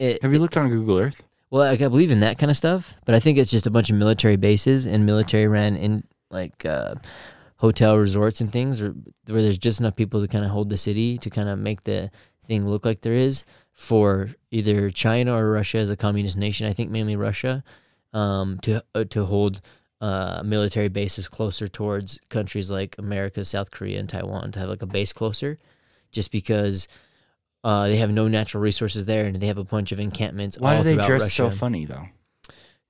At, 0.00 0.22
Have 0.22 0.32
you 0.32 0.38
looked 0.38 0.56
on 0.56 0.68
Google 0.68 0.98
Earth? 0.98 1.26
Well, 1.50 1.70
like, 1.70 1.80
I 1.80 1.88
believe 1.88 2.10
in 2.10 2.20
that 2.20 2.38
kind 2.38 2.50
of 2.50 2.56
stuff, 2.56 2.96
but 3.04 3.14
I 3.14 3.20
think 3.20 3.38
it's 3.38 3.50
just 3.50 3.66
a 3.66 3.70
bunch 3.70 3.90
of 3.90 3.96
military 3.96 4.36
bases 4.36 4.86
and 4.86 5.06
military 5.06 5.46
ran 5.46 5.76
in 5.76 6.04
like 6.30 6.66
uh, 6.66 6.94
hotel 7.56 7.96
resorts 7.96 8.40
and 8.40 8.52
things, 8.52 8.82
or 8.82 8.94
where 9.26 9.42
there's 9.42 9.58
just 9.58 9.80
enough 9.80 9.96
people 9.96 10.20
to 10.20 10.28
kind 10.28 10.44
of 10.44 10.50
hold 10.50 10.68
the 10.68 10.76
city 10.76 11.16
to 11.18 11.30
kind 11.30 11.48
of 11.48 11.58
make 11.58 11.84
the 11.84 12.10
thing 12.44 12.66
look 12.66 12.84
like 12.84 13.00
there 13.00 13.14
is 13.14 13.44
for 13.72 14.30
either 14.50 14.90
China 14.90 15.34
or 15.34 15.50
Russia 15.50 15.78
as 15.78 15.90
a 15.90 15.96
communist 15.96 16.36
nation. 16.36 16.66
I 16.66 16.72
think 16.72 16.90
mainly 16.90 17.16
Russia 17.16 17.64
um, 18.12 18.58
to 18.60 18.84
uh, 18.94 19.04
to 19.04 19.24
hold 19.24 19.60
uh, 20.00 20.42
military 20.44 20.88
bases 20.88 21.28
closer 21.28 21.66
towards 21.66 22.18
countries 22.28 22.70
like 22.70 22.94
America, 22.98 23.44
South 23.44 23.70
Korea, 23.70 23.98
and 23.98 24.08
Taiwan 24.08 24.52
to 24.52 24.58
have 24.58 24.68
like 24.68 24.82
a 24.82 24.86
base 24.86 25.12
closer, 25.12 25.58
just 26.12 26.30
because. 26.30 26.88
Uh, 27.64 27.88
they 27.88 27.96
have 27.96 28.10
no 28.10 28.28
natural 28.28 28.62
resources 28.62 29.04
there, 29.04 29.26
and 29.26 29.36
they 29.36 29.48
have 29.48 29.58
a 29.58 29.64
bunch 29.64 29.92
of 29.92 29.98
encampments. 29.98 30.58
Why 30.58 30.76
all 30.76 30.82
do 30.82 30.96
they 30.96 30.96
dress 30.96 31.22
Russia. 31.22 31.28
so 31.28 31.50
funny 31.50 31.84
though? 31.84 32.04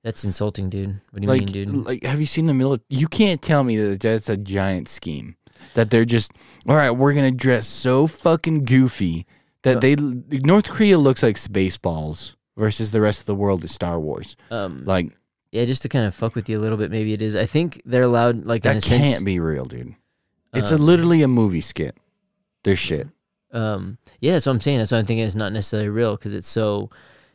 That's 0.03 0.23
insulting, 0.23 0.69
dude. 0.69 1.01
What 1.11 1.21
do 1.21 1.23
you 1.23 1.27
like, 1.27 1.41
mean, 1.41 1.51
dude? 1.51 1.85
like, 1.85 2.03
have 2.03 2.19
you 2.21 2.25
seen 2.25 2.45
the 2.45 2.53
military? 2.53 2.85
You 2.89 3.07
can't 3.07 3.41
tell 3.41 3.63
me 3.63 3.75
that 3.77 3.99
that's 3.99 4.29
a 4.29 4.37
giant 4.37 4.87
scheme. 4.87 5.35
That 5.73 5.89
they're 5.89 6.05
just 6.05 6.31
all 6.67 6.75
right. 6.75 6.91
We're 6.91 7.13
gonna 7.13 7.31
dress 7.31 7.67
so 7.67 8.07
fucking 8.07 8.63
goofy 8.65 9.25
that 9.63 9.77
Uh, 9.77 9.79
they 9.81 9.95
North 9.95 10.69
Korea 10.69 10.97
looks 10.97 11.21
like 11.21 11.35
Spaceballs 11.35 12.35
versus 12.55 12.91
the 12.91 13.01
rest 13.01 13.19
of 13.21 13.25
the 13.25 13.35
world 13.35 13.63
is 13.63 13.71
Star 13.73 13.99
Wars. 13.99 14.37
Um, 14.51 14.85
Like 14.85 15.11
yeah, 15.51 15.65
just 15.65 15.81
to 15.81 15.89
kind 15.89 16.05
of 16.05 16.15
fuck 16.15 16.35
with 16.35 16.47
you 16.47 16.57
a 16.57 16.61
little 16.61 16.77
bit, 16.77 16.91
maybe 16.91 17.11
it 17.11 17.21
is. 17.21 17.35
I 17.35 17.45
think 17.45 17.81
they're 17.83 18.03
allowed, 18.03 18.45
like 18.45 18.63
a 18.65 18.75
that 18.75 18.83
can't 18.83 19.25
be 19.25 19.39
real, 19.39 19.65
dude. 19.65 19.95
It's 20.53 20.71
a 20.71 20.75
um, 20.75 20.81
literally 20.81 21.21
a 21.23 21.27
movie 21.27 21.61
skit. 21.61 21.97
Their 22.63 22.75
shit. 22.75 23.07
Um, 23.51 23.97
yeah, 24.19 24.33
that's 24.33 24.45
what 24.45 24.51
I'm 24.53 24.61
saying. 24.61 24.79
That's 24.79 24.91
why 24.91 24.97
I'm 24.99 25.05
thinking 25.05 25.25
it's 25.25 25.35
not 25.35 25.53
necessarily 25.53 25.89
real 25.89 26.15
because 26.15 26.33
it's 26.33 26.47
so, 26.47 26.89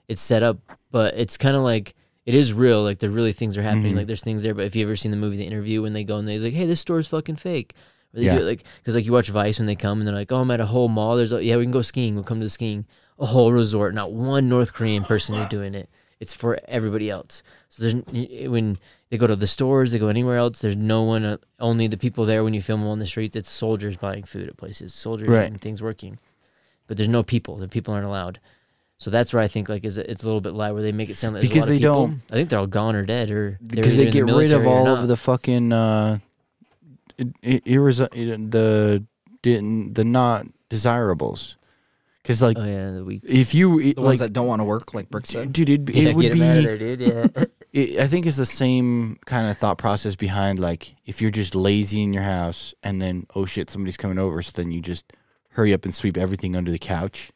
it's 0.09 0.21
set 0.23 0.43
up, 0.43 0.59
but 0.91 1.15
it's 1.15 1.37
kind 1.37 1.57
of 1.57 1.63
like 1.63 1.95
it 2.27 2.35
is 2.35 2.53
real. 2.53 2.83
Like 2.83 2.99
the 3.01 3.11
really 3.11 3.33
things 3.33 3.57
are 3.57 3.63
happening. 3.63 3.93
Mhm. 3.93 3.97
Like 3.97 4.07
there's 4.07 4.23
things 4.23 4.43
there. 4.43 4.55
But 4.55 4.65
if 4.67 4.77
you 4.77 4.85
ever 4.85 4.97
seen 4.97 5.11
the 5.11 5.17
movie 5.17 5.37
The 5.37 5.45
Interview 5.45 5.83
when 5.83 5.93
they 5.93 6.05
go 6.05 6.17
and 6.19 6.27
they're 6.29 6.39
like, 6.39 6.53
hey, 6.55 6.67
this 6.67 6.81
store 6.81 6.99
is 6.99 7.09
fucking 7.09 7.37
fake. 7.37 7.75
Or 8.15 8.21
they 8.21 8.27
Yeah. 8.27 8.37
do 8.39 8.43
it 8.43 8.49
like 8.49 8.65
because 8.79 8.95
like 8.95 9.05
you 9.05 9.13
watch 9.13 9.29
Vice 9.29 9.59
when 9.59 9.67
they 9.67 9.75
come 9.77 9.99
and 9.99 10.07
they're 10.07 10.15
like, 10.15 10.31
oh, 10.33 10.41
I'm 10.41 10.51
at 10.51 10.61
a 10.61 10.67
whole 10.67 10.89
mall. 10.89 11.17
There's 11.17 11.33
a, 11.33 11.45
yeah, 11.45 11.57
we 11.57 11.65
can 11.65 11.73
go 11.73 11.83
skiing. 11.83 12.15
We'll 12.15 12.25
come 12.25 12.39
to 12.41 12.47
the 12.47 12.51
skiing. 12.51 12.87
A 13.19 13.27
whole 13.27 13.53
resort. 13.53 13.95
Not 13.95 14.13
one 14.13 14.49
North 14.49 14.73
Korean 14.73 15.05
person 15.05 15.35
is 15.37 15.47
doing 15.47 15.75
it. 15.75 15.89
It's 16.21 16.35
for 16.35 16.59
everybody 16.67 17.11
else. 17.11 17.43
So 17.77 17.83
there's 17.83 18.49
when 18.49 18.79
they 19.11 19.19
go 19.19 19.27
to 19.27 19.35
the 19.35 19.49
stores, 19.49 19.91
they 19.91 19.99
go 19.99 20.07
anywhere 20.09 20.37
else. 20.39 20.61
There's 20.61 20.77
no 20.77 21.03
one. 21.03 21.25
Uh, 21.25 21.37
only 21.59 21.89
the 21.89 21.97
people 21.97 22.25
there 22.25 22.45
when 22.45 22.55
you 22.55 22.63
film 22.63 22.81
them 22.83 22.89
on 22.91 23.01
the 23.01 23.07
streets. 23.07 23.35
It's 23.35 23.51
soldiers 23.51 23.97
buying 23.97 24.23
food 24.23 24.49
at 24.49 24.57
places. 24.57 24.95
Soldiers 24.95 25.29
Right. 25.29 25.47
and 25.51 25.61
things 25.61 25.83
working. 25.83 26.19
But 26.87 26.97
there's 26.99 27.09
no 27.09 27.25
people. 27.25 27.57
The 27.57 27.67
people 27.67 27.93
aren't 27.93 28.07
allowed. 28.07 28.39
So 28.99 29.11
that's 29.11 29.33
where 29.33 29.43
I 29.43 29.49
think 29.49 29.69
like 29.69 29.85
is 29.85 29.99
it's 29.99 30.23
a 30.23 30.27
little 30.27 30.41
bit 30.41 30.55
lie 30.55 30.71
where 30.71 30.83
they 30.83 30.93
make 30.93 31.11
it 31.11 31.17
sound 31.17 31.35
like 31.35 31.43
Because 31.43 31.57
a 31.57 31.61
lot 31.61 31.67
they 31.67 31.75
of 31.77 31.81
people. 31.81 32.07
don't- 32.07 32.21
I 32.31 32.35
think 32.35 32.49
they're 32.49 32.61
all 32.61 32.67
gone 32.69 32.95
or 32.95 33.03
dead 33.05 33.31
or 33.33 33.59
because 33.67 33.97
they 33.97 34.05
get 34.11 34.25
the 34.27 34.35
rid 34.35 34.53
of 34.53 34.67
all 34.67 34.87
of 34.87 35.09
the 35.09 35.17
fucking 35.17 35.73
uh, 35.73 36.19
it, 37.19 37.29
it, 37.43 37.65
irres- 37.65 38.01
it, 38.15 38.51
the 38.53 39.05
the 39.43 39.91
the 39.93 40.05
not 40.05 40.47
desirables. 40.69 41.57
Because 42.23 42.41
like 42.41 42.57
Oh 42.59 42.65
yeah, 42.65 42.93
the 42.93 43.05
weak. 43.05 43.23
if 43.25 43.55
you 43.55 43.79
it, 43.81 43.97
The 43.97 44.01
like 44.01 44.07
ones 44.11 44.19
that 44.21 44.33
don't 44.33 44.47
want 44.47 44.61
to 44.61 44.65
work, 44.65 44.95
like 44.95 45.11
Brick 45.11 45.27
said. 45.27 45.53
dude, 45.53 45.69
it, 45.71 45.95
Yeah, 45.95 46.11
it 46.11 46.17
would 46.17 46.23
get 46.23 46.33
be. 46.33 46.43
'em 46.43 46.51
out 46.51 46.59
of 46.59 46.65
there, 46.65 46.79
dude. 46.79 47.01
Yeah. 47.01 47.45
it, 47.75 47.99
I 47.99 48.07
think 48.07 48.25
it's 48.25 48.37
the 48.37 48.47
same 48.47 49.19
kind 49.27 49.51
of 49.51 49.59
thought 49.59 49.79
process 49.79 50.15
behind 50.15 50.61
like 50.61 50.95
if 51.05 51.21
you're 51.21 51.33
just 51.33 51.57
lazy 51.57 52.03
in 52.03 52.13
your 52.13 52.23
house 52.23 52.73
and 52.85 53.03
then 53.03 53.27
oh 53.35 53.45
shit 53.45 53.69
somebody's 53.69 53.97
coming 53.97 54.19
over, 54.19 54.41
so 54.41 54.53
then 54.55 54.71
you 54.71 54.81
just 54.81 55.13
hurry 55.51 55.75
up 55.75 55.85
and 55.85 55.95
sweep 55.95 56.17
everything 56.17 56.57
under 56.57 56.71
the 56.71 56.79
couch. 56.79 57.33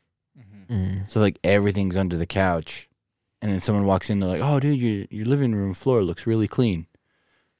Mm. 0.70 1.10
So 1.10 1.18
like 1.20 1.38
everything's 1.42 1.96
under 1.96 2.16
the 2.16 2.26
couch, 2.26 2.88
and 3.42 3.50
then 3.50 3.60
someone 3.60 3.84
walks 3.84 4.10
in, 4.10 4.20
they're 4.20 4.28
like, 4.28 4.42
"Oh, 4.42 4.60
dude, 4.60 4.78
your 4.78 5.06
your 5.10 5.26
living 5.26 5.54
room 5.54 5.74
floor 5.74 6.04
looks 6.04 6.26
really 6.26 6.46
clean," 6.46 6.86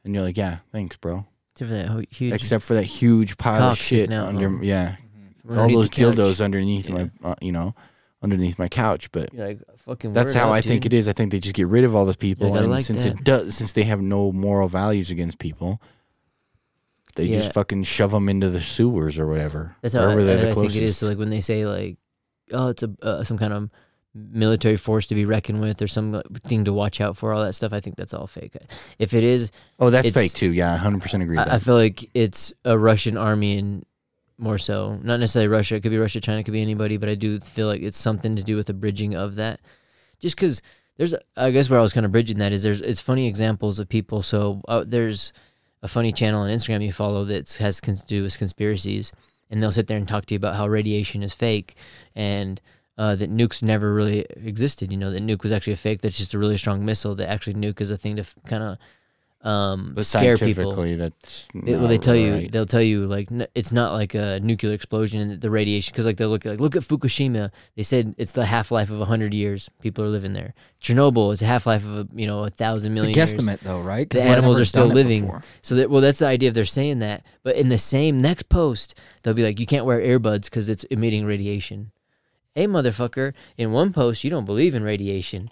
and 0.05 0.15
you're 0.15 0.25
like, 0.25 0.37
"Yeah, 0.37 0.59
thanks, 0.71 0.97
bro." 0.97 1.27
Except 1.55 1.71
for 1.71 1.75
that 1.75 2.13
huge. 2.13 2.33
Except 2.35 2.65
for 2.65 2.75
that 2.75 2.85
huge 2.85 3.39
pile 3.39 3.63
of 3.71 3.79
shit 3.79 4.13
under, 4.13 4.51
huh? 4.51 4.59
yeah, 4.63 4.97
from 5.45 5.59
all 5.59 5.69
those 5.69 5.91
dildos 5.91 6.45
underneath 6.45 6.89
my, 6.91 7.11
uh, 7.25 7.35
you 7.41 7.51
know, 7.51 7.75
underneath 8.23 8.59
my 8.59 8.69
couch. 8.69 9.11
But 9.13 9.33
You're 9.33 9.47
like 9.49 9.61
fucking. 9.79 10.13
that's 10.13 10.35
how 10.35 10.49
up, 10.49 10.55
I 10.55 10.61
think 10.61 10.87
it 10.87 10.93
is. 10.93 11.09
I 11.09 11.13
think 11.13 11.31
they 11.31 11.41
just 11.41 11.55
get 11.55 11.69
rid 11.69 11.85
of 11.85 11.95
all 11.95 12.05
those 12.05 12.17
people, 12.17 12.49
gotta 12.51 12.63
and 12.63 12.71
like 12.71 12.85
since 12.85 13.05
that. 13.05 13.15
it 13.19 13.25
does, 13.25 13.55
since 13.57 13.73
they 13.73 13.85
have 13.85 14.01
no 14.01 14.33
moral 14.33 14.69
values 14.69 15.11
against 15.11 15.39
people, 15.39 15.81
they 17.17 17.25
Yeah. 17.27 17.39
just 17.39 17.53
fucking 17.55 17.83
shove 17.85 18.11
them 18.13 18.29
into 18.29 18.51
the 18.51 18.61
sewers 18.61 19.19
or 19.19 19.27
whatever. 19.27 19.77
That's 19.83 19.95
how 19.95 20.01
I, 20.01 20.05
wherever 20.05 20.25
they're 20.25 20.39
I- 20.39 20.41
the 20.43 20.51
I 20.51 20.55
think 20.55 20.77
it 20.77 20.83
is. 20.83 20.97
So 20.97 21.09
like 21.09 21.19
when 21.19 21.31
they 21.31 21.41
say 21.41 21.67
like, 21.67 21.97
oh, 22.53 22.69
it's 22.69 22.83
a 22.83 22.91
uh, 23.03 23.25
some 23.25 23.39
kind 23.39 23.53
of 23.53 23.71
military 24.15 24.77
force 24.77 25.07
to 25.07 25.15
be 25.15 25.25
reckoned 25.25 25.61
with 25.61 25.81
or 25.83 25.87
some 25.87 26.13
like, 26.13 26.43
thing 26.43 26.65
to 26.65 26.73
watch 26.73 27.01
out 27.01 27.17
for, 27.17 27.33
all 27.33 27.45
that 27.45 27.53
stuff. 27.55 27.73
I 27.73 27.79
think 27.81 27.97
that's 27.97 28.15
all 28.15 28.27
fake. 28.27 28.57
If 28.99 29.15
it 29.15 29.23
is, 29.23 29.51
oh, 29.79 29.91
that's 29.91 30.09
it's- 30.09 30.23
fake 30.25 30.33
too. 30.37 30.53
Yeah, 30.53 30.77
hundred 30.77 31.03
percent 31.03 31.23
agree. 31.23 31.37
With 31.37 31.47
I, 31.47 31.51
I 31.53 31.59
that. 31.59 31.63
feel 31.63 31.77
like 31.77 32.09
it's 32.15 32.53
a 32.65 32.77
Russian 32.79 33.17
army 33.17 33.59
and 33.59 33.85
more 34.39 34.59
so, 34.59 34.99
not 35.03 35.21
necessarily 35.21 35.49
Russia. 35.49 35.77
It 35.77 35.83
could 35.83 35.91
be 35.91 35.99
Russia, 35.99 36.21
China, 36.21 36.41
it 36.41 36.45
could 36.45 36.53
be 36.53 36.63
anybody, 36.63 36.97
but 36.97 37.09
I 37.09 37.15
do 37.15 37.41
feel 37.41 37.67
like 37.67 37.83
it's 37.83 37.99
something 37.99 38.37
to 38.37 38.43
do 38.43 38.57
with 38.57 38.67
the 38.67 38.75
bridging 38.75 39.15
of 39.15 39.37
that. 39.37 39.61
Just 40.21 40.37
because 40.37 40.63
there's 40.97 41.15
I 41.37 41.51
guess 41.51 41.71
where 41.71 41.79
I 41.79 41.83
was 41.83 41.93
kind 41.93 42.07
of 42.07 42.13
bridging 42.13 42.39
that 42.39 42.53
is 42.53 42.63
there's 42.63 42.81
it's 42.81 43.01
funny 43.01 43.27
examples 43.27 43.79
of 43.79 43.89
people. 43.89 44.23
So 44.23 44.61
uh, 44.69 44.85
there's 44.87 45.33
a 45.83 45.89
funny 45.89 46.13
channel 46.13 46.43
on 46.43 46.51
Instagram 46.51 46.85
you 46.85 46.93
follow 46.93 47.25
that 47.25 47.53
has 47.55 47.81
to 47.81 48.07
do 48.07 48.23
with 48.25 48.37
conspiracies, 48.39 49.13
and 49.51 49.63
they'll 49.63 49.73
sit 49.73 49.87
there 49.87 49.97
and 49.97 50.07
talk 50.07 50.27
to 50.27 50.35
you 50.35 50.37
about 50.37 50.57
how 50.57 50.67
radiation 50.67 51.23
is 51.23 51.33
fake 51.33 51.77
and 52.15 52.61
uh, 52.99 53.15
that 53.15 53.31
nukes 53.31 53.63
never 53.63 53.95
really 53.95 54.27
existed. 54.37 54.91
You 54.91 54.99
know 54.99 55.13
that 55.13 55.23
nuke 55.23 55.45
was 55.45 55.53
actually 55.53 55.75
a 55.75 55.77
fake. 55.77 56.01
That's 56.01 56.19
just 56.19 56.35
a 56.35 56.39
really 56.39 56.57
strong 56.57 56.85
missile. 56.85 57.15
That 57.15 57.31
actually 57.31 57.55
nuke 57.55 57.81
is 57.81 57.93
a 57.93 57.97
thing 57.97 58.17
to 58.17 58.23
f- 58.23 58.35
kind 58.47 58.63
of 58.63 58.79
um, 59.43 59.93
But 59.95 60.05
scare 60.05 60.37
people. 60.37 60.73
scientifically, 60.73 60.97
that's 60.97 61.47
They, 61.55 61.77
well, 61.77 61.87
they 61.87 61.95
not 61.95 62.03
tell 62.03 62.17
you 62.17 62.49
they'll 62.49 62.67
tell 62.67 62.83
you 62.83 63.07
like 63.07 63.31
n- 63.31 63.47
it's 63.55 63.71
not 63.73 63.93
like 63.93 64.15
a 64.15 64.41
nuclear 64.41 64.73
explosion 64.75 65.21
and 65.21 65.41
the 65.41 65.49
radiation 65.51 65.93
because 65.93 66.07
like 66.07 66.17
they 66.17 66.25
look 66.27 66.45
like 66.45 66.59
look 66.59 66.75
at 66.75 66.83
Fukushima. 66.83 67.51
They 67.77 67.85
said 67.85 68.17
it's 68.19 68.33
the 68.33 68.47
half 68.47 68.73
life 68.73 68.91
of 68.91 69.01
hundred 69.07 69.33
years. 69.35 69.71
People 69.81 70.05
are 70.05 70.09
living 70.09 70.33
there. 70.33 70.55
Chernobyl 70.83 71.33
is 71.33 71.41
a 71.41 71.47
half 71.47 71.67
life 71.67 71.85
of 71.85 71.99
a, 71.99 72.09
you 72.15 72.27
know 72.27 72.43
a 72.45 72.51
thousand 72.51 72.93
It's 72.93 73.03
a 73.03 73.07
million. 73.07 73.17
years. 73.17 73.59
though, 73.63 73.81
right? 73.81 74.11
'Cause 74.11 74.23
The 74.23 74.29
animals 74.29 74.59
are 74.59 74.65
still 74.65 74.87
living. 74.87 75.23
before. 75.23 75.43
So 75.63 75.77
that 75.77 75.89
well, 75.89 76.01
that's 76.01 76.19
the 76.19 76.27
idea 76.27 76.49
of 76.49 76.55
they're 76.57 76.65
saying 76.65 76.99
that. 76.99 77.23
But 77.45 77.55
in 77.55 77.69
the 77.69 77.79
same 77.79 78.21
next 78.21 78.49
post, 78.49 78.97
they'll 79.23 79.35
be 79.35 79.45
like, 79.45 79.61
you 79.61 79.67
can't 79.67 79.85
wear 79.85 80.01
earbuds 80.01 80.45
because 80.45 80.69
it's 80.69 80.83
emitting 80.85 81.25
radiation. 81.25 81.93
Hey, 82.57 82.67
motherfucker! 82.67 83.35
In 83.57 83.71
one 83.71 83.93
post, 83.93 84.25
you 84.25 84.31
don't 84.31 84.45
believe 84.47 84.75
in 84.75 84.83
radiation, 84.83 85.49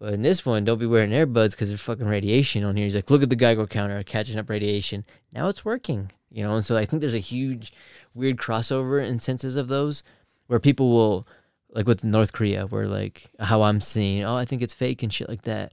but 0.00 0.14
in 0.14 0.22
this 0.22 0.46
one, 0.46 0.64
don't 0.64 0.78
be 0.78 0.86
wearing 0.86 1.10
earbuds 1.10 1.50
because 1.50 1.68
there's 1.68 1.82
fucking 1.82 2.06
radiation 2.06 2.64
on 2.64 2.74
here. 2.74 2.84
He's 2.84 2.94
like, 2.94 3.10
look 3.10 3.22
at 3.22 3.28
the 3.28 3.36
Geiger 3.36 3.66
counter 3.66 4.02
catching 4.02 4.38
up 4.38 4.48
radiation. 4.48 5.04
Now 5.30 5.48
it's 5.48 5.64
working, 5.64 6.10
you 6.30 6.42
know. 6.42 6.56
And 6.56 6.64
so 6.64 6.76
I 6.76 6.86
think 6.86 7.00
there's 7.00 7.14
a 7.14 7.18
huge, 7.18 7.72
weird 8.14 8.38
crossover 8.38 9.06
in 9.06 9.18
senses 9.18 9.56
of 9.56 9.68
those, 9.68 10.02
where 10.46 10.58
people 10.58 10.90
will, 10.90 11.28
like 11.72 11.86
with 11.86 12.02
North 12.02 12.32
Korea, 12.32 12.66
where 12.66 12.88
like 12.88 13.30
how 13.38 13.62
I'm 13.62 13.82
seeing, 13.82 14.24
oh, 14.24 14.36
I 14.36 14.46
think 14.46 14.62
it's 14.62 14.74
fake 14.74 15.02
and 15.02 15.12
shit 15.12 15.28
like 15.28 15.42
that 15.42 15.72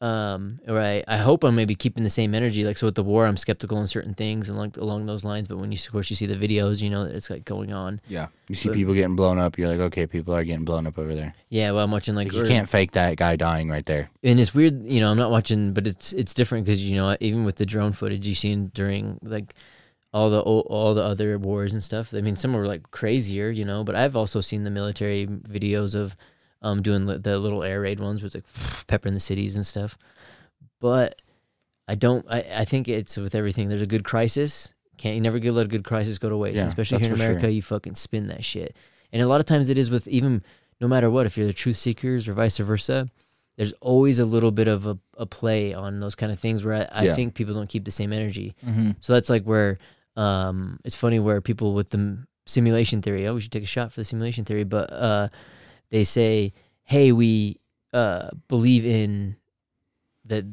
um 0.00 0.60
or 0.68 0.80
I, 0.80 1.02
I 1.08 1.16
hope 1.16 1.42
i'm 1.42 1.56
maybe 1.56 1.74
keeping 1.74 2.04
the 2.04 2.10
same 2.10 2.32
energy 2.32 2.64
like 2.64 2.78
so 2.78 2.86
with 2.86 2.94
the 2.94 3.02
war 3.02 3.26
i'm 3.26 3.36
skeptical 3.36 3.78
on 3.78 3.88
certain 3.88 4.14
things 4.14 4.48
and 4.48 4.56
like 4.56 4.76
along 4.76 5.06
those 5.06 5.24
lines 5.24 5.48
but 5.48 5.58
when 5.58 5.72
you 5.72 5.76
of 5.84 5.90
course 5.90 6.08
you 6.08 6.14
see 6.14 6.26
the 6.26 6.36
videos 6.36 6.80
you 6.80 6.88
know 6.88 7.02
it's 7.02 7.30
like 7.30 7.44
going 7.44 7.72
on 7.72 8.00
Yeah. 8.06 8.28
You 8.48 8.54
see 8.54 8.68
but- 8.68 8.76
people 8.76 8.94
getting 8.94 9.16
blown 9.16 9.38
up. 9.38 9.58
You're 9.58 9.68
like, 9.68 9.80
okay, 9.80 10.06
people 10.06 10.34
are 10.34 10.44
getting 10.44 10.64
blown 10.64 10.86
up 10.86 10.98
over 10.98 11.14
there. 11.16 11.34
yeah 11.48 11.72
well 11.72 11.82
i'm 11.82 11.90
watching 11.90 12.14
like 12.14 12.28
Like, 12.28 12.36
you 12.36 12.42
or- 12.42 12.46
can't 12.46 12.68
fake 12.68 12.92
that 12.92 13.16
guy 13.16 13.34
dying 13.34 13.68
right 13.68 13.84
there. 13.86 14.08
and 14.22 14.38
it's 14.38 14.54
weird 14.54 14.84
you 14.84 15.00
know 15.00 15.10
i'm 15.10 15.18
not 15.18 15.32
watching 15.32 15.72
but 15.72 15.86
it's 15.88 16.12
it's 16.12 16.32
different 16.32 16.64
because 16.64 16.84
you 16.88 16.94
know 16.94 17.16
even 17.18 17.44
with 17.44 17.56
the 17.56 17.66
drone 17.66 17.92
footage 17.92 18.26
you 18.28 18.36
seen 18.36 18.70
during 18.74 19.18
like 19.22 19.52
all 20.14 20.30
the 20.30 20.40
all 20.40 20.94
the 20.94 21.02
other 21.02 21.38
wars 21.40 21.72
and 21.72 21.82
stuff 21.82 22.14
i 22.14 22.20
mean 22.20 22.36
some 22.36 22.54
were 22.54 22.66
like 22.66 22.88
crazier 22.92 23.50
you 23.50 23.64
know 23.64 23.82
but 23.84 23.94
i've 23.96 24.14
also 24.16 24.40
seen 24.40 24.62
the 24.62 24.70
military 24.70 25.26
videos 25.26 25.94
of 25.96 26.16
um 26.62 26.82
doing 26.82 27.06
the 27.06 27.38
little 27.38 27.62
air 27.62 27.80
raid 27.80 28.00
ones 28.00 28.22
with 28.22 28.34
like 28.34 28.44
pepper 28.86 29.08
in 29.08 29.14
the 29.14 29.20
cities 29.20 29.54
and 29.56 29.66
stuff 29.66 29.96
but 30.80 31.20
i 31.86 31.94
don't 31.94 32.26
i, 32.30 32.44
I 32.56 32.64
think 32.64 32.88
it's 32.88 33.16
with 33.16 33.34
everything 33.34 33.68
there's 33.68 33.82
a 33.82 33.86
good 33.86 34.04
crisis 34.04 34.72
can't 34.96 35.14
you 35.14 35.20
never 35.20 35.38
get 35.38 35.52
let 35.52 35.66
a 35.66 35.68
good 35.68 35.84
crisis 35.84 36.18
go 36.18 36.28
to 36.28 36.36
waste 36.36 36.56
Yeah, 36.56 36.66
especially 36.68 36.98
here 36.98 37.08
in 37.08 37.14
america 37.14 37.42
sure. 37.42 37.50
you 37.50 37.62
fucking 37.62 37.94
spin 37.94 38.28
that 38.28 38.44
shit 38.44 38.76
and 39.12 39.22
a 39.22 39.26
lot 39.28 39.40
of 39.40 39.46
times 39.46 39.68
it 39.68 39.78
is 39.78 39.90
with 39.90 40.06
even 40.08 40.42
no 40.80 40.88
matter 40.88 41.10
what 41.10 41.26
if 41.26 41.36
you're 41.36 41.46
the 41.46 41.52
truth 41.52 41.76
seekers 41.76 42.28
or 42.28 42.34
vice 42.34 42.58
versa 42.58 43.08
there's 43.56 43.72
always 43.80 44.20
a 44.20 44.24
little 44.24 44.52
bit 44.52 44.68
of 44.68 44.86
a, 44.86 44.96
a 45.16 45.26
play 45.26 45.74
on 45.74 45.98
those 45.98 46.14
kind 46.14 46.30
of 46.30 46.38
things 46.38 46.64
where 46.64 46.74
I, 46.92 47.00
I 47.00 47.04
Yeah. 47.06 47.14
think 47.16 47.34
people 47.34 47.54
don't 47.54 47.68
keep 47.68 47.84
the 47.84 47.90
same 47.90 48.12
energy. 48.12 48.54
Mm-hmm. 48.64 48.92
So 49.00 49.14
that's 49.14 49.28
like 49.28 49.42
where 49.42 49.78
um, 50.14 50.78
it's 50.84 50.94
funny 50.94 51.18
where 51.18 51.40
people 51.40 51.74
with 51.74 51.90
the 51.90 52.24
simulation 52.46 53.02
theory, 53.02 53.26
oh, 53.26 53.34
we 53.34 53.40
should 53.40 53.50
take 53.50 53.64
a 53.64 53.66
shot 53.66 53.92
for 53.92 54.00
the 54.00 54.04
simulation 54.04 54.44
theory, 54.44 54.62
but 54.62 54.92
uh, 54.92 55.28
they 55.90 56.04
say, 56.04 56.52
hey, 56.84 57.12
we 57.12 57.60
uh, 57.92 58.30
believe 58.48 58.84
in 58.84 59.36
that 60.26 60.44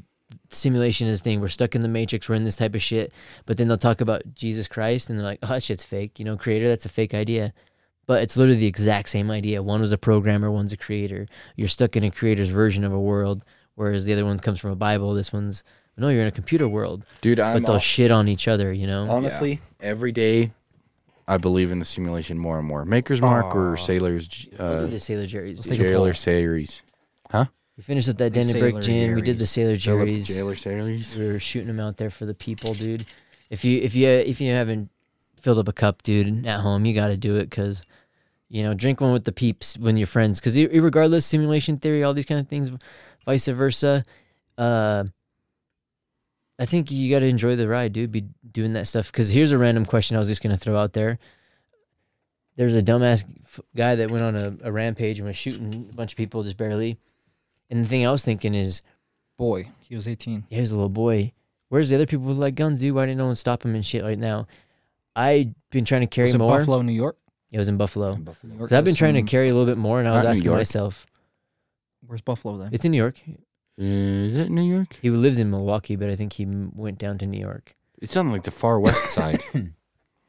simulation 0.50 1.08
is 1.08 1.20
a 1.20 1.24
thing. 1.24 1.42
We're 1.42 1.48
stuck 1.48 1.76
in 1.76 1.82
the 1.82 1.88
matrix. 1.88 2.30
We're 2.30 2.36
in 2.36 2.44
this 2.44 2.56
type 2.56 2.76
of 2.76 2.82
shit. 2.82 3.14
But 3.46 3.58
then 3.58 3.68
they'll 3.68 3.78
talk 3.78 4.02
about 4.02 4.24
Jesus 4.34 4.68
Christ 4.68 5.10
and 5.10 5.20
they're 5.20 5.26
like, 5.26 5.40
oh, 5.44 5.48
that 5.48 5.64
shit's 5.64 5.84
fake. 5.86 6.20
You 6.20 6.26
know, 6.26 6.38
creator, 6.38 6.68
that's 6.68 6.86
a 6.86 6.90
fake 6.90 7.14
idea. 7.14 7.54
But 8.08 8.22
it's 8.22 8.38
literally 8.38 8.60
the 8.60 8.68
exact 8.68 9.10
same 9.10 9.32
idea. 9.32 9.64
One 9.64 9.82
was 9.82 9.92
a 9.92 9.98
programmer, 9.98 10.52
one's 10.52 10.74
a 10.74 10.78
creator. 10.78 11.28
You're 11.56 11.68
stuck 11.68 11.96
in 11.96 12.04
a 12.04 12.12
creator's 12.12 12.50
version 12.50 12.84
of 12.84 12.94
a 12.94 13.00
world, 13.00 13.44
whereas 13.74 14.06
the 14.06 14.14
other 14.14 14.26
one 14.26 14.38
comes 14.38 14.60
from 14.60 14.72
a 14.72 14.76
Bible. 14.76 15.14
This 15.16 15.34
one's, 15.34 15.64
no, 15.98 16.10
you're 16.10 16.22
in 16.22 16.28
a 16.28 16.32
computer 16.32 16.68
world. 16.68 17.04
Dude, 17.22 17.40
I'm 17.40 17.62
But 17.62 17.66
they'll 17.66 17.76
al- 17.76 17.82
shit 17.82 18.12
on 18.12 18.28
each 18.28 18.48
other, 18.48 18.72
you 18.72 18.86
know? 18.86 19.10
honestly 19.10 19.60
every 19.80 20.12
day. 20.12 20.52
I 21.28 21.38
believe 21.38 21.72
in 21.72 21.80
the 21.80 21.86
simulation 21.86 22.38
more 22.38 22.60
and 22.60 22.68
more. 22.68 22.86
Maker's 22.86 23.22
Mark 23.22 23.56
or 23.56 23.74
Aw. 23.74 23.76
Sailor's 23.76 24.48
we 24.52 24.58
uh, 24.58 24.82
did 24.82 24.92
the 24.92 25.00
Sailor 25.00 25.26
Jerry's. 25.26 25.58
Let's 25.58 25.70
take 25.70 25.80
a 25.80 25.84
poll. 25.84 25.92
Jailer 25.92 26.14
series. 26.14 26.84
Huh? 27.32 27.46
We 27.78 27.84
finished 27.84 28.08
with 28.08 28.18
that 28.20 28.34
Say 28.34 28.42
Den 28.42 28.50
and 28.50 28.60
Brick 28.60 28.74
Sailor 28.74 28.82
Gin. 28.82 29.16
We 29.16 29.22
did 29.22 29.40
the 29.40 29.46
Jerry's. 29.46 29.50
Sailor 29.50 29.78
Philip 29.78 30.08
Jerry's. 30.08 30.28
Jailer 30.28 30.56
series. 30.56 31.18
We 31.18 31.28
were 31.28 31.40
shooting 31.40 31.68
them 31.68 31.80
out 31.80 31.98
there 31.98 32.10
for 32.10 32.26
the 32.26 32.36
people, 32.36 32.74
dude. 32.74 33.06
If 33.50 33.66
you 33.66 33.80
if 33.80 33.96
you 33.96 34.08
if 34.08 34.40
you 34.40 34.52
haven't 34.52 34.90
filled 35.42 35.60
up 35.60 35.68
a 35.68 35.74
cup, 35.74 36.04
dude, 36.04 36.46
at 36.46 36.60
home, 36.60 36.86
you 36.86 36.94
got 36.94 37.10
to 37.10 37.18
do 37.18 37.36
it 37.38 37.50
because 37.50 37.82
you 38.50 38.64
know 38.64 38.74
drink 38.74 39.02
one 39.02 39.14
with 39.14 39.26
the 39.26 39.32
peeps 39.32 39.78
when 39.78 39.98
you're 39.98 40.08
friends. 40.08 40.40
Because 40.40 40.56
regardless, 40.58 41.26
simulation 41.26 41.78
theory, 41.78 42.04
all 42.04 42.14
these 42.14 42.26
kind 42.26 42.40
of 42.40 42.48
things, 42.48 42.72
vice 43.26 43.48
versa. 43.48 44.04
Uh, 44.58 45.06
I 46.58 46.66
think 46.66 46.90
you 46.92 47.10
got 47.12 47.20
to 47.20 47.26
enjoy 47.28 47.56
the 47.56 47.68
ride, 47.68 47.92
dude. 47.94 48.12
Be 48.12 48.26
doing 48.50 48.74
that 48.74 48.88
stuff. 48.88 49.12
Because 49.12 49.30
here's 49.30 49.52
a 49.52 49.58
random 49.58 49.86
question 49.86 50.16
I 50.16 50.20
was 50.20 50.28
just 50.30 50.42
gonna 50.42 50.58
throw 50.58 50.78
out 50.78 50.94
there. 50.94 51.20
There's 52.56 52.76
a 52.76 52.82
dumbass 52.82 53.26
f- 53.44 53.60
guy 53.76 53.96
that 53.96 54.10
went 54.10 54.24
on 54.24 54.36
a, 54.38 54.56
a 54.64 54.72
rampage 54.72 55.20
and 55.20 55.28
was 55.28 55.36
shooting 55.36 55.90
a 55.92 55.94
bunch 55.96 56.14
of 56.14 56.18
people 56.18 56.44
just 56.44 56.56
barely. 56.56 56.98
And 57.70 57.84
the 57.84 57.88
thing 57.90 58.08
I 58.08 58.12
was 58.12 58.24
thinking 58.24 58.54
is, 58.56 58.82
Boy, 59.38 59.68
he 59.82 59.96
was 59.96 60.08
18. 60.08 60.46
here's 60.50 60.72
a 60.72 60.76
little 60.76 60.88
boy. 60.88 61.34
Where's 61.68 61.90
the 61.90 61.96
other 61.96 62.06
people 62.06 62.26
with 62.28 62.38
like 62.38 62.56
guns, 62.56 62.80
dude? 62.80 62.96
Why 62.96 63.06
didn't 63.06 63.18
no 63.18 63.26
one 63.26 63.36
stop 63.36 63.66
him 63.66 63.76
and 63.76 63.86
shit 63.86 64.04
right 64.04 64.18
now? 64.18 64.48
I've 65.18 65.54
been 65.72 65.84
trying 65.84 66.02
to 66.02 66.08
carry 66.08 66.28
Was 66.28 66.36
it 66.36 66.38
more. 66.38 66.60
Buffalo, 66.60 66.82
New 66.84 66.94
York? 66.94 67.18
It 67.52 67.58
was 67.58 67.68
in 67.68 67.76
Buffalo. 67.76 68.16
Buffalo, 68.16 68.54
New 68.54 68.58
York. 68.60 68.70
'Cause 68.70 68.78
I've 68.78 68.86
been 68.86 68.96
trying 68.96 69.16
to 69.16 69.22
mm. 69.24 69.28
carry 69.28 69.50
a 69.50 69.54
little 69.54 69.66
bit 69.66 69.78
more, 69.78 70.00
and 70.00 70.08
I 70.08 70.12
was 70.14 70.24
New 70.24 70.30
asking 70.30 70.46
York. 70.46 70.58
myself, 70.60 71.06
Where's 72.06 72.22
Buffalo 72.22 72.58
then? 72.58 72.70
it's 72.72 72.86
in 72.86 72.92
New 72.92 72.98
York. 72.98 73.20
Is 73.78 74.36
it 74.38 74.50
New 74.50 74.64
York? 74.64 74.98
He 75.02 75.10
lives 75.10 75.38
in 75.40 75.50
Milwaukee, 75.52 75.96
but 75.96 76.10
I 76.10 76.16
think 76.16 76.34
he 76.34 76.44
m- 76.44 76.72
went 76.76 76.98
down 76.98 77.18
to 77.20 77.26
New 77.26 77.40
York. 77.40 77.76
It's 78.02 78.16
on 78.16 78.32
like 78.32 78.44
the 78.44 78.52
far 78.52 78.80
west 78.80 79.06
side. 79.12 79.42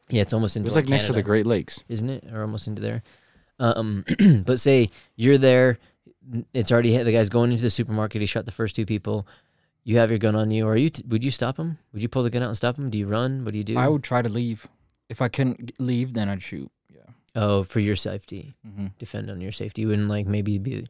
Yeah, 0.08 0.22
it's 0.22 0.32
almost 0.32 0.54
It 0.56 0.60
into 0.60 0.68
was 0.70 0.76
like 0.76 0.88
next 0.88 1.06
to 1.06 1.12
the 1.12 1.14
Canada, 1.14 1.26
Great 1.26 1.46
Lakes. 1.46 1.82
isn't 1.88 2.08
it? 2.08 2.24
Or 2.32 2.42
almost 2.42 2.68
into 2.68 2.80
there. 2.80 3.02
Um, 3.58 4.04
but 4.46 4.60
say 4.60 4.90
you're 5.16 5.36
there, 5.36 5.80
it's 6.54 6.70
already 6.70 6.96
the 7.02 7.10
guy's 7.10 7.28
going 7.28 7.50
into 7.50 7.64
the 7.64 7.70
supermarket. 7.70 8.20
He 8.20 8.26
shot 8.28 8.46
the 8.46 8.52
first 8.52 8.76
two 8.76 8.86
people. 8.86 9.26
You 9.82 9.98
have 9.98 10.10
your 10.10 10.20
gun 10.20 10.36
on 10.36 10.52
you. 10.52 10.68
Are 10.68 10.76
you? 10.76 10.90
T- 10.90 11.02
would 11.08 11.24
you 11.24 11.32
stop 11.32 11.56
him? 11.56 11.78
Would 11.92 12.02
you 12.02 12.08
pull 12.08 12.22
the 12.22 12.30
gun 12.30 12.40
out 12.44 12.46
and 12.50 12.56
stop 12.56 12.78
him? 12.78 12.88
Do 12.88 12.96
you 12.98 13.06
run? 13.06 13.44
What 13.44 13.50
do 13.50 13.58
you 13.58 13.64
do? 13.64 13.76
I 13.76 13.88
would 13.88 14.04
try 14.04 14.22
to 14.22 14.28
leave. 14.28 14.68
If 15.08 15.20
I 15.20 15.26
couldn't 15.26 15.66
g- 15.66 15.74
leave, 15.80 16.14
then 16.14 16.28
I'd 16.28 16.40
shoot. 16.40 16.70
Yeah. 16.88 17.00
Oh, 17.34 17.64
for 17.64 17.80
your 17.80 17.96
safety. 17.96 18.54
Mm-hmm. 18.64 18.86
defend 19.00 19.28
on 19.28 19.40
your 19.40 19.50
safety. 19.50 19.82
You 19.82 19.88
wouldn't 19.88 20.06
like 20.08 20.26
maybe 20.28 20.58
be 20.58 20.86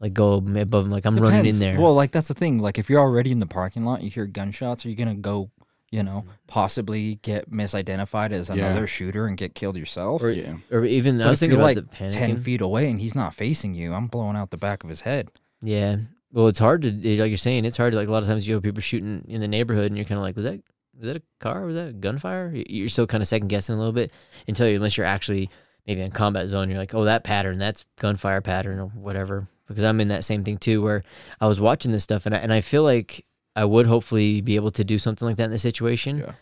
like 0.00 0.14
go 0.14 0.34
above 0.34 0.84
him 0.84 0.90
like 0.90 1.04
I'm 1.04 1.16
running 1.16 1.46
in 1.46 1.58
there. 1.58 1.80
Well, 1.80 1.94
like 1.94 2.10
that's 2.10 2.28
the 2.28 2.34
thing. 2.34 2.58
Like 2.58 2.78
if 2.78 2.88
you're 2.90 3.00
already 3.00 3.30
in 3.32 3.40
the 3.40 3.46
parking 3.46 3.84
lot, 3.84 4.02
you 4.02 4.10
hear 4.10 4.26
gunshots, 4.26 4.84
are 4.84 4.88
you 4.88 4.96
gonna 4.96 5.14
go, 5.14 5.50
you 5.90 6.02
know, 6.02 6.20
mm-hmm. 6.26 6.30
possibly 6.46 7.16
get 7.16 7.50
misidentified 7.50 8.32
as 8.32 8.48
Yeah. 8.48 8.70
another 8.70 8.86
shooter 8.86 9.26
and 9.26 9.36
get 9.36 9.54
killed 9.54 9.76
yourself? 9.76 10.22
Or- 10.22 10.30
yeah. 10.30 10.54
or 10.70 10.84
even 10.84 11.20
I 11.20 11.24
But 11.24 11.30
was 11.30 11.36
if 11.36 11.40
thinking 11.40 11.58
you're, 11.58 11.68
about 11.68 11.76
like, 11.76 11.90
the 11.90 11.96
panicking. 11.96 12.12
Ten 12.12 12.40
feet 12.40 12.60
away 12.60 12.90
and 12.90 13.00
he's 13.00 13.14
not 13.14 13.34
facing 13.34 13.74
you, 13.74 13.92
I'm 13.92 14.06
blowing 14.06 14.36
out 14.36 14.50
the 14.50 14.56
back 14.56 14.82
of 14.82 14.88
his 14.88 15.02
head. 15.02 15.28
Yeah. 15.62 15.96
Well, 16.32 16.46
it's 16.48 16.58
hard 16.60 16.82
to 16.82 16.90
like 16.92 17.28
you're 17.28 17.36
saying. 17.36 17.64
It's 17.64 17.76
hard. 17.76 17.92
to 17.92 17.98
Like 17.98 18.08
a 18.08 18.12
lot 18.12 18.22
of 18.22 18.28
times 18.28 18.46
you 18.46 18.54
have 18.54 18.62
people 18.62 18.80
shooting 18.80 19.24
in 19.28 19.40
the 19.40 19.48
neighborhood, 19.48 19.86
and 19.86 19.96
you're 19.96 20.04
kind 20.06 20.18
of 20.18 20.22
like, 20.22 20.36
was 20.36 20.44
that 20.44 20.60
was 20.96 21.06
that 21.08 21.16
a 21.16 21.22
car? 21.40 21.66
Was 21.66 21.74
that 21.74 22.00
gunfire? 22.00 22.52
Y- 22.54 22.64
You're 22.68 22.88
still 22.88 23.06
kind 23.06 23.20
of 23.20 23.26
second 23.26 23.48
guessing 23.48 23.74
a 23.74 23.78
little 23.78 23.92
bit 23.92 24.12
until 24.46 24.68
you, 24.68 24.76
unless 24.76 24.96
you're 24.96 25.06
actually 25.06 25.50
maybe 25.88 26.02
in 26.02 26.10
combat 26.12 26.48
zone. 26.48 26.70
You're 26.70 26.78
like, 26.78 26.94
oh, 26.94 27.04
that 27.04 27.24
pattern, 27.24 27.58
that's 27.58 27.84
gunfire 27.98 28.40
pattern 28.42 28.78
or 28.78 28.86
whatever. 28.86 29.48
Because 29.70 29.84
I'm 29.84 30.00
in 30.00 30.08
that 30.08 30.24
same 30.24 30.42
thing 30.42 30.58
too, 30.58 30.82
where 30.82 31.02
I 31.40 31.46
was 31.46 31.60
watching 31.60 31.92
this 31.92 32.02
stuff, 32.02 32.26
and 32.26 32.34
I, 32.34 32.38
and 32.38 32.52
I 32.52 32.60
feel 32.60 32.82
like 32.82 33.24
I 33.54 33.64
would 33.64 33.86
hopefully 33.86 34.40
be 34.40 34.56
able 34.56 34.72
to 34.72 34.82
do 34.84 34.98
something 34.98 35.26
like 35.26 35.36
that 35.36 35.44
in 35.44 35.50
this 35.52 35.62
situation. 35.62 36.18
Yeah. 36.18 36.32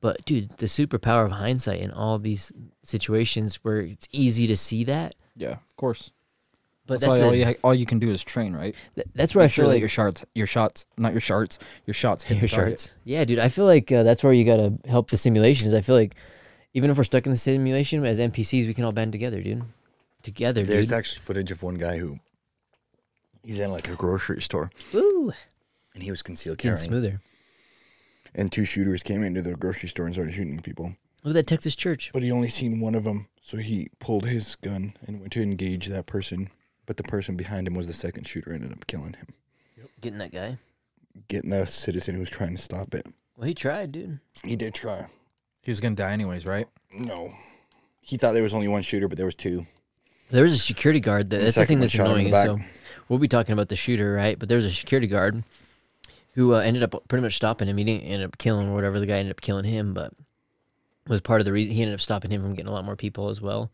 But 0.00 0.24
dude, 0.24 0.50
the 0.52 0.66
superpower 0.66 1.26
of 1.26 1.32
hindsight 1.32 1.80
in 1.80 1.90
all 1.90 2.18
these 2.18 2.50
situations 2.82 3.56
where 3.56 3.80
it's 3.80 4.08
easy 4.10 4.46
to 4.46 4.56
see 4.56 4.84
that. 4.84 5.14
Yeah, 5.36 5.50
of 5.52 5.76
course. 5.76 6.12
But 6.86 7.00
that's, 7.00 7.12
that's, 7.12 7.20
why 7.20 7.26
all 7.26 7.30
the- 7.32 7.38
you 7.38 7.54
all 7.62 7.74
you 7.74 7.84
can 7.84 7.98
do 7.98 8.10
is 8.10 8.24
train, 8.24 8.54
right? 8.54 8.74
th- 8.94 9.06
that's 9.14 9.34
where 9.34 9.42
I 9.42 9.46
Make 9.46 9.52
sure 9.52 9.64
feel 9.64 9.68
that 9.70 9.74
like 9.74 9.80
your 9.80 9.88
shots, 9.90 10.24
your 10.34 10.46
shots, 10.46 10.86
not 10.96 11.12
your 11.12 11.20
shots, 11.20 11.58
your 11.84 11.92
shots 11.94 12.24
hit 12.24 12.36
your 12.38 12.48
the 12.48 12.48
target. 12.48 12.80
shirts. 12.80 12.94
Yeah, 13.04 13.24
dude. 13.26 13.38
I 13.38 13.48
feel 13.48 13.66
like 13.66 13.92
uh, 13.92 14.02
that's 14.02 14.24
where 14.24 14.32
you 14.32 14.44
gotta 14.44 14.72
help 14.88 15.10
the 15.10 15.18
simulations. 15.18 15.74
I 15.74 15.82
feel 15.82 15.96
like 15.96 16.14
even 16.72 16.90
if 16.90 16.96
we're 16.96 17.04
stuck 17.04 17.26
in 17.26 17.32
the 17.32 17.36
simulation 17.38 18.02
as 18.06 18.18
NPCs, 18.18 18.66
we 18.66 18.72
can 18.72 18.84
all 18.84 18.92
band 18.92 19.12
together, 19.12 19.42
dude. 19.42 19.62
Together, 20.22 20.62
There's 20.64 20.88
dude. 20.88 20.98
actually 20.98 21.20
footage 21.20 21.50
of 21.50 21.62
one 21.62 21.74
guy 21.74 21.98
who 21.98 22.18
he's 23.48 23.58
in 23.60 23.72
like 23.72 23.88
a 23.88 23.96
grocery 23.96 24.40
store 24.42 24.70
Ooh, 24.94 25.32
and 25.94 26.02
he 26.02 26.10
was 26.10 26.22
concealed 26.22 26.58
getting 26.58 26.72
carrying. 26.76 26.88
smoother. 26.90 27.20
And 28.34 28.52
two 28.52 28.64
shooters 28.66 29.02
came 29.02 29.22
into 29.22 29.40
the 29.42 29.54
grocery 29.56 29.88
store 29.88 30.04
and 30.06 30.14
started 30.14 30.34
shooting 30.34 30.60
people. 30.60 30.94
Look 31.24 31.32
at 31.32 31.34
that 31.34 31.46
Texas 31.46 31.74
church. 31.74 32.10
But 32.12 32.22
he 32.22 32.30
only 32.30 32.48
seen 32.48 32.78
one 32.78 32.94
of 32.94 33.04
them, 33.04 33.26
so 33.42 33.56
he 33.56 33.88
pulled 34.00 34.26
his 34.26 34.54
gun 34.56 34.92
and 35.06 35.18
went 35.20 35.32
to 35.32 35.42
engage 35.42 35.86
that 35.86 36.06
person. 36.06 36.50
but 36.86 36.96
the 36.98 37.02
person 37.02 37.36
behind 37.36 37.66
him 37.66 37.74
was 37.74 37.86
the 37.86 37.92
second 37.92 38.26
shooter. 38.26 38.50
And 38.52 38.62
ended 38.62 38.78
up 38.78 38.86
killing 38.86 39.14
him, 39.14 39.28
Getting 40.00 40.18
that 40.18 40.30
guy. 40.32 40.58
getting 41.28 41.50
the 41.50 41.66
citizen 41.66 42.14
who 42.14 42.20
was 42.20 42.30
trying 42.30 42.54
to 42.54 42.62
stop 42.62 42.94
it. 42.94 43.06
Well, 43.36 43.46
he 43.48 43.54
tried, 43.54 43.92
dude. 43.92 44.20
He 44.44 44.56
did 44.56 44.74
try. 44.74 45.06
He 45.62 45.70
was 45.70 45.80
gonna 45.80 45.94
die 45.96 46.12
anyways, 46.12 46.44
right? 46.46 46.66
No, 46.92 47.32
he 48.02 48.16
thought 48.18 48.32
there 48.32 48.42
was 48.42 48.54
only 48.54 48.68
one 48.68 48.82
shooter, 48.82 49.08
but 49.08 49.16
there 49.16 49.26
was 49.26 49.34
two. 49.34 49.66
There 50.30 50.44
was 50.44 50.52
a 50.54 50.58
security 50.58 51.00
guard. 51.00 51.30
That, 51.30 51.38
The 51.38 51.42
that's 51.44 51.54
the 51.56 51.60
second 51.62 51.68
thing 51.76 51.80
that's 51.80 51.92
shot 51.92 52.06
him 52.10 52.18
in 52.18 52.26
annoying. 52.26 52.32
the 52.32 52.42
So 52.44 52.56
back. 52.56 52.66
We'll 53.08 53.18
be 53.18 53.28
talking 53.28 53.52
about 53.52 53.68
the 53.68 53.76
shooter, 53.76 54.12
right? 54.12 54.38
But 54.38 54.48
there 54.48 54.56
was 54.56 54.64
a 54.64 54.70
security 54.70 55.06
guard 55.06 55.42
who 56.34 56.54
uh, 56.54 56.58
ended 56.58 56.82
up 56.82 56.94
pretty 57.08 57.22
much 57.22 57.34
stopping 57.36 57.68
him. 57.68 57.76
He 57.76 57.84
didn't 57.84 58.04
end 58.04 58.22
up 58.22 58.38
killing 58.38 58.68
or 58.68 58.74
whatever. 58.74 59.00
The 59.00 59.06
guy 59.06 59.18
ended 59.18 59.32
up 59.32 59.40
killing 59.40 59.64
him, 59.64 59.94
but 59.94 60.12
was 61.06 61.20
part 61.20 61.40
of 61.40 61.44
the 61.46 61.52
reason 61.52 61.74
he 61.74 61.82
ended 61.82 61.94
up 61.94 62.00
stopping 62.00 62.30
him 62.30 62.42
from 62.42 62.54
getting 62.54 62.68
a 62.68 62.72
lot 62.72 62.84
more 62.84 62.96
people 62.96 63.28
as 63.28 63.40
well. 63.40 63.70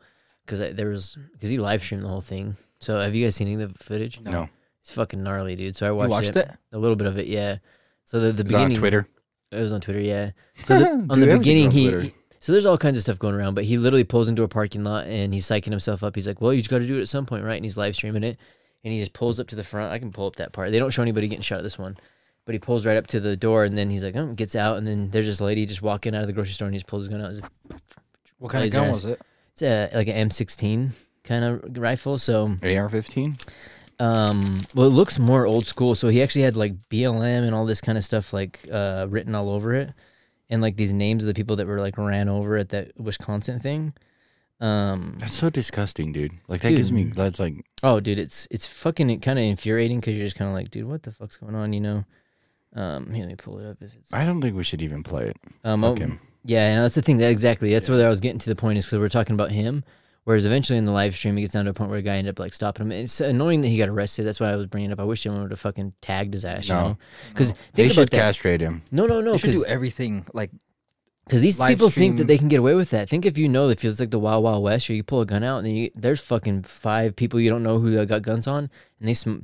Because 0.46 0.74
there 0.76 0.88
was 0.88 1.16
because 1.32 1.50
he 1.50 1.56
live 1.56 1.82
streamed 1.82 2.04
the 2.04 2.08
whole 2.08 2.20
thing. 2.20 2.56
So 2.80 3.00
have 3.00 3.14
you 3.14 3.24
guys 3.24 3.34
seen 3.36 3.48
any 3.48 3.62
of 3.62 3.72
the 3.72 3.82
footage? 3.84 4.20
No, 4.20 4.48
It's 4.82 4.92
fucking 4.92 5.22
gnarly, 5.22 5.56
dude. 5.56 5.74
So 5.74 5.86
I 5.86 5.88
You 5.90 5.94
watched, 5.96 6.10
watched 6.10 6.28
it, 6.30 6.36
it? 6.36 6.50
a 6.72 6.78
little 6.78 6.96
bit 6.96 7.06
of 7.06 7.18
it, 7.18 7.26
yeah. 7.26 7.56
So 8.04 8.20
the 8.20 8.32
the 8.32 8.44
Is 8.44 8.50
that 8.50 8.56
on 8.58 8.62
beginning 8.64 8.78
Twitter. 8.78 9.08
It 9.50 9.56
was 9.60 9.72
on 9.72 9.80
Twitter, 9.80 10.00
yeah. 10.00 10.30
So 10.66 10.78
the, 10.78 10.90
on 10.90 11.08
Dude, 11.08 11.28
the 11.30 11.38
beginning, 11.38 11.66
on 11.66 11.72
he, 11.72 11.90
he- 11.90 12.14
so 12.38 12.52
there's 12.52 12.66
all 12.66 12.76
kinds 12.76 12.98
of 12.98 13.02
stuff 13.02 13.18
going 13.18 13.34
around, 13.34 13.54
but 13.54 13.64
he 13.64 13.78
literally 13.78 14.04
pulls 14.04 14.28
into 14.28 14.42
a 14.42 14.48
parking 14.48 14.84
lot 14.84 15.06
and 15.06 15.32
he's 15.32 15.46
psyching 15.46 15.70
himself 15.70 16.04
up. 16.04 16.14
He's 16.14 16.26
like, 16.26 16.42
"Well, 16.42 16.52
you 16.52 16.60
just 16.60 16.68
got 16.68 16.80
to 16.80 16.86
do 16.86 16.98
it 16.98 17.00
at 17.00 17.08
some 17.08 17.24
point, 17.24 17.42
right?" 17.42 17.54
And 17.56 17.64
he's 17.64 17.78
live 17.78 17.96
streaming 17.96 18.22
it, 18.22 18.36
and 18.84 18.92
he 18.92 19.00
just 19.00 19.12
pulls 19.14 19.40
up 19.40 19.48
to 19.48 19.56
the 19.56 19.64
front. 19.64 19.92
I 19.92 19.98
can 19.98 20.12
pull 20.12 20.26
up 20.26 20.36
that 20.36 20.52
part. 20.52 20.70
They 20.70 20.78
don't 20.78 20.90
show 20.92 21.02
anybody 21.02 21.26
getting 21.26 21.42
shot 21.42 21.58
at 21.58 21.64
this 21.64 21.78
one, 21.78 21.96
but 22.44 22.52
he 22.54 22.58
pulls 22.58 22.84
right 22.86 22.96
up 22.96 23.06
to 23.08 23.20
the 23.20 23.36
door, 23.36 23.64
and 23.64 23.76
then 23.76 23.90
he's 23.90 24.04
like, 24.04 24.14
"Oh," 24.14 24.32
gets 24.34 24.54
out, 24.54 24.76
and 24.76 24.86
then 24.86 25.10
there's 25.10 25.26
this 25.26 25.40
lady 25.40 25.66
just 25.66 25.82
walking 25.82 26.14
out 26.14 26.20
of 26.20 26.26
the 26.26 26.32
grocery 26.34 26.52
store, 26.52 26.66
and 26.66 26.74
he 26.74 26.78
just 26.78 26.86
pulls 26.86 27.04
his 27.04 27.08
gun 27.08 27.24
out. 27.24 27.30
He's 27.32 27.40
like, 27.40 27.50
What 28.38 28.52
kind 28.52 28.64
of 28.64 28.72
gun 28.72 28.90
was 28.90 29.04
it? 29.06 29.20
It's 29.52 29.62
a, 29.62 29.90
like 29.94 30.08
an 30.08 30.28
M16 30.28 30.90
kind 31.24 31.44
of 31.44 31.78
rifle, 31.78 32.18
so 32.18 32.46
AR-15. 32.62 33.40
um, 34.00 34.58
well, 34.74 34.86
it 34.86 34.90
looks 34.90 35.18
more 35.18 35.46
old 35.46 35.66
school. 35.66 35.94
So 35.94 36.08
he 36.08 36.22
actually 36.22 36.42
had 36.42 36.56
like 36.56 36.74
BLM 36.90 37.46
and 37.46 37.54
all 37.54 37.64
this 37.64 37.80
kind 37.80 37.96
of 37.96 38.04
stuff 38.04 38.32
like 38.32 38.66
uh, 38.70 39.06
written 39.08 39.34
all 39.34 39.48
over 39.48 39.72
it, 39.74 39.90
and 40.50 40.60
like 40.60 40.76
these 40.76 40.92
names 40.92 41.22
of 41.22 41.28
the 41.28 41.34
people 41.34 41.56
that 41.56 41.66
were 41.66 41.78
like 41.80 41.96
ran 41.96 42.28
over 42.28 42.56
at 42.56 42.68
that 42.70 42.98
Wisconsin 43.00 43.60
thing. 43.60 43.94
Um, 44.64 45.16
That's 45.18 45.34
so 45.34 45.50
disgusting, 45.50 46.12
dude. 46.12 46.32
Like 46.48 46.62
that 46.62 46.70
gives 46.70 46.90
me 46.90 47.04
that's 47.04 47.38
like 47.38 47.64
oh, 47.82 48.00
dude, 48.00 48.18
it's 48.18 48.48
it's 48.50 48.66
fucking 48.66 49.20
kind 49.20 49.38
of 49.38 49.44
infuriating 49.44 50.00
because 50.00 50.16
you're 50.16 50.26
just 50.26 50.36
kind 50.36 50.48
of 50.48 50.54
like, 50.54 50.70
dude, 50.70 50.86
what 50.86 51.02
the 51.02 51.12
fuck's 51.12 51.36
going 51.36 51.54
on? 51.54 51.72
You 51.72 51.80
know. 51.80 52.04
Um, 52.76 53.12
here, 53.12 53.22
let 53.24 53.28
me 53.30 53.36
pull 53.36 53.58
it 53.60 53.66
up. 53.70 53.76
If 53.80 53.94
it's 53.94 54.12
I 54.12 54.24
don't 54.24 54.40
think 54.40 54.56
we 54.56 54.64
should 54.64 54.82
even 54.82 55.02
play 55.04 55.26
it. 55.28 55.36
um, 55.64 55.82
Fuck 55.82 55.92
oh, 55.92 55.94
him. 55.96 56.20
Yeah, 56.44 56.68
and 56.74 56.82
that's 56.82 56.94
the 56.96 57.02
thing. 57.02 57.18
That 57.18 57.30
exactly. 57.30 57.72
That's 57.72 57.88
Yeah. 57.88 57.96
where 57.96 58.06
I 58.06 58.10
was 58.10 58.20
getting 58.20 58.38
to 58.40 58.48
the 58.48 58.56
point 58.56 58.78
is 58.78 58.86
because 58.86 58.98
we're 58.98 59.08
talking 59.08 59.34
about 59.34 59.50
him. 59.52 59.84
Whereas 60.24 60.46
eventually 60.46 60.78
in 60.78 60.86
the 60.86 60.90
live 60.92 61.14
stream, 61.14 61.36
it 61.36 61.42
gets 61.42 61.52
down 61.52 61.66
to 61.66 61.70
a 61.70 61.74
point 61.74 61.90
where 61.90 61.98
a 61.98 62.02
guy 62.02 62.16
ended 62.16 62.34
up 62.34 62.38
like 62.38 62.54
stopping 62.54 62.86
him. 62.86 62.92
It's 62.92 63.20
annoying 63.20 63.60
that 63.60 63.68
he 63.68 63.76
got 63.76 63.90
arrested. 63.90 64.24
That's 64.24 64.40
why 64.40 64.50
I 64.50 64.56
was 64.56 64.64
bringing 64.66 64.90
it 64.90 64.94
up. 64.94 65.00
I 65.00 65.04
wish 65.04 65.22
someone 65.22 65.42
would 65.42 65.50
have 65.50 65.60
fucking 65.60 65.92
tagged 66.00 66.32
his 66.32 66.44
ass. 66.46 66.66
You 66.66 66.74
No. 66.74 66.80
know, 66.80 66.98
because 67.28 67.52
They 67.74 67.82
think 67.84 67.92
should 67.92 68.08
that. 68.10 68.16
castrate 68.16 68.62
him. 68.62 68.82
No, 68.90 69.06
no, 69.06 69.20
no. 69.20 69.32
They 69.32 69.38
should 69.38 69.50
do 69.52 69.64
everything 69.66 70.26
like 70.32 70.50
these 71.28 71.58
live 71.58 71.70
people 71.70 71.88
think 71.90 72.18
that 72.18 72.26
they 72.26 72.36
can 72.38 72.48
get 72.48 72.58
away 72.60 72.74
with 72.74 72.90
that. 72.90 73.08
Think 73.08 73.24
if 73.24 73.38
you 73.38 73.48
know 73.48 73.68
it 73.68 73.80
feels 73.80 73.98
like 73.98 74.10
the 74.10 74.18
Wild 74.18 74.44
Wild 74.44 74.62
West, 74.62 74.88
or 74.90 74.94
you 74.94 75.02
pull 75.02 75.20
a 75.22 75.26
gun 75.26 75.42
out 75.42 75.58
and 75.58 75.66
then 75.66 75.74
you, 75.74 75.90
there's 75.94 76.20
fucking 76.20 76.64
five 76.64 77.16
people 77.16 77.40
you 77.40 77.48
don't 77.50 77.62
know 77.62 77.78
who 77.78 78.04
got 78.06 78.22
guns 78.22 78.46
on, 78.46 78.68
and 79.00 79.08
they 79.08 79.14
sm- 79.14 79.38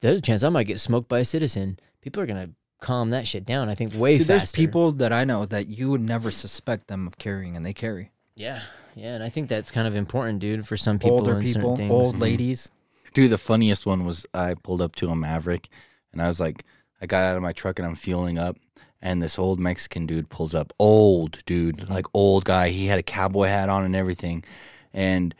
there's 0.00 0.18
a 0.18 0.22
chance 0.22 0.42
I 0.42 0.48
might 0.48 0.66
get 0.66 0.78
smoked 0.80 1.08
by 1.08 1.18
a 1.20 1.24
citizen. 1.24 1.78
People 2.02 2.22
are 2.22 2.26
gonna 2.26 2.50
calm 2.80 3.10
that 3.10 3.26
shit 3.26 3.44
down. 3.44 3.68
I 3.68 3.74
think 3.74 3.94
way 3.94 4.18
Dude, 4.18 4.26
faster. 4.26 4.38
there's 4.38 4.52
people 4.52 4.92
that 4.92 5.12
I 5.12 5.24
know 5.24 5.44
that 5.46 5.68
you 5.68 5.90
would 5.90 6.02
never 6.02 6.30
suspect 6.30 6.86
them 6.88 7.06
of 7.06 7.18
carrying, 7.18 7.56
and 7.56 7.64
they 7.66 7.72
carry. 7.72 8.10
Yeah, 8.36 8.60
yeah, 8.94 9.14
and 9.14 9.24
I 9.24 9.28
think 9.28 9.48
that's 9.48 9.70
kind 9.70 9.88
of 9.88 9.94
important, 9.96 10.38
dude, 10.40 10.68
for 10.68 10.76
some 10.76 10.98
people 10.98 11.18
Older 11.18 11.34
and 11.36 11.44
people, 11.44 11.74
things. 11.76 11.90
old 11.90 12.16
Mhm. 12.16 12.20
ladies. 12.20 12.68
Dude, 13.12 13.30
the 13.30 13.38
funniest 13.38 13.86
one 13.86 14.04
was 14.04 14.26
I 14.34 14.54
pulled 14.54 14.82
up 14.82 14.94
to 14.96 15.08
a 15.08 15.16
Maverick 15.16 15.68
and 16.12 16.20
I 16.20 16.28
was 16.28 16.40
like, 16.40 16.64
I 17.00 17.06
got 17.06 17.22
out 17.24 17.36
of 17.36 17.42
my 17.42 17.52
truck 17.52 17.78
and 17.78 17.86
I'm 17.86 17.94
fueling 17.94 18.38
up. 18.38 18.56
And 19.04 19.22
this 19.22 19.38
old 19.38 19.60
Mexican 19.60 20.06
dude 20.06 20.30
pulls 20.30 20.54
up. 20.54 20.72
Old 20.78 21.44
dude, 21.44 21.88
like 21.90 22.06
old 22.14 22.44
guy. 22.46 22.70
He 22.70 22.86
had 22.86 22.98
a 22.98 23.02
cowboy 23.02 23.46
hat 23.48 23.68
on 23.68 23.84
and 23.84 23.94
everything. 23.94 24.42
And 24.94 25.34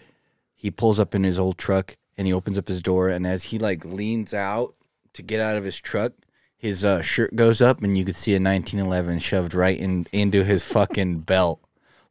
he 0.55 0.71
pulls 0.71 1.01
up 1.01 1.15
in 1.15 1.25
his 1.25 1.39
old 1.39 1.57
truck 1.59 1.97
and 2.19 2.27
he 2.27 2.33
opens 2.33 2.59
up 2.59 2.69
his 2.69 2.83
door. 2.83 3.09
And 3.09 3.27
as 3.27 3.45
he 3.45 3.59
like 3.59 3.83
leans 3.85 4.35
out 4.35 4.75
to 5.15 5.23
get 5.23 5.41
out 5.41 5.57
of 5.57 5.65
his 5.65 5.81
truck, 5.81 6.13
his 6.59 6.85
uh, 6.85 7.01
shirt 7.01 7.35
goes 7.37 7.63
up 7.63 7.83
and 7.83 7.97
you 7.97 8.05
could 8.05 8.17
see 8.17 8.33
a 8.33 8.41
1911 8.41 9.19
shoved 9.21 9.55
right 9.55 9.79
in 9.79 10.07
into 10.13 10.45
his 10.45 10.63
fucking 10.63 11.21
belt. 11.33 11.59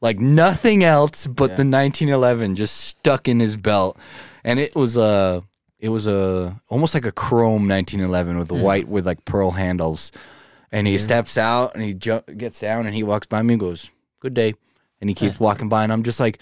Like 0.01 0.17
nothing 0.19 0.83
else 0.83 1.27
but 1.27 1.51
Yeah. 1.51 1.57
the 1.57 1.69
1911 1.69 2.55
just 2.55 2.75
stuck 2.77 3.27
in 3.27 3.39
his 3.39 3.55
belt. 3.57 3.97
And 4.43 4.59
it 4.59 4.75
was 4.75 4.97
a 4.97 5.43
it 5.79 5.89
was 5.89 6.07
a 6.07 6.59
almost 6.69 6.93
like 6.95 7.05
a 7.05 7.11
chrome 7.11 7.67
1911 7.67 8.39
with 8.39 8.49
a 8.49 8.55
white 8.55 8.87
with 8.87 9.05
like 9.05 9.23
pearl 9.25 9.51
handles. 9.51 10.11
And 10.73 10.87
he 10.87 10.97
steps 10.97 11.37
out 11.37 11.75
and 11.75 11.83
he 11.83 11.93
ju- 11.93 12.23
gets 12.35 12.59
down 12.59 12.85
and 12.87 12.95
he 12.95 13.03
walks 13.03 13.27
by 13.27 13.41
me 13.43 13.53
and 13.53 13.59
goes, 13.59 13.91
"Good 14.19 14.33
day." 14.33 14.55
And 14.99 15.09
he 15.09 15.13
keeps 15.13 15.39
walking 15.39 15.69
by 15.69 15.83
and 15.83 15.93
I'm 15.93 16.01
just 16.03 16.19
like, 16.19 16.39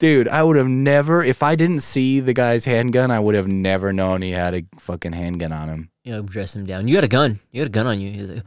"Dude, 0.00 0.28
I 0.28 0.42
would 0.42 0.56
have 0.56 0.66
never 0.68 1.22
if 1.22 1.42
I 1.42 1.56
didn't 1.56 1.80
see 1.80 2.18
the 2.20 2.32
guy's 2.32 2.64
handgun, 2.64 3.10
I 3.10 3.20
would 3.20 3.34
have 3.34 3.46
never 3.46 3.92
known 3.92 4.22
he 4.22 4.30
had 4.30 4.54
a 4.54 4.62
fucking 4.78 5.12
handgun 5.12 5.52
on 5.52 5.68
him." 5.68 5.90
You 6.04 6.12
know, 6.12 6.22
dress 6.22 6.56
him 6.56 6.64
down. 6.64 6.88
You 6.88 6.94
had 6.94 7.04
a 7.04 7.08
gun. 7.08 7.40
You 7.52 7.60
had 7.60 7.68
a 7.68 7.70
gun 7.70 7.86
on 7.86 8.00
you. 8.00 8.26
Like, 8.26 8.44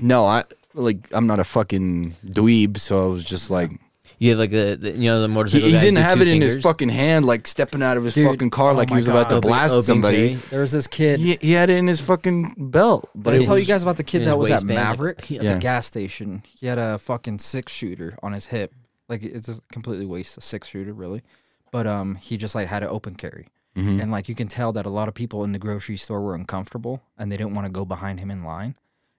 No, 0.00 0.26
I 0.26 0.44
like 0.74 1.06
I'm 1.12 1.26
not 1.26 1.38
a 1.38 1.44
fucking 1.44 2.14
dweeb, 2.26 2.78
so 2.78 3.06
I 3.08 3.12
was 3.12 3.24
just 3.24 3.50
like 3.50 3.70
You 4.18 4.30
have 4.30 4.38
like 4.38 4.50
the, 4.50 4.78
the 4.80 4.92
you 4.92 5.10
know 5.10 5.20
the 5.20 5.28
he, 5.28 5.34
motorcycle. 5.34 5.66
he 5.66 5.72
guys 5.72 5.82
didn't 5.82 5.98
have 5.98 6.16
two 6.18 6.22
it 6.22 6.28
in 6.28 6.40
his 6.40 6.62
fucking 6.62 6.88
hand 6.88 7.26
like 7.26 7.46
stepping 7.46 7.82
out 7.82 7.96
of 7.98 8.04
his 8.04 8.14
Dude, 8.14 8.28
fucking 8.30 8.50
car 8.50 8.70
oh 8.70 8.74
like 8.74 8.88
he 8.88 8.94
my 8.94 8.98
was 9.00 9.08
about 9.08 9.28
to 9.30 9.40
blast 9.40 9.72
open 9.72 9.82
somebody. 9.82 10.34
There 10.50 10.60
was 10.60 10.72
this 10.72 10.86
kid. 10.86 11.20
He, 11.20 11.36
he 11.40 11.52
had 11.52 11.68
it 11.68 11.76
in 11.76 11.86
his 11.86 12.00
fucking 12.00 12.54
belt. 12.56 13.10
Did 13.14 13.22
But 13.22 13.34
I 13.34 13.36
it 13.38 13.44
tell 13.44 13.58
you 13.58 13.66
guys 13.66 13.82
about 13.82 13.98
the 13.98 14.04
kid 14.04 14.24
that 14.24 14.38
was 14.38 14.48
at 14.48 14.54
waistband, 14.54 14.76
like, 14.76 14.84
Maverick 14.88 15.18
at 15.32 15.42
Yeah. 15.42 15.54
the 15.54 15.60
gas 15.60 15.86
station? 15.86 16.42
He 16.58 16.66
had 16.66 16.78
a 16.78 16.98
fucking 16.98 17.40
six 17.40 17.72
shooter 17.72 18.18
on 18.22 18.32
his 18.32 18.46
hip. 18.46 18.72
Like 19.08 19.22
it's 19.22 19.48
a 19.48 19.60
completely 19.70 20.06
waste 20.06 20.38
a 20.38 20.40
six 20.40 20.68
shooter, 20.68 20.92
really. 20.94 21.22
But 21.70 21.86
um, 21.86 22.14
he 22.14 22.36
just 22.38 22.54
like 22.54 22.68
had 22.68 22.82
an 22.82 22.88
open 22.88 23.16
carry, 23.16 23.48
Mhm. 23.76 24.00
and 24.00 24.10
like 24.10 24.28
you 24.30 24.34
can 24.34 24.48
tell 24.48 24.72
that 24.72 24.86
a 24.86 24.90
lot 24.90 25.08
of 25.08 25.14
people 25.14 25.44
in 25.44 25.52
the 25.52 25.58
grocery 25.58 25.98
store 25.98 26.22
were 26.22 26.34
uncomfortable 26.34 27.02
and 27.18 27.30
they 27.30 27.36
didn't 27.36 27.52
want 27.54 27.66
to 27.66 27.70
go 27.70 27.84
behind 27.84 28.18
him 28.20 28.30
in 28.30 28.42
line. 28.44 28.76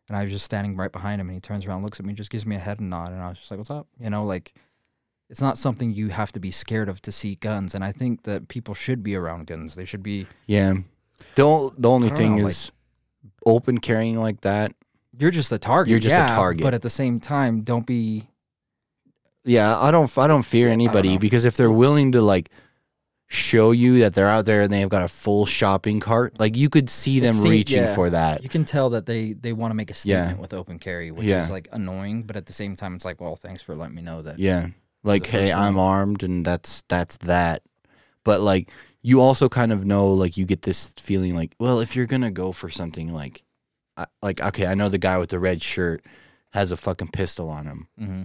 And 0.07 0.17
I 0.17 0.23
was 0.23 0.31
just 0.31 0.45
standing 0.45 0.75
right 0.77 0.91
behind 0.91 1.19
him, 1.21 1.27
and 1.27 1.35
he 1.35 1.41
turns 1.41 1.65
around, 1.65 1.83
looks 1.83 1.99
at 1.99 2.05
me, 2.05 2.13
just 2.13 2.29
gives 2.29 2.45
me 2.45 2.55
a 2.55 2.59
head 2.59 2.79
nod, 2.79 3.11
and 3.11 3.21
I 3.21 3.27
was 3.29 3.37
just 3.39 3.51
like, 3.51 3.57
"What's 3.57 3.69
up?" 3.69 3.87
You 3.99 4.09
know, 4.09 4.23
like 4.23 4.53
it's 5.29 5.41
not 5.41 5.57
something 5.57 5.91
you 5.91 6.09
have 6.09 6.31
to 6.33 6.39
be 6.39 6.51
scared 6.51 6.87
of 6.89 7.01
to 7.03 7.11
see 7.11 7.35
guns. 7.35 7.75
And 7.75 7.83
I 7.83 7.91
think 7.91 8.23
that 8.23 8.47
people 8.47 8.73
should 8.73 9.03
be 9.03 9.15
around 9.15 9.47
guns. 9.47 9.75
They 9.75 9.85
should 9.85 10.03
be. 10.03 10.25
Yeah. 10.45 10.73
The, 11.35 11.71
the 11.77 11.89
only 11.89 12.09
thing 12.09 12.37
know, 12.37 12.43
like- 12.43 12.51
is 12.51 12.71
open 13.45 13.79
carrying 13.79 14.19
like 14.19 14.41
that. 14.41 14.73
You're 15.19 15.31
just 15.31 15.51
a 15.51 15.57
target. 15.57 15.89
You're 15.89 15.99
just 15.99 16.13
a 16.15 16.27
target. 16.33 16.61
But 16.63 16.73
at 16.75 16.81
the 16.83 16.89
same 16.89 17.19
time, 17.19 17.61
don't 17.61 17.85
be 17.87 18.27
Yeah, 19.43 19.77
I 19.79 19.89
don't 19.91 20.15
I 20.17 20.27
don't 20.27 20.43
fear 20.43 20.69
anybody 20.69 21.13
know. 21.13 21.19
because 21.19 21.43
if 21.45 21.57
they're 21.57 21.71
willing 21.71 22.11
to 22.11 22.21
like 22.21 22.49
show 23.29 23.71
you 23.71 23.99
that 23.99 24.13
they're 24.13 24.27
out 24.27 24.45
there 24.45 24.61
and 24.61 24.71
they've 24.71 24.87
got 24.89 25.01
a 25.01 25.07
full 25.07 25.45
shopping 25.45 25.99
cart, 25.99 26.39
like 26.39 26.55
you 26.55 26.69
could 26.69 26.89
see 26.89 27.19
them 27.19 27.31
It 27.35 27.39
seem- 27.41 27.51
reaching 27.51 27.83
yeah. 27.83 27.95
for 27.95 28.09
that. 28.11 28.43
You 28.43 28.49
can 28.49 28.63
tell 28.63 28.91
that 28.91 29.05
they 29.07 29.33
they 29.33 29.53
want 29.53 29.71
to 29.71 29.75
make 29.75 29.89
a 29.89 29.95
Yeah. 30.03 30.25
statement 30.25 30.39
with 30.39 30.53
open 30.53 30.77
carry, 30.79 31.09
which 31.11 31.25
Yeah. 31.25 31.43
is 31.43 31.49
like 31.49 31.67
annoying, 31.71 32.23
but 32.23 32.35
at 32.35 32.45
the 32.45 32.53
same 32.53 32.75
time, 32.75 32.93
it's 32.95 33.03
like, 33.05 33.19
well, 33.19 33.35
thanks 33.35 33.61
for 33.63 33.75
letting 33.75 33.95
me 33.95 34.01
know 34.03 34.21
that. 34.21 34.37
Yeah. 34.39 34.67
Like, 35.07 35.25
hey, 35.25 35.47
first 35.51 35.55
I'm 35.57 35.77
armed 35.79 36.23
and 36.23 36.45
that's 36.45 36.83
that's 36.87 37.17
that. 37.17 37.63
But 38.23 38.41
like 38.41 38.69
you 39.01 39.21
also 39.21 39.47
kind 39.49 39.71
of 39.71 39.85
know 39.85 40.07
like 40.07 40.37
you 40.37 40.45
get 40.45 40.63
this 40.63 40.93
feeling 40.97 41.35
like, 41.35 41.55
well, 41.59 41.79
if 41.79 41.95
you're 41.95 42.05
going 42.07 42.21
to 42.23 42.31
go 42.31 42.51
for 42.51 42.69
something 42.69 43.13
like 43.13 43.43
I, 43.95 44.05
like 44.21 44.41
okay, 44.41 44.67
I 44.67 44.75
know 44.75 44.89
the 44.89 44.97
guy 44.97 45.17
with 45.17 45.29
the 45.29 45.39
red 45.39 45.61
shirt 45.61 46.03
has 46.53 46.71
a 46.71 46.77
fucking 46.77 47.09
pistol 47.09 47.49
on 47.49 47.65
him. 47.65 47.87
hmm 47.97 48.21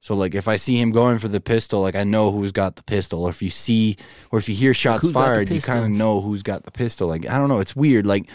So 0.00 0.14
like 0.14 0.34
if 0.34 0.48
I 0.48 0.56
see 0.56 0.80
him 0.80 0.90
going 0.92 1.18
for 1.18 1.28
the 1.28 1.40
pistol, 1.40 1.80
like 1.80 1.94
I 1.96 2.04
know 2.04 2.32
who's 2.32 2.52
got 2.52 2.76
the 2.76 2.82
pistol. 2.82 3.22
Or 3.24 3.30
if 3.30 3.40
you 3.42 3.50
see 3.50 3.96
or 4.30 4.38
if 4.38 4.48
you 4.48 4.54
hear 4.54 4.74
shots 4.74 5.06
the 5.06 5.12
fired, 5.12 5.48
you 5.50 5.60
kind 5.60 5.84
of 5.84 5.90
know 5.90 6.20
who's 6.20 6.42
got 6.42 6.64
the 6.64 6.70
pistol. 6.72 7.06
Like 7.08 7.26
I 7.28 7.38
don't 7.38 7.48
know, 7.48 7.60
it's 7.60 7.76
weird. 7.76 8.04
Like 8.06 8.28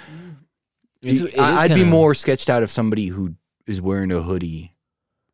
It's- 1.01 1.19
it 1.33 1.39
I, 1.39 1.67
be 1.67 1.73
kinda- 1.75 1.85
more 1.89 2.13
sketched 2.15 2.49
out 2.49 2.63
if 2.63 2.69
somebody 2.69 3.07
who 3.07 3.35
is 3.67 3.81
wearing 3.81 4.11
a 4.11 4.21
hoodie 4.21 4.73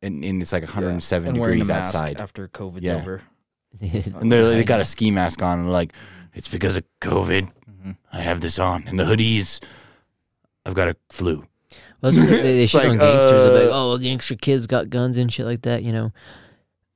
and, 0.08 0.24
and 0.26 0.42
it's 0.42 0.52
like 0.52 0.64
107 0.64 1.28
And 1.30 1.38
wearing 1.38 1.56
a 1.56 1.64
degrees 1.64 1.68
mask 1.70 1.96
outside. 1.96 2.18
after 2.20 2.48
COVID's 2.48 2.82
Yeah. 2.88 2.96
over. 2.96 3.22
And 3.82 4.32
they're, 4.32 4.46
they 4.50 4.64
got 4.64 4.82
a 4.82 4.86
ski 4.86 5.12
mask 5.12 5.42
on 5.44 5.60
and 5.60 5.72
like, 5.72 5.94
it's 6.34 6.48
because 6.48 6.76
of 6.76 6.84
COVID. 7.02 7.52
Mhm. 7.70 7.98
I 8.12 8.22
have 8.22 8.42
this 8.42 8.58
on. 8.58 8.86
And 8.88 9.00
the 9.00 9.06
hoodie 9.06 9.38
is, 9.38 9.60
I've 10.66 10.74
got 10.74 10.88
a 10.88 10.96
flu. 11.10 11.46
Well, 12.02 12.12
that's 12.12 12.18
what 12.18 12.30
they, 12.30 12.56
they 12.56 12.66
shit 12.68 12.82
like, 12.82 12.92
on 12.92 12.98
gangsters. 12.98 13.44
They're 13.44 13.64
like, 13.66 13.72
uh, 13.74 13.92
oh, 13.92 13.98
the 13.98 14.04
gangster 14.04 14.36
kids 14.36 14.66
got 14.68 14.90
guns 14.90 15.18
and 15.18 15.32
shit 15.32 15.46
like 15.46 15.62
that. 15.64 15.84
You 15.84 15.92
know. 15.92 16.12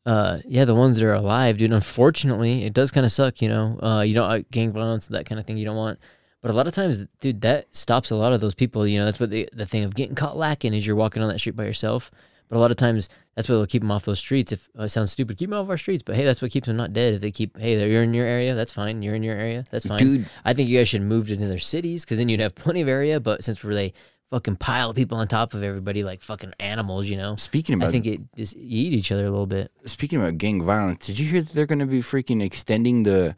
Uh, 0.05 0.39
yeah, 0.47 0.65
the 0.65 0.73
ones 0.73 0.97
that 0.97 1.05
are 1.05 1.13
alive, 1.13 1.57
dude. 1.57 1.71
Unfortunately, 1.71 2.63
it 2.65 2.73
does 2.73 2.89
kind 2.89 3.05
of 3.05 3.11
suck. 3.11 3.39
You 3.41 3.49
know, 3.49 3.79
uh, 3.83 4.01
you 4.01 4.15
don't 4.15 4.29
uh, 4.31 4.39
gang 4.49 4.71
violence, 4.71 5.07
that 5.07 5.25
kind 5.27 5.39
of 5.39 5.45
thing. 5.45 5.57
You 5.57 5.65
don't 5.65 5.75
want. 5.77 5.99
But 6.41 6.49
a 6.49 6.53
lot 6.55 6.65
of 6.65 6.73
times, 6.73 7.05
dude, 7.19 7.41
that 7.41 7.75
stops 7.75 8.09
a 8.09 8.15
lot 8.15 8.33
of 8.33 8.41
those 8.41 8.55
people. 8.55 8.87
You 8.87 8.97
know, 8.99 9.05
that's 9.05 9.19
what 9.19 9.29
the 9.29 9.47
the 9.53 9.65
thing 9.67 9.83
of 9.83 9.93
getting 9.93 10.15
caught 10.15 10.37
lacking 10.37 10.73
is 10.73 10.87
you're 10.87 10.95
walking 10.95 11.21
on 11.21 11.29
that 11.29 11.37
street 11.39 11.55
by 11.55 11.65
yourself. 11.65 12.09
But 12.51 12.57
a 12.57 12.59
lot 12.59 12.69
of 12.69 12.75
times 12.75 13.07
that's 13.35 13.47
what 13.47 13.59
will 13.59 13.65
keep 13.65 13.81
them 13.81 13.91
off 13.91 14.03
those 14.03 14.19
streets. 14.19 14.51
If 14.51 14.67
uh, 14.77 14.83
it 14.83 14.89
sounds 14.89 15.09
stupid, 15.09 15.37
keep 15.37 15.49
them 15.49 15.57
off 15.57 15.69
our 15.69 15.77
streets. 15.77 16.03
But 16.03 16.17
hey, 16.17 16.25
that's 16.25 16.41
what 16.41 16.51
keeps 16.51 16.67
them 16.67 16.75
not 16.75 16.91
dead. 16.91 17.13
If 17.13 17.21
they 17.21 17.31
keep, 17.31 17.57
hey, 17.57 17.77
they're, 17.77 17.87
you're 17.87 18.03
in 18.03 18.13
your 18.13 18.25
area, 18.25 18.53
that's 18.55 18.73
fine. 18.73 19.01
You're 19.01 19.15
in 19.15 19.23
your 19.23 19.37
area, 19.37 19.63
that's 19.71 19.85
fine. 19.85 19.99
Dude, 19.99 20.25
I 20.43 20.53
think 20.53 20.67
you 20.67 20.77
guys 20.77 20.89
should 20.89 21.01
move 21.01 21.27
to 21.27 21.35
another 21.35 21.59
cities 21.59 22.03
because 22.03 22.17
then 22.17 22.27
you'd 22.27 22.41
have 22.41 22.53
plenty 22.53 22.81
of 22.81 22.89
area. 22.89 23.21
But 23.21 23.45
since 23.45 23.63
we're 23.63 23.73
they 23.73 23.93
fucking 24.31 24.57
pile 24.57 24.89
of 24.89 24.97
people 24.97 25.17
on 25.17 25.29
top 25.29 25.53
of 25.53 25.63
everybody 25.63 26.03
like 26.03 26.21
fucking 26.21 26.51
animals, 26.59 27.07
you 27.07 27.15
know, 27.15 27.37
speaking 27.37 27.75
about 27.75 27.87
I 27.87 27.91
think 27.91 28.05
it 28.05 28.19
just 28.35 28.57
you 28.57 28.87
eat 28.87 28.93
each 28.95 29.13
other 29.13 29.25
a 29.25 29.31
little 29.31 29.47
bit. 29.47 29.71
speaking 29.85 30.19
about 30.19 30.37
gang 30.37 30.61
violence, 30.61 31.07
did 31.07 31.19
you 31.19 31.29
hear 31.29 31.41
that 31.41 31.53
they're 31.53 31.65
going 31.65 31.79
to 31.79 31.85
be 31.85 32.01
freaking 32.01 32.43
extending 32.43 33.03
the 33.03 33.33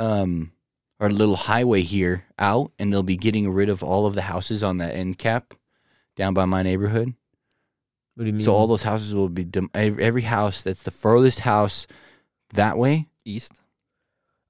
um 0.00 0.50
our 0.98 1.10
little 1.10 1.36
highway 1.36 1.82
here 1.82 2.24
out, 2.40 2.72
and 2.76 2.92
they'll 2.92 3.04
be 3.04 3.16
getting 3.16 3.48
rid 3.52 3.68
of 3.68 3.84
all 3.84 4.04
of 4.04 4.14
the 4.14 4.22
houses 4.22 4.64
on 4.64 4.78
that 4.78 4.96
end 4.96 5.16
cap 5.16 5.54
down 6.16 6.34
by 6.34 6.44
my 6.44 6.64
neighborhood. 6.64 7.14
What 8.18 8.24
do 8.24 8.30
you 8.30 8.32
mean? 8.34 8.44
So 8.44 8.52
all 8.52 8.66
those 8.66 8.82
houses 8.82 9.14
will 9.14 9.28
be 9.28 9.44
dem- 9.44 9.70
ev- 9.74 10.00
every 10.00 10.22
house 10.22 10.64
that's 10.64 10.82
the 10.82 10.90
furthest 10.90 11.40
house 11.40 11.86
that 12.54 12.76
way 12.76 13.06
East. 13.24 13.52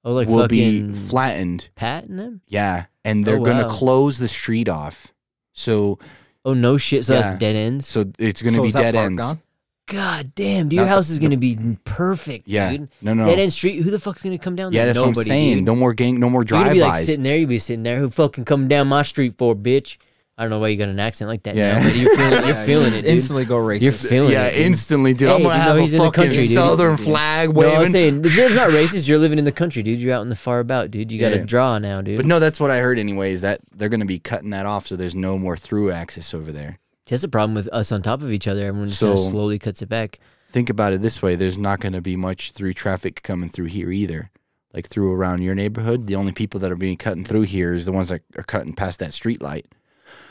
oh, 0.03 0.13
like 0.13 0.27
will 0.27 0.47
be 0.47 0.79
fucking 0.81 0.95
flattened. 0.95 1.69
Pat 1.75 2.07
in 2.07 2.15
them. 2.15 2.41
Yeah, 2.47 2.85
and 3.05 3.23
oh, 3.23 3.25
they're 3.31 3.39
Oh, 3.39 3.45
gonna 3.45 3.67
wow. 3.67 3.69
close 3.69 4.17
the 4.17 4.27
street 4.27 4.67
off. 4.67 5.13
So 5.53 5.99
Oh 6.43 6.53
no 6.55 6.77
shit! 6.77 7.05
So 7.05 7.13
Yeah. 7.13 7.21
that's 7.21 7.39
dead 7.39 7.55
ends. 7.55 7.85
so 7.87 8.05
it's 8.17 8.41
gonna 8.41 8.55
So 8.55 8.61
be 8.63 8.69
is 8.69 8.73
that 8.73 8.81
dead 8.81 8.93
park 8.95 9.05
ends. 9.05 9.21
gone? 9.21 9.39
God 9.85 10.31
damn, 10.35 10.67
dude, 10.69 10.73
your 10.77 10.85
Not 10.85 10.89
the- 10.89 10.95
house 10.95 11.09
is 11.11 11.19
gonna 11.19 11.37
be 11.37 11.77
perfect, 11.83 12.47
Yeah, 12.47 12.71
dude. 12.71 12.89
no, 13.03 13.13
no. 13.13 13.25
Dead 13.25 13.37
end 13.39 13.53
street. 13.53 13.81
Who 13.83 13.91
the 13.91 13.99
fuck's 13.99 14.23
gonna 14.23 14.37
come 14.39 14.55
down 14.55 14.71
yeah, 14.73 14.85
there? 14.85 14.93
that's 14.93 14.99
what 14.99 15.05
I'm 15.05 15.09
Nobody, 15.11 15.27
saying. 15.27 15.57
dude. 15.57 15.65
No 15.65 15.75
more 15.75 15.93
gang, 15.93 16.19
no 16.19 16.29
more 16.29 16.41
You're 16.41 16.45
gonna 16.59 16.65
drive-bys. 16.75 16.77
be 16.77 16.81
like 16.89 17.05
sitting 17.05 17.23
there. 17.23 17.37
You'd 17.37 17.49
be 17.49 17.59
sitting 17.59 17.83
there. 17.83 17.99
Who 17.99 18.09
fucking 18.09 18.45
come 18.45 18.67
down 18.67 18.87
my 18.87 19.01
street 19.03 19.35
for, 19.37 19.55
bitch? 19.55 19.97
I 20.39 20.43
don't 20.43 20.51
know 20.51 20.59
why 20.59 20.69
you 20.69 20.77
got 20.77 20.87
an 20.87 20.99
accent 21.01 21.27
like 21.27 21.43
that 21.43 21.55
Yeah. 21.57 21.79
now, 21.79 21.83
but 21.83 21.95
you're 21.97 22.15
feeling, 22.15 22.31
you're 22.31 22.41
Yeah, 22.55 22.63
feeling 22.65 22.93
you 22.93 22.99
it, 22.99 23.01
dude. 23.01 23.11
Instantly 23.11 23.43
go 23.45 23.55
racist. 23.57 23.81
You're 23.81 23.91
feeling 23.91 24.31
yeah, 24.31 24.45
it. 24.45 24.55
dude. 24.55 24.65
instantly, 24.67 25.13
dude. 25.13 25.27
Hey, 25.27 25.35
I'm 25.35 25.43
gonna 25.43 25.57
have 25.57 25.75
a 25.77 25.87
fucking 25.87 26.11
country, 26.13 26.47
dude. 26.47 26.51
southern 26.51 26.95
flag 26.97 27.49
No, 27.49 27.59
waving. 27.59 27.75
I'm 27.77 27.85
saying 27.87 28.21
there's 28.23 28.55
not 28.55 28.69
racist. 28.69 29.07
You're 29.09 29.17
living 29.19 29.37
in 29.37 29.43
the 29.45 29.51
country, 29.51 29.83
dude. 29.83 29.99
You're 29.99 30.15
out 30.15 30.21
in 30.21 30.29
the 30.29 30.35
far 30.37 30.59
about, 30.61 30.91
dude. 30.91 31.11
You 31.11 31.19
got 31.19 31.29
to 31.31 31.37
Yeah. 31.39 31.43
draw 31.45 31.77
now, 31.77 32.01
dude. 32.01 32.15
But 32.17 32.25
no, 32.25 32.39
that's 32.39 32.59
what 32.59 32.71
I 32.71 32.77
heard 32.79 32.97
anyway. 32.97 33.33
Is 33.33 33.41
that 33.41 33.59
they're 33.75 33.89
gonna 33.89 34.05
be 34.05 34.17
cutting 34.19 34.51
that 34.51 34.65
off, 34.65 34.87
so 34.87 34.95
there's 34.95 35.13
no 35.13 35.37
more 35.37 35.57
through 35.57 35.91
access 35.91 36.33
over 36.33 36.51
there. 36.53 36.79
That's 37.07 37.23
a 37.23 37.27
problem 37.27 37.53
with 37.55 37.67
us 37.73 37.91
on 37.91 38.01
top 38.01 38.21
of 38.21 38.31
each 38.31 38.47
other. 38.47 38.65
Everyone 38.65 38.87
just 38.87 39.01
kinda 39.01 39.17
So- 39.17 39.29
slowly 39.31 39.59
cuts 39.59 39.81
it 39.81 39.89
back. 39.89 40.19
Think 40.53 40.69
about 40.69 40.93
it 40.93 41.01
this 41.01 41.21
way: 41.21 41.35
there's 41.35 41.57
not 41.57 41.79
gonna 41.81 42.01
be 42.01 42.15
much 42.15 42.51
through 42.53 42.73
traffic 42.75 43.23
coming 43.23 43.49
through 43.49 43.65
here 43.65 43.91
either. 43.91 44.31
Like 44.73 44.87
through 44.87 45.11
around 45.11 45.41
your 45.41 45.55
neighborhood, 45.55 46.07
the 46.07 46.15
only 46.15 46.31
people 46.31 46.59
that 46.61 46.71
are 46.71 46.75
being 46.75 46.95
cutting 46.95 47.23
through 47.25 47.41
here 47.43 47.73
is 47.73 47.85
the 47.85 47.91
ones 47.91 48.09
that 48.09 48.21
are 48.37 48.43
cutting 48.43 48.73
past 48.73 48.99
that 48.99 49.13
street 49.13 49.41
light. 49.41 49.65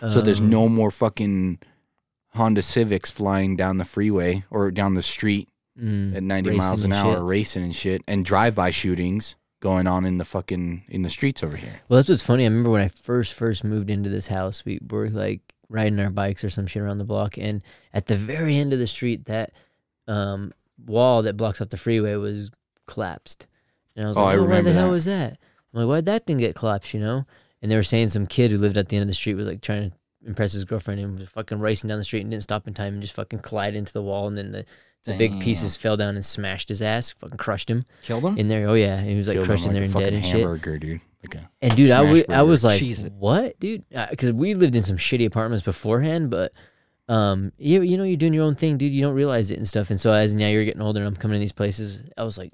So 0.01 0.21
there's 0.21 0.41
Um, 0.41 0.51
no 0.51 0.69
more 0.69 0.91
fucking 0.91 1.59
Honda 2.35 2.63
Civics 2.63 3.11
flying 3.11 3.57
down 3.57 3.79
the 3.79 3.85
freeway 3.85 4.45
or 4.51 4.71
down 4.71 4.95
the 4.95 5.03
street 5.03 5.49
mm, 5.79 6.15
at 6.17 6.23
90 6.23 6.51
miles 6.57 6.85
an 6.85 6.93
hour, 6.93 7.17
shit. 7.17 7.23
racing 7.25 7.65
and 7.65 7.75
shit, 7.75 8.03
and 8.07 8.25
drive-by 8.25 8.71
shootings 8.71 9.35
going 9.61 9.87
on 9.89 10.05
in 10.05 10.19
the 10.19 10.25
fucking 10.25 10.85
in 10.89 11.03
the 11.03 11.11
streets 11.11 11.43
over 11.43 11.57
here. 11.57 11.81
Well, 11.89 11.97
that's 11.99 12.09
what's 12.09 12.23
funny. 12.25 12.45
I 12.45 12.47
remember 12.49 12.71
when 12.71 12.83
I 12.83 12.89
first 12.89 13.35
first 13.35 13.65
moved 13.65 13.91
into 13.91 14.09
this 14.09 14.29
house, 14.29 14.65
we 14.65 14.79
were 14.89 15.11
like 15.11 15.41
riding 15.69 15.99
our 15.99 16.11
bikes 16.11 16.45
or 16.45 16.51
some 16.51 16.67
shit 16.67 16.83
around 16.83 16.99
the 16.99 17.05
block, 17.05 17.37
and 17.39 17.63
at 17.93 18.07
the 18.07 18.17
very 18.17 18.57
end 18.57 18.73
of 18.73 18.79
the 18.79 18.87
street, 18.87 19.25
that 19.25 19.53
um, 20.07 20.53
wall 20.87 21.23
that 21.23 21.37
blocks 21.37 21.61
off 21.61 21.71
the 21.71 21.77
freeway 21.77 22.15
was 22.15 22.51
collapsed. 22.87 23.47
And 23.97 24.05
I 24.05 24.09
was 24.09 24.17
Oh, 24.17 24.23
like, 24.25 24.39
oh, 24.39 24.45
why 24.45 24.61
the 24.63 24.73
hell 24.73 24.87
that. 24.87 24.93
was 24.93 25.05
that? 25.07 25.39
I'm 25.75 25.81
like, 25.81 25.89
why'd 25.89 26.07
that 26.07 26.25
thing 26.27 26.37
get 26.39 26.55
collapsed? 26.55 26.95
You 26.95 27.01
know? 27.01 27.27
And 27.63 27.71
they 27.71 27.77
were 27.77 27.83
saying 27.83 28.11
some 28.11 28.27
kid 28.27 28.51
who 28.51 28.59
lived 28.59 28.77
at 28.77 28.89
the 28.89 28.97
end 28.97 29.03
of 29.03 29.09
the 29.09 29.15
street 29.15 29.35
was 29.35 29.47
like 29.47 29.61
trying 29.61 29.91
to 29.91 29.97
impress 30.27 30.53
his 30.53 30.65
girlfriend 30.65 31.01
and 31.01 31.19
was 31.19 31.29
fucking 31.31 31.59
racing 31.61 31.89
down 31.89 31.99
the 31.99 32.05
street 32.05 32.21
and 32.23 32.31
didn't 32.31 32.43
stop 32.45 32.67
in 32.69 32.75
time 32.75 32.93
and 32.95 33.03
just 33.03 33.15
fucking 33.15 33.39
collided 33.41 33.77
into 33.77 33.93
the 33.93 34.03
wall, 34.03 34.27
and 34.29 34.37
then 34.39 34.53
the 34.53 34.65
the 35.05 35.15
big 35.17 35.41
pieces 35.41 35.77
fell 35.77 35.97
down 35.97 36.17
and 36.17 36.25
smashed 36.27 36.69
his 36.69 36.83
ass, 36.83 37.11
fucking 37.13 37.39
crushed 37.39 37.71
him 37.71 37.85
Killed 38.03 38.25
him. 38.25 38.37
in 38.37 38.49
there. 38.49 38.69
Oh 38.69 38.75
yeah, 38.75 38.99
and 38.99 39.09
he 39.09 39.17
was 39.17 39.27
like 39.29 39.37
Killed 39.37 39.47
crushed 39.47 39.63
them 39.65 39.75
in 39.75 39.81
there 39.81 39.89
like 39.89 39.95
and 39.95 39.97
a 39.97 39.99
dead 39.99 40.05
fucking 40.13 40.17
and 40.17 40.27
shit. 40.27 40.41
hamburger, 40.41 40.79
dude. 40.79 41.01
Like 41.23 41.35
a 41.37 41.51
And 41.63 41.75
dude, 41.77 41.91
I 41.91 42.01
Smash 42.03 42.13
wa- 42.29 42.35
I 42.35 42.39
burger. 42.39 42.45
was 42.49 42.65
like, 42.65 42.79
Cheese 42.79 43.05
it. 43.05 43.13
what, 43.13 43.59
dude? 43.59 43.85
Because 44.11 44.33
we 44.33 44.55
lived 44.55 44.77
in 44.77 44.83
some 44.83 44.97
shitty 44.99 45.25
apartments 45.27 45.65
beforehand, 45.65 46.31
but 46.31 46.53
um, 47.09 47.53
you 47.59 47.81
you 47.83 47.97
know 47.97 48.05
you're 48.05 48.17
doing 48.19 48.35
your 48.35 48.45
own 48.45 48.55
thing, 48.55 48.77
dude. 48.77 48.93
You 48.93 49.03
don't 49.03 49.15
realize 49.15 49.51
it 49.51 49.57
and 49.57 49.67
stuff. 49.67 49.91
And 49.91 49.99
so 50.01 50.13
as 50.13 50.35
now 50.35 50.49
you're 50.49 50.65
getting 50.65 50.83
older, 50.83 51.01
and 51.01 51.09
I'm 51.09 51.17
coming 51.17 51.37
in 51.37 51.41
these 51.41 51.53
places, 51.53 52.03
I 52.17 52.23
was 52.25 52.37
like, 52.37 52.53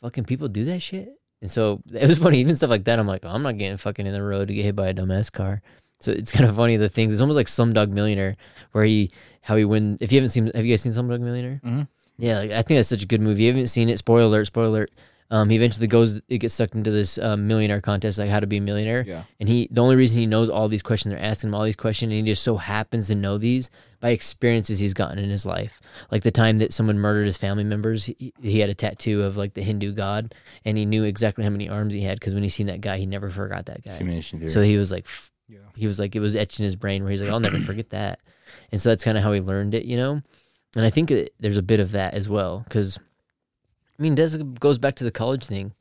fucking 0.00 0.24
people 0.24 0.48
do 0.48 0.64
that 0.66 0.80
shit. 0.80 1.08
And 1.42 1.50
so 1.50 1.80
it 1.92 2.08
was 2.08 2.18
funny, 2.18 2.38
even 2.38 2.54
stuff 2.54 2.70
like 2.70 2.84
that. 2.84 2.98
I'm 2.98 3.06
like, 3.06 3.24
oh, 3.24 3.30
I'm 3.30 3.42
not 3.42 3.58
getting 3.58 3.76
fucking 3.76 4.06
in 4.06 4.12
the 4.12 4.22
road 4.22 4.48
to 4.48 4.54
get 4.54 4.64
hit 4.64 4.76
by 4.76 4.88
a 4.88 4.94
dumbass 4.94 5.30
car. 5.32 5.62
So 6.00 6.12
it's 6.12 6.32
kind 6.36 6.48
of 6.48 6.56
funny 6.56 6.76
the 6.76 6.88
things. 6.88 7.12
It's 7.14 7.20
almost 7.20 7.36
like 7.36 7.46
Slumdog 7.46 7.90
Millionaire, 7.90 8.36
where 8.72 8.84
he 8.84 9.10
how 9.42 9.56
he 9.56 9.64
win. 9.64 9.96
If 10.00 10.12
you 10.12 10.18
haven't 10.18 10.30
seen, 10.30 10.50
have 10.54 10.64
you 10.64 10.72
guys 10.72 10.82
seen 10.82 10.92
Slumdog 10.92 11.20
Millionaire? 11.20 11.60
Mhm. 11.64 11.88
Yeah, 12.18 12.38
like, 12.38 12.50
I 12.50 12.60
think 12.62 12.78
that's 12.78 12.88
such 12.88 13.02
a 13.02 13.06
good 13.06 13.22
movie. 13.22 13.44
You 13.44 13.48
haven't 13.48 13.68
seen 13.68 13.88
it? 13.88 13.96
Spoiler 13.96 14.24
alert! 14.26 14.44
Spoiler 14.46 14.66
alert! 14.68 14.90
Um, 15.32 15.48
he 15.48 15.54
eventually 15.56 15.86
goes, 15.86 16.20
it 16.28 16.38
gets 16.38 16.54
sucked 16.54 16.74
into 16.74 16.90
this 16.90 17.16
um, 17.18 17.46
millionaire 17.46 17.80
contest, 17.80 18.18
like 18.18 18.30
how 18.30 18.40
to 18.40 18.48
be 18.48 18.56
a 18.56 18.60
millionaire. 18.60 19.04
Yeah. 19.06 19.22
And 19.38 19.48
he, 19.48 19.68
the 19.70 19.80
only 19.80 19.94
reason 19.94 20.18
he 20.20 20.26
knows 20.26 20.48
all 20.48 20.66
these 20.66 20.82
questions, 20.82 21.12
they're 21.14 21.22
asking 21.24 21.50
him 21.50 21.54
all 21.54 21.62
these 21.62 21.76
questions, 21.76 22.10
and 22.10 22.26
he 22.26 22.32
just 22.32 22.42
so 22.42 22.56
happens 22.56 23.06
to 23.08 23.14
know 23.14 23.38
these 23.38 23.70
by 24.00 24.10
experiences 24.10 24.78
he's 24.80 24.92
gotten 24.94 25.18
in 25.20 25.30
his 25.30 25.46
life. 25.46 25.80
Like 26.10 26.24
the 26.24 26.30
time 26.32 26.58
that 26.58 26.72
someone 26.72 26.98
murdered 26.98 27.26
his 27.26 27.36
family 27.38 27.62
members, 27.64 28.06
he, 28.06 28.32
he 28.42 28.58
had 28.58 28.70
a 28.70 28.74
tattoo 28.74 29.22
of 29.22 29.36
like 29.36 29.54
the 29.54 29.62
Hindu 29.62 29.92
god, 29.92 30.34
and 30.64 30.76
he 30.76 30.84
knew 30.84 31.04
exactly 31.04 31.44
how 31.44 31.50
many 31.50 31.68
arms 31.68 31.94
he 31.94 32.00
had 32.00 32.18
because 32.18 32.34
when 32.34 32.42
he 32.42 32.48
seen 32.48 32.66
that 32.66 32.80
guy, 32.80 32.96
he 32.98 33.06
never 33.06 33.30
forgot 33.30 33.66
that 33.66 33.84
guy. 33.84 33.92
simulation 33.92 34.40
theory. 34.40 34.50
So 34.50 34.62
he 34.62 34.76
was 34.78 34.90
like, 34.90 35.04
f- 35.06 35.30
Yeah. 35.48 35.58
he 35.76 35.86
was 35.86 36.00
like, 36.00 36.16
it 36.16 36.20
was 36.20 36.34
etched 36.34 36.58
in 36.58 36.64
his 36.64 36.74
brain 36.74 37.02
where 37.04 37.12
he's 37.12 37.22
like, 37.22 37.30
I'll 37.30 37.38
never 37.40 37.60
forget 37.60 37.90
that. 37.90 38.18
And 38.72 38.80
so 38.80 38.88
that's 38.88 39.04
kind 39.04 39.16
of 39.16 39.22
how 39.22 39.30
he 39.32 39.40
learned 39.40 39.74
it, 39.74 39.84
you 39.84 39.96
know? 39.96 40.22
And 40.74 40.84
I 40.84 40.90
think 40.90 41.10
it, 41.12 41.34
there's 41.38 41.56
a 41.56 41.62
bit 41.62 41.78
of 41.80 41.92
that 41.92 42.14
as 42.14 42.28
well. 42.28 42.64
Cause 42.68 42.98
I 44.00 44.02
mean, 44.02 44.14
this 44.14 44.34
goes 44.36 44.78
back 44.78 44.94
to 44.96 45.04
the 45.04 45.10
college 45.10 45.44
thing. 45.44 45.74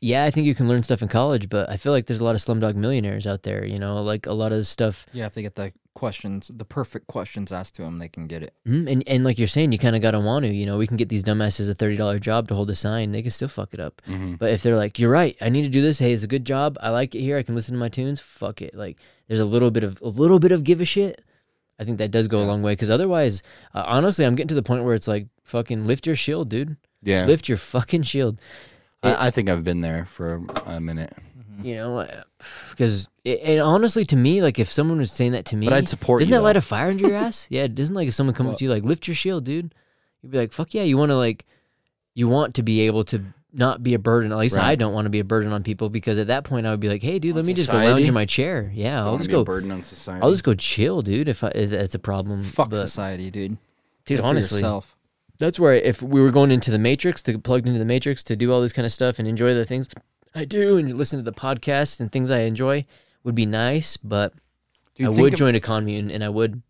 Yeah, 0.00 0.24
I 0.24 0.32
think 0.32 0.48
you 0.48 0.54
can 0.56 0.68
learn 0.68 0.82
stuff 0.82 1.00
in 1.00 1.06
college, 1.06 1.48
but 1.48 1.70
I 1.70 1.76
feel 1.76 1.92
like 1.92 2.06
there's 2.06 2.18
a 2.18 2.24
lot 2.24 2.34
of 2.34 2.40
slumdog 2.40 2.74
millionaires 2.74 3.24
out 3.24 3.44
there, 3.44 3.64
you 3.64 3.78
know, 3.78 4.02
like 4.02 4.26
a 4.26 4.32
lot 4.32 4.50
of 4.50 4.66
stuff. 4.66 5.06
Yeah, 5.12 5.26
if 5.26 5.34
they 5.34 5.42
get 5.42 5.54
the 5.54 5.72
questions, 5.94 6.50
the 6.52 6.64
perfect 6.64 7.06
questions 7.06 7.52
asked 7.52 7.76
to 7.76 7.82
them, 7.82 8.00
they 8.00 8.08
can 8.08 8.26
get 8.26 8.42
it. 8.42 8.52
Mm, 8.66 8.90
and, 8.90 9.04
and 9.06 9.24
like 9.24 9.38
you're 9.38 9.46
saying, 9.46 9.70
you 9.70 9.78
kind 9.78 9.94
of 9.94 10.02
got 10.02 10.10
to 10.10 10.18
want 10.18 10.44
to, 10.44 10.52
you 10.52 10.66
know, 10.66 10.76
we 10.76 10.88
can 10.88 10.96
get 10.96 11.08
these 11.08 11.22
dumbasses 11.22 11.70
a 11.70 11.74
$30 11.74 12.20
job 12.20 12.48
to 12.48 12.56
hold 12.56 12.68
a 12.70 12.74
sign. 12.74 13.12
They 13.12 13.22
can 13.22 13.30
still 13.30 13.46
fuck 13.46 13.72
it 13.74 13.78
up. 13.78 14.02
Mhm. 14.08 14.38
But 14.40 14.50
if 14.50 14.64
they're 14.64 14.76
like, 14.76 14.98
you're 14.98 15.08
right, 15.10 15.36
I 15.40 15.50
need 15.50 15.62
to 15.62 15.68
do 15.68 15.82
this. 15.82 16.00
Hey, 16.00 16.12
it's 16.12 16.24
a 16.24 16.26
good 16.26 16.44
job. 16.44 16.76
I 16.80 16.88
like 16.90 17.14
it 17.14 17.20
here. 17.20 17.36
I 17.38 17.44
can 17.44 17.54
listen 17.54 17.74
to 17.74 17.78
my 17.78 17.88
tunes. 17.88 18.18
Fuck 18.18 18.60
it. 18.60 18.74
Like, 18.74 18.98
there's 19.28 19.38
a 19.38 19.44
little 19.44 19.70
bit 19.70 19.84
of 19.84 20.00
a 20.02 20.08
little 20.08 20.40
bit 20.40 20.50
of 20.50 20.64
give 20.64 20.80
a 20.80 20.84
shit. 20.84 21.22
I 21.78 21.84
think 21.84 21.98
that 21.98 22.10
does 22.10 22.26
go 22.26 22.42
a 22.42 22.44
long 22.44 22.62
way. 22.64 22.72
Because 22.72 22.90
otherwise, 22.90 23.44
uh, 23.72 23.84
honestly, 23.86 24.24
I'm 24.26 24.34
getting 24.34 24.48
to 24.48 24.54
the 24.56 24.62
point 24.64 24.82
where 24.84 24.94
it's 24.94 25.06
like, 25.06 25.28
fucking 25.44 25.86
lift 25.86 26.08
your 26.08 26.16
shield, 26.16 26.48
dude. 26.48 26.76
Yeah, 27.02 27.26
Lift 27.26 27.48
your 27.48 27.58
fucking 27.58 28.02
shield. 28.02 28.38
I, 29.02 29.28
I 29.28 29.30
think 29.30 29.48
I've 29.48 29.64
been 29.64 29.80
there 29.80 30.04
for 30.04 30.44
a 30.66 30.80
minute, 30.80 31.12
mm-hmm. 31.38 31.64
You 31.66 31.76
know, 31.76 32.08
because 32.70 33.08
and 33.24 33.60
honestly, 33.60 34.04
to 34.06 34.16
me, 34.16 34.42
like 34.42 34.58
if 34.58 34.68
someone 34.68 34.98
was 34.98 35.12
saying 35.12 35.32
that 35.32 35.46
to 35.46 35.56
me, 35.56 35.66
but 35.66 35.74
I'd 35.74 35.88
support 35.88 36.20
doesn't 36.20 36.30
you. 36.30 36.38
that 36.38 36.42
light 36.42 36.56
a 36.56 36.60
fire 36.60 36.90
under 36.90 37.06
your 37.08 37.16
ass? 37.26 37.46
Yeah, 37.50 37.66
doesn't 37.66 37.94
like 37.94 38.08
if 38.08 38.14
someone 38.14 38.34
come 38.34 38.46
up 38.46 38.52
Well- 38.52 38.58
to 38.58 38.64
you 38.64 38.70
like 38.70 38.84
lift 38.84 39.06
your 39.06 39.14
shield, 39.14 39.44
dude. 39.44 39.74
You'd 40.22 40.30
be 40.30 40.38
like, 40.38 40.52
fuck 40.52 40.72
yeah, 40.72 40.84
you 40.84 40.96
want 40.96 41.10
to 41.10 41.16
like, 41.16 41.44
you 42.14 42.28
want 42.28 42.54
to 42.54 42.62
be 42.62 42.82
able 42.82 43.02
to 43.04 43.24
not 43.52 43.82
be 43.82 43.94
a 43.94 43.98
burden. 43.98 44.30
At 44.32 44.38
least 44.38 44.56
I 44.56 44.76
don't 44.76 44.92
want 44.92 45.06
to 45.06 45.10
be 45.10 45.18
a 45.18 45.24
burden 45.24 45.52
on 45.52 45.62
people 45.64 45.90
because 45.90 46.16
at 46.18 46.28
that 46.28 46.44
point 46.44 46.66
I 46.66 46.70
would 46.70 46.80
be 46.80 46.88
like, 46.88 47.02
hey, 47.02 47.18
dude, 47.18 47.32
On 47.32 47.36
let 47.36 47.44
me 47.44 47.54
just 47.54 47.70
go 47.70 47.76
lounge 47.76 48.06
in 48.06 48.14
my 48.14 48.24
chair. 48.24 48.70
Yeah, 48.72 49.04
I'll 49.04 49.18
just 49.18 49.30
go. 49.30 49.44
burden 49.44 49.70
on 49.72 49.82
society. 49.82 50.22
I'll 50.22 50.30
just 50.30 50.44
go 50.44 50.54
chill, 50.54 51.02
dude. 51.02 51.28
If, 51.28 51.42
I, 51.42 51.48
if 51.54 51.70
that's 51.70 51.94
a 51.94 51.98
problem, 51.98 52.44
Fuck 52.44 52.70
but, 52.70 52.76
society, 52.80 53.30
dude. 53.30 53.58
dude, 54.06 54.20
honestly, 54.20 54.58
yourself. 54.58 54.96
That's 55.42 55.58
where 55.58 55.72
if 55.74 56.02
we 56.02 56.20
were 56.20 56.30
going 56.30 56.50
into 56.50 56.70
the 56.70 56.78
matrix 56.78 57.20
to 57.22 57.38
plugged 57.38 57.66
into 57.66 57.78
the 57.78 57.84
matrix 57.84 58.22
to 58.24 58.36
do 58.36 58.52
all 58.52 58.60
this 58.60 58.72
kind 58.72 58.86
of 58.86 58.92
stuff 58.92 59.18
and 59.18 59.26
enjoy 59.28 59.52
the 59.54 59.64
things 59.66 59.88
I 60.34 60.44
do 60.46 60.78
and 60.78 60.96
listen 60.96 61.18
to 61.18 61.30
the 61.30 61.36
podcast 61.36 62.00
and 62.00 62.10
things 62.10 62.30
I 62.30 62.40
enjoy 62.40 62.86
would 63.24 63.34
be 63.34 63.44
nice, 63.46 63.96
but 63.98 64.32
Dude, 64.94 65.06
I 65.06 65.10
would 65.10 65.34
of- 65.34 65.38
join 65.38 65.54
a 65.54 65.60
commune 65.60 66.10
and 66.10 66.24
I 66.24 66.28
would 66.28 66.62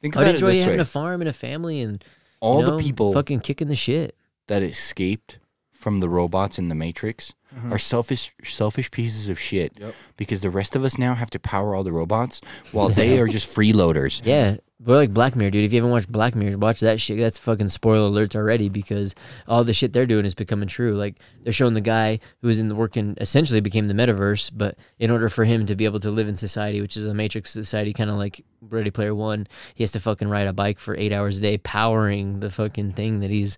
Think 0.00 0.16
I'd 0.16 0.22
about 0.22 0.28
it 0.30 0.34
enjoy 0.34 0.52
this 0.52 0.60
having 0.64 0.78
way. 0.78 0.82
a 0.82 0.84
farm 0.84 1.20
and 1.20 1.28
a 1.28 1.32
family 1.32 1.80
and 1.80 2.04
all 2.40 2.60
you 2.60 2.66
know, 2.66 2.76
the 2.76 2.82
people 2.82 3.12
fucking 3.12 3.40
kicking 3.40 3.68
the 3.68 3.76
shit. 3.76 4.16
that 4.48 4.62
escaped 4.62 5.38
from 5.72 6.00
the 6.00 6.08
robots 6.08 6.58
in 6.58 6.68
the 6.68 6.74
Matrix 6.74 7.32
Mm-hmm. 7.54 7.70
are 7.70 7.78
selfish, 7.78 8.32
selfish 8.42 8.90
pieces 8.90 9.28
of 9.28 9.38
shit. 9.38 9.74
Yep. 9.78 9.94
Because 10.16 10.40
the 10.40 10.48
rest 10.48 10.74
of 10.74 10.84
us 10.84 10.96
now 10.96 11.14
have 11.14 11.28
to 11.28 11.38
power 11.38 11.74
all 11.74 11.84
the 11.84 11.92
robots, 11.92 12.40
while 12.72 12.88
they 13.00 13.18
are 13.20 13.26
just 13.26 13.46
freeloaders. 13.54 14.22
Yeah, 14.24 14.56
we're 14.84 14.96
like 14.96 15.14
Black 15.14 15.36
Mirror, 15.36 15.50
dude. 15.50 15.64
If 15.64 15.72
you 15.72 15.78
haven't 15.78 15.92
watched 15.92 16.10
Black 16.10 16.34
Mirror, 16.34 16.58
watch 16.58 16.80
that 16.80 17.00
shit. 17.00 17.18
That's 17.18 17.38
fucking 17.38 17.68
spoiler 17.68 18.10
alerts 18.10 18.34
already 18.34 18.68
because 18.68 19.14
all 19.46 19.62
the 19.64 19.72
shit 19.72 19.92
they're 19.92 20.06
doing 20.06 20.24
is 20.24 20.34
becoming 20.34 20.68
true. 20.68 20.92
Like 20.92 21.16
they're 21.42 21.52
showing 21.52 21.74
the 21.74 21.80
guy 21.80 22.18
who 22.40 22.48
was 22.48 22.58
in 22.58 22.68
the 22.68 22.74
working 22.74 23.16
essentially 23.20 23.60
became 23.60 23.88
the 23.88 23.94
metaverse, 23.94 24.50
but 24.52 24.76
in 24.98 25.10
order 25.10 25.28
for 25.28 25.44
him 25.44 25.66
to 25.66 25.76
be 25.76 25.84
able 25.84 26.00
to 26.00 26.10
live 26.10 26.28
in 26.28 26.36
society, 26.36 26.80
which 26.80 26.96
is 26.96 27.04
a 27.04 27.14
matrix 27.14 27.50
society, 27.50 27.92
kind 27.92 28.10
of 28.10 28.16
like 28.16 28.44
Ready 28.60 28.90
Player 28.90 29.14
One, 29.14 29.46
he 29.74 29.84
has 29.84 29.92
to 29.92 30.00
fucking 30.00 30.28
ride 30.28 30.48
a 30.48 30.52
bike 30.52 30.78
for 30.78 30.96
eight 30.96 31.12
hours 31.12 31.38
a 31.38 31.42
day, 31.42 31.58
powering 31.58 32.40
the 32.40 32.50
fucking 32.50 32.92
thing 32.92 33.20
that 33.20 33.30
he's 33.30 33.56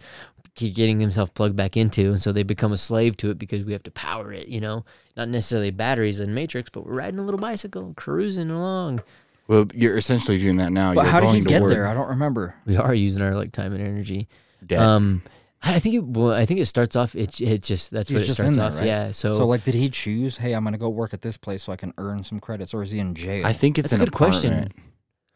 getting 0.57 1.01
himself 1.01 1.35
plugged 1.35 1.57
back 1.57 1.77
into, 1.77 2.11
and 2.11 2.23
so 2.23 2.31
they 2.33 2.45
become 2.45 2.73
a 2.73 2.77
slave 2.77 3.17
to 3.17 3.31
it 3.31 3.39
because 3.39 3.65
we 3.65 3.73
have 3.73 3.83
to 3.83 3.91
power 3.91 4.33
it. 4.33 4.47
You 4.47 4.61
know, 4.61 4.85
not 5.17 5.29
necessarily 5.29 5.71
batteries 5.71 6.21
in 6.21 6.35
Matrix, 6.35 6.71
but 6.71 6.87
we're 6.87 6.95
riding 6.95 7.19
a 7.19 7.25
little 7.25 7.41
bicycle, 7.41 7.93
cruising 7.97 8.51
along. 8.51 9.03
Well, 9.47 9.67
you're 9.75 9.97
essentially 9.97 10.39
doing 10.39 10.57
that 10.57 10.73
now. 10.73 10.95
But 10.95 11.03
you're 11.03 11.11
how 11.13 11.21
did 11.21 11.27
going 11.27 11.35
he 11.37 11.43
to 11.43 11.49
get 11.49 11.63
work 11.63 11.73
there? 11.73 11.87
I 11.87 11.95
don't 11.95 12.09
remember. 12.09 12.55
We 12.67 12.77
are 12.77 12.95
using 12.95 13.23
our 13.23 13.35
like 13.35 13.53
time 13.53 13.73
and 13.75 13.83
energy. 13.83 14.29
dead. 14.65 14.81
Um, 14.81 15.23
I 15.63 15.75
I 15.75 15.79
think 15.81 15.95
it. 15.97 16.05
Well, 16.05 16.33
I 16.33 16.47
think 16.47 16.61
it 16.61 16.67
starts 16.67 16.97
off. 16.97 17.15
It 17.15 17.41
it 17.41 17.63
just 17.63 17.91
that's 17.91 18.09
He's 18.09 18.17
what 18.17 18.23
it 18.23 18.27
just 18.27 18.37
starts 18.37 18.53
in 18.53 18.59
there, 18.59 18.67
off. 18.69 18.77
right? 18.79 18.87
Yeah. 18.87 19.11
So, 19.13 19.35
So, 19.35 19.47
like, 19.47 19.65
did 19.65 19.75
he 19.75 19.89
choose? 19.91 20.37
Hey, 20.39 20.53
I'm 20.55 20.65
gonna 20.65 20.79
go 20.79 20.89
work 20.89 21.13
at 21.15 21.23
this 21.23 21.37
place 21.37 21.63
so 21.63 21.73
I 21.73 21.77
can 21.77 21.93
earn 21.99 22.23
some 22.25 22.41
credits, 22.41 22.73
or 22.75 22.83
is 22.83 22.91
he 22.91 22.99
in 22.99 23.15
jail? 23.15 23.47
I 23.47 23.53
think 23.53 23.79
it's 23.79 23.91
That's 23.91 24.01
a 24.01 24.05
an 24.05 24.07
good 24.07 24.15
question. 24.15 24.53
apartment 24.53 24.77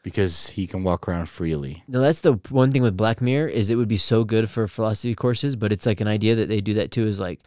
because 0.02 0.50
he 0.50 0.66
can 0.66 0.84
walk 0.84 1.08
around 1.08 1.28
freely. 1.28 1.82
no, 1.88 2.00
that's 2.00 2.20
the 2.22 2.34
one 2.50 2.70
thing 2.70 2.82
with 2.82 2.96
Black 2.96 3.20
Mirror 3.20 3.48
is 3.48 3.68
it 3.68 3.74
would 3.74 3.88
be 3.88 3.96
so 3.98 4.24
good 4.24 4.48
for 4.48 4.66
philosophy 4.68 5.14
courses, 5.14 5.54
but 5.56 5.70
it's 5.72 5.84
like 5.86 6.00
an 6.00 6.08
idea 6.08 6.34
that 6.36 6.48
they 6.48 6.60
do 6.60 6.74
that 6.74 6.90
too. 6.90 7.06
Is 7.06 7.18
like, 7.20 7.40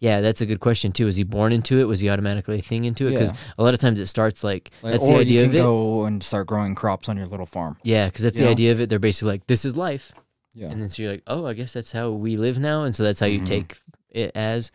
yeah, 0.00 0.20
that's 0.20 0.40
a 0.40 0.46
good 0.46 0.60
question 0.60 0.92
too. 0.92 1.06
Was 1.06 1.16
he 1.16 1.22
born 1.24 1.52
into 1.52 1.78
it? 1.80 1.84
Was 1.84 2.00
he 2.00 2.10
automatically 2.10 2.58
a 2.58 2.62
thing 2.62 2.84
into 2.84 3.06
it? 3.06 3.10
Because 3.12 3.30
Yeah. 3.30 3.36
a 3.58 3.62
lot 3.62 3.74
of 3.74 3.80
times 3.80 4.00
it 4.00 4.06
starts 4.06 4.44
like, 4.44 4.70
Like, 4.82 4.92
that's 4.92 5.02
or 5.04 5.14
the 5.14 5.20
idea 5.20 5.40
you 5.40 5.46
of 5.46 5.50
can 5.52 5.60
it. 5.60 5.62
go 5.62 6.04
and 6.04 6.22
start 6.22 6.46
growing 6.46 6.74
crops 6.74 7.08
on 7.08 7.16
your 7.16 7.26
little 7.26 7.46
farm. 7.46 7.76
Yeah, 7.84 8.06
because 8.06 8.22
that's 8.24 8.36
the 8.38 8.48
idea 8.48 8.72
of 8.72 8.80
it. 8.80 8.88
They're 8.90 8.98
basically 8.98 9.32
like, 9.32 9.46
this 9.46 9.64
is 9.64 9.76
life. 9.76 10.12
Yeah. 10.54 10.68
And 10.68 10.80
then 10.80 10.88
so 10.88 11.02
you're 11.02 11.12
like, 11.12 11.22
oh, 11.26 11.46
I 11.46 11.54
guess 11.54 11.72
that's 11.72 11.92
how 11.92 12.10
we 12.10 12.36
live 12.36 12.58
now, 12.58 12.84
and 12.84 12.94
so 12.94 13.02
that's 13.02 13.18
how 13.20 13.26
you 13.26 13.40
Mhm. 13.40 13.46
take 13.46 13.76
it 14.10 14.30
as. 14.36 14.70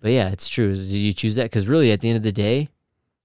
But 0.00 0.10
yeah, 0.12 0.30
it's 0.30 0.48
true. 0.48 0.74
Did 0.74 0.84
you 0.86 1.12
choose 1.12 1.36
that? 1.36 1.44
Because 1.44 1.68
really, 1.68 1.92
at 1.92 2.00
the 2.00 2.08
end 2.08 2.16
of 2.16 2.24
the 2.24 2.32
day, 2.32 2.68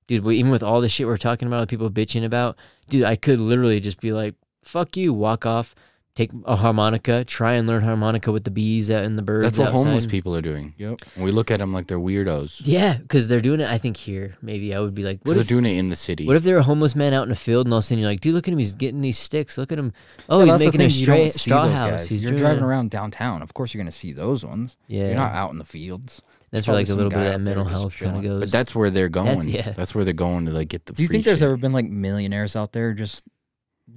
dude, 0.06 0.24
we, 0.24 0.38
even 0.38 0.52
with 0.52 0.62
all 0.62 0.80
the 0.80 0.90
shit 0.90 1.08
we're 1.08 1.18
talking 1.18 1.48
about, 1.48 1.68
people 1.70 1.90
bitching 1.90 2.24
about, 2.24 2.56
dude, 2.90 3.04
I 3.04 3.16
could 3.16 3.40
literally 3.40 3.80
just 3.80 4.00
be 4.00 4.12
like, 4.14 4.36
fuck 4.62 4.96
you, 4.96 5.12
walk 5.14 5.46
off, 5.46 5.74
take 6.18 6.32
a 6.46 6.56
harmonica, 6.56 7.24
try 7.24 7.54
and 7.54 7.68
learn 7.68 7.84
harmonica 7.84 8.32
with 8.32 8.44
the 8.44 8.50
bees 8.50 8.90
and 8.90 9.18
the 9.18 9.22
birds. 9.22 9.44
That's 9.46 9.60
what 9.60 9.70
homeless 9.72 10.08
people 10.08 10.36
are 10.36 10.42
doing. 10.42 10.74
Yep. 10.80 11.02
And 11.16 11.24
we 11.24 11.30
look 11.32 11.52
at 11.52 11.60
them 11.60 11.74
like 11.74 11.86
they're 11.86 12.00
weirdos. 12.00 12.62
Yeah, 12.66 12.98
because 12.98 13.28
they're 13.28 13.40
doing 13.40 13.60
it. 13.62 13.70
I 13.70 13.78
think 13.78 13.98
here, 13.98 14.36
maybe 14.42 14.74
I 14.74 14.80
would 14.80 14.96
be 14.96 15.04
like, 15.04 15.20
what 15.24 15.34
they're 15.34 15.42
if, 15.44 15.48
doing 15.48 15.66
it 15.66 15.78
in 15.78 15.90
the 15.90 15.96
city. 15.96 16.26
what 16.26 16.36
if 16.36 16.42
they're 16.42 16.58
a 16.58 16.64
homeless 16.64 16.96
man 16.96 17.14
out 17.14 17.28
in 17.28 17.32
a 17.32 17.36
field, 17.36 17.68
and 17.68 17.74
all 17.74 17.78
of 17.78 17.84
a 17.84 17.86
sudden 17.86 18.00
you're 18.02 18.10
like, 18.10 18.20
dude, 18.22 18.34
look 18.34 18.48
at 18.48 18.52
him, 18.52 18.58
he's 18.58 18.74
getting 18.74 19.02
these 19.02 19.20
sticks. 19.20 19.58
Look 19.60 19.72
at 19.72 19.78
him. 19.78 19.94
Oh, 20.28 20.44
Yeah, 20.44 20.54
he's 20.54 20.66
making 20.66 20.82
a 20.82 20.90
thing, 20.90 21.00
you 21.00 21.06
don't 21.06 21.16
straight 21.16 21.34
see 21.34 21.40
straw 21.40 21.68
house. 21.68 22.08
He's 22.08 22.24
You're 22.24 22.34
driving 22.36 22.64
a- 22.64 22.68
around 22.68 22.90
downtown. 22.90 23.44
Of 23.44 23.54
course, 23.54 23.74
you're 23.74 23.84
gonna 23.84 23.92
see 23.92 24.12
those 24.12 24.44
ones. 24.44 24.76
Yeah, 24.88 25.06
You're 25.08 25.16
not 25.16 25.34
out 25.36 25.52
in 25.52 25.60
the 25.60 25.66
fields. 25.66 26.22
that's 26.50 26.66
where 26.68 26.76
like 26.78 26.90
a 26.90 26.96
little 26.96 27.12
bit 27.12 27.20
of 27.20 27.26
that 27.26 27.42
mental 27.42 27.66
health 27.66 27.96
kind 28.00 28.18
of 28.18 28.24
goes. 28.24 28.40
but 28.40 28.52
that's 28.52 28.74
where 28.74 28.90
they're 28.90 29.10
going. 29.10 29.28
That's- 29.28 29.46
yeah. 29.46 29.72
That's 29.74 29.94
where 29.94 30.04
they're 30.04 30.14
going 30.16 30.48
to 30.48 30.52
like 30.52 30.70
get 30.70 30.86
the. 30.88 30.94
Do 30.94 31.04
you 31.04 31.08
free 31.10 31.18
think 31.18 31.26
there's 31.26 31.40
shit. 31.40 31.46
ever 31.46 31.58
been 31.58 31.74
like 31.74 31.86
millionaires 31.86 32.56
out 32.56 32.72
there 32.74 32.94
just 32.94 33.24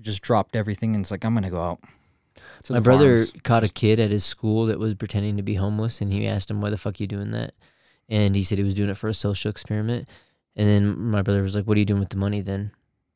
just 0.01 0.23
dropped 0.23 0.55
everything 0.55 0.95
and 0.95 1.03
it's 1.03 1.11
like 1.11 1.25
I'm 1.25 1.35
gonna 1.35 1.51
go 1.51 1.61
out? 1.63 1.81
My 2.69 2.77
the 2.77 2.83
brother 2.83 3.19
farms. 3.19 3.33
caught 3.43 3.65
a 3.65 3.69
kid 3.69 3.99
at 4.01 4.11
his 4.11 4.25
school 4.25 4.67
that 4.67 4.79
was 4.79 4.95
pretending 4.95 5.37
to 5.39 5.43
be 5.43 5.55
homeless, 5.55 6.01
and 6.01 6.13
he 6.13 6.27
asked 6.27 6.51
him, 6.51 6.61
"Why 6.61 6.71
the 6.71 6.77
fuck 6.77 7.01
you 7.01 7.07
doing 7.07 7.31
that?" 7.31 7.55
And 8.09 8.35
he 8.37 8.43
said 8.43 8.59
he 8.59 8.65
was 8.65 8.75
doing 8.75 8.91
it 8.91 8.97
for 8.97 9.09
a 9.09 9.15
social 9.15 9.51
experiment. 9.51 10.09
And 10.57 10.69
then 10.69 10.99
my 10.99 11.23
brother 11.23 11.43
was 11.43 11.55
like, 11.55 11.65
"What 11.67 11.77
are 11.77 11.81
you 11.81 11.87
doing 11.87 12.01
with 12.01 12.11
the 12.11 12.17
money 12.17 12.41
then?" 12.41 12.73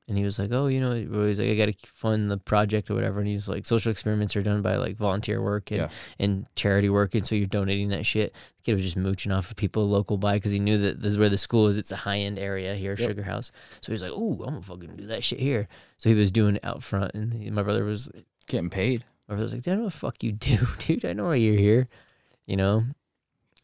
And 0.07 0.17
he 0.19 0.25
was 0.25 0.39
like, 0.39 0.51
"Oh, 0.53 0.67
you 0.69 0.81
know," 0.81 0.95
he 0.95 1.07
was 1.07 1.39
like, 1.39 1.49
"I 1.49 1.55
got 1.57 1.67
to 1.67 1.75
fund 1.87 2.31
the 2.31 2.37
project 2.39 2.91
or 2.91 2.95
whatever." 2.95 3.19
And 3.21 3.29
he's 3.29 3.49
like, 3.49 3.67
"Social 3.67 3.91
experiments 3.91 4.37
are 4.37 4.43
done 4.43 4.63
by 4.63 4.77
like 4.77 4.97
volunteer 4.97 5.43
work 5.43 5.71
and, 5.71 5.81
Yeah. 5.81 5.89
and 6.19 6.47
charity 6.57 6.89
work, 6.89 7.15
and 7.15 7.27
so 7.27 7.35
you're 7.35 7.47
donating 7.47 7.89
that 7.89 8.07
shit." 8.07 8.33
The 8.59 8.63
kid 8.63 8.75
was 8.75 8.83
just 8.83 8.97
mooching 8.97 9.33
off 9.33 9.51
of 9.51 9.57
people 9.57 9.89
local 9.89 10.17
by 10.17 10.35
because 10.37 10.53
he 10.53 10.59
knew 10.59 10.79
that 10.79 11.01
this 11.03 11.11
is 11.11 11.19
where 11.19 11.29
the 11.31 11.39
school 11.39 11.67
is. 11.69 11.77
It's 11.79 11.91
a 11.93 11.97
high 11.97 12.19
end 12.19 12.39
area 12.39 12.75
here, 12.77 12.95
Yep. 12.99 13.09
Sugar 13.09 13.23
House. 13.25 13.51
So 13.81 13.93
he's 13.93 14.03
like, 14.03 14.13
"Oh, 14.15 14.43
I'm 14.47 14.55
gonna 14.55 14.63
fucking 14.63 14.97
do 14.97 15.07
that 15.09 15.25
shit 15.25 15.41
here." 15.41 15.69
So 15.99 16.09
he 16.09 16.15
was 16.15 16.31
doing 16.31 16.57
it 16.57 16.65
out 16.65 16.83
front, 16.83 17.13
and 17.15 17.51
my 17.53 17.63
brother 17.63 17.85
was 17.85 18.09
getting 18.47 18.71
paid. 18.71 19.05
I 19.29 19.35
was 19.35 19.55
like, 19.55 19.67
I 19.67 19.73
know 19.75 19.83
what 19.85 19.93
the 19.93 19.99
fuck 19.99 20.23
you 20.23 20.33
do, 20.33 20.59
dude. 20.79 21.05
I 21.05 21.13
know 21.13 21.25
why 21.25 21.37
you're 21.37 21.59
here. 21.59 21.89
You 22.47 22.57
know? 22.57 22.85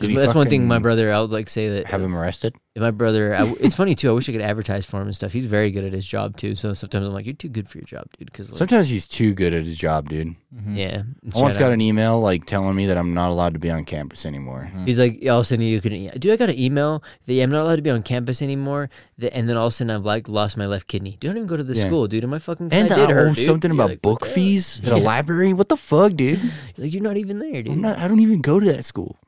Did 0.00 0.16
That's 0.16 0.34
one 0.34 0.48
thing 0.48 0.66
my 0.66 0.78
brother, 0.78 1.12
I 1.12 1.20
would 1.20 1.30
like 1.30 1.48
say 1.48 1.68
that 1.70 1.86
have 1.86 2.02
him 2.02 2.16
arrested? 2.16 2.54
my 2.76 2.90
brother, 2.90 3.34
I 3.34 3.40
w 3.40 3.56
it's 3.60 3.74
funny 3.74 3.94
too. 3.94 4.08
I 4.08 4.12
wish 4.14 4.26
I 4.28 4.32
could 4.32 4.40
advertise 4.40 4.86
for 4.86 5.00
him 5.02 5.06
and 5.06 5.14
stuff. 5.14 5.32
He's 5.32 5.44
very 5.44 5.70
good 5.70 5.84
at 5.84 5.92
his 5.92 6.06
job 6.06 6.38
too. 6.38 6.54
So 6.54 6.72
sometimes 6.72 7.06
I'm 7.06 7.12
like, 7.12 7.26
you're 7.26 7.34
too 7.34 7.50
good 7.50 7.68
for 7.68 7.76
your 7.76 7.84
job, 7.84 8.06
dude. 8.18 8.32
Cause 8.32 8.50
like, 8.50 8.56
Sometimes 8.58 8.88
he's 8.88 9.06
too 9.06 9.34
good 9.34 9.52
at 9.52 9.66
his 9.66 9.76
job, 9.76 10.08
dude. 10.08 10.34
Mhm. 10.54 10.78
yeah. 10.78 11.02
I 11.34 11.38
once 11.40 11.56
Shout 11.56 11.60
got 11.60 11.66
out. 11.66 11.72
an 11.72 11.82
email 11.82 12.18
like 12.20 12.46
telling 12.46 12.74
me 12.74 12.86
that 12.86 12.96
I'm 12.96 13.12
not 13.12 13.28
allowed 13.30 13.52
to 13.52 13.58
be 13.58 13.70
on 13.70 13.84
campus 13.84 14.24
anymore. 14.24 14.70
Mhm. 14.74 14.86
He's 14.86 14.98
like, 14.98 15.18
all 15.28 15.40
of 15.40 15.42
a 15.42 15.44
sudden 15.44 15.66
you 15.66 15.80
can, 15.82 15.92
dude, 16.18 16.32
I 16.32 16.36
got 16.36 16.48
an 16.48 16.58
email 16.58 17.02
that 17.26 17.42
I'm 17.42 17.50
not 17.50 17.62
allowed 17.64 17.76
to 17.76 17.82
be 17.82 17.90
on 17.90 18.02
campus 18.02 18.40
anymore. 18.40 18.88
That, 19.18 19.34
and 19.36 19.46
then 19.46 19.58
all 19.58 19.66
of 19.66 19.72
a 19.72 19.76
sudden 19.76 19.90
I've 19.90 20.06
like 20.06 20.26
lost 20.28 20.56
my 20.56 20.64
left 20.64 20.88
kidney. 20.88 21.18
Dude, 21.20 21.30
I 21.30 21.34
don't 21.34 21.38
even 21.42 21.48
go 21.48 21.58
to 21.58 21.64
the 21.64 21.74
Yeah. 21.74 21.86
school, 21.86 22.06
dude. 22.06 22.22
And 22.24 22.30
my 22.30 22.38
fucking 22.38 22.70
And 22.72 22.90
I 22.90 22.96
did 22.96 23.10
hurt, 23.10 23.30
owe 23.32 23.34
dude. 23.34 23.44
something 23.44 23.70
about 23.70 23.90
like, 23.90 24.00
book 24.02 24.20
what 24.22 24.28
the- 24.28 24.34
fees 24.34 24.80
at 24.86 24.92
a 24.92 24.96
library. 24.96 25.52
What 25.52 25.68
the 25.68 25.76
fuck, 25.76 26.14
dude? 26.14 26.40
Like 26.78 26.94
you're 26.94 27.02
not 27.02 27.18
even 27.18 27.40
there, 27.40 27.62
dude. 27.62 27.74
I'm 27.74 27.82
not, 27.82 27.98
I 27.98 28.08
don't 28.08 28.20
even 28.20 28.40
go 28.40 28.58
to 28.58 28.64
that 28.72 28.84
school. 28.86 29.18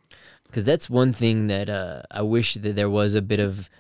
Because 0.53 0.65
that's 0.65 0.91
one 0.91 1.15
thing 1.15 1.47
that 1.47 1.71
uh, 1.71 2.03
I 2.11 2.21
wish 2.21 2.55
that 2.55 2.77
there 2.77 2.91
was 2.91 3.15
a 3.15 3.23
bit 3.23 3.41
of. 3.41 3.71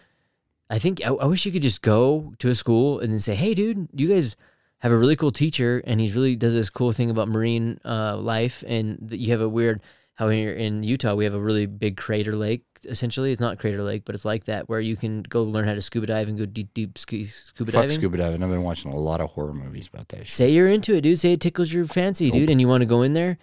I 0.70 0.78
think 0.78 1.04
I, 1.04 1.08
I 1.10 1.26
wish 1.26 1.44
you 1.44 1.52
could 1.52 1.62
just 1.62 1.82
go 1.82 2.32
to 2.38 2.48
a 2.48 2.54
school 2.54 2.98
and 2.98 3.12
then 3.12 3.18
say, 3.18 3.34
"Hey, 3.34 3.52
dude, 3.52 3.88
you 3.92 4.08
guys 4.08 4.36
have 4.78 4.90
a 4.90 4.96
really 4.96 5.14
cool 5.14 5.32
teacher, 5.32 5.82
and 5.86 6.00
he's 6.00 6.14
really 6.14 6.34
does 6.34 6.54
this 6.54 6.70
cool 6.70 6.92
thing 6.92 7.10
about 7.10 7.28
marine 7.28 7.78
uh, 7.84 8.16
life, 8.16 8.64
and 8.66 8.98
that 9.02 9.18
you 9.18 9.32
have 9.32 9.42
a 9.42 9.48
weird 9.48 9.82
how 10.14 10.30
here 10.30 10.52
in 10.52 10.82
Utah 10.82 11.14
we 11.14 11.24
have 11.24 11.34
a 11.34 11.40
really 11.40 11.66
big 11.66 11.98
crater 11.98 12.34
lake. 12.34 12.64
Essentially, 12.84 13.30
it's 13.30 13.40
not 13.40 13.60
Crater 13.60 13.80
Lake, 13.80 14.02
but 14.04 14.16
it's 14.16 14.24
like 14.24 14.44
that 14.44 14.68
where 14.68 14.80
you 14.80 14.96
can 14.96 15.22
go 15.22 15.44
learn 15.44 15.66
how 15.68 15.74
to 15.74 15.80
scuba 15.80 16.06
dive 16.06 16.28
and 16.28 16.36
go 16.36 16.46
deep, 16.46 16.74
deep 16.74 16.98
scuba 16.98 17.30
Fuck 17.54 17.66
diving. 17.72 17.90
scuba 17.90 18.16
diving. 18.16 18.42
I've 18.42 18.50
been 18.50 18.64
watching 18.64 18.92
a 18.92 18.96
lot 18.96 19.20
of 19.20 19.30
horror 19.30 19.52
movies 19.52 19.88
about 19.92 20.08
that 20.08 20.26
shit. 20.26 20.30
Say 20.30 20.50
you're 20.50 20.66
into 20.66 20.96
it, 20.96 21.02
dude. 21.02 21.20
Say 21.20 21.34
it 21.34 21.40
tickles 21.40 21.72
your 21.72 21.86
fancy, 21.86 22.28
dude, 22.32 22.50
and 22.50 22.60
you 22.60 22.66
want 22.66 22.80
to 22.80 22.86
go 22.86 23.02
in 23.02 23.12
there. 23.12 23.38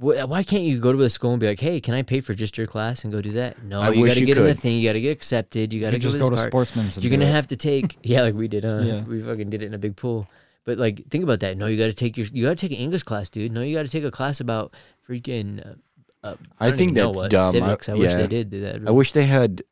Wh- 0.00 0.28
Why 0.28 0.42
can't 0.42 0.62
you 0.62 0.80
go 0.80 0.92
to 0.92 0.98
the 0.98 1.10
school 1.10 1.32
and 1.32 1.40
be 1.40 1.46
like, 1.46 1.60
"Hey, 1.60 1.80
can 1.80 1.94
I 1.94 2.02
pay 2.02 2.20
for 2.20 2.32
just 2.34 2.56
your 2.56 2.66
class 2.66 3.04
and 3.04 3.12
go 3.12 3.20
do 3.20 3.32
that?" 3.32 3.62
No, 3.62 3.80
I 3.80 3.90
you 3.90 4.06
got 4.06 4.14
to 4.14 4.20
you 4.20 4.26
get 4.26 4.38
in 4.38 4.44
the 4.44 4.54
thing. 4.54 4.78
You 4.78 4.88
got 4.88 4.94
to 4.94 5.00
get 5.00 5.10
accepted. 5.10 5.72
You 5.72 5.80
You 5.80 5.84
got 5.86 5.90
to 5.90 5.96
could 5.96 6.02
just 6.02 6.16
go 6.18 6.24
go 6.24 6.30
to 6.30 6.36
this 6.36 6.40
part. 6.44 6.50
Sportsman's. 6.52 6.98
You're 6.98 7.10
gonna 7.10 7.26
it. 7.26 7.32
have 7.32 7.46
to 7.48 7.56
take, 7.56 7.98
yeah, 8.02 8.22
like 8.22 8.34
we 8.34 8.48
did. 8.48 8.64
Huh? 8.64 8.80
Yeah. 8.82 9.02
we 9.02 9.20
fucking 9.22 9.50
did 9.50 9.62
it 9.62 9.66
in 9.66 9.74
a 9.74 9.78
big 9.78 9.96
pool. 9.96 10.26
But 10.64 10.78
like, 10.78 11.08
think 11.10 11.24
about 11.24 11.40
that. 11.40 11.56
No, 11.56 11.66
you 11.66 11.76
got 11.78 11.86
to 11.86 11.92
take 11.94 12.16
your, 12.16 12.26
you 12.32 12.44
got 12.44 12.50
to 12.50 12.68
take 12.68 12.70
an 12.76 12.82
English 12.82 13.02
class, 13.02 13.30
dude. 13.30 13.50
No, 13.52 13.62
you 13.62 13.74
got 13.76 13.82
to 13.84 13.88
take 13.90 14.04
a 14.04 14.10
class 14.10 14.40
about 14.40 14.74
freaking. 15.08 15.66
Uh, 15.66 15.74
uh, 16.22 16.34
I 16.58 16.68
don't 16.68 16.76
think 16.76 16.94
that's 16.94 17.16
what, 17.16 17.30
dumb. 17.30 17.48
I- 17.48 17.50
Civics. 17.52 17.88
I, 17.88 17.94
wish 17.94 18.10
yeah. 18.10 18.16
they 18.18 18.26
did 18.26 18.50
do 18.50 18.60
that. 18.60 18.82
I 18.86 18.90
wish 18.90 19.12
they 19.12 19.24
had 19.24 19.62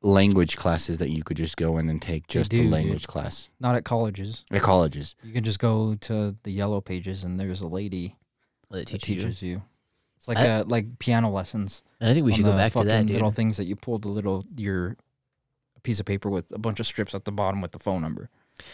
language 0.00 0.56
classes 0.56 0.98
that 0.98 1.10
you 1.10 1.24
could 1.24 1.36
just 1.36 1.56
go 1.56 1.76
in 1.78 1.88
and 1.88 2.00
take 2.00 2.28
just 2.28 2.50
do, 2.52 2.58
the 2.58 2.62
dude. 2.62 2.72
language 2.72 3.06
class 3.08 3.48
not 3.58 3.74
at 3.74 3.84
colleges. 3.84 4.44
at 4.52 4.62
colleges. 4.62 5.16
You 5.24 5.32
can 5.32 5.42
just 5.42 5.58
go 5.58 5.96
to 6.02 6.36
the 6.44 6.52
yellow 6.52 6.80
pages 6.80 7.24
and 7.24 7.38
there's 7.38 7.60
a 7.62 7.66
lady 7.66 8.16
Let 8.70 8.82
it 8.82 8.90
that 8.92 9.02
teach 9.02 9.08
you. 9.08 9.14
teaches 9.22 9.42
you. 9.42 9.62
It's 10.28 10.36
like 10.36 10.38
I- 10.38 10.48
uh 10.48 10.64
like 10.66 10.98
piano 10.98 11.30
lessons. 11.30 11.82
And 12.00 12.10
I 12.10 12.14
think 12.14 12.24
we 12.26 12.32
should 12.32 12.44
go 12.44 12.52
the 12.52 12.56
back 12.56 12.72
to 12.74 12.84
that, 12.84 13.06
dude. 13.06 13.14
Little 13.14 13.30
things 13.32 13.56
that 13.56 13.64
you 13.64 13.74
pull 13.76 13.98
the 13.98 14.08
little 14.08 14.44
your 14.56 14.96
piece 15.82 15.98
of 16.00 16.06
paper 16.06 16.28
with 16.28 16.50
a 16.52 16.58
bunch 16.58 16.80
of 16.80 16.86
strips 16.86 17.14
at 17.14 17.24
the 17.24 17.32
bottom 17.32 17.60
with 17.60 17.72
the 17.72 17.78
phone 17.78 18.02
number. 18.02 18.28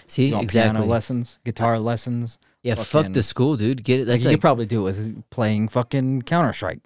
See, 0.06 0.26
You 0.28 0.32
want 0.34 0.44
exactly. 0.44 0.78
Piano 0.78 0.90
lessons, 0.90 1.38
guitar 1.44 1.78
lessons. 1.78 2.38
yeah, 2.62 2.74
fuck 2.74 3.12
the 3.12 3.22
school, 3.22 3.56
dude. 3.56 3.84
Get 3.84 4.00
it. 4.00 4.02
Like, 4.02 4.06
That's 4.06 4.22
you 4.24 4.28
like, 4.30 4.36
could 4.36 4.40
probably 4.40 4.66
do 4.66 4.80
it 4.80 4.84
with 4.84 5.30
playing 5.30 5.68
fucking 5.68 6.22
Counter 6.22 6.52
Strike. 6.54 6.80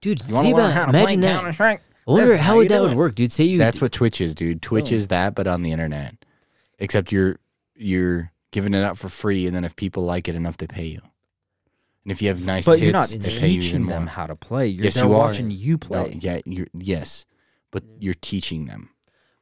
dude. 0.00 0.20
You 0.28 0.36
see 0.42 0.50
about- 0.50 0.72
how 0.72 0.86
to 0.86 0.90
play 0.92 1.02
imagine 1.02 1.20
that. 1.20 1.34
Counter 1.36 1.52
Strike? 1.52 1.82
I 2.08 2.10
wonder 2.10 2.26
This 2.26 2.40
how 2.40 2.46
how 2.52 2.56
would 2.56 2.68
that 2.68 2.76
do 2.78 2.82
would 2.88 2.94
work, 2.96 3.14
dude. 3.14 3.30
Say 3.30 3.44
you 3.44 3.58
That's 3.58 3.80
what 3.80 3.92
Twitch 3.92 4.20
is, 4.20 4.34
dude. 4.34 4.60
Twitch 4.62 4.86
Boom. 4.90 4.94
is 4.96 5.08
that, 5.08 5.34
but 5.36 5.46
on 5.46 5.62
the 5.62 5.70
internet. 5.70 6.16
Except 6.80 7.12
you're 7.12 7.38
you're 7.76 8.32
giving 8.50 8.74
it 8.74 8.82
out 8.82 8.98
for 8.98 9.08
free, 9.08 9.46
and 9.46 9.54
then 9.54 9.64
if 9.64 9.76
people 9.76 10.02
like 10.04 10.28
it 10.28 10.34
enough, 10.34 10.56
they 10.56 10.66
pay 10.66 10.86
you. 10.86 11.00
And 12.10 12.16
if 12.16 12.22
you 12.22 12.28
have 12.28 12.42
nice 12.44 12.66
But 12.66 12.72
tits, 12.72 12.82
you're 12.82 12.92
not 12.92 13.08
they 13.08 13.18
pay 13.18 13.46
you 13.48 13.54
even 13.54 13.60
teaching 13.60 13.82
more. 13.84 13.92
them 13.94 14.06
how 14.08 14.26
to 14.26 14.34
play. 14.34 14.66
You're 14.66 14.84
Yes, 14.86 14.94
they're 14.94 15.04
you 15.04 15.12
are. 15.14 15.18
watching 15.18 15.50
you 15.52 15.72
No, 15.74 15.78
play. 15.78 16.18
yeah, 16.20 16.40
you're 16.44 16.66
yes, 16.74 17.24
but 17.70 17.84
you're 18.00 18.14
teaching 18.14 18.66
them. 18.66 18.90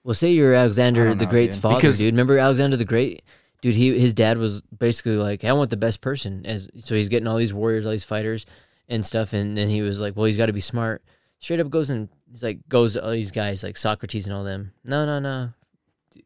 Well, 0.04 0.14
say 0.14 0.32
you're 0.32 0.52
Alexander 0.54 1.04
don't 1.06 1.18
the 1.18 1.24
know, 1.24 1.30
Great's 1.30 1.56
dude. 1.56 1.62
father, 1.62 1.76
Because- 1.76 1.98
dude. 1.98 2.12
Remember 2.12 2.38
Alexander 2.38 2.76
the 2.76 2.84
Great? 2.84 3.22
Dude, 3.62 3.74
he 3.74 3.98
his 3.98 4.12
dad 4.12 4.36
was 4.38 4.60
basically 4.78 5.16
like, 5.16 5.44
I 5.44 5.52
want 5.52 5.70
the 5.70 5.76
best 5.76 6.00
person. 6.02 6.44
As 6.46 6.68
so 6.78 6.94
he's 6.94 7.08
getting 7.08 7.26
all 7.26 7.38
these 7.38 7.52
warriors, 7.54 7.86
all 7.86 7.92
these 7.92 8.04
fighters 8.04 8.44
and 8.88 9.04
stuff, 9.04 9.32
and 9.32 9.56
then 9.56 9.68
he 9.70 9.80
was 9.82 9.98
like, 10.00 10.14
Well, 10.14 10.26
he's 10.26 10.36
got 10.36 10.46
to 10.46 10.52
be 10.52 10.60
smart. 10.60 11.02
Straight 11.40 11.60
up 11.60 11.70
goes 11.70 11.88
and 11.90 12.08
he's 12.30 12.42
like 12.42 12.68
goes 12.68 12.92
to 12.92 13.02
all 13.04 13.10
these 13.12 13.30
guys 13.30 13.62
like 13.62 13.76
Socrates 13.78 14.26
and 14.26 14.34
all 14.36 14.44
them. 14.44 14.72
No, 14.84 15.06
no, 15.06 15.18
no. 15.18 15.54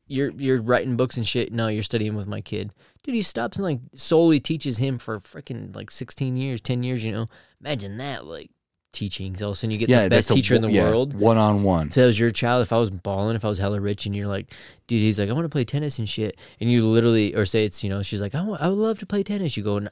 You're 0.06 0.30
you're 0.32 0.60
writing 0.60 0.96
books 0.96 1.16
and 1.16 1.26
shit. 1.26 1.52
No, 1.52 1.68
you're 1.68 1.82
studying 1.82 2.16
with 2.16 2.26
my 2.26 2.40
kid. 2.40 2.72
Dude, 3.04 3.14
he 3.16 3.22
stops 3.22 3.56
and 3.56 3.64
like 3.64 3.80
solely 3.94 4.38
teaches 4.40 4.78
him 4.78 4.98
for 4.98 5.18
freaking 5.20 5.74
like 5.74 5.90
16 5.90 6.36
years, 6.36 6.60
10 6.60 6.82
years. 6.82 7.02
You 7.04 7.12
know, 7.12 7.28
imagine 7.60 7.96
that 7.98 8.26
like 8.26 8.50
teaching. 8.92 9.34
So 9.36 9.46
all 9.46 9.50
of 9.52 9.56
a 9.56 9.58
sudden 9.58 9.70
you 9.72 9.78
get 9.78 9.88
yeah, 9.88 10.04
the 10.04 10.10
best 10.10 10.28
that's 10.28 10.30
a 10.30 10.34
teacher 10.34 10.54
in 10.54 10.62
the 10.62 10.70
yeah, 10.70 10.88
world 10.88 11.14
one 11.14 11.38
on 11.38 11.62
one. 11.64 11.88
tells 11.88 12.18
your 12.18 12.30
child 12.30 12.62
if 12.62 12.72
I 12.72 12.78
was 12.78 12.90
balling, 12.90 13.34
if 13.36 13.44
I 13.44 13.48
was 13.48 13.58
hella 13.58 13.80
rich, 13.80 14.06
and 14.06 14.14
you're 14.14 14.28
like, 14.28 14.52
dude, 14.86 15.00
he's 15.00 15.18
like, 15.18 15.28
I 15.30 15.32
want 15.32 15.44
to 15.46 15.48
play 15.48 15.64
tennis 15.64 15.98
and 15.98 16.08
shit, 16.08 16.36
and 16.60 16.70
you 16.70 16.84
literally, 16.86 17.34
or 17.34 17.44
say 17.46 17.64
it's, 17.64 17.82
you 17.82 17.90
know, 17.90 18.02
she's 18.02 18.20
like, 18.20 18.34
I, 18.34 18.42
want, 18.42 18.60
I 18.62 18.68
would 18.68 18.78
love 18.78 18.98
to 19.00 19.06
play 19.06 19.22
tennis. 19.22 19.56
You 19.56 19.62
go, 19.64 19.78
and 19.78 19.88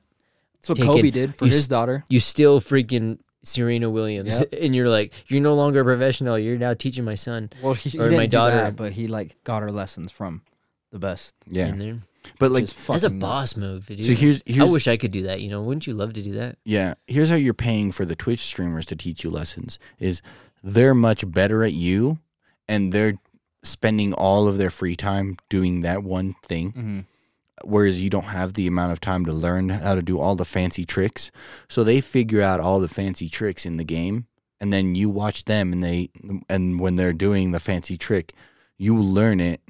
That's 0.55 0.69
what 0.69 0.79
Kobe 0.81 1.09
it. 1.09 1.15
did 1.15 1.35
for 1.35 1.47
You 1.47 1.51
his 1.53 1.67
daughter. 1.67 2.05
you 2.11 2.21
still 2.21 2.61
freaking 2.61 3.19
Serena 3.43 3.89
Williams, 3.91 4.39
Yep. 4.41 4.55
and 4.61 4.77
you're 4.77 4.91
like, 4.91 5.15
you're 5.29 5.41
no 5.41 5.55
longer 5.55 5.81
a 5.81 5.85
professional. 5.85 6.39
You're 6.39 6.59
now 6.59 6.75
teaching 6.75 7.05
my 7.05 7.15
son. 7.15 7.51
Well, 7.63 7.73
he, 7.75 7.89
he 7.91 7.99
Or 7.99 8.03
didn't 8.05 8.19
my 8.19 8.27
daughter. 8.27 8.57
that, 8.57 8.77
but 8.77 8.93
he 8.93 9.09
like 9.09 9.37
got 9.45 9.63
her 9.63 9.73
lessons 9.73 10.13
from 10.13 10.43
the 10.93 10.99
best. 10.99 11.35
Yeah. 11.47 11.73
But 12.39 12.51
like, 12.51 12.65
as 12.65 13.05
a 13.05 13.09
nuts. 13.09 13.21
boss 13.21 13.57
move, 13.57 13.87
dude. 13.87 14.05
so 14.05 14.13
here's 14.15 14.43
here's 14.47 14.69
I 14.69 14.73
wish 14.73 14.87
I 14.89 14.97
could 14.97 15.11
do 15.11 15.23
that. 15.23 15.41
You 15.41 15.51
know, 15.51 15.63
wouldn't 15.63 15.87
you 15.87 15.95
love 15.95 16.13
to 16.15 16.23
do 16.23 16.33
that? 16.35 16.59
yeah, 16.65 16.95
here's 17.07 17.31
how 17.31 17.37
you're 17.37 17.55
paying 17.55 17.93
for 17.93 18.05
the 18.05 18.17
Twitch 18.17 18.41
streamers 18.41 18.87
to 18.87 18.97
teach 18.97 19.25
you 19.25 19.31
lessons. 19.31 19.79
Is 19.99 20.21
they're 20.63 20.95
much 20.95 21.31
better 21.31 21.65
at 21.65 21.73
you, 21.73 22.19
and 22.69 22.93
they're 22.93 23.15
spending 23.63 24.13
all 24.15 24.49
of 24.49 24.57
their 24.59 24.71
free 24.71 24.97
time 24.97 25.37
doing 25.49 25.81
that 25.83 26.03
one 26.03 26.35
thing. 26.43 26.73
Mhm. 26.73 27.05
whereas 27.63 28.01
you 28.01 28.09
don't 28.09 28.25
have 28.25 28.55
the 28.55 28.67
amount 28.67 28.91
of 28.91 29.01
time 29.03 29.23
to 29.27 29.33
learn 29.35 29.69
how 29.69 29.95
to 29.95 30.01
do 30.01 30.19
all 30.19 30.35
the 30.35 30.47
fancy 30.47 30.83
tricks. 30.87 31.31
So 31.69 31.85
they 31.85 32.01
figure 32.01 32.41
out 32.41 32.59
all 32.59 32.81
the 32.81 32.89
fancy 32.89 33.29
tricks 33.29 33.67
in 33.67 33.77
the 33.77 33.85
game, 33.85 34.25
and 34.59 34.73
then 34.73 34.95
you 34.95 35.11
watch 35.11 35.45
them, 35.45 35.71
and 35.71 35.85
they 35.85 36.09
and 36.49 36.81
when 36.81 36.97
they're 36.97 37.13
doing 37.13 37.53
the 37.53 37.61
fancy 37.61 37.99
trick, 37.99 38.33
you 38.79 38.99
learn 38.99 39.41
it 39.41 39.61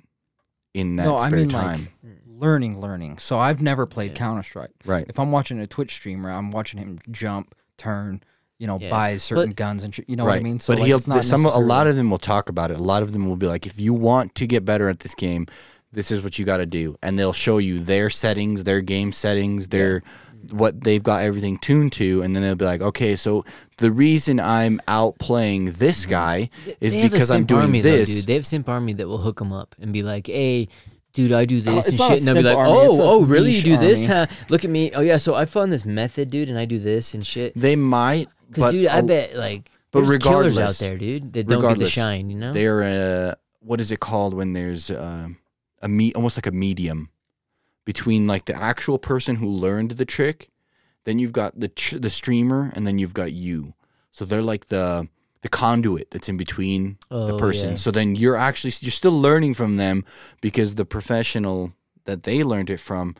in 0.73 0.95
that 0.97 1.05
No, 1.05 1.17
I 1.17 1.27
spare 1.27 1.41
mean, 1.41 1.49
time. 1.49 1.89
like- 2.05 2.20
learning, 2.41 2.81
learning. 2.81 3.19
So 3.19 3.39
I've 3.39 3.63
never 3.63 3.87
played 3.87 4.15
Counter 4.15 4.43
Strike. 4.43 4.71
right. 4.85 5.05
If 5.09 5.19
I'm 5.19 5.31
watching 5.31 5.61
a 5.61 5.67
Twitch 5.67 5.93
streamer, 5.95 6.31
I'm 6.31 6.51
watching 6.51 6.81
him 6.81 6.99
jump, 7.11 7.55
turn, 7.77 8.23
you 8.59 8.67
know, 8.67 8.79
Yeah. 8.81 8.91
buy 8.91 9.17
certain 9.19 9.51
But- 9.51 9.57
guns 9.57 9.85
and 9.85 9.95
sh- 9.95 10.01
you 10.07 10.17
know 10.17 10.25
right. 10.25 10.33
what 10.33 10.41
I 10.41 10.43
mean. 10.43 10.61
So 10.61 10.73
but 10.73 10.81
like, 10.81 10.87
he'll 10.89 10.97
it's 10.97 11.07
not 11.07 11.25
some 11.25 11.45
a 11.45 11.59
lot 11.59 11.87
of 11.87 11.97
them 11.97 12.11
will 12.11 12.19
talk 12.19 12.49
about 12.49 12.71
it. 12.71 12.79
A 12.79 12.83
lot 12.83 13.03
of 13.03 13.13
them 13.13 13.29
will 13.29 13.37
be 13.37 13.47
like, 13.47 13.67
if 13.67 13.79
you 13.79 13.95
want 13.95 14.35
to 14.37 14.47
get 14.47 14.65
better 14.65 14.89
at 14.89 15.01
this 15.01 15.15
game, 15.15 15.47
this 15.93 16.11
is 16.11 16.23
what 16.23 16.39
you 16.39 16.45
got 16.45 16.59
to 16.59 16.67
do, 16.67 16.97
and 17.03 17.19
they'll 17.19 17.33
show 17.33 17.59
you 17.59 17.79
their 17.79 18.11
settings, 18.11 18.65
their 18.65 18.81
game 18.81 19.13
settings, 19.13 19.69
their 19.69 20.03
what 20.51 20.85
they've 20.85 21.03
got 21.03 21.23
everything 21.23 21.59
tuned 21.59 21.93
to, 21.93 22.23
and 22.23 22.35
then 22.35 22.43
they'll 22.43 22.55
be 22.55 22.65
like, 22.65 22.81
okay, 22.81 23.15
so 23.15 23.45
the 23.77 23.91
reason 23.93 24.41
I'm 24.41 24.81
out 24.89 25.19
playing 25.19 25.73
this 25.73 26.03
mm-hmm. 26.03 26.11
guy 26.11 26.51
is 26.81 26.93
They 26.93 27.01
have 27.01 27.11
a 27.11 27.15
because 27.15 27.31
I'm 27.31 27.45
doing 27.45 27.63
army, 27.63 27.81
this. 27.83 28.09
Though, 28.09 28.15
dude. 28.17 28.27
They 28.27 28.35
have 28.35 28.47
simp 28.47 28.69
army 28.69 28.95
that 28.95 29.07
will 29.07 29.19
hook 29.19 29.39
them 29.39 29.53
up 29.53 29.75
and 29.81 29.93
be 29.93 30.03
like, 30.03 30.29
"Hey, 30.29 30.69
dude, 31.13 31.33
I 31.33 31.45
do 31.45 31.61
this 31.61 31.75
Oh, 31.75 31.79
it's 31.79 31.89
and 31.89 31.99
not 31.99 32.09
shit," 32.11 32.19
and 32.19 32.27
they'll 32.29 32.35
be 32.37 32.43
like, 32.43 32.57
army, 32.57 32.73
it's 32.73 32.99
a 32.99 33.03
"Oh, 33.03 33.11
oh, 33.21 33.25
really? 33.25 33.51
You 33.53 33.57
niche 33.57 33.65
do 33.65 33.77
this? 33.77 34.03
army. 34.09 34.15
Huh? 34.15 34.27
Look 34.49 34.65
at 34.65 34.71
me. 34.71 34.93
Oh 34.93 35.01
yeah, 35.01 35.17
so 35.17 35.35
I 35.35 35.45
found 35.45 35.73
this 35.73 35.85
method, 35.85 36.31
dude, 36.31 36.49
and 36.49 36.59
I 36.59 36.65
do 36.65 36.79
this 36.79 37.15
and 37.15 37.27
shit." 37.27 37.53
They 37.59 37.77
might, 37.77 38.29
Because 38.49 38.65
but 38.65 38.71
dude, 38.73 38.87
I 38.89 38.99
a- 38.99 39.03
bet 39.03 39.37
like 39.37 39.71
but 39.91 40.05
there's 40.05 40.23
killers 40.23 40.57
out 40.57 40.71
regardless- 40.71 40.79
there, 40.79 40.97
dude, 40.99 41.33
that 41.33 41.47
don't 41.49 41.61
get 41.61 41.61
the 41.61 41.69
regardless, 41.69 41.91
shine. 41.93 42.31
You 42.31 42.37
know? 42.37 42.53
they're 42.53 42.83
a 42.83 43.37
what 43.61 43.81
is 43.81 43.91
it 43.91 44.01
called 44.01 44.35
when 44.35 44.53
there's 44.55 44.91
uh, 44.91 45.29
a 45.83 45.89
me 45.89 46.13
almost 46.15 46.37
like 46.37 46.47
a 46.47 46.53
medium 46.53 47.09
between 47.85 48.27
like 48.27 48.45
the 48.45 48.55
actual 48.55 48.99
person 48.99 49.37
who 49.37 49.47
learned 49.47 49.93
the 49.93 50.05
trick, 50.05 50.51
then 51.05 51.19
you've 51.19 51.33
got 51.33 51.59
the 51.59 51.69
tr- 51.69 51.99
the 51.99 52.11
streamer, 52.11 52.73
and 52.75 52.87
then 52.87 52.99
you've 52.99 53.15
got 53.15 53.33
you. 53.33 53.75
So 54.13 54.25
they're 54.25 54.43
like 54.43 54.67
the 54.67 55.09
the 55.43 55.49
conduit 55.49 56.11
that's 56.11 56.29
in 56.29 56.37
between 56.37 56.99
the 57.09 57.35
Oh, 57.35 57.39
person. 57.39 57.71
yeah. 57.71 57.75
So 57.77 57.91
then 57.91 58.15
you're 58.15 58.37
actually 58.37 58.73
you're 58.81 58.91
still 58.91 59.19
learning 59.19 59.55
from 59.55 59.77
them 59.77 60.05
because 60.41 60.75
the 60.75 60.85
professional 60.85 61.73
that 62.05 62.25
they 62.25 62.43
learned 62.43 62.71
it 62.71 62.81
from 62.81 63.15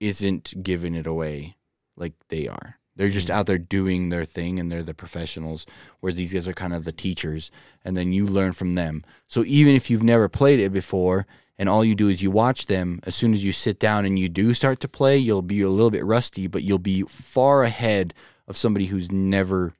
isn't 0.00 0.62
giving 0.62 0.94
it 0.94 1.06
away 1.06 1.56
like 1.96 2.12
they 2.28 2.48
are. 2.48 2.78
They're 2.96 3.08
just 3.08 3.28
Mm. 3.28 3.34
out 3.34 3.46
there 3.46 3.58
doing 3.58 4.08
their 4.08 4.24
thing 4.24 4.58
and 4.58 4.70
they're 4.70 4.82
the 4.82 4.94
professionals, 4.94 5.64
whereas 6.00 6.16
these 6.16 6.32
guys 6.32 6.46
are 6.48 6.52
kind 6.52 6.74
of 6.74 6.84
the 6.84 6.92
teachers, 6.92 7.50
and 7.84 7.96
then 7.96 8.12
you 8.12 8.26
learn 8.26 8.52
from 8.52 8.74
them. 8.74 9.04
So 9.28 9.44
even 9.46 9.74
if 9.74 9.88
you've 9.88 10.02
never 10.02 10.28
played 10.28 10.60
it 10.60 10.72
before 10.72 11.26
and 11.58 11.68
all 11.68 11.84
you 11.84 11.94
do 11.94 12.08
is 12.08 12.22
you 12.22 12.30
watch 12.30 12.66
them, 12.66 13.00
as 13.04 13.14
soon 13.14 13.32
as 13.34 13.44
you 13.44 13.52
sit 13.52 13.78
down 13.78 14.04
and 14.04 14.18
you 14.18 14.28
do 14.28 14.52
start 14.52 14.80
to 14.80 14.88
play, 14.88 15.16
you'll 15.16 15.42
be 15.42 15.62
a 15.62 15.70
little 15.70 15.90
bit 15.90 16.04
rusty, 16.04 16.46
but 16.46 16.64
you'll 16.64 16.78
be 16.78 17.02
far 17.02 17.62
ahead 17.62 18.12
of 18.48 18.56
somebody 18.56 18.86
who's 18.86 19.10
never 19.12 19.72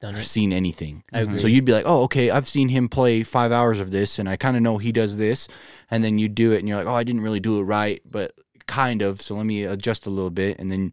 Done 0.00 0.14
it. 0.14 0.24
seen 0.24 0.52
anything. 0.52 1.02
I 1.12 1.20
agree. 1.20 1.38
So 1.38 1.46
you'd 1.48 1.64
be 1.64 1.72
like, 1.72 1.84
oh, 1.86 2.02
okay, 2.04 2.30
I've 2.30 2.46
seen 2.46 2.68
him 2.68 2.88
play 2.88 3.22
five 3.24 3.50
hours 3.50 3.80
of 3.80 3.90
this, 3.90 4.18
and 4.18 4.28
I 4.28 4.36
kind 4.36 4.56
of 4.56 4.62
know 4.62 4.78
he 4.78 4.92
does 4.92 5.16
this, 5.16 5.48
and 5.90 6.04
then 6.04 6.18
you 6.18 6.28
do 6.28 6.52
it, 6.52 6.58
and 6.60 6.68
you're 6.68 6.78
like, 6.78 6.86
oh, 6.86 6.94
I 6.94 7.02
didn't 7.02 7.22
really 7.22 7.40
do 7.40 7.58
it 7.58 7.62
right, 7.62 8.00
but 8.08 8.32
kind 8.66 9.02
of. 9.02 9.20
So 9.20 9.34
let 9.34 9.46
me 9.46 9.64
adjust 9.64 10.06
a 10.06 10.10
little 10.10 10.30
bit, 10.30 10.58
and 10.60 10.70
then 10.70 10.92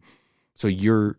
so 0.54 0.66
your 0.68 1.18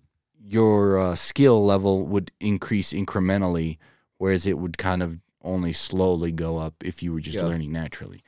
your 0.50 1.00
uh, 1.00 1.16
skill 1.16 1.66
level 1.66 2.06
would 2.06 2.32
increase 2.40 2.92
incrementally, 2.94 3.78
whereas 4.18 4.46
it 4.46 4.58
would 4.58 4.78
kind 4.78 5.02
of 5.04 5.20
only 5.44 5.72
slowly 5.74 6.32
go 6.32 6.58
up 6.58 6.76
if 6.84 7.02
you 7.02 7.14
were 7.14 7.22
just 7.22 7.38
Yeah. 7.38 7.46
learning 7.46 7.72
naturally. 7.72 8.22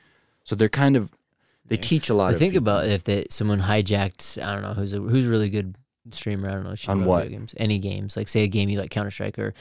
So 0.44 0.54
they're 0.54 0.68
kind 0.70 0.96
of 0.96 1.12
they 1.66 1.76
teach 1.76 2.08
a 2.08 2.14
lot. 2.14 2.28
But 2.28 2.34
of 2.34 2.38
think 2.38 2.52
people. 2.54 2.68
about 2.68 2.86
if 2.88 3.04
that 3.04 3.32
someone 3.32 3.60
hijacked. 3.60 4.42
I 4.42 4.54
don't 4.54 4.62
know 4.62 4.72
who's 4.74 4.92
a 4.94 5.00
who's 5.00 5.26
a 5.26 5.30
really 5.30 5.50
good 5.50 5.76
streamer. 6.10 6.48
I 6.48 6.52
don't 6.54 6.64
know. 6.64 6.74
shit 6.74 6.88
On 6.90 6.98
about 6.98 7.08
what? 7.08 7.22
video 7.24 7.38
Games. 7.38 7.54
Any 7.56 7.78
games, 7.78 8.16
like 8.16 8.28
say 8.28 8.42
a 8.42 8.48
game 8.48 8.68
you 8.68 8.78
like 8.78 8.90
Counter 8.90 9.10
Strike 9.10 9.38
or 9.38 9.54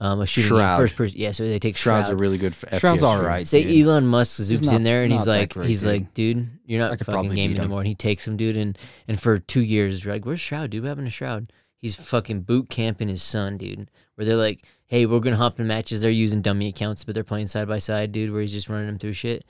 um, 0.00 0.20
a 0.20 0.26
shooting 0.26 0.48
Shroud. 0.48 0.76
game, 0.78 0.82
first 0.84 0.96
person. 0.96 1.18
Yeah, 1.18 1.30
so 1.30 1.44
they 1.44 1.58
take 1.60 1.76
Shroud's 1.76 2.08
Shroud. 2.08 2.14
a 2.14 2.16
really 2.16 2.38
good. 2.38 2.52
f- 2.52 2.80
Shroud's 2.80 3.02
FPS 3.02 3.06
all 3.06 3.14
streamer. 3.18 3.28
right. 3.28 3.46
Say 3.46 3.62
dude. 3.64 3.86
Elon 3.86 4.06
Musk 4.06 4.40
zoops 4.40 4.64
not- 4.64 4.74
in 4.74 4.82
there 4.82 5.02
and 5.04 5.10
not 5.10 5.16
he's 5.18 5.24
that 5.26 5.30
like, 5.38 5.54
great, 5.54 5.68
he's 5.68 5.82
dude. 5.82 5.92
like, 5.92 6.14
dude, 6.14 6.50
you're 6.66 6.82
I 6.84 6.88
not 6.88 6.98
could 6.98 7.06
fucking 7.06 7.14
probably 7.20 7.36
gaming 7.36 7.56
him. 7.56 7.62
anymore. 7.62 7.80
And 7.80 7.88
he 7.88 7.94
takes 7.94 8.26
him, 8.26 8.36
dude, 8.36 8.56
and 8.56 8.76
and 9.06 9.20
for 9.20 9.38
two 9.38 9.60
years, 9.62 10.04
you're 10.04 10.12
like, 10.14 10.24
where's 10.26 10.40
Shroud, 10.40 10.70
dude? 10.70 10.82
What 10.82 10.88
happened 10.88 11.06
to 11.06 11.10
Shroud? 11.12 11.52
He's 11.78 11.94
fucking 11.94 12.42
boot 12.42 12.68
camping 12.68 13.08
his 13.08 13.22
son, 13.22 13.58
dude. 13.58 13.90
Where 14.16 14.24
they're 14.24 14.36
like, 14.36 14.64
hey, 14.86 15.06
we're 15.06 15.20
gonna 15.20 15.36
hop 15.36 15.60
in 15.60 15.66
matches. 15.68 16.00
They're 16.02 16.10
using 16.10 16.42
dummy 16.42 16.68
accounts, 16.68 17.04
but 17.04 17.14
they're 17.14 17.22
playing 17.24 17.46
side 17.46 17.68
by 17.68 17.78
side, 17.78 18.10
dude. 18.12 18.32
Where 18.32 18.40
he's 18.40 18.52
just 18.52 18.68
running 18.68 18.86
them 18.86 18.98
through 18.98 19.12
shit. 19.12 19.44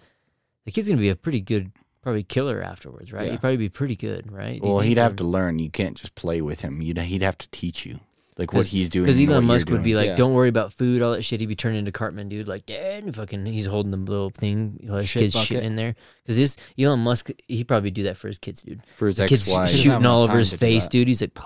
The 0.66 0.70
kid's 0.70 0.86
gonna 0.88 1.00
be 1.00 1.08
a 1.08 1.16
pretty 1.16 1.40
good, 1.40 1.72
probably 2.02 2.22
killer 2.24 2.60
afterwards, 2.62 3.12
right? 3.12 3.26
Yeah. 3.26 3.30
He'd 3.32 3.40
probably 3.40 3.56
be 3.56 3.68
pretty 3.68 3.96
good, 3.96 4.30
right? 4.30 4.60
Do 4.60 4.68
Well, 4.68 4.80
he'd 4.80 4.98
have 4.98 5.16
to 5.16 5.24
learn. 5.24 5.58
You 5.58 5.70
can't 5.70 5.96
just 5.96 6.14
play 6.14 6.40
with 6.40 6.60
him. 6.60 6.82
You'd 6.82 6.98
he'd 6.98 7.22
have 7.22 7.38
to 7.38 7.48
teach 7.50 7.86
you, 7.86 8.00
like 8.38 8.52
what 8.52 8.66
he's 8.66 8.88
doing. 8.88 9.06
Because 9.06 9.20
Elon 9.20 9.44
Musk 9.44 9.68
would 9.70 9.82
be 9.82 9.94
like, 9.94 10.08
Yeah. 10.08 10.16
"Don't 10.16 10.34
worry 10.34 10.48
about 10.48 10.72
food, 10.72 11.00
all 11.02 11.12
that 11.12 11.22
shit." 11.22 11.40
He'd 11.40 11.46
be 11.46 11.54
turning 11.54 11.78
into 11.78 11.92
Cartman, 11.92 12.28
dude. 12.28 12.48
Like, 12.48 12.66
Dad, 12.66 13.14
fucking, 13.14 13.46
he's 13.46 13.66
holding 13.66 13.90
the 13.92 13.96
little 13.98 14.30
thing, 14.30 14.78
you 14.82 14.88
know, 14.88 14.96
his 14.96 15.08
Shit 15.08 15.20
kids 15.22 15.34
bucket. 15.34 15.58
shitting 15.58 15.62
in 15.62 15.76
there. 15.76 15.94
Because 16.24 16.36
this 16.36 16.56
Elon 16.78 17.00
Musk, 17.00 17.30
he'd 17.48 17.68
probably 17.68 17.90
do 17.90 18.02
that 18.04 18.16
for 18.16 18.28
his 18.28 18.38
kids, 18.38 18.62
dude. 18.62 18.80
for 18.96 19.06
his 19.06 19.16
The 19.18 19.28
kids 19.28 19.48
ex-wife. 19.48 19.70
Shooting 19.70 20.06
all 20.06 20.22
over 20.24 20.38
his 20.38 20.52
face, 20.52 20.88
dude. 20.88 21.08
He's 21.08 21.20
like, 21.20 21.38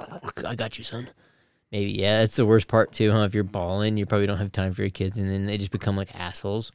"I 0.45 0.55
got 0.55 0.79
you, 0.79 0.85
son." 0.85 1.09
Maybe, 1.73 1.93
yeah. 1.93 2.19
That's 2.21 2.37
the 2.37 2.47
worst 2.47 2.69
part 2.69 2.93
too, 2.93 3.11
huh? 3.11 3.23
If 3.25 3.35
you're 3.35 3.43
balling, 3.45 3.97
you 3.97 4.07
probably 4.07 4.27
don't 4.29 4.39
have 4.39 4.53
time 4.53 4.73
for 4.73 4.83
your 4.83 4.91
kids, 4.91 5.19
and 5.19 5.29
then 5.29 5.47
they 5.47 5.59
just 5.59 5.73
become 5.73 5.97
like 5.97 6.15
assholes, 6.19 6.71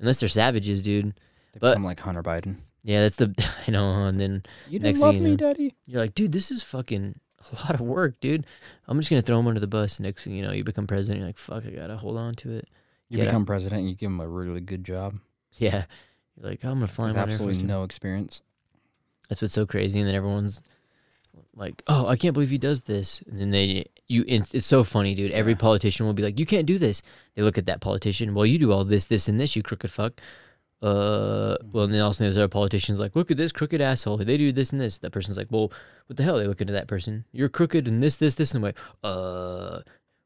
unless 0.00 0.18
they're 0.20 0.28
savages, 0.28 0.82
dude. 0.82 1.14
They 1.52 1.60
but- 1.60 1.70
become 1.70 1.84
like 1.84 2.00
Hunter 2.00 2.22
Biden. 2.22 2.56
Yeah, 2.84 3.00
that's 3.02 3.16
the 3.16 3.34
I 3.66 3.70
know. 3.70 4.06
And 4.06 4.20
then 4.20 4.42
You 4.68 4.78
Next 4.78 5.00
didn't 5.00 5.06
love 5.06 5.14
thing 5.14 5.22
you 5.22 5.28
me, 5.30 5.30
know- 5.30 5.36
Daddy. 5.36 5.74
you're 5.86 6.00
like, 6.02 6.14
dude, 6.14 6.32
this 6.32 6.50
is 6.50 6.62
fucking 6.62 7.18
a 7.52 7.56
lot 7.64 7.74
of 7.74 7.80
work, 7.80 8.20
dude. 8.20 8.46
I'm 8.86 8.98
just 8.98 9.10
gonna 9.10 9.22
throw 9.22 9.38
him 9.38 9.46
under 9.46 9.60
the 9.60 9.66
bus. 9.66 9.98
Next 10.00 10.24
thing 10.24 10.34
you 10.34 10.42
know, 10.42 10.52
you 10.52 10.64
become 10.64 10.86
president. 10.86 11.18
You're 11.20 11.28
like, 11.28 11.38
fuck, 11.38 11.64
I 11.66 11.70
gotta 11.70 11.96
hold 11.96 12.16
on 12.18 12.34
to 12.36 12.52
it. 12.52 12.68
You 13.08 13.16
Get 13.18 13.26
become 13.26 13.44
president, 13.46 13.80
and 13.80 13.88
you 13.88 13.94
give 13.96 14.10
him 14.10 14.20
a 14.20 14.28
really 14.28 14.60
good 14.60 14.84
job. 14.84 15.16
Yeah. 15.58 15.84
You're 16.36 16.50
like, 16.50 16.60
oh, 16.64 16.68
I'm 16.70 16.74
gonna 16.76 16.86
fly 16.88 17.06
With 17.08 17.16
him 17.16 17.22
absolutely 17.22 17.62
no 17.64 17.82
experience. 17.84 18.42
That's 19.28 19.40
what's 19.40 19.54
so 19.54 19.64
crazy. 19.66 20.00
And 20.00 20.08
then 20.08 20.14
everyone's 20.16 20.60
like, 21.54 21.82
oh, 21.86 22.06
I 22.06 22.16
can't 22.16 22.34
believe 22.34 22.50
he 22.50 22.58
does 22.58 22.82
this. 22.82 23.22
And 23.30 23.40
then 23.40 23.50
they, 23.50 23.86
you, 24.08 24.24
it's, 24.28 24.52
it's 24.54 24.66
so 24.66 24.84
funny, 24.84 25.14
dude. 25.14 25.30
Every 25.32 25.52
Yeah. 25.52 25.58
politician 25.58 26.06
will 26.06 26.12
be 26.12 26.22
like, 26.22 26.38
you 26.38 26.46
can't 26.46 26.66
do 26.66 26.78
this. 26.78 27.02
They 27.34 27.42
look 27.42 27.56
at 27.56 27.66
that 27.66 27.80
politician. 27.80 28.34
Well, 28.34 28.44
you 28.46 28.58
do 28.58 28.72
all 28.72 28.84
this, 28.84 29.06
this, 29.06 29.28
and 29.28 29.40
this, 29.40 29.54
you 29.56 29.62
crooked 29.62 29.90
fuck. 29.90 30.20
Uh, 30.84 31.56
well, 31.72 31.84
and 31.84 31.94
then 31.94 32.02
also 32.02 32.24
there's 32.24 32.36
other 32.36 32.46
politicians 32.46 33.00
like, 33.00 33.16
look 33.16 33.30
at 33.30 33.38
this 33.38 33.52
crooked 33.52 33.80
asshole. 33.80 34.18
They 34.18 34.36
do 34.36 34.52
this 34.52 34.70
and 34.70 34.78
this. 34.78 34.98
That 34.98 35.12
person's 35.12 35.38
like, 35.38 35.46
well, 35.50 35.72
what 36.08 36.18
the 36.18 36.22
hell? 36.22 36.36
They 36.36 36.46
look 36.46 36.60
into 36.60 36.74
that 36.74 36.88
person. 36.88 37.24
You're 37.32 37.48
crooked 37.48 37.88
and 37.88 38.02
this, 38.02 38.16
this, 38.16 38.34
this, 38.34 38.52
and 38.52 38.62
like, 38.62 38.76
uh, 39.02 39.80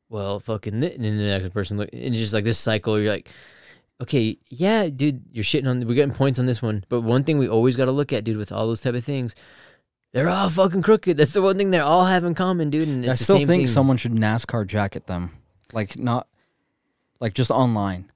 well, 0.09 0.41
fucking. 0.41 0.81
This. 0.81 0.97
And 0.97 1.05
then 1.05 1.17
the 1.17 1.39
next 1.39 1.55
person 1.55 1.77
look, 1.77 1.91
and 1.93 2.03
it's 2.03 2.19
just 2.19 2.35
like 2.35 2.43
this 2.43 2.59
cycle. 2.59 2.99
You're 2.99 3.13
like, 3.13 3.31
okay, 4.01 4.37
yeah, 4.49 4.89
dude, 4.89 5.23
you're 5.31 5.45
shitting 5.45 5.69
on. 5.69 5.87
We're 5.87 5.95
getting 5.95 6.13
points 6.13 6.41
on 6.41 6.47
this 6.47 6.61
one, 6.61 6.85
but 6.89 7.03
one 7.03 7.23
thing 7.23 7.39
we 7.39 7.49
always 7.49 7.77
got 7.77 7.85
to 7.85 7.93
look 7.93 8.13
at, 8.13 8.25
dude, 8.25 8.37
with 8.37 8.51
all 8.51 8.67
those 8.67 8.81
type 8.81 8.97
of 8.97 9.05
things, 9.05 9.37
they're 10.13 10.29
all 10.29 10.49
fucking 10.49 10.83
crooked. 10.83 11.17
That's 11.17 11.35
the 11.35 11.43
one 11.43 11.57
thing 11.57 11.71
they 11.71 11.79
all 11.79 12.07
have 12.07 12.25
in 12.25 12.35
common, 12.35 12.71
dude. 12.71 12.89
And 12.89 13.05
it's 13.05 13.11
I 13.11 13.13
the 13.13 13.25
still 13.25 13.37
same 13.37 13.47
think 13.47 13.61
thing. 13.61 13.67
someone 13.69 13.97
should 13.97 14.17
NASCAR 14.17 14.67
jacket 14.67 15.07
them, 15.07 15.37
like 15.73 15.97
not, 15.99 16.27
like 17.21 17.35
just 17.35 17.53
online, 17.53 18.11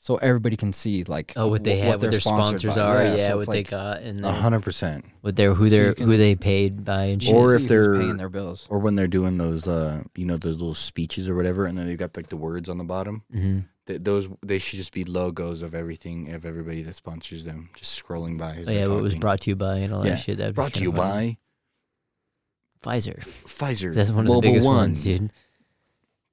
so 0.00 0.16
everybody 0.16 0.56
can 0.56 0.72
see 0.72 1.02
like 1.04 1.32
Oh, 1.36 1.48
what 1.48 1.64
they 1.64 1.78
wh- 1.78 1.82
have, 1.82 1.88
what, 1.94 2.00
they're 2.02 2.10
their 2.12 2.20
sponsors 2.20 2.74
by. 2.76 2.80
are, 2.80 3.02
yeah, 3.16 3.16
so 3.28 3.34
what 3.34 3.38
it's 3.38 3.46
they 3.48 3.56
like, 3.58 3.70
got, 3.70 4.02
and 4.02 4.18
A 4.18 4.22
their- 4.22 4.32
hundred 4.32 4.60
percent. 4.62 5.04
what 5.22 5.34
they're 5.36 5.54
who 5.54 5.68
they're 5.68 5.94
can- 5.94 6.06
who 6.06 6.16
they 6.16 6.34
paid 6.36 6.84
by 6.84 7.04
and 7.06 7.22
shit. 7.22 7.34
Or 7.34 7.54
if 7.54 7.62
who's 7.62 7.68
they're- 7.68 7.98
paying 7.98 8.16
their 8.16 8.28
bills. 8.28 8.66
Or 8.70 8.78
when 8.78 8.94
they're 8.94 9.08
doing 9.08 9.38
those, 9.38 9.66
uh, 9.66 10.02
you 10.16 10.24
know, 10.24 10.36
those 10.36 10.54
little 10.56 10.74
speeches 10.74 11.28
or 11.28 11.34
whatever, 11.34 11.66
and 11.66 11.76
then 11.76 11.86
they've 11.86 11.98
got 11.98 12.16
like 12.16 12.28
the 12.28 12.36
words 12.36 12.68
on 12.68 12.78
the 12.78 12.84
bottom. 12.84 13.22
hmm 13.32 13.60
Th- 13.86 14.00
those 14.02 14.28
they 14.44 14.58
should 14.58 14.76
just 14.76 14.92
be 14.92 15.02
logos 15.04 15.62
of 15.62 15.74
everything 15.74 16.30
of 16.34 16.44
everybody 16.44 16.82
that 16.82 16.94
sponsors 16.94 17.44
them, 17.44 17.70
just 17.74 18.00
scrolling 18.02 18.36
by. 18.38 18.50
as 18.52 18.58
Oh, 18.58 18.64
they're 18.66 18.74
yeah, 18.80 18.86
what 18.86 19.00
was 19.02 19.12
talking. 19.12 19.20
brought 19.20 19.40
to 19.40 19.50
you 19.50 19.56
by 19.56 19.78
and 19.78 19.94
all 19.94 20.04
Yeah. 20.04 20.10
that 20.12 20.18
shit. 20.20 20.36
That'd 20.38 20.54
be 20.54 20.56
Brought 20.56 20.74
to 20.74 20.80
kinda 20.80 20.90
you 20.90 20.96
funny. 20.96 21.38
by 22.82 22.96
Pfizer. 22.98 23.18
Pfizer. 23.24 23.92
That's 23.94 24.10
one 24.10 24.20
of 24.20 24.26
the 24.26 24.32
Mobile 24.34 24.40
biggest 24.42 24.66
One, 24.66 24.76
ones, 24.76 25.02
dude. 25.02 25.32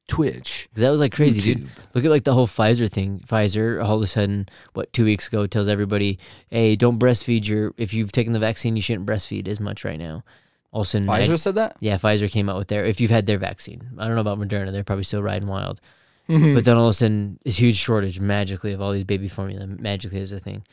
Twitch. 0.07 0.67
'Cause 0.73 0.81
that 0.81 0.89
was 0.91 0.99
like 0.99 1.11
crazy, 1.13 1.41
dude. 1.41 1.67
Look 1.93 2.05
at 2.05 2.11
like 2.11 2.23
the 2.25 2.33
whole 2.33 2.47
Pfizer 2.47 2.89
thing. 2.89 3.21
Pfizer 3.27 3.83
all 3.83 3.97
of 3.97 4.01
a 4.03 4.07
sudden, 4.07 4.47
what 4.73 4.91
two 4.93 5.03
weeks 5.05 5.27
ago, 5.27 5.47
tells 5.47 5.67
everybody, 5.67 6.19
"Hey, 6.49 6.75
don't 6.75 6.99
breastfeed 6.99 7.47
your. 7.47 7.73
If 7.77 7.93
you've 7.93 8.11
taken 8.11 8.33
the 8.33 8.39
vaccine, 8.39 8.75
you 8.75 8.81
shouldn't 8.81 9.07
breastfeed 9.07 9.47
as 9.47 9.59
much 9.59 9.83
right 9.83 9.97
now." 9.99 10.23
All 10.71 10.81
of 10.81 10.87
a 10.87 10.89
sudden, 10.89 11.07
Pfizer 11.07 11.39
said 11.39 11.55
that. 11.55 11.77
yeah, 11.79 11.97
Pfizer 11.97 12.29
came 12.29 12.49
out 12.49 12.57
with 12.57 12.67
their. 12.67 12.85
If 12.85 12.99
you've 13.01 13.09
had 13.11 13.25
their 13.25 13.37
vaccine, 13.37 13.81
I 13.97 14.05
don't 14.05 14.15
know 14.15 14.21
about 14.21 14.39
Moderna. 14.39 14.71
They're 14.71 14.83
probably 14.83 15.05
still 15.05 15.23
riding 15.23 15.47
wild. 15.47 15.79
Hmm. 16.27 16.53
But 16.53 16.65
then 16.65 16.75
all 16.75 16.85
of 16.87 16.91
a 16.91 16.93
sudden, 16.93 17.39
this 17.45 17.57
huge 17.57 17.75
shortage 17.77 18.19
magically 18.19 18.73
of 18.73 18.81
all 18.81 18.91
these 18.91 19.03
baby 19.05 19.27
formula 19.27 19.67
magically 19.67 20.19
is 20.19 20.31
a 20.31 20.39
thing. 20.39 20.63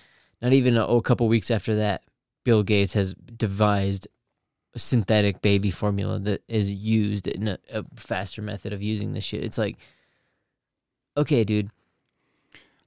Not 0.41 0.53
even 0.55 0.77
a, 0.77 0.87
oh, 0.87 0.97
a 0.97 1.03
couple 1.03 1.29
weeks 1.29 1.51
after 1.51 1.77
that, 1.77 2.03
Bill 2.45 2.63
Gates 2.63 2.95
has 2.95 3.15
devised 3.37 4.07
a 4.07 4.11
synthetic 4.79 5.43
baby 5.43 5.71
formula 5.71 6.19
that 6.21 6.43
is 6.49 6.71
used 6.71 7.27
in 7.27 7.49
a, 7.49 7.59
a 7.73 7.85
faster 7.97 8.41
method 8.43 8.73
of 8.73 8.83
using 8.83 9.13
this 9.13 9.25
shit. 9.25 9.45
It's 9.45 9.59
like, 9.59 9.77
okay, 11.17 11.45
dude. 11.45 11.71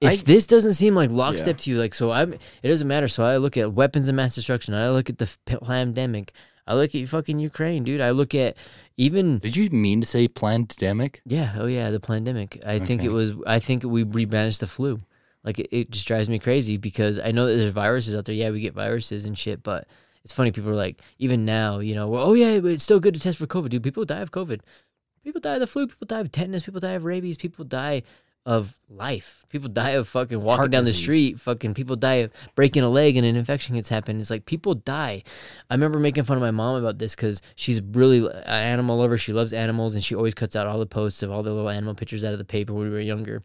if 0.01 0.09
I- 0.09 0.15
this 0.17 0.47
doesn't 0.47 0.73
seem 0.73 0.95
like 0.95 1.09
lockstep 1.09 1.55
Yeah. 1.57 1.63
to 1.63 1.69
you, 1.71 1.79
like 1.79 1.93
so, 1.93 2.11
I'm. 2.11 2.33
It 2.33 2.67
doesn't 2.67 2.87
matter. 2.87 3.07
So 3.07 3.23
I 3.23 3.37
look 3.37 3.57
at 3.57 3.73
weapons 3.73 4.07
of 4.07 4.15
mass 4.15 4.35
destruction. 4.35 4.73
I 4.73 4.89
look 4.89 5.09
at 5.09 5.17
the 5.19 5.25
f- 5.47 5.61
pandemic. 5.63 6.33
I 6.67 6.73
look 6.73 6.95
at 6.95 7.07
fucking 7.07 7.39
Ukraine, 7.39 7.83
dude. 7.83 8.01
I 8.01 8.09
look 8.11 8.33
at 8.33 8.57
even 8.97 9.37
Did 9.39 9.55
you 9.55 9.69
mean 9.69 10.01
to 10.01 10.07
say 10.07 10.27
pandemic? 10.27 11.21
yeah, 11.25 11.53
oh 11.57 11.67
yeah, 11.67 11.91
the 11.91 11.99
pandemic. 11.99 12.61
I 12.65 12.79
think 12.79 13.03
it 13.03 13.11
was. 13.11 13.31
I 13.45 13.59
think 13.59 13.83
we 13.83 14.03
rebanished 14.03 14.61
the 14.61 14.67
flu. 14.67 15.01
Like 15.43 15.59
it, 15.59 15.69
it 15.71 15.91
just 15.91 16.07
drives 16.07 16.27
me 16.27 16.39
crazy 16.39 16.77
because 16.77 17.19
I 17.19 17.31
know 17.31 17.45
that 17.45 17.55
there's 17.55 17.71
viruses 17.71 18.15
out 18.15 18.25
there. 18.25 18.33
Yeah, 18.33 18.49
we 18.49 18.61
get 18.61 18.73
viruses 18.73 19.25
and 19.25 19.37
shit, 19.37 19.61
but 19.61 19.87
it's 20.25 20.33
funny. 20.33 20.51
People 20.51 20.71
are 20.71 20.75
like, 20.75 21.01
even 21.19 21.45
now, 21.45 21.77
you 21.77 21.93
know, 21.93 22.07
well, 22.07 22.23
oh 22.25 22.33
yeah, 22.33 22.59
it's 22.63 22.83
still 22.83 22.99
good 22.99 23.13
to 23.13 23.19
test 23.19 23.37
for 23.37 23.45
COVID, 23.45 23.69
dude. 23.69 23.83
People 23.83 24.05
die 24.05 24.21
of 24.21 24.31
COVID. 24.31 24.61
People 25.23 25.39
die 25.39 25.53
of 25.53 25.59
the 25.59 25.67
flu. 25.67 25.85
People 25.85 26.07
die 26.07 26.19
of 26.19 26.31
tetanus. 26.31 26.63
People 26.63 26.81
die 26.81 26.93
of 26.93 27.05
rabies. 27.05 27.37
People 27.37 27.63
die 27.63 28.01
of 28.43 28.75
life. 28.89 29.45
People 29.49 29.69
die 29.69 29.91
of 29.91 30.07
fucking 30.07 30.41
walking 30.41 30.57
Heart 30.57 30.71
down 30.71 30.83
the 30.83 30.93
street. 30.93 31.39
Fucking 31.39 31.75
people 31.75 31.95
die 31.95 32.15
of 32.15 32.31
breaking 32.55 32.81
a 32.81 32.89
leg 32.89 33.17
and 33.17 33.25
an 33.25 33.35
infection 33.35 33.75
gets 33.75 33.89
happened. 33.89 34.19
It's 34.19 34.31
like 34.31 34.47
people 34.47 34.73
die. 34.73 35.21
I 35.69 35.73
remember 35.75 35.99
making 35.99 36.23
fun 36.23 36.37
of 36.37 36.41
my 36.41 36.51
mom 36.51 36.75
about 36.75 36.97
this 36.97 37.15
because 37.15 37.41
she's 37.55 37.81
really 37.81 38.25
an 38.25 38.43
animal 38.45 38.97
lover. 38.97 39.19
She 39.19 39.31
loves 39.31 39.53
animals 39.53 39.93
and 39.93 40.03
she 40.03 40.15
always 40.15 40.33
cuts 40.33 40.55
out 40.55 40.65
all 40.65 40.79
the 40.79 40.87
posts 40.87 41.21
of 41.21 41.31
all 41.31 41.43
the 41.43 41.51
little 41.51 41.69
animal 41.69 41.93
pictures 41.93 42.23
out 42.23 42.33
of 42.33 42.39
the 42.39 42.45
paper 42.45 42.73
when 42.73 42.83
we 42.83 42.89
were 42.89 42.99
younger. 42.99 43.43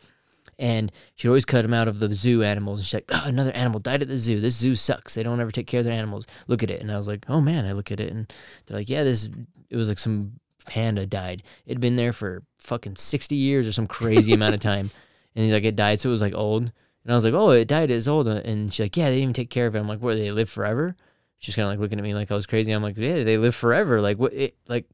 And 0.60 0.92
she'd 1.16 1.28
always 1.28 1.46
cut 1.46 1.62
them 1.62 1.72
out 1.72 1.88
of 1.88 1.98
the 1.98 2.12
zoo 2.12 2.42
animals. 2.42 2.80
And 2.80 2.86
she's 2.86 2.94
like, 2.94 3.10
oh, 3.12 3.22
another 3.24 3.50
animal 3.52 3.80
died 3.80 4.02
at 4.02 4.08
the 4.08 4.18
zoo. 4.18 4.40
This 4.40 4.56
zoo 4.56 4.76
sucks. 4.76 5.14
They 5.14 5.22
don't 5.22 5.40
ever 5.40 5.50
take 5.50 5.66
care 5.66 5.80
of 5.80 5.86
their 5.86 5.94
animals. 5.94 6.26
Look 6.48 6.62
at 6.62 6.70
it. 6.70 6.82
And 6.82 6.92
I 6.92 6.98
was 6.98 7.08
like, 7.08 7.24
oh 7.28 7.40
man, 7.40 7.64
I 7.64 7.72
look 7.72 7.90
at 7.90 7.98
it. 7.98 8.12
And 8.12 8.30
they're 8.66 8.76
like, 8.76 8.90
yeah, 8.90 9.02
this, 9.02 9.28
it 9.70 9.76
was 9.76 9.88
like 9.88 9.98
some 9.98 10.38
panda 10.66 11.06
died. 11.06 11.42
It'd 11.66 11.80
been 11.80 11.96
there 11.96 12.12
for 12.12 12.42
fucking 12.58 12.96
60 12.96 13.34
years 13.34 13.66
or 13.66 13.72
some 13.72 13.86
crazy 13.86 14.32
amount 14.32 14.54
of 14.54 14.60
time. 14.60 14.90
And 15.36 15.44
he's 15.44 15.52
like, 15.52 15.62
it 15.62 15.76
died. 15.76 16.00
So 16.00 16.08
it 16.08 16.10
was 16.10 16.20
like 16.20 16.34
old. 16.34 16.62
And 16.62 17.12
I 17.12 17.14
was 17.14 17.24
like, 17.24 17.34
oh, 17.34 17.50
it 17.50 17.68
died. 17.68 17.92
It's 17.92 18.08
old. 18.08 18.26
And 18.26 18.72
she's 18.72 18.84
like, 18.84 18.96
yeah, 18.96 19.04
they 19.04 19.10
didn't 19.12 19.22
even 19.22 19.32
take 19.32 19.48
care 19.48 19.68
of 19.68 19.76
it. 19.76 19.78
I'm 19.78 19.86
like, 19.86 20.00
what, 20.00 20.16
they 20.16 20.32
live 20.32 20.50
forever? 20.50 20.96
She's 21.38 21.54
kind 21.54 21.66
of 21.66 21.70
like 21.70 21.78
looking 21.78 22.00
at 22.00 22.02
me 22.02 22.14
like 22.14 22.32
I 22.32 22.34
was 22.34 22.46
crazy. 22.46 22.72
I'm 22.72 22.82
like, 22.82 22.96
yeah, 22.98 23.22
they 23.22 23.38
live 23.38 23.54
forever. 23.54 24.00
Like, 24.00 24.18
what, 24.18 24.32
it, 24.32 24.56
like, 24.66 24.86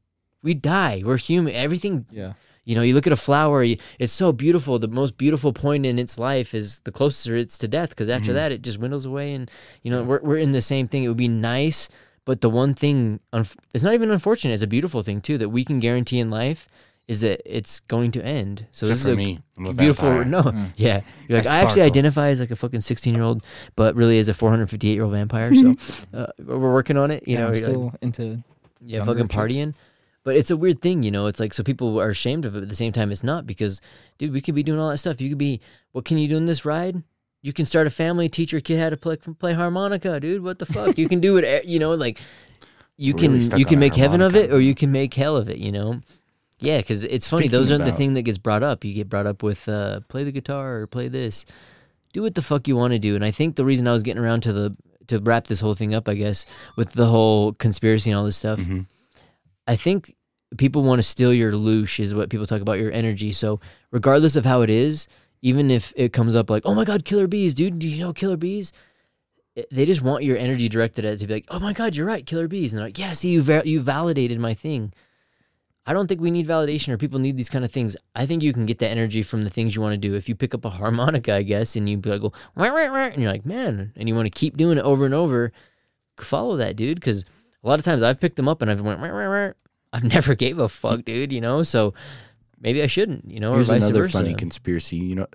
we 0.43 0.53
die. 0.53 1.01
We're 1.03 1.17
human. 1.17 1.55
Everything 1.55 2.05
Yeah. 2.11 2.33
You 2.67 2.75
know, 2.75 2.83
you 2.83 2.93
look 2.93 3.07
at 3.07 3.13
a 3.13 3.17
flower, 3.29 3.63
you, 3.63 3.77
it's 3.97 4.11
so 4.13 4.31
beautiful. 4.31 4.77
The 4.77 4.87
most 5.01 5.17
beautiful 5.17 5.53
point 5.53 5.85
in 5.85 5.97
its 5.97 6.19
life 6.19 6.53
is 6.53 6.81
the 6.81 6.91
closer 6.91 7.35
it's 7.35 7.57
to 7.59 7.67
death, 7.67 7.89
because 7.91 8.09
after 8.09 8.31
Mhm. 8.31 8.35
that, 8.39 8.51
it 8.51 8.61
just 8.61 8.77
dwindles 8.77 9.05
away. 9.05 9.33
And 9.33 9.49
you 9.83 9.89
know, 9.91 10.03
we're 10.03 10.19
we're 10.21 10.37
in 10.37 10.51
the 10.51 10.61
same 10.61 10.87
thing. 10.89 11.03
It 11.03 11.07
would 11.07 11.23
be 11.29 11.29
nice, 11.29 11.87
but 12.25 12.41
the 12.41 12.49
one 12.49 12.73
thing, 12.75 13.21
it's 13.73 13.83
not 13.83 13.93
even 13.93 14.11
unfortunate. 14.11 14.53
It's 14.53 14.63
a 14.63 14.67
beautiful 14.77 15.01
thing 15.01 15.21
too 15.21 15.37
that 15.39 15.49
we 15.49 15.63
can 15.63 15.79
guarantee 15.79 16.19
in 16.19 16.29
life 16.29 16.67
is 17.07 17.21
that 17.21 17.39
it's 17.45 17.79
going 17.87 18.11
to 18.11 18.21
end. 18.21 18.65
So 18.73 18.83
Except 18.85 18.89
this 18.89 19.01
is 19.01 19.07
a 19.07 19.15
me. 19.15 19.39
A 19.65 19.71
beautiful. 19.73 20.09
vampire. 20.09 20.25
No, 20.25 20.41
Mm. 20.43 20.71
yeah, 20.75 20.99
you're 21.29 21.39
like 21.39 21.47
I 21.47 21.59
I, 21.59 21.63
actually 21.63 21.83
identify 21.83 22.27
as 22.33 22.41
like 22.41 22.51
a 22.51 22.57
fucking 22.57 22.81
16 22.81 23.15
year 23.15 23.23
old, 23.23 23.43
but 23.77 23.95
really 23.95 24.19
as 24.19 24.27
a 24.27 24.33
458 24.33 24.91
year 24.93 25.03
old 25.05 25.13
vampire. 25.13 25.55
So 25.55 25.75
uh, 26.13 26.27
we're 26.37 26.73
working 26.73 26.97
on 26.97 27.11
it. 27.11 27.23
You 27.25 27.35
yeah, 27.35 27.39
know, 27.39 27.47
I'm 27.47 27.53
you're 27.55 27.63
like- 27.63 27.71
still 27.71 27.93
into. 28.01 28.43
yeah, 28.85 29.05
fucking 29.05 29.29
partying. 29.29 29.73
But 30.27 30.35
it's 30.35 30.51
a 30.51 30.57
weird 30.57 30.81
thing, 30.81 31.03
you 31.03 31.09
know. 31.09 31.27
It's 31.27 31.39
like 31.39 31.53
so 31.53 31.63
people 31.63 32.01
are 32.01 32.09
ashamed 32.09 32.43
of 32.43 32.53
it. 32.53 32.57
But 32.57 32.63
at 32.63 32.67
the 32.67 32.75
same 32.75 32.91
time, 32.91 33.13
it's 33.13 33.23
not 33.23 33.47
because, 33.47 33.79
dude, 34.17 34.33
we 34.33 34.41
could 34.41 34.55
be 34.55 34.61
doing 34.61 34.77
all 34.77 34.89
that 34.89 34.97
stuff. 34.97 35.21
You 35.21 35.29
could 35.29 35.37
be, 35.37 35.61
what 35.93 36.03
can 36.03 36.17
you 36.17 36.27
do 36.27 36.35
in 36.35 36.47
this 36.47 36.65
ride? 36.65 37.01
You 37.41 37.53
can 37.53 37.65
start 37.65 37.87
a 37.87 37.89
family, 37.89 38.27
teach 38.27 38.51
your 38.51 38.59
kid 38.59 38.77
how 38.77 38.89
to 38.89 38.97
play 38.97 39.15
play 39.15 39.53
harmonica, 39.53 40.19
dude. 40.19 40.43
What 40.43 40.59
the 40.59 40.65
fuck? 40.65 40.97
you 40.97 41.07
can 41.07 41.21
do 41.21 41.37
it, 41.37 41.45
eh, 41.45 41.61
you 41.63 41.79
know. 41.79 41.93
Like 41.93 42.19
you 42.97 43.13
We're 43.13 43.39
can 43.39 43.57
you 43.57 43.63
can 43.65 43.79
make 43.79 43.95
heaven 43.95 44.19
of 44.19 44.35
it, 44.35 44.51
or 44.51 44.59
you 44.59 44.75
can 44.75 44.91
make 44.91 45.13
hell 45.13 45.37
of 45.37 45.47
it. 45.47 45.59
You 45.59 45.71
know. 45.71 46.01
Yeah, 46.59 46.79
because 46.79 47.05
it's 47.05 47.29
funny. 47.29 47.47
Those 47.47 47.71
aren't 47.71 47.85
the 47.85 47.93
thing 47.93 48.15
that 48.15 48.23
gets 48.23 48.37
brought 48.37 48.63
up. 48.63 48.83
You 48.83 48.93
get 48.93 49.07
brought 49.07 49.27
up 49.27 49.43
with 49.43 49.69
uh, 49.69 50.01
play 50.09 50.25
the 50.25 50.33
guitar 50.33 50.79
or 50.79 50.87
play 50.87 51.07
this. 51.07 51.45
Do 52.11 52.21
what 52.23 52.35
the 52.35 52.41
fuck 52.41 52.67
you 52.67 52.75
want 52.75 52.91
to 52.91 52.99
do. 52.99 53.15
And 53.15 53.23
I 53.23 53.31
think 53.31 53.55
the 53.55 53.63
reason 53.63 53.87
I 53.87 53.93
was 53.93 54.03
getting 54.03 54.21
around 54.21 54.41
to 54.41 54.51
the 54.51 54.75
to 55.07 55.19
wrap 55.19 55.47
this 55.47 55.61
whole 55.61 55.73
thing 55.73 55.95
up, 55.95 56.09
I 56.09 56.15
guess, 56.15 56.45
with 56.75 56.91
the 56.91 57.05
whole 57.05 57.53
conspiracy 57.53 58.09
and 58.09 58.19
all 58.19 58.25
this 58.25 58.35
stuff. 58.35 58.59
Mhm. 58.59 58.87
I 59.67 59.75
think 59.75 60.15
people 60.57 60.81
want 60.83 60.99
to 60.99 61.03
steal 61.03 61.33
your 61.33 61.51
loosh 61.51 61.99
is 61.99 62.15
what 62.15 62.29
people 62.29 62.45
talk 62.45 62.61
about 62.61 62.79
your 62.79 62.91
energy. 62.91 63.31
So 63.31 63.59
regardless 63.91 64.35
of 64.35 64.45
how 64.45 64.61
it 64.61 64.69
is, 64.69 65.07
even 65.41 65.69
if 65.69 65.93
it 65.95 66.13
comes 66.13 66.35
up 66.35 66.49
like, 66.49 66.63
oh 66.65 66.73
my 66.73 66.85
god, 66.85 67.05
killer 67.05 67.27
bees, 67.27 67.53
dude, 67.53 67.79
do 67.79 67.87
you 67.87 67.99
know 68.03 68.13
killer 68.13 68.37
bees? 68.37 68.71
Eh, 69.55 69.63
they 69.71 69.85
just 69.85 70.01
want 70.01 70.23
your 70.23 70.37
energy 70.37 70.69
directed 70.69 71.05
at 71.05 71.15
it 71.15 71.19
to 71.19 71.27
be 71.27 71.33
like, 71.35 71.45
oh 71.49 71.59
my 71.59 71.73
god, 71.73 71.95
you're 71.95 72.07
right, 72.07 72.25
killer 72.25 72.47
bees, 72.47 72.71
and 72.71 72.79
they're 72.79 72.87
like, 72.87 72.97
yeah, 72.97 73.11
see, 73.11 73.29
you 73.29 73.41
va- 73.41 73.63
you 73.65 73.81
validated 73.81 74.39
my 74.39 74.53
thing. 74.53 74.93
I 75.85 75.93
don't 75.93 76.07
think 76.07 76.19
we 76.19 76.31
need 76.31 76.47
validation 76.47 76.89
or 76.89 76.97
people 76.97 77.19
need 77.19 77.37
these 77.37 77.49
kind 77.49 77.63
of 77.63 77.71
things. 77.71 77.95
I 78.13 78.25
think 78.25 78.43
you 78.43 78.51
can 78.51 78.65
get 78.65 78.79
that 78.79 78.89
energy 78.89 79.23
from 79.23 79.43
the 79.43 79.49
things 79.49 79.73
you 79.73 79.81
want 79.81 79.93
to 79.93 79.97
do. 79.97 80.15
If 80.15 80.27
you 80.27 80.35
pick 80.35 80.53
up 80.53 80.65
a 80.65 80.69
harmonica, 80.69 81.33
I 81.33 81.43
guess, 81.43 81.77
and 81.77 81.89
you 81.89 81.95
go, 81.95 82.33
"Wah, 82.55 82.73
wah, 82.73 82.91
wah," 82.91 83.05
and 83.05 83.21
you're 83.21 83.31
like, 83.31 83.45
man, 83.45 83.93
and 83.95 84.09
you 84.09 84.15
want 84.15 84.25
to 84.25 84.37
keep 84.37 84.57
doing 84.57 84.77
it 84.77 84.83
over 84.83 85.05
and 85.05 85.13
over, 85.13 85.53
follow 86.17 86.57
that, 86.57 86.75
dude. 86.75 86.99
Because 86.99 87.23
a 87.67 87.69
lot 87.69 87.79
of 87.79 87.85
times 87.85 88.01
I've 88.01 88.19
picked 88.19 88.37
them 88.37 88.47
up 88.47 88.61
and 88.61 88.71
I've 88.71 88.81
went, 88.81 88.99
"Wah, 89.01 89.09
wah, 89.11 89.29
wah." 89.29 89.51
I've 89.93 90.03
never 90.15 90.35
gave 90.35 90.57
a 90.59 90.69
fuck, 90.69 91.03
dude. 91.05 91.31
You 91.33 91.41
know, 91.41 91.63
so 91.63 91.93
maybe 92.59 92.81
I 92.81 92.87
shouldn't. 92.87 93.29
You 93.29 93.39
know, 93.39 93.53
Here's 93.53 93.69
or 93.69 93.73
vice 93.73 93.83
another 93.85 94.03
versa. 94.03 94.17
funny 94.19 94.33
conspiracy. 94.35 94.97
You 94.97 95.15
know, 95.15 95.27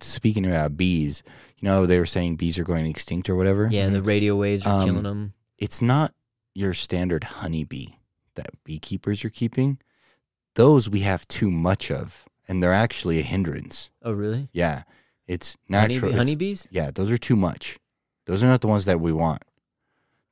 speaking 0.00 0.46
about 0.46 0.76
bees, 0.76 1.22
you 1.58 1.66
know, 1.66 1.86
they 1.86 1.98
were 1.98 2.06
saying 2.06 2.36
bees 2.36 2.58
are 2.58 2.64
going 2.64 2.86
extinct 2.86 3.28
or 3.30 3.34
whatever. 3.36 3.68
yeah, 3.70 3.88
the 3.88 4.02
radio 4.02 4.36
waves 4.36 4.66
are 4.66 4.80
Um, 4.82 4.86
killing 4.86 5.02
them. 5.04 5.32
It's 5.58 5.80
not 5.82 6.14
your 6.54 6.72
standard 6.74 7.24
honeybee 7.24 7.88
that 8.34 8.50
beekeepers 8.64 9.24
are 9.24 9.30
keeping. 9.30 9.78
Those 10.54 10.88
we 10.90 11.00
have 11.00 11.26
too 11.28 11.50
much 11.50 11.90
of, 11.90 12.24
and 12.48 12.62
they're 12.62 12.72
actually 12.72 13.18
a 13.18 13.22
hindrance. 13.22 13.90
Oh, 14.02 14.12
really? 14.12 14.48
Yeah, 14.52 14.82
it's 15.26 15.56
natural. 15.68 16.12
honeybees? 16.12 16.66
Yeah, 16.70 16.90
those 16.90 17.10
are 17.10 17.18
too 17.18 17.36
much. 17.36 17.78
Those 18.26 18.42
are 18.42 18.46
not 18.46 18.60
the 18.60 18.66
ones 18.68 18.84
that 18.86 19.00
we 19.00 19.12
want. 19.12 19.42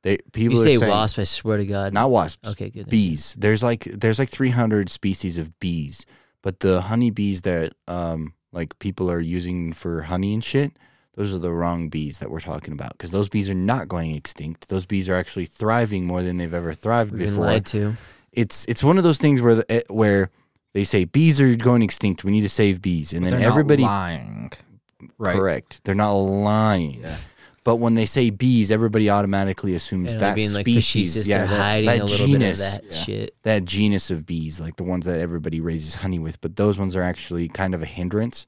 They 0.03 0.17
people 0.31 0.55
You 0.57 0.61
are 0.61 0.65
say 0.65 0.77
saying, 0.77 0.89
wasp, 0.91 1.19
I 1.19 1.23
swear 1.23 1.57
to 1.57 1.65
God. 1.65 1.93
not 1.93 2.09
wasps. 2.09 2.49
Okay, 2.51 2.69
good. 2.69 2.89
bees. 2.89 3.35
There's 3.37 3.61
like 3.61 3.83
there's 3.83 4.17
like 4.19 4.29
300 4.29 4.89
species 4.89 5.37
of 5.37 5.57
bees, 5.59 6.05
but 6.41 6.61
the 6.61 6.81
honeybees 6.81 7.41
that 7.41 7.73
um 7.87 8.33
like 8.51 8.77
people 8.79 9.11
are 9.11 9.19
using 9.19 9.73
for 9.73 10.03
honey 10.03 10.33
and 10.33 10.43
shit, 10.43 10.71
those 11.15 11.35
are 11.35 11.39
the 11.39 11.51
wrong 11.51 11.89
bees 11.89 12.19
that 12.19 12.31
we're 12.31 12.39
talking 12.39 12.73
about 12.73 12.93
because 12.93 13.11
those 13.11 13.27
bees 13.29 13.49
are 13.49 13.53
not 13.53 13.87
going 13.89 14.15
extinct. 14.15 14.69
Those 14.69 14.85
bees 14.85 15.09
are 15.09 15.15
actually 15.15 15.45
thriving 15.45 16.05
more 16.05 16.23
than 16.23 16.37
they've 16.37 16.53
ever 16.53 16.73
thrived 16.73 17.11
We've 17.11 17.19
been 17.19 17.29
before. 17.31 17.45
lied 17.45 17.65
to. 17.67 17.95
It's 18.31 18.63
it's 18.65 18.83
one 18.83 18.97
of 18.97 19.03
those 19.03 19.17
things 19.17 19.41
where 19.41 19.55
the, 19.55 19.71
eh, 19.71 19.81
where 19.89 20.29
they 20.73 20.83
say 20.85 21.03
bees 21.03 21.41
are 21.41 21.55
going 21.55 21.81
extinct. 21.81 22.23
We 22.23 22.31
need 22.31 22.41
to 22.41 22.49
save 22.49 22.81
bees, 22.81 23.11
and 23.11 23.25
then 23.25 23.31
They're 23.31 23.39
not 23.41 23.47
everybody 23.49 23.83
lying. 23.83 24.51
Right. 25.17 25.35
correct. 25.35 25.81
They're 25.83 25.95
not 25.95 26.13
lying. 26.13 27.01
Yeah. 27.01 27.17
But 27.63 27.75
when 27.77 27.95
they 27.95 28.05
say 28.05 28.29
bees, 28.29 28.71
everybody 28.71 29.09
automatically 29.09 29.75
assumes 29.75 30.15
that 30.15 30.35
being 30.35 30.53
like 30.53 30.65
species, 30.65 31.13
facetious. 31.13 31.27
yeah, 31.27 31.37
they're 31.39 31.47
that, 31.47 31.61
hiding 31.61 31.85
that 31.89 31.99
a 32.01 32.05
little 32.05 32.27
genus, 32.27 32.59
bit 32.59 32.83
of 32.83 32.89
that 32.89 32.95
Yeah. 32.97 33.03
shit. 33.03 33.35
that 33.43 33.65
genus 33.65 34.09
of 34.11 34.25
bees, 34.25 34.59
like 34.59 34.77
the 34.77 34.83
ones 34.83 35.05
that 35.05 35.19
everybody 35.19 35.59
raises 35.61 35.95
honey 35.95 36.19
with, 36.19 36.39
but 36.41 36.55
those 36.55 36.79
ones 36.79 36.95
are 36.95 37.03
actually 37.03 37.47
kind 37.49 37.73
of 37.75 37.81
a 37.81 37.85
hindrance, 37.85 38.45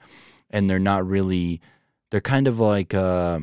and 0.49 0.69
they're 0.69 0.79
not 0.79 1.05
really. 1.07 1.61
They're 2.09 2.21
kind 2.21 2.47
of 2.47 2.59
like 2.59 2.93
uh, 2.93 3.39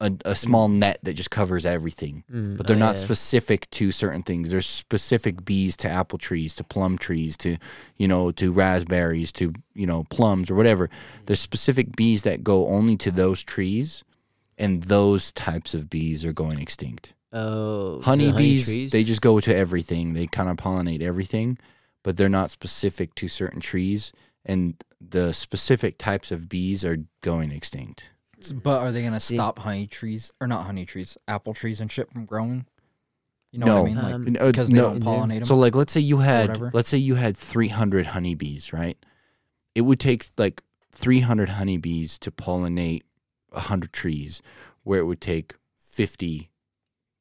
a 0.00 0.12
a 0.24 0.34
small 0.34 0.68
net 0.68 0.98
that 1.02 1.14
just 1.14 1.30
covers 1.30 1.64
everything, 1.64 2.24
Mm, 2.30 2.56
but 2.56 2.66
they're 2.66 2.76
oh, 2.76 2.78
not 2.80 2.96
yeah. 2.96 3.00
specific 3.04 3.68
to 3.70 3.90
certain 3.92 4.22
things. 4.22 4.50
There's 4.50 4.66
specific 4.66 5.44
bees 5.44 5.76
to 5.78 5.88
apple 5.88 6.18
trees, 6.18 6.54
to 6.56 6.64
plum 6.64 6.98
trees, 6.98 7.36
to 7.38 7.56
you 7.96 8.06
know, 8.08 8.30
to 8.32 8.52
raspberries, 8.52 9.32
to 9.32 9.52
you 9.74 9.86
know, 9.86 10.04
plums 10.04 10.50
or 10.50 10.54
whatever. 10.54 10.90
There's 11.26 11.40
specific 11.40 11.96
bees 11.96 12.22
that 12.24 12.44
go 12.44 12.68
only 12.68 12.96
to 12.98 13.10
those 13.10 13.42
trees, 13.42 14.04
and 14.58 14.82
those 14.84 15.32
types 15.32 15.72
of 15.74 15.88
bees 15.90 16.24
are 16.24 16.32
going 16.32 16.58
extinct 16.60 17.14
Oh, 17.32 18.00
honeybees 18.02 18.64
trees? 18.66 18.92
they 18.92 19.02
just 19.04 19.20
go 19.20 19.40
to 19.40 19.54
everything 19.54 20.12
they 20.14 20.26
kind 20.26 20.48
of 20.48 20.56
pollinate 20.56 21.02
everything 21.02 21.58
but 22.02 22.16
they're 22.16 22.28
not 22.30 22.50
specific 22.50 23.14
to 23.16 23.28
certain 23.28 23.60
trees 23.60 24.12
and 24.44 24.74
the 25.00 25.32
specific 25.34 25.98
types 25.98 26.30
of 26.30 26.48
bees 26.48 26.84
are 26.84 26.98
going 27.22 27.50
extinct 27.50 28.10
But 28.62 28.80
are 28.80 28.92
they 28.92 29.02
gonna 29.02 29.20
stop 29.20 29.58
honey 29.60 29.86
trees 29.86 30.32
or 30.40 30.46
not 30.46 30.64
honey 30.66 30.84
trees, 30.84 31.16
apple 31.26 31.54
trees 31.54 31.80
and 31.80 31.90
shit 31.90 32.10
from 32.12 32.24
growing? 32.26 32.66
You 33.52 33.60
know 33.60 33.66
No. 33.66 33.82
what 33.82 33.82
I 33.82 33.84
mean? 33.94 33.96
Like 33.96 34.14
Um, 34.14 34.26
Uh, 34.40 34.46
because 34.48 34.68
they 34.68 34.74
no. 34.76 34.90
don't 34.90 35.00
pollinate 35.02 35.38
them. 35.38 35.44
so 35.46 35.56
like 35.56 35.74
let's 35.74 35.92
say 35.92 36.00
you 36.00 36.18
had 36.18 36.74
let's 36.74 36.88
say 36.88 36.98
you 36.98 37.14
had 37.14 37.36
300 37.36 38.06
honeybees 38.06 38.72
right 38.72 38.98
it 39.74 39.82
would 39.82 40.00
take 40.00 40.26
like 40.36 40.62
300 40.92 41.50
honeybees 41.50 42.18
to 42.18 42.30
pollinate 42.30 43.02
100 43.50 43.92
trees 43.92 44.42
where 44.82 45.00
it 45.00 45.04
would 45.04 45.20
take 45.20 45.54
50 45.76 46.50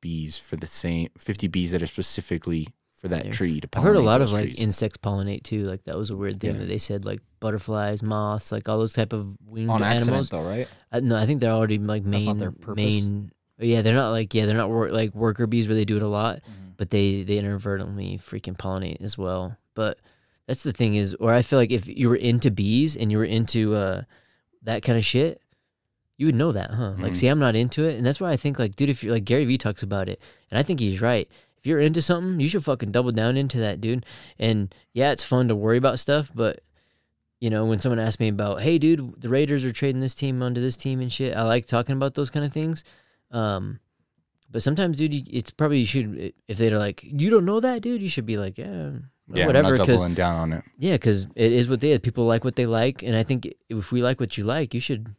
bees 0.01 0.37
for 0.37 0.55
the 0.57 0.67
same 0.67 1.09
50 1.17 1.47
bees 1.47 1.71
that 1.71 1.81
are 1.81 1.87
specifically 1.87 2.67
for 3.06 3.10
that 3.10 3.23
There. 3.23 3.32
tree 3.32 3.60
to 3.61 3.68
pollinate 3.68 3.77
I've 3.77 3.84
heard 3.84 3.95
a 3.98 3.99
lot 4.02 4.18
those 4.19 4.32
of 4.32 4.38
like 4.40 4.45
trees. 4.45 4.60
insects 4.60 4.98
pollinate 4.98 5.44
too. 5.44 5.64
Like 5.64 5.84
that 5.86 5.98
was 5.98 6.10
a 6.10 6.15
weird 6.15 6.40
thing 6.40 6.53
Yeah. 6.53 6.60
that 6.61 6.65
they 6.68 6.77
said 6.77 7.06
like 7.06 7.22
butterflies, 7.40 8.02
moths, 8.03 8.52
like 8.52 8.68
all 8.68 8.77
those 8.80 8.94
type 8.94 9.14
of 9.14 9.36
winged 9.45 9.69
on 9.69 9.82
accident 9.84 10.10
animals. 10.10 10.30
though, 10.30 10.44
right? 10.44 10.68
Uh, 10.91 10.99
no, 11.02 11.15
I 11.15 11.26
think 11.26 11.41
they're 11.41 11.52
already 11.52 11.77
like 11.77 12.03
That's 12.03 12.11
main 12.11 12.26
not 12.26 12.38
their 12.40 12.52
purpose? 12.52 12.76
main. 12.84 13.32
Yeah, 13.60 13.82
they're 13.82 13.95
not 13.95 14.10
like 14.11 14.34
yeah, 14.34 14.45
they're 14.45 14.57
not 14.57 14.69
wor- 14.69 14.90
like 14.90 15.14
worker 15.15 15.48
bees 15.48 15.68
where 15.68 15.76
they 15.76 15.86
do 15.86 15.98
it 15.98 16.03
a 16.03 16.07
lot, 16.07 16.38
Mm-hmm. 16.38 16.72
but 16.77 16.90
they 16.90 17.23
they 17.23 17.38
inadvertently 17.38 18.18
freaking 18.18 18.57
pollinate 18.57 19.02
as 19.02 19.18
well. 19.18 19.56
But 19.76 19.99
that's 20.48 20.64
the 20.64 20.73
thing 20.73 20.95
is, 20.95 21.14
or 21.15 21.34
I 21.34 21.41
feel 21.41 21.57
like 21.60 21.72
if 21.72 21.88
you 21.88 22.10
were 22.10 22.15
into 22.15 22.52
bees 22.52 22.95
and 22.98 23.11
you 23.11 23.18
were 23.18 23.26
into 23.26 23.76
uh 23.76 24.02
that 24.64 24.82
kind 24.84 24.98
of 24.98 25.06
shit, 25.06 25.41
you 26.18 26.26
would 26.27 26.36
know 26.36 26.52
that, 26.53 26.72
huh? 26.72 26.94
Like, 26.98 27.11
Mhm. 27.11 27.15
see, 27.15 27.27
I'm 27.27 27.40
not 27.40 27.56
into 27.56 27.84
it, 27.84 27.95
and 27.98 28.06
that's 28.06 28.19
why 28.22 28.32
I 28.32 28.38
think, 28.38 28.57
like, 28.57 28.76
dude, 28.76 28.90
if 28.90 29.03
you're 29.03 29.14
like 29.14 29.26
Gary 29.26 29.45
Vee 29.45 29.57
talks 29.57 29.84
about 29.84 30.07
it, 30.10 30.19
and 30.49 30.57
I 30.57 30.64
think 30.64 30.80
he's 30.80 31.02
right. 31.02 31.30
If 31.65 31.69
you're 31.69 31.79
into 31.79 31.99
something, 31.99 32.39
you 32.39 32.47
should 32.47 32.63
fucking 32.63 32.91
double 32.91 33.09
down 33.11 33.37
into 33.37 33.57
that, 33.61 33.81
dude. 33.81 34.05
And 34.37 34.71
yeah, 34.93 35.09
it's 35.09 35.23
fun 35.23 35.47
to 35.47 35.55
worry 35.55 35.77
about 35.77 35.97
stuff, 35.97 36.29
but 36.35 36.59
you 37.39 37.49
know, 37.49 37.65
when 37.65 37.79
someone 37.79 37.97
asks 37.97 38.19
me 38.19 38.27
about, 38.27 38.61
hey, 38.61 38.77
dude, 38.77 39.19
the 39.19 39.29
Raiders 39.29 39.65
are 39.65 39.71
trading 39.71 39.99
this 39.99 40.13
team 40.13 40.43
onto 40.43 40.61
this 40.61 40.77
team 40.77 41.01
and 41.01 41.11
shit, 41.11 41.35
I 41.35 41.41
like 41.41 41.65
talking 41.65 41.95
about 41.95 42.13
those 42.13 42.29
kind 42.29 42.45
of 42.45 42.53
things. 42.53 42.83
Um, 43.31 43.79
but 44.51 44.61
sometimes, 44.61 44.95
dude, 44.97 45.27
it's 45.27 45.49
probably 45.49 45.79
you 45.79 45.87
should 45.87 46.33
if 46.47 46.59
they're 46.59 46.77
like, 46.77 47.01
you 47.03 47.31
don't 47.31 47.45
know 47.45 47.59
that, 47.59 47.81
dude, 47.81 47.99
you 47.99 48.09
should 48.09 48.27
be 48.27 48.37
like, 48.37 48.59
yeah, 48.59 48.91
Yeah, 49.33 49.47
whatever, 49.47 49.71
because 49.71 49.87
doubling 50.01 50.13
down 50.13 50.35
on 50.35 50.53
it. 50.53 50.63
yeah, 50.77 50.93
because 50.93 51.25
it 51.35 51.51
is 51.51 51.67
what 51.67 51.81
they 51.81 51.93
is. 51.93 51.99
People 52.01 52.25
like 52.25 52.43
what 52.43 52.57
they 52.57 52.67
like, 52.67 53.01
and 53.01 53.15
I 53.15 53.23
think 53.23 53.51
if 53.69 53.91
we 53.91 54.03
like 54.03 54.19
what 54.19 54.37
you 54.37 54.43
like, 54.43 54.75
you 54.75 54.79
should 54.79 55.15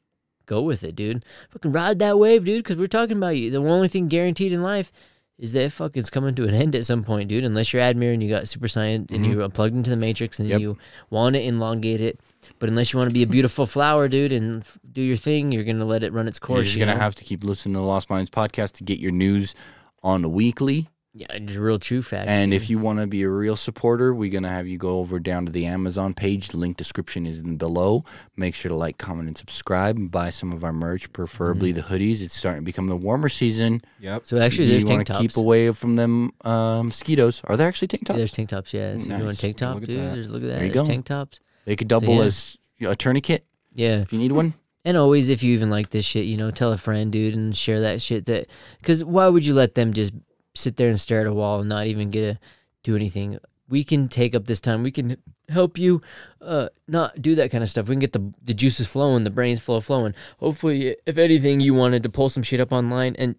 go 0.47 0.63
with 0.63 0.85
it, 0.85 0.95
dude. 0.95 1.25
Fucking 1.51 1.73
ride 1.73 1.99
that 1.99 2.21
wave, 2.21 2.45
dude. 2.45 2.63
Because 2.63 2.77
we're 2.77 2.87
talking 2.87 3.17
about 3.17 3.37
you. 3.37 3.51
The 3.51 3.59
only 3.59 3.89
thing 3.89 4.07
guaranteed 4.07 4.53
in 4.53 4.63
life 4.63 4.93
is 5.39 5.53
that 5.53 5.65
it 5.65 5.69
fucking's 5.73 6.09
coming 6.09 6.35
to 6.35 6.45
an 6.49 6.55
end 6.55 6.75
at 6.75 6.87
some 6.87 7.05
point, 7.05 7.29
dude. 7.29 7.45
Unless 7.45 7.73
you're 7.73 7.83
Admir 7.83 8.15
and 8.15 8.23
you 8.23 8.29
got 8.31 8.49
super 8.49 8.69
science 8.69 9.09
and 9.13 9.25
Mhm. 9.25 9.33
you're 9.35 9.49
plugged 9.51 9.75
into 9.75 9.91
the 9.91 9.97
matrix 9.97 10.39
and 10.39 10.49
Yep. 10.49 10.61
you 10.61 10.79
want 11.11 11.35
to 11.35 11.43
elongate 11.43 12.01
it. 12.01 12.19
But 12.59 12.69
unless 12.71 12.93
you 12.93 12.99
want 12.99 13.11
to 13.11 13.15
be 13.15 13.23
a 13.23 13.27
beautiful 13.27 13.67
flower, 13.67 14.09
dude, 14.09 14.33
and 14.33 14.63
f- 14.63 14.79
do 14.91 15.03
your 15.03 15.17
thing, 15.19 15.53
you're 15.53 15.65
gonna 15.65 15.85
let 15.85 16.03
it 16.03 16.13
run 16.13 16.27
its 16.27 16.39
course. 16.39 16.57
You're 16.59 16.65
just 16.65 16.77
you 16.77 16.81
gonna 16.81 16.95
know? 16.95 17.01
have 17.01 17.15
to 17.17 17.25
keep 17.25 17.45
listening 17.45 17.75
to 17.75 17.81
the 17.81 17.85
Lost 17.87 18.09
Minds 18.09 18.31
podcast 18.31 18.73
to 18.75 18.85
get 18.85 18.99
your 18.99 19.13
news 19.13 19.55
on 20.03 20.23
the 20.23 20.29
weekly. 20.31 20.89
Yeah, 21.19 21.27
it's 21.31 21.55
real 21.57 21.79
true 21.79 22.03
facts. 22.03 22.29
And 22.29 22.51
dude. 22.51 22.61
if 22.61 22.69
you 22.69 22.79
want 22.79 22.99
to 23.01 23.07
be 23.07 23.23
a 23.23 23.29
real 23.31 23.57
supporter, 23.57 24.13
we're 24.15 24.31
gonna 24.31 24.51
have 24.51 24.67
you 24.67 24.77
go 24.77 24.99
over 24.99 25.19
down 25.19 25.47
to 25.47 25.53
the 25.53 25.65
Amazon 25.67 26.13
page. 26.13 26.49
The 26.49 26.59
link 26.59 26.77
description 26.77 27.27
is 27.27 27.39
in 27.39 27.57
below. 27.57 28.05
Make 28.37 28.55
sure 28.55 28.69
to 28.69 28.75
like, 28.75 28.99
comment, 28.99 29.29
and 29.29 29.39
subscribe. 29.39 29.97
And 29.97 30.11
buy 30.11 30.31
some 30.31 30.53
of 30.53 30.63
our 30.65 30.73
merch, 30.73 31.11
preferably 31.13 31.73
Mm-hmm. 31.73 31.89
the 31.89 31.99
hoodies. 31.99 32.21
It's 32.23 32.35
starting 32.37 32.61
to 32.63 32.65
become 32.67 32.89
the 32.89 32.97
warmer 32.97 33.29
season. 33.29 33.81
Yep. 34.01 34.27
so 34.27 34.39
actually, 34.39 34.65
you 34.67 34.71
there's 34.73 34.85
want 34.85 34.99
tank 34.99 35.07
to 35.07 35.13
tops. 35.15 35.23
keep 35.23 35.37
away 35.37 35.71
from 35.73 35.97
them 35.97 36.33
uh, 36.45 36.83
mosquitoes. 36.83 37.41
Are 37.45 37.57
there 37.57 37.67
actually 37.69 37.89
tank 37.89 38.03
Yeah, 38.05 38.09
tops? 38.09 38.17
there's 38.19 38.33
tank 38.33 38.49
tops. 38.51 38.75
Yeah, 38.75 38.99
so 38.99 39.05
you 39.05 39.11
want 39.13 39.23
Nice. 39.25 39.39
a 39.39 39.41
tank 39.41 39.57
top, 39.57 39.75
Look 39.77 39.85
dude? 39.87 39.99
that. 39.99 40.15
There's 40.15 40.31
look 40.31 40.43
at 40.43 40.49
that. 40.49 40.55
There 40.57 40.67
you 40.67 40.73
There's 40.73 40.87
go. 40.87 40.93
tank 40.93 41.07
tops. 41.07 41.41
They 41.65 41.77
could 41.77 41.89
double 41.89 42.17
yeah. 42.17 42.23
as 42.25 42.59
a 42.83 42.95
tourniquet 42.95 43.47
Yeah. 43.75 44.01
if 44.03 44.13
you 44.13 44.19
need 44.19 44.33
one. 44.33 44.55
And 44.87 44.97
always, 44.97 45.31
if 45.31 45.43
you 45.43 45.53
even 45.55 45.69
like 45.69 45.91
this 45.91 46.05
shit, 46.05 46.27
you 46.27 46.37
know, 46.37 46.53
tell 46.53 46.71
a 46.71 46.77
friend, 46.77 47.11
dude, 47.11 47.35
and 47.35 47.57
share 47.57 47.81
that 47.81 48.01
shit. 48.01 48.27
That 48.27 48.47
because 48.79 49.03
why 49.03 49.27
would 49.29 49.45
you 49.45 49.53
let 49.53 49.75
them 49.75 49.93
just 49.93 50.13
sit 50.57 50.77
there 50.77 50.89
and 50.89 51.01
stare 51.01 51.21
at 51.21 51.27
a 51.27 51.33
wall 51.35 51.61
and 51.61 51.69
not 51.69 51.87
even 51.87 52.11
get 52.11 52.23
to 52.33 52.39
do 52.83 52.97
anything? 52.97 53.39
We 53.69 53.83
can 53.83 54.09
take 54.09 54.35
up 54.35 54.47
this 54.47 54.61
time. 54.61 54.83
We 54.85 54.93
can 54.93 55.17
help 55.49 55.77
you, 55.77 56.01
uh, 56.41 56.69
not 56.87 57.21
do 57.21 57.35
that 57.35 57.51
kind 57.51 57.65
of 57.65 57.71
stuff. 57.71 57.89
We 57.89 57.95
can 57.95 58.01
get 58.01 58.13
the 58.13 58.33
the 58.43 58.55
juices 58.55 58.89
flowing, 58.89 59.25
the 59.25 59.31
brains 59.31 59.61
flow 59.61 59.81
flowing. 59.81 60.15
Hopefully, 60.39 60.97
if 61.05 61.19
anything, 61.19 61.59
you 61.61 61.75
wanted 61.75 62.03
to 62.05 62.09
pull 62.09 62.29
some 62.31 62.43
shit 62.45 62.61
up 62.61 62.73
online 62.73 63.17
and 63.19 63.35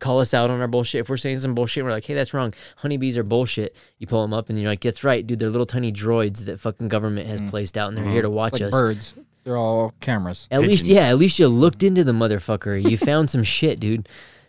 call 0.00 0.20
us 0.20 0.32
out 0.34 0.50
on 0.50 0.60
our 0.60 0.68
bullshit. 0.68 1.00
If 1.02 1.08
we're 1.08 1.16
saying 1.16 1.40
some 1.40 1.54
bullshit, 1.54 1.84
we're 1.84 1.90
like, 1.92 2.04
hey, 2.04 2.14
that's 2.14 2.32
wrong. 2.34 2.54
Honeybees 2.76 3.16
are 3.18 3.22
bullshit. 3.24 3.74
You 3.98 4.06
pull 4.08 4.22
them 4.22 4.32
up 4.34 4.48
and 4.48 4.60
you're 4.60 4.68
like, 4.70 4.80
that's 4.80 5.02
right, 5.04 5.24
dude. 5.26 5.38
They're 5.40 5.48
little 5.50 5.66
tiny 5.66 5.92
droids 5.92 6.44
that 6.46 6.58
fucking 6.60 6.88
government 6.88 7.28
has 7.28 7.40
Mm. 7.40 7.50
placed 7.50 7.76
out, 7.78 7.88
and 7.88 7.96
they're 7.96 8.04
Uh-huh. 8.04 8.12
here 8.14 8.22
to 8.22 8.30
watch 8.30 8.54
Like 8.54 8.62
us. 8.62 8.70
birds. 8.72 9.14
They're 9.44 9.56
all 9.56 9.94
cameras. 10.00 10.46
At 10.50 10.60
least, 10.60 10.84
yeah, 10.86 11.08
at 11.08 11.18
least 11.18 11.38
you 11.38 11.48
looked 11.48 11.82
into 11.82 12.04
the 12.04 12.12
motherfucker. 12.12 12.80
You 12.82 12.96
found 12.96 13.30
some 13.30 13.42
shit, 13.58 13.80
dude. 13.80 14.08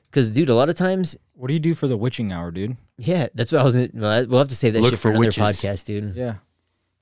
Because, 0.10 0.30
dude, 0.30 0.50
a 0.50 0.56
lot 0.56 0.70
of 0.70 0.76
times, 0.76 1.16
What 1.36 1.48
do 1.50 1.54
you 1.54 1.60
do 1.60 1.74
for 1.76 1.88
the 1.88 1.96
witching 1.98 2.32
hour, 2.32 2.52
dude? 2.52 2.78
yeah, 2.98 3.28
that's 3.36 3.52
what 3.52 3.62
I 3.62 3.64
was. 3.64 3.76
Well, 3.94 4.12
I- 4.12 4.24
we'll 4.24 4.40
have 4.40 4.48
to 4.50 4.56
save 4.56 4.74
that 4.74 4.82
Look 4.82 4.92
shit 4.92 5.00
for, 5.00 5.04
for 5.04 5.10
another 5.12 5.26
witches. 5.28 5.44
podcast, 5.44 5.86
dude. 5.86 6.16
Yeah. 6.16 6.36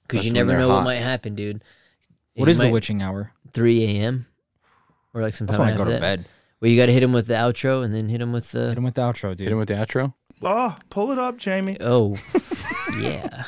Because 0.04 0.26
you 0.26 0.30
when 0.32 0.36
never 0.36 0.50
they're 0.52 0.60
know 0.60 0.68
what 0.70 0.76
hot. 0.76 0.84
might 0.86 0.96
happen, 0.96 1.36
dude. 1.36 1.64
What 2.36 2.46
You 2.48 2.52
is 2.52 2.58
the 2.60 2.70
witching 2.70 3.02
hour? 3.02 3.32
3 3.54 3.84
a.m. 3.84 4.26
or 5.14 5.22
like 5.22 5.36
some 5.36 5.48
time. 5.48 5.58
That's 5.58 5.58
sometime 5.58 5.60
when 5.60 5.68
I 5.68 5.72
after 5.72 5.84
go 5.84 5.86
to 5.86 5.92
that. 5.92 6.02
bed. 6.24 6.26
Well, 6.62 6.70
you 6.72 6.78
got 6.80 6.86
to 6.88 6.94
hit 6.94 7.04
him 7.04 7.14
with 7.14 7.28
the 7.28 7.34
outro 7.36 7.84
and 7.84 7.94
then 7.94 8.10
hit 8.10 8.22
him 8.22 8.32
with 8.34 8.52
the. 8.52 8.70
Hit 8.70 8.78
him 8.78 8.84
with 8.84 8.96
the 8.96 9.02
outro, 9.02 9.30
dude. 9.36 9.42
Hit 9.42 9.52
him 9.52 9.58
with 9.58 9.68
the 9.70 9.74
outro. 9.76 10.14
Oh, 10.42 10.78
pull 10.90 11.12
it 11.12 11.18
up, 11.20 11.38
Jamie. 11.38 11.78
Oh, 11.82 12.16
yeah. 13.00 13.46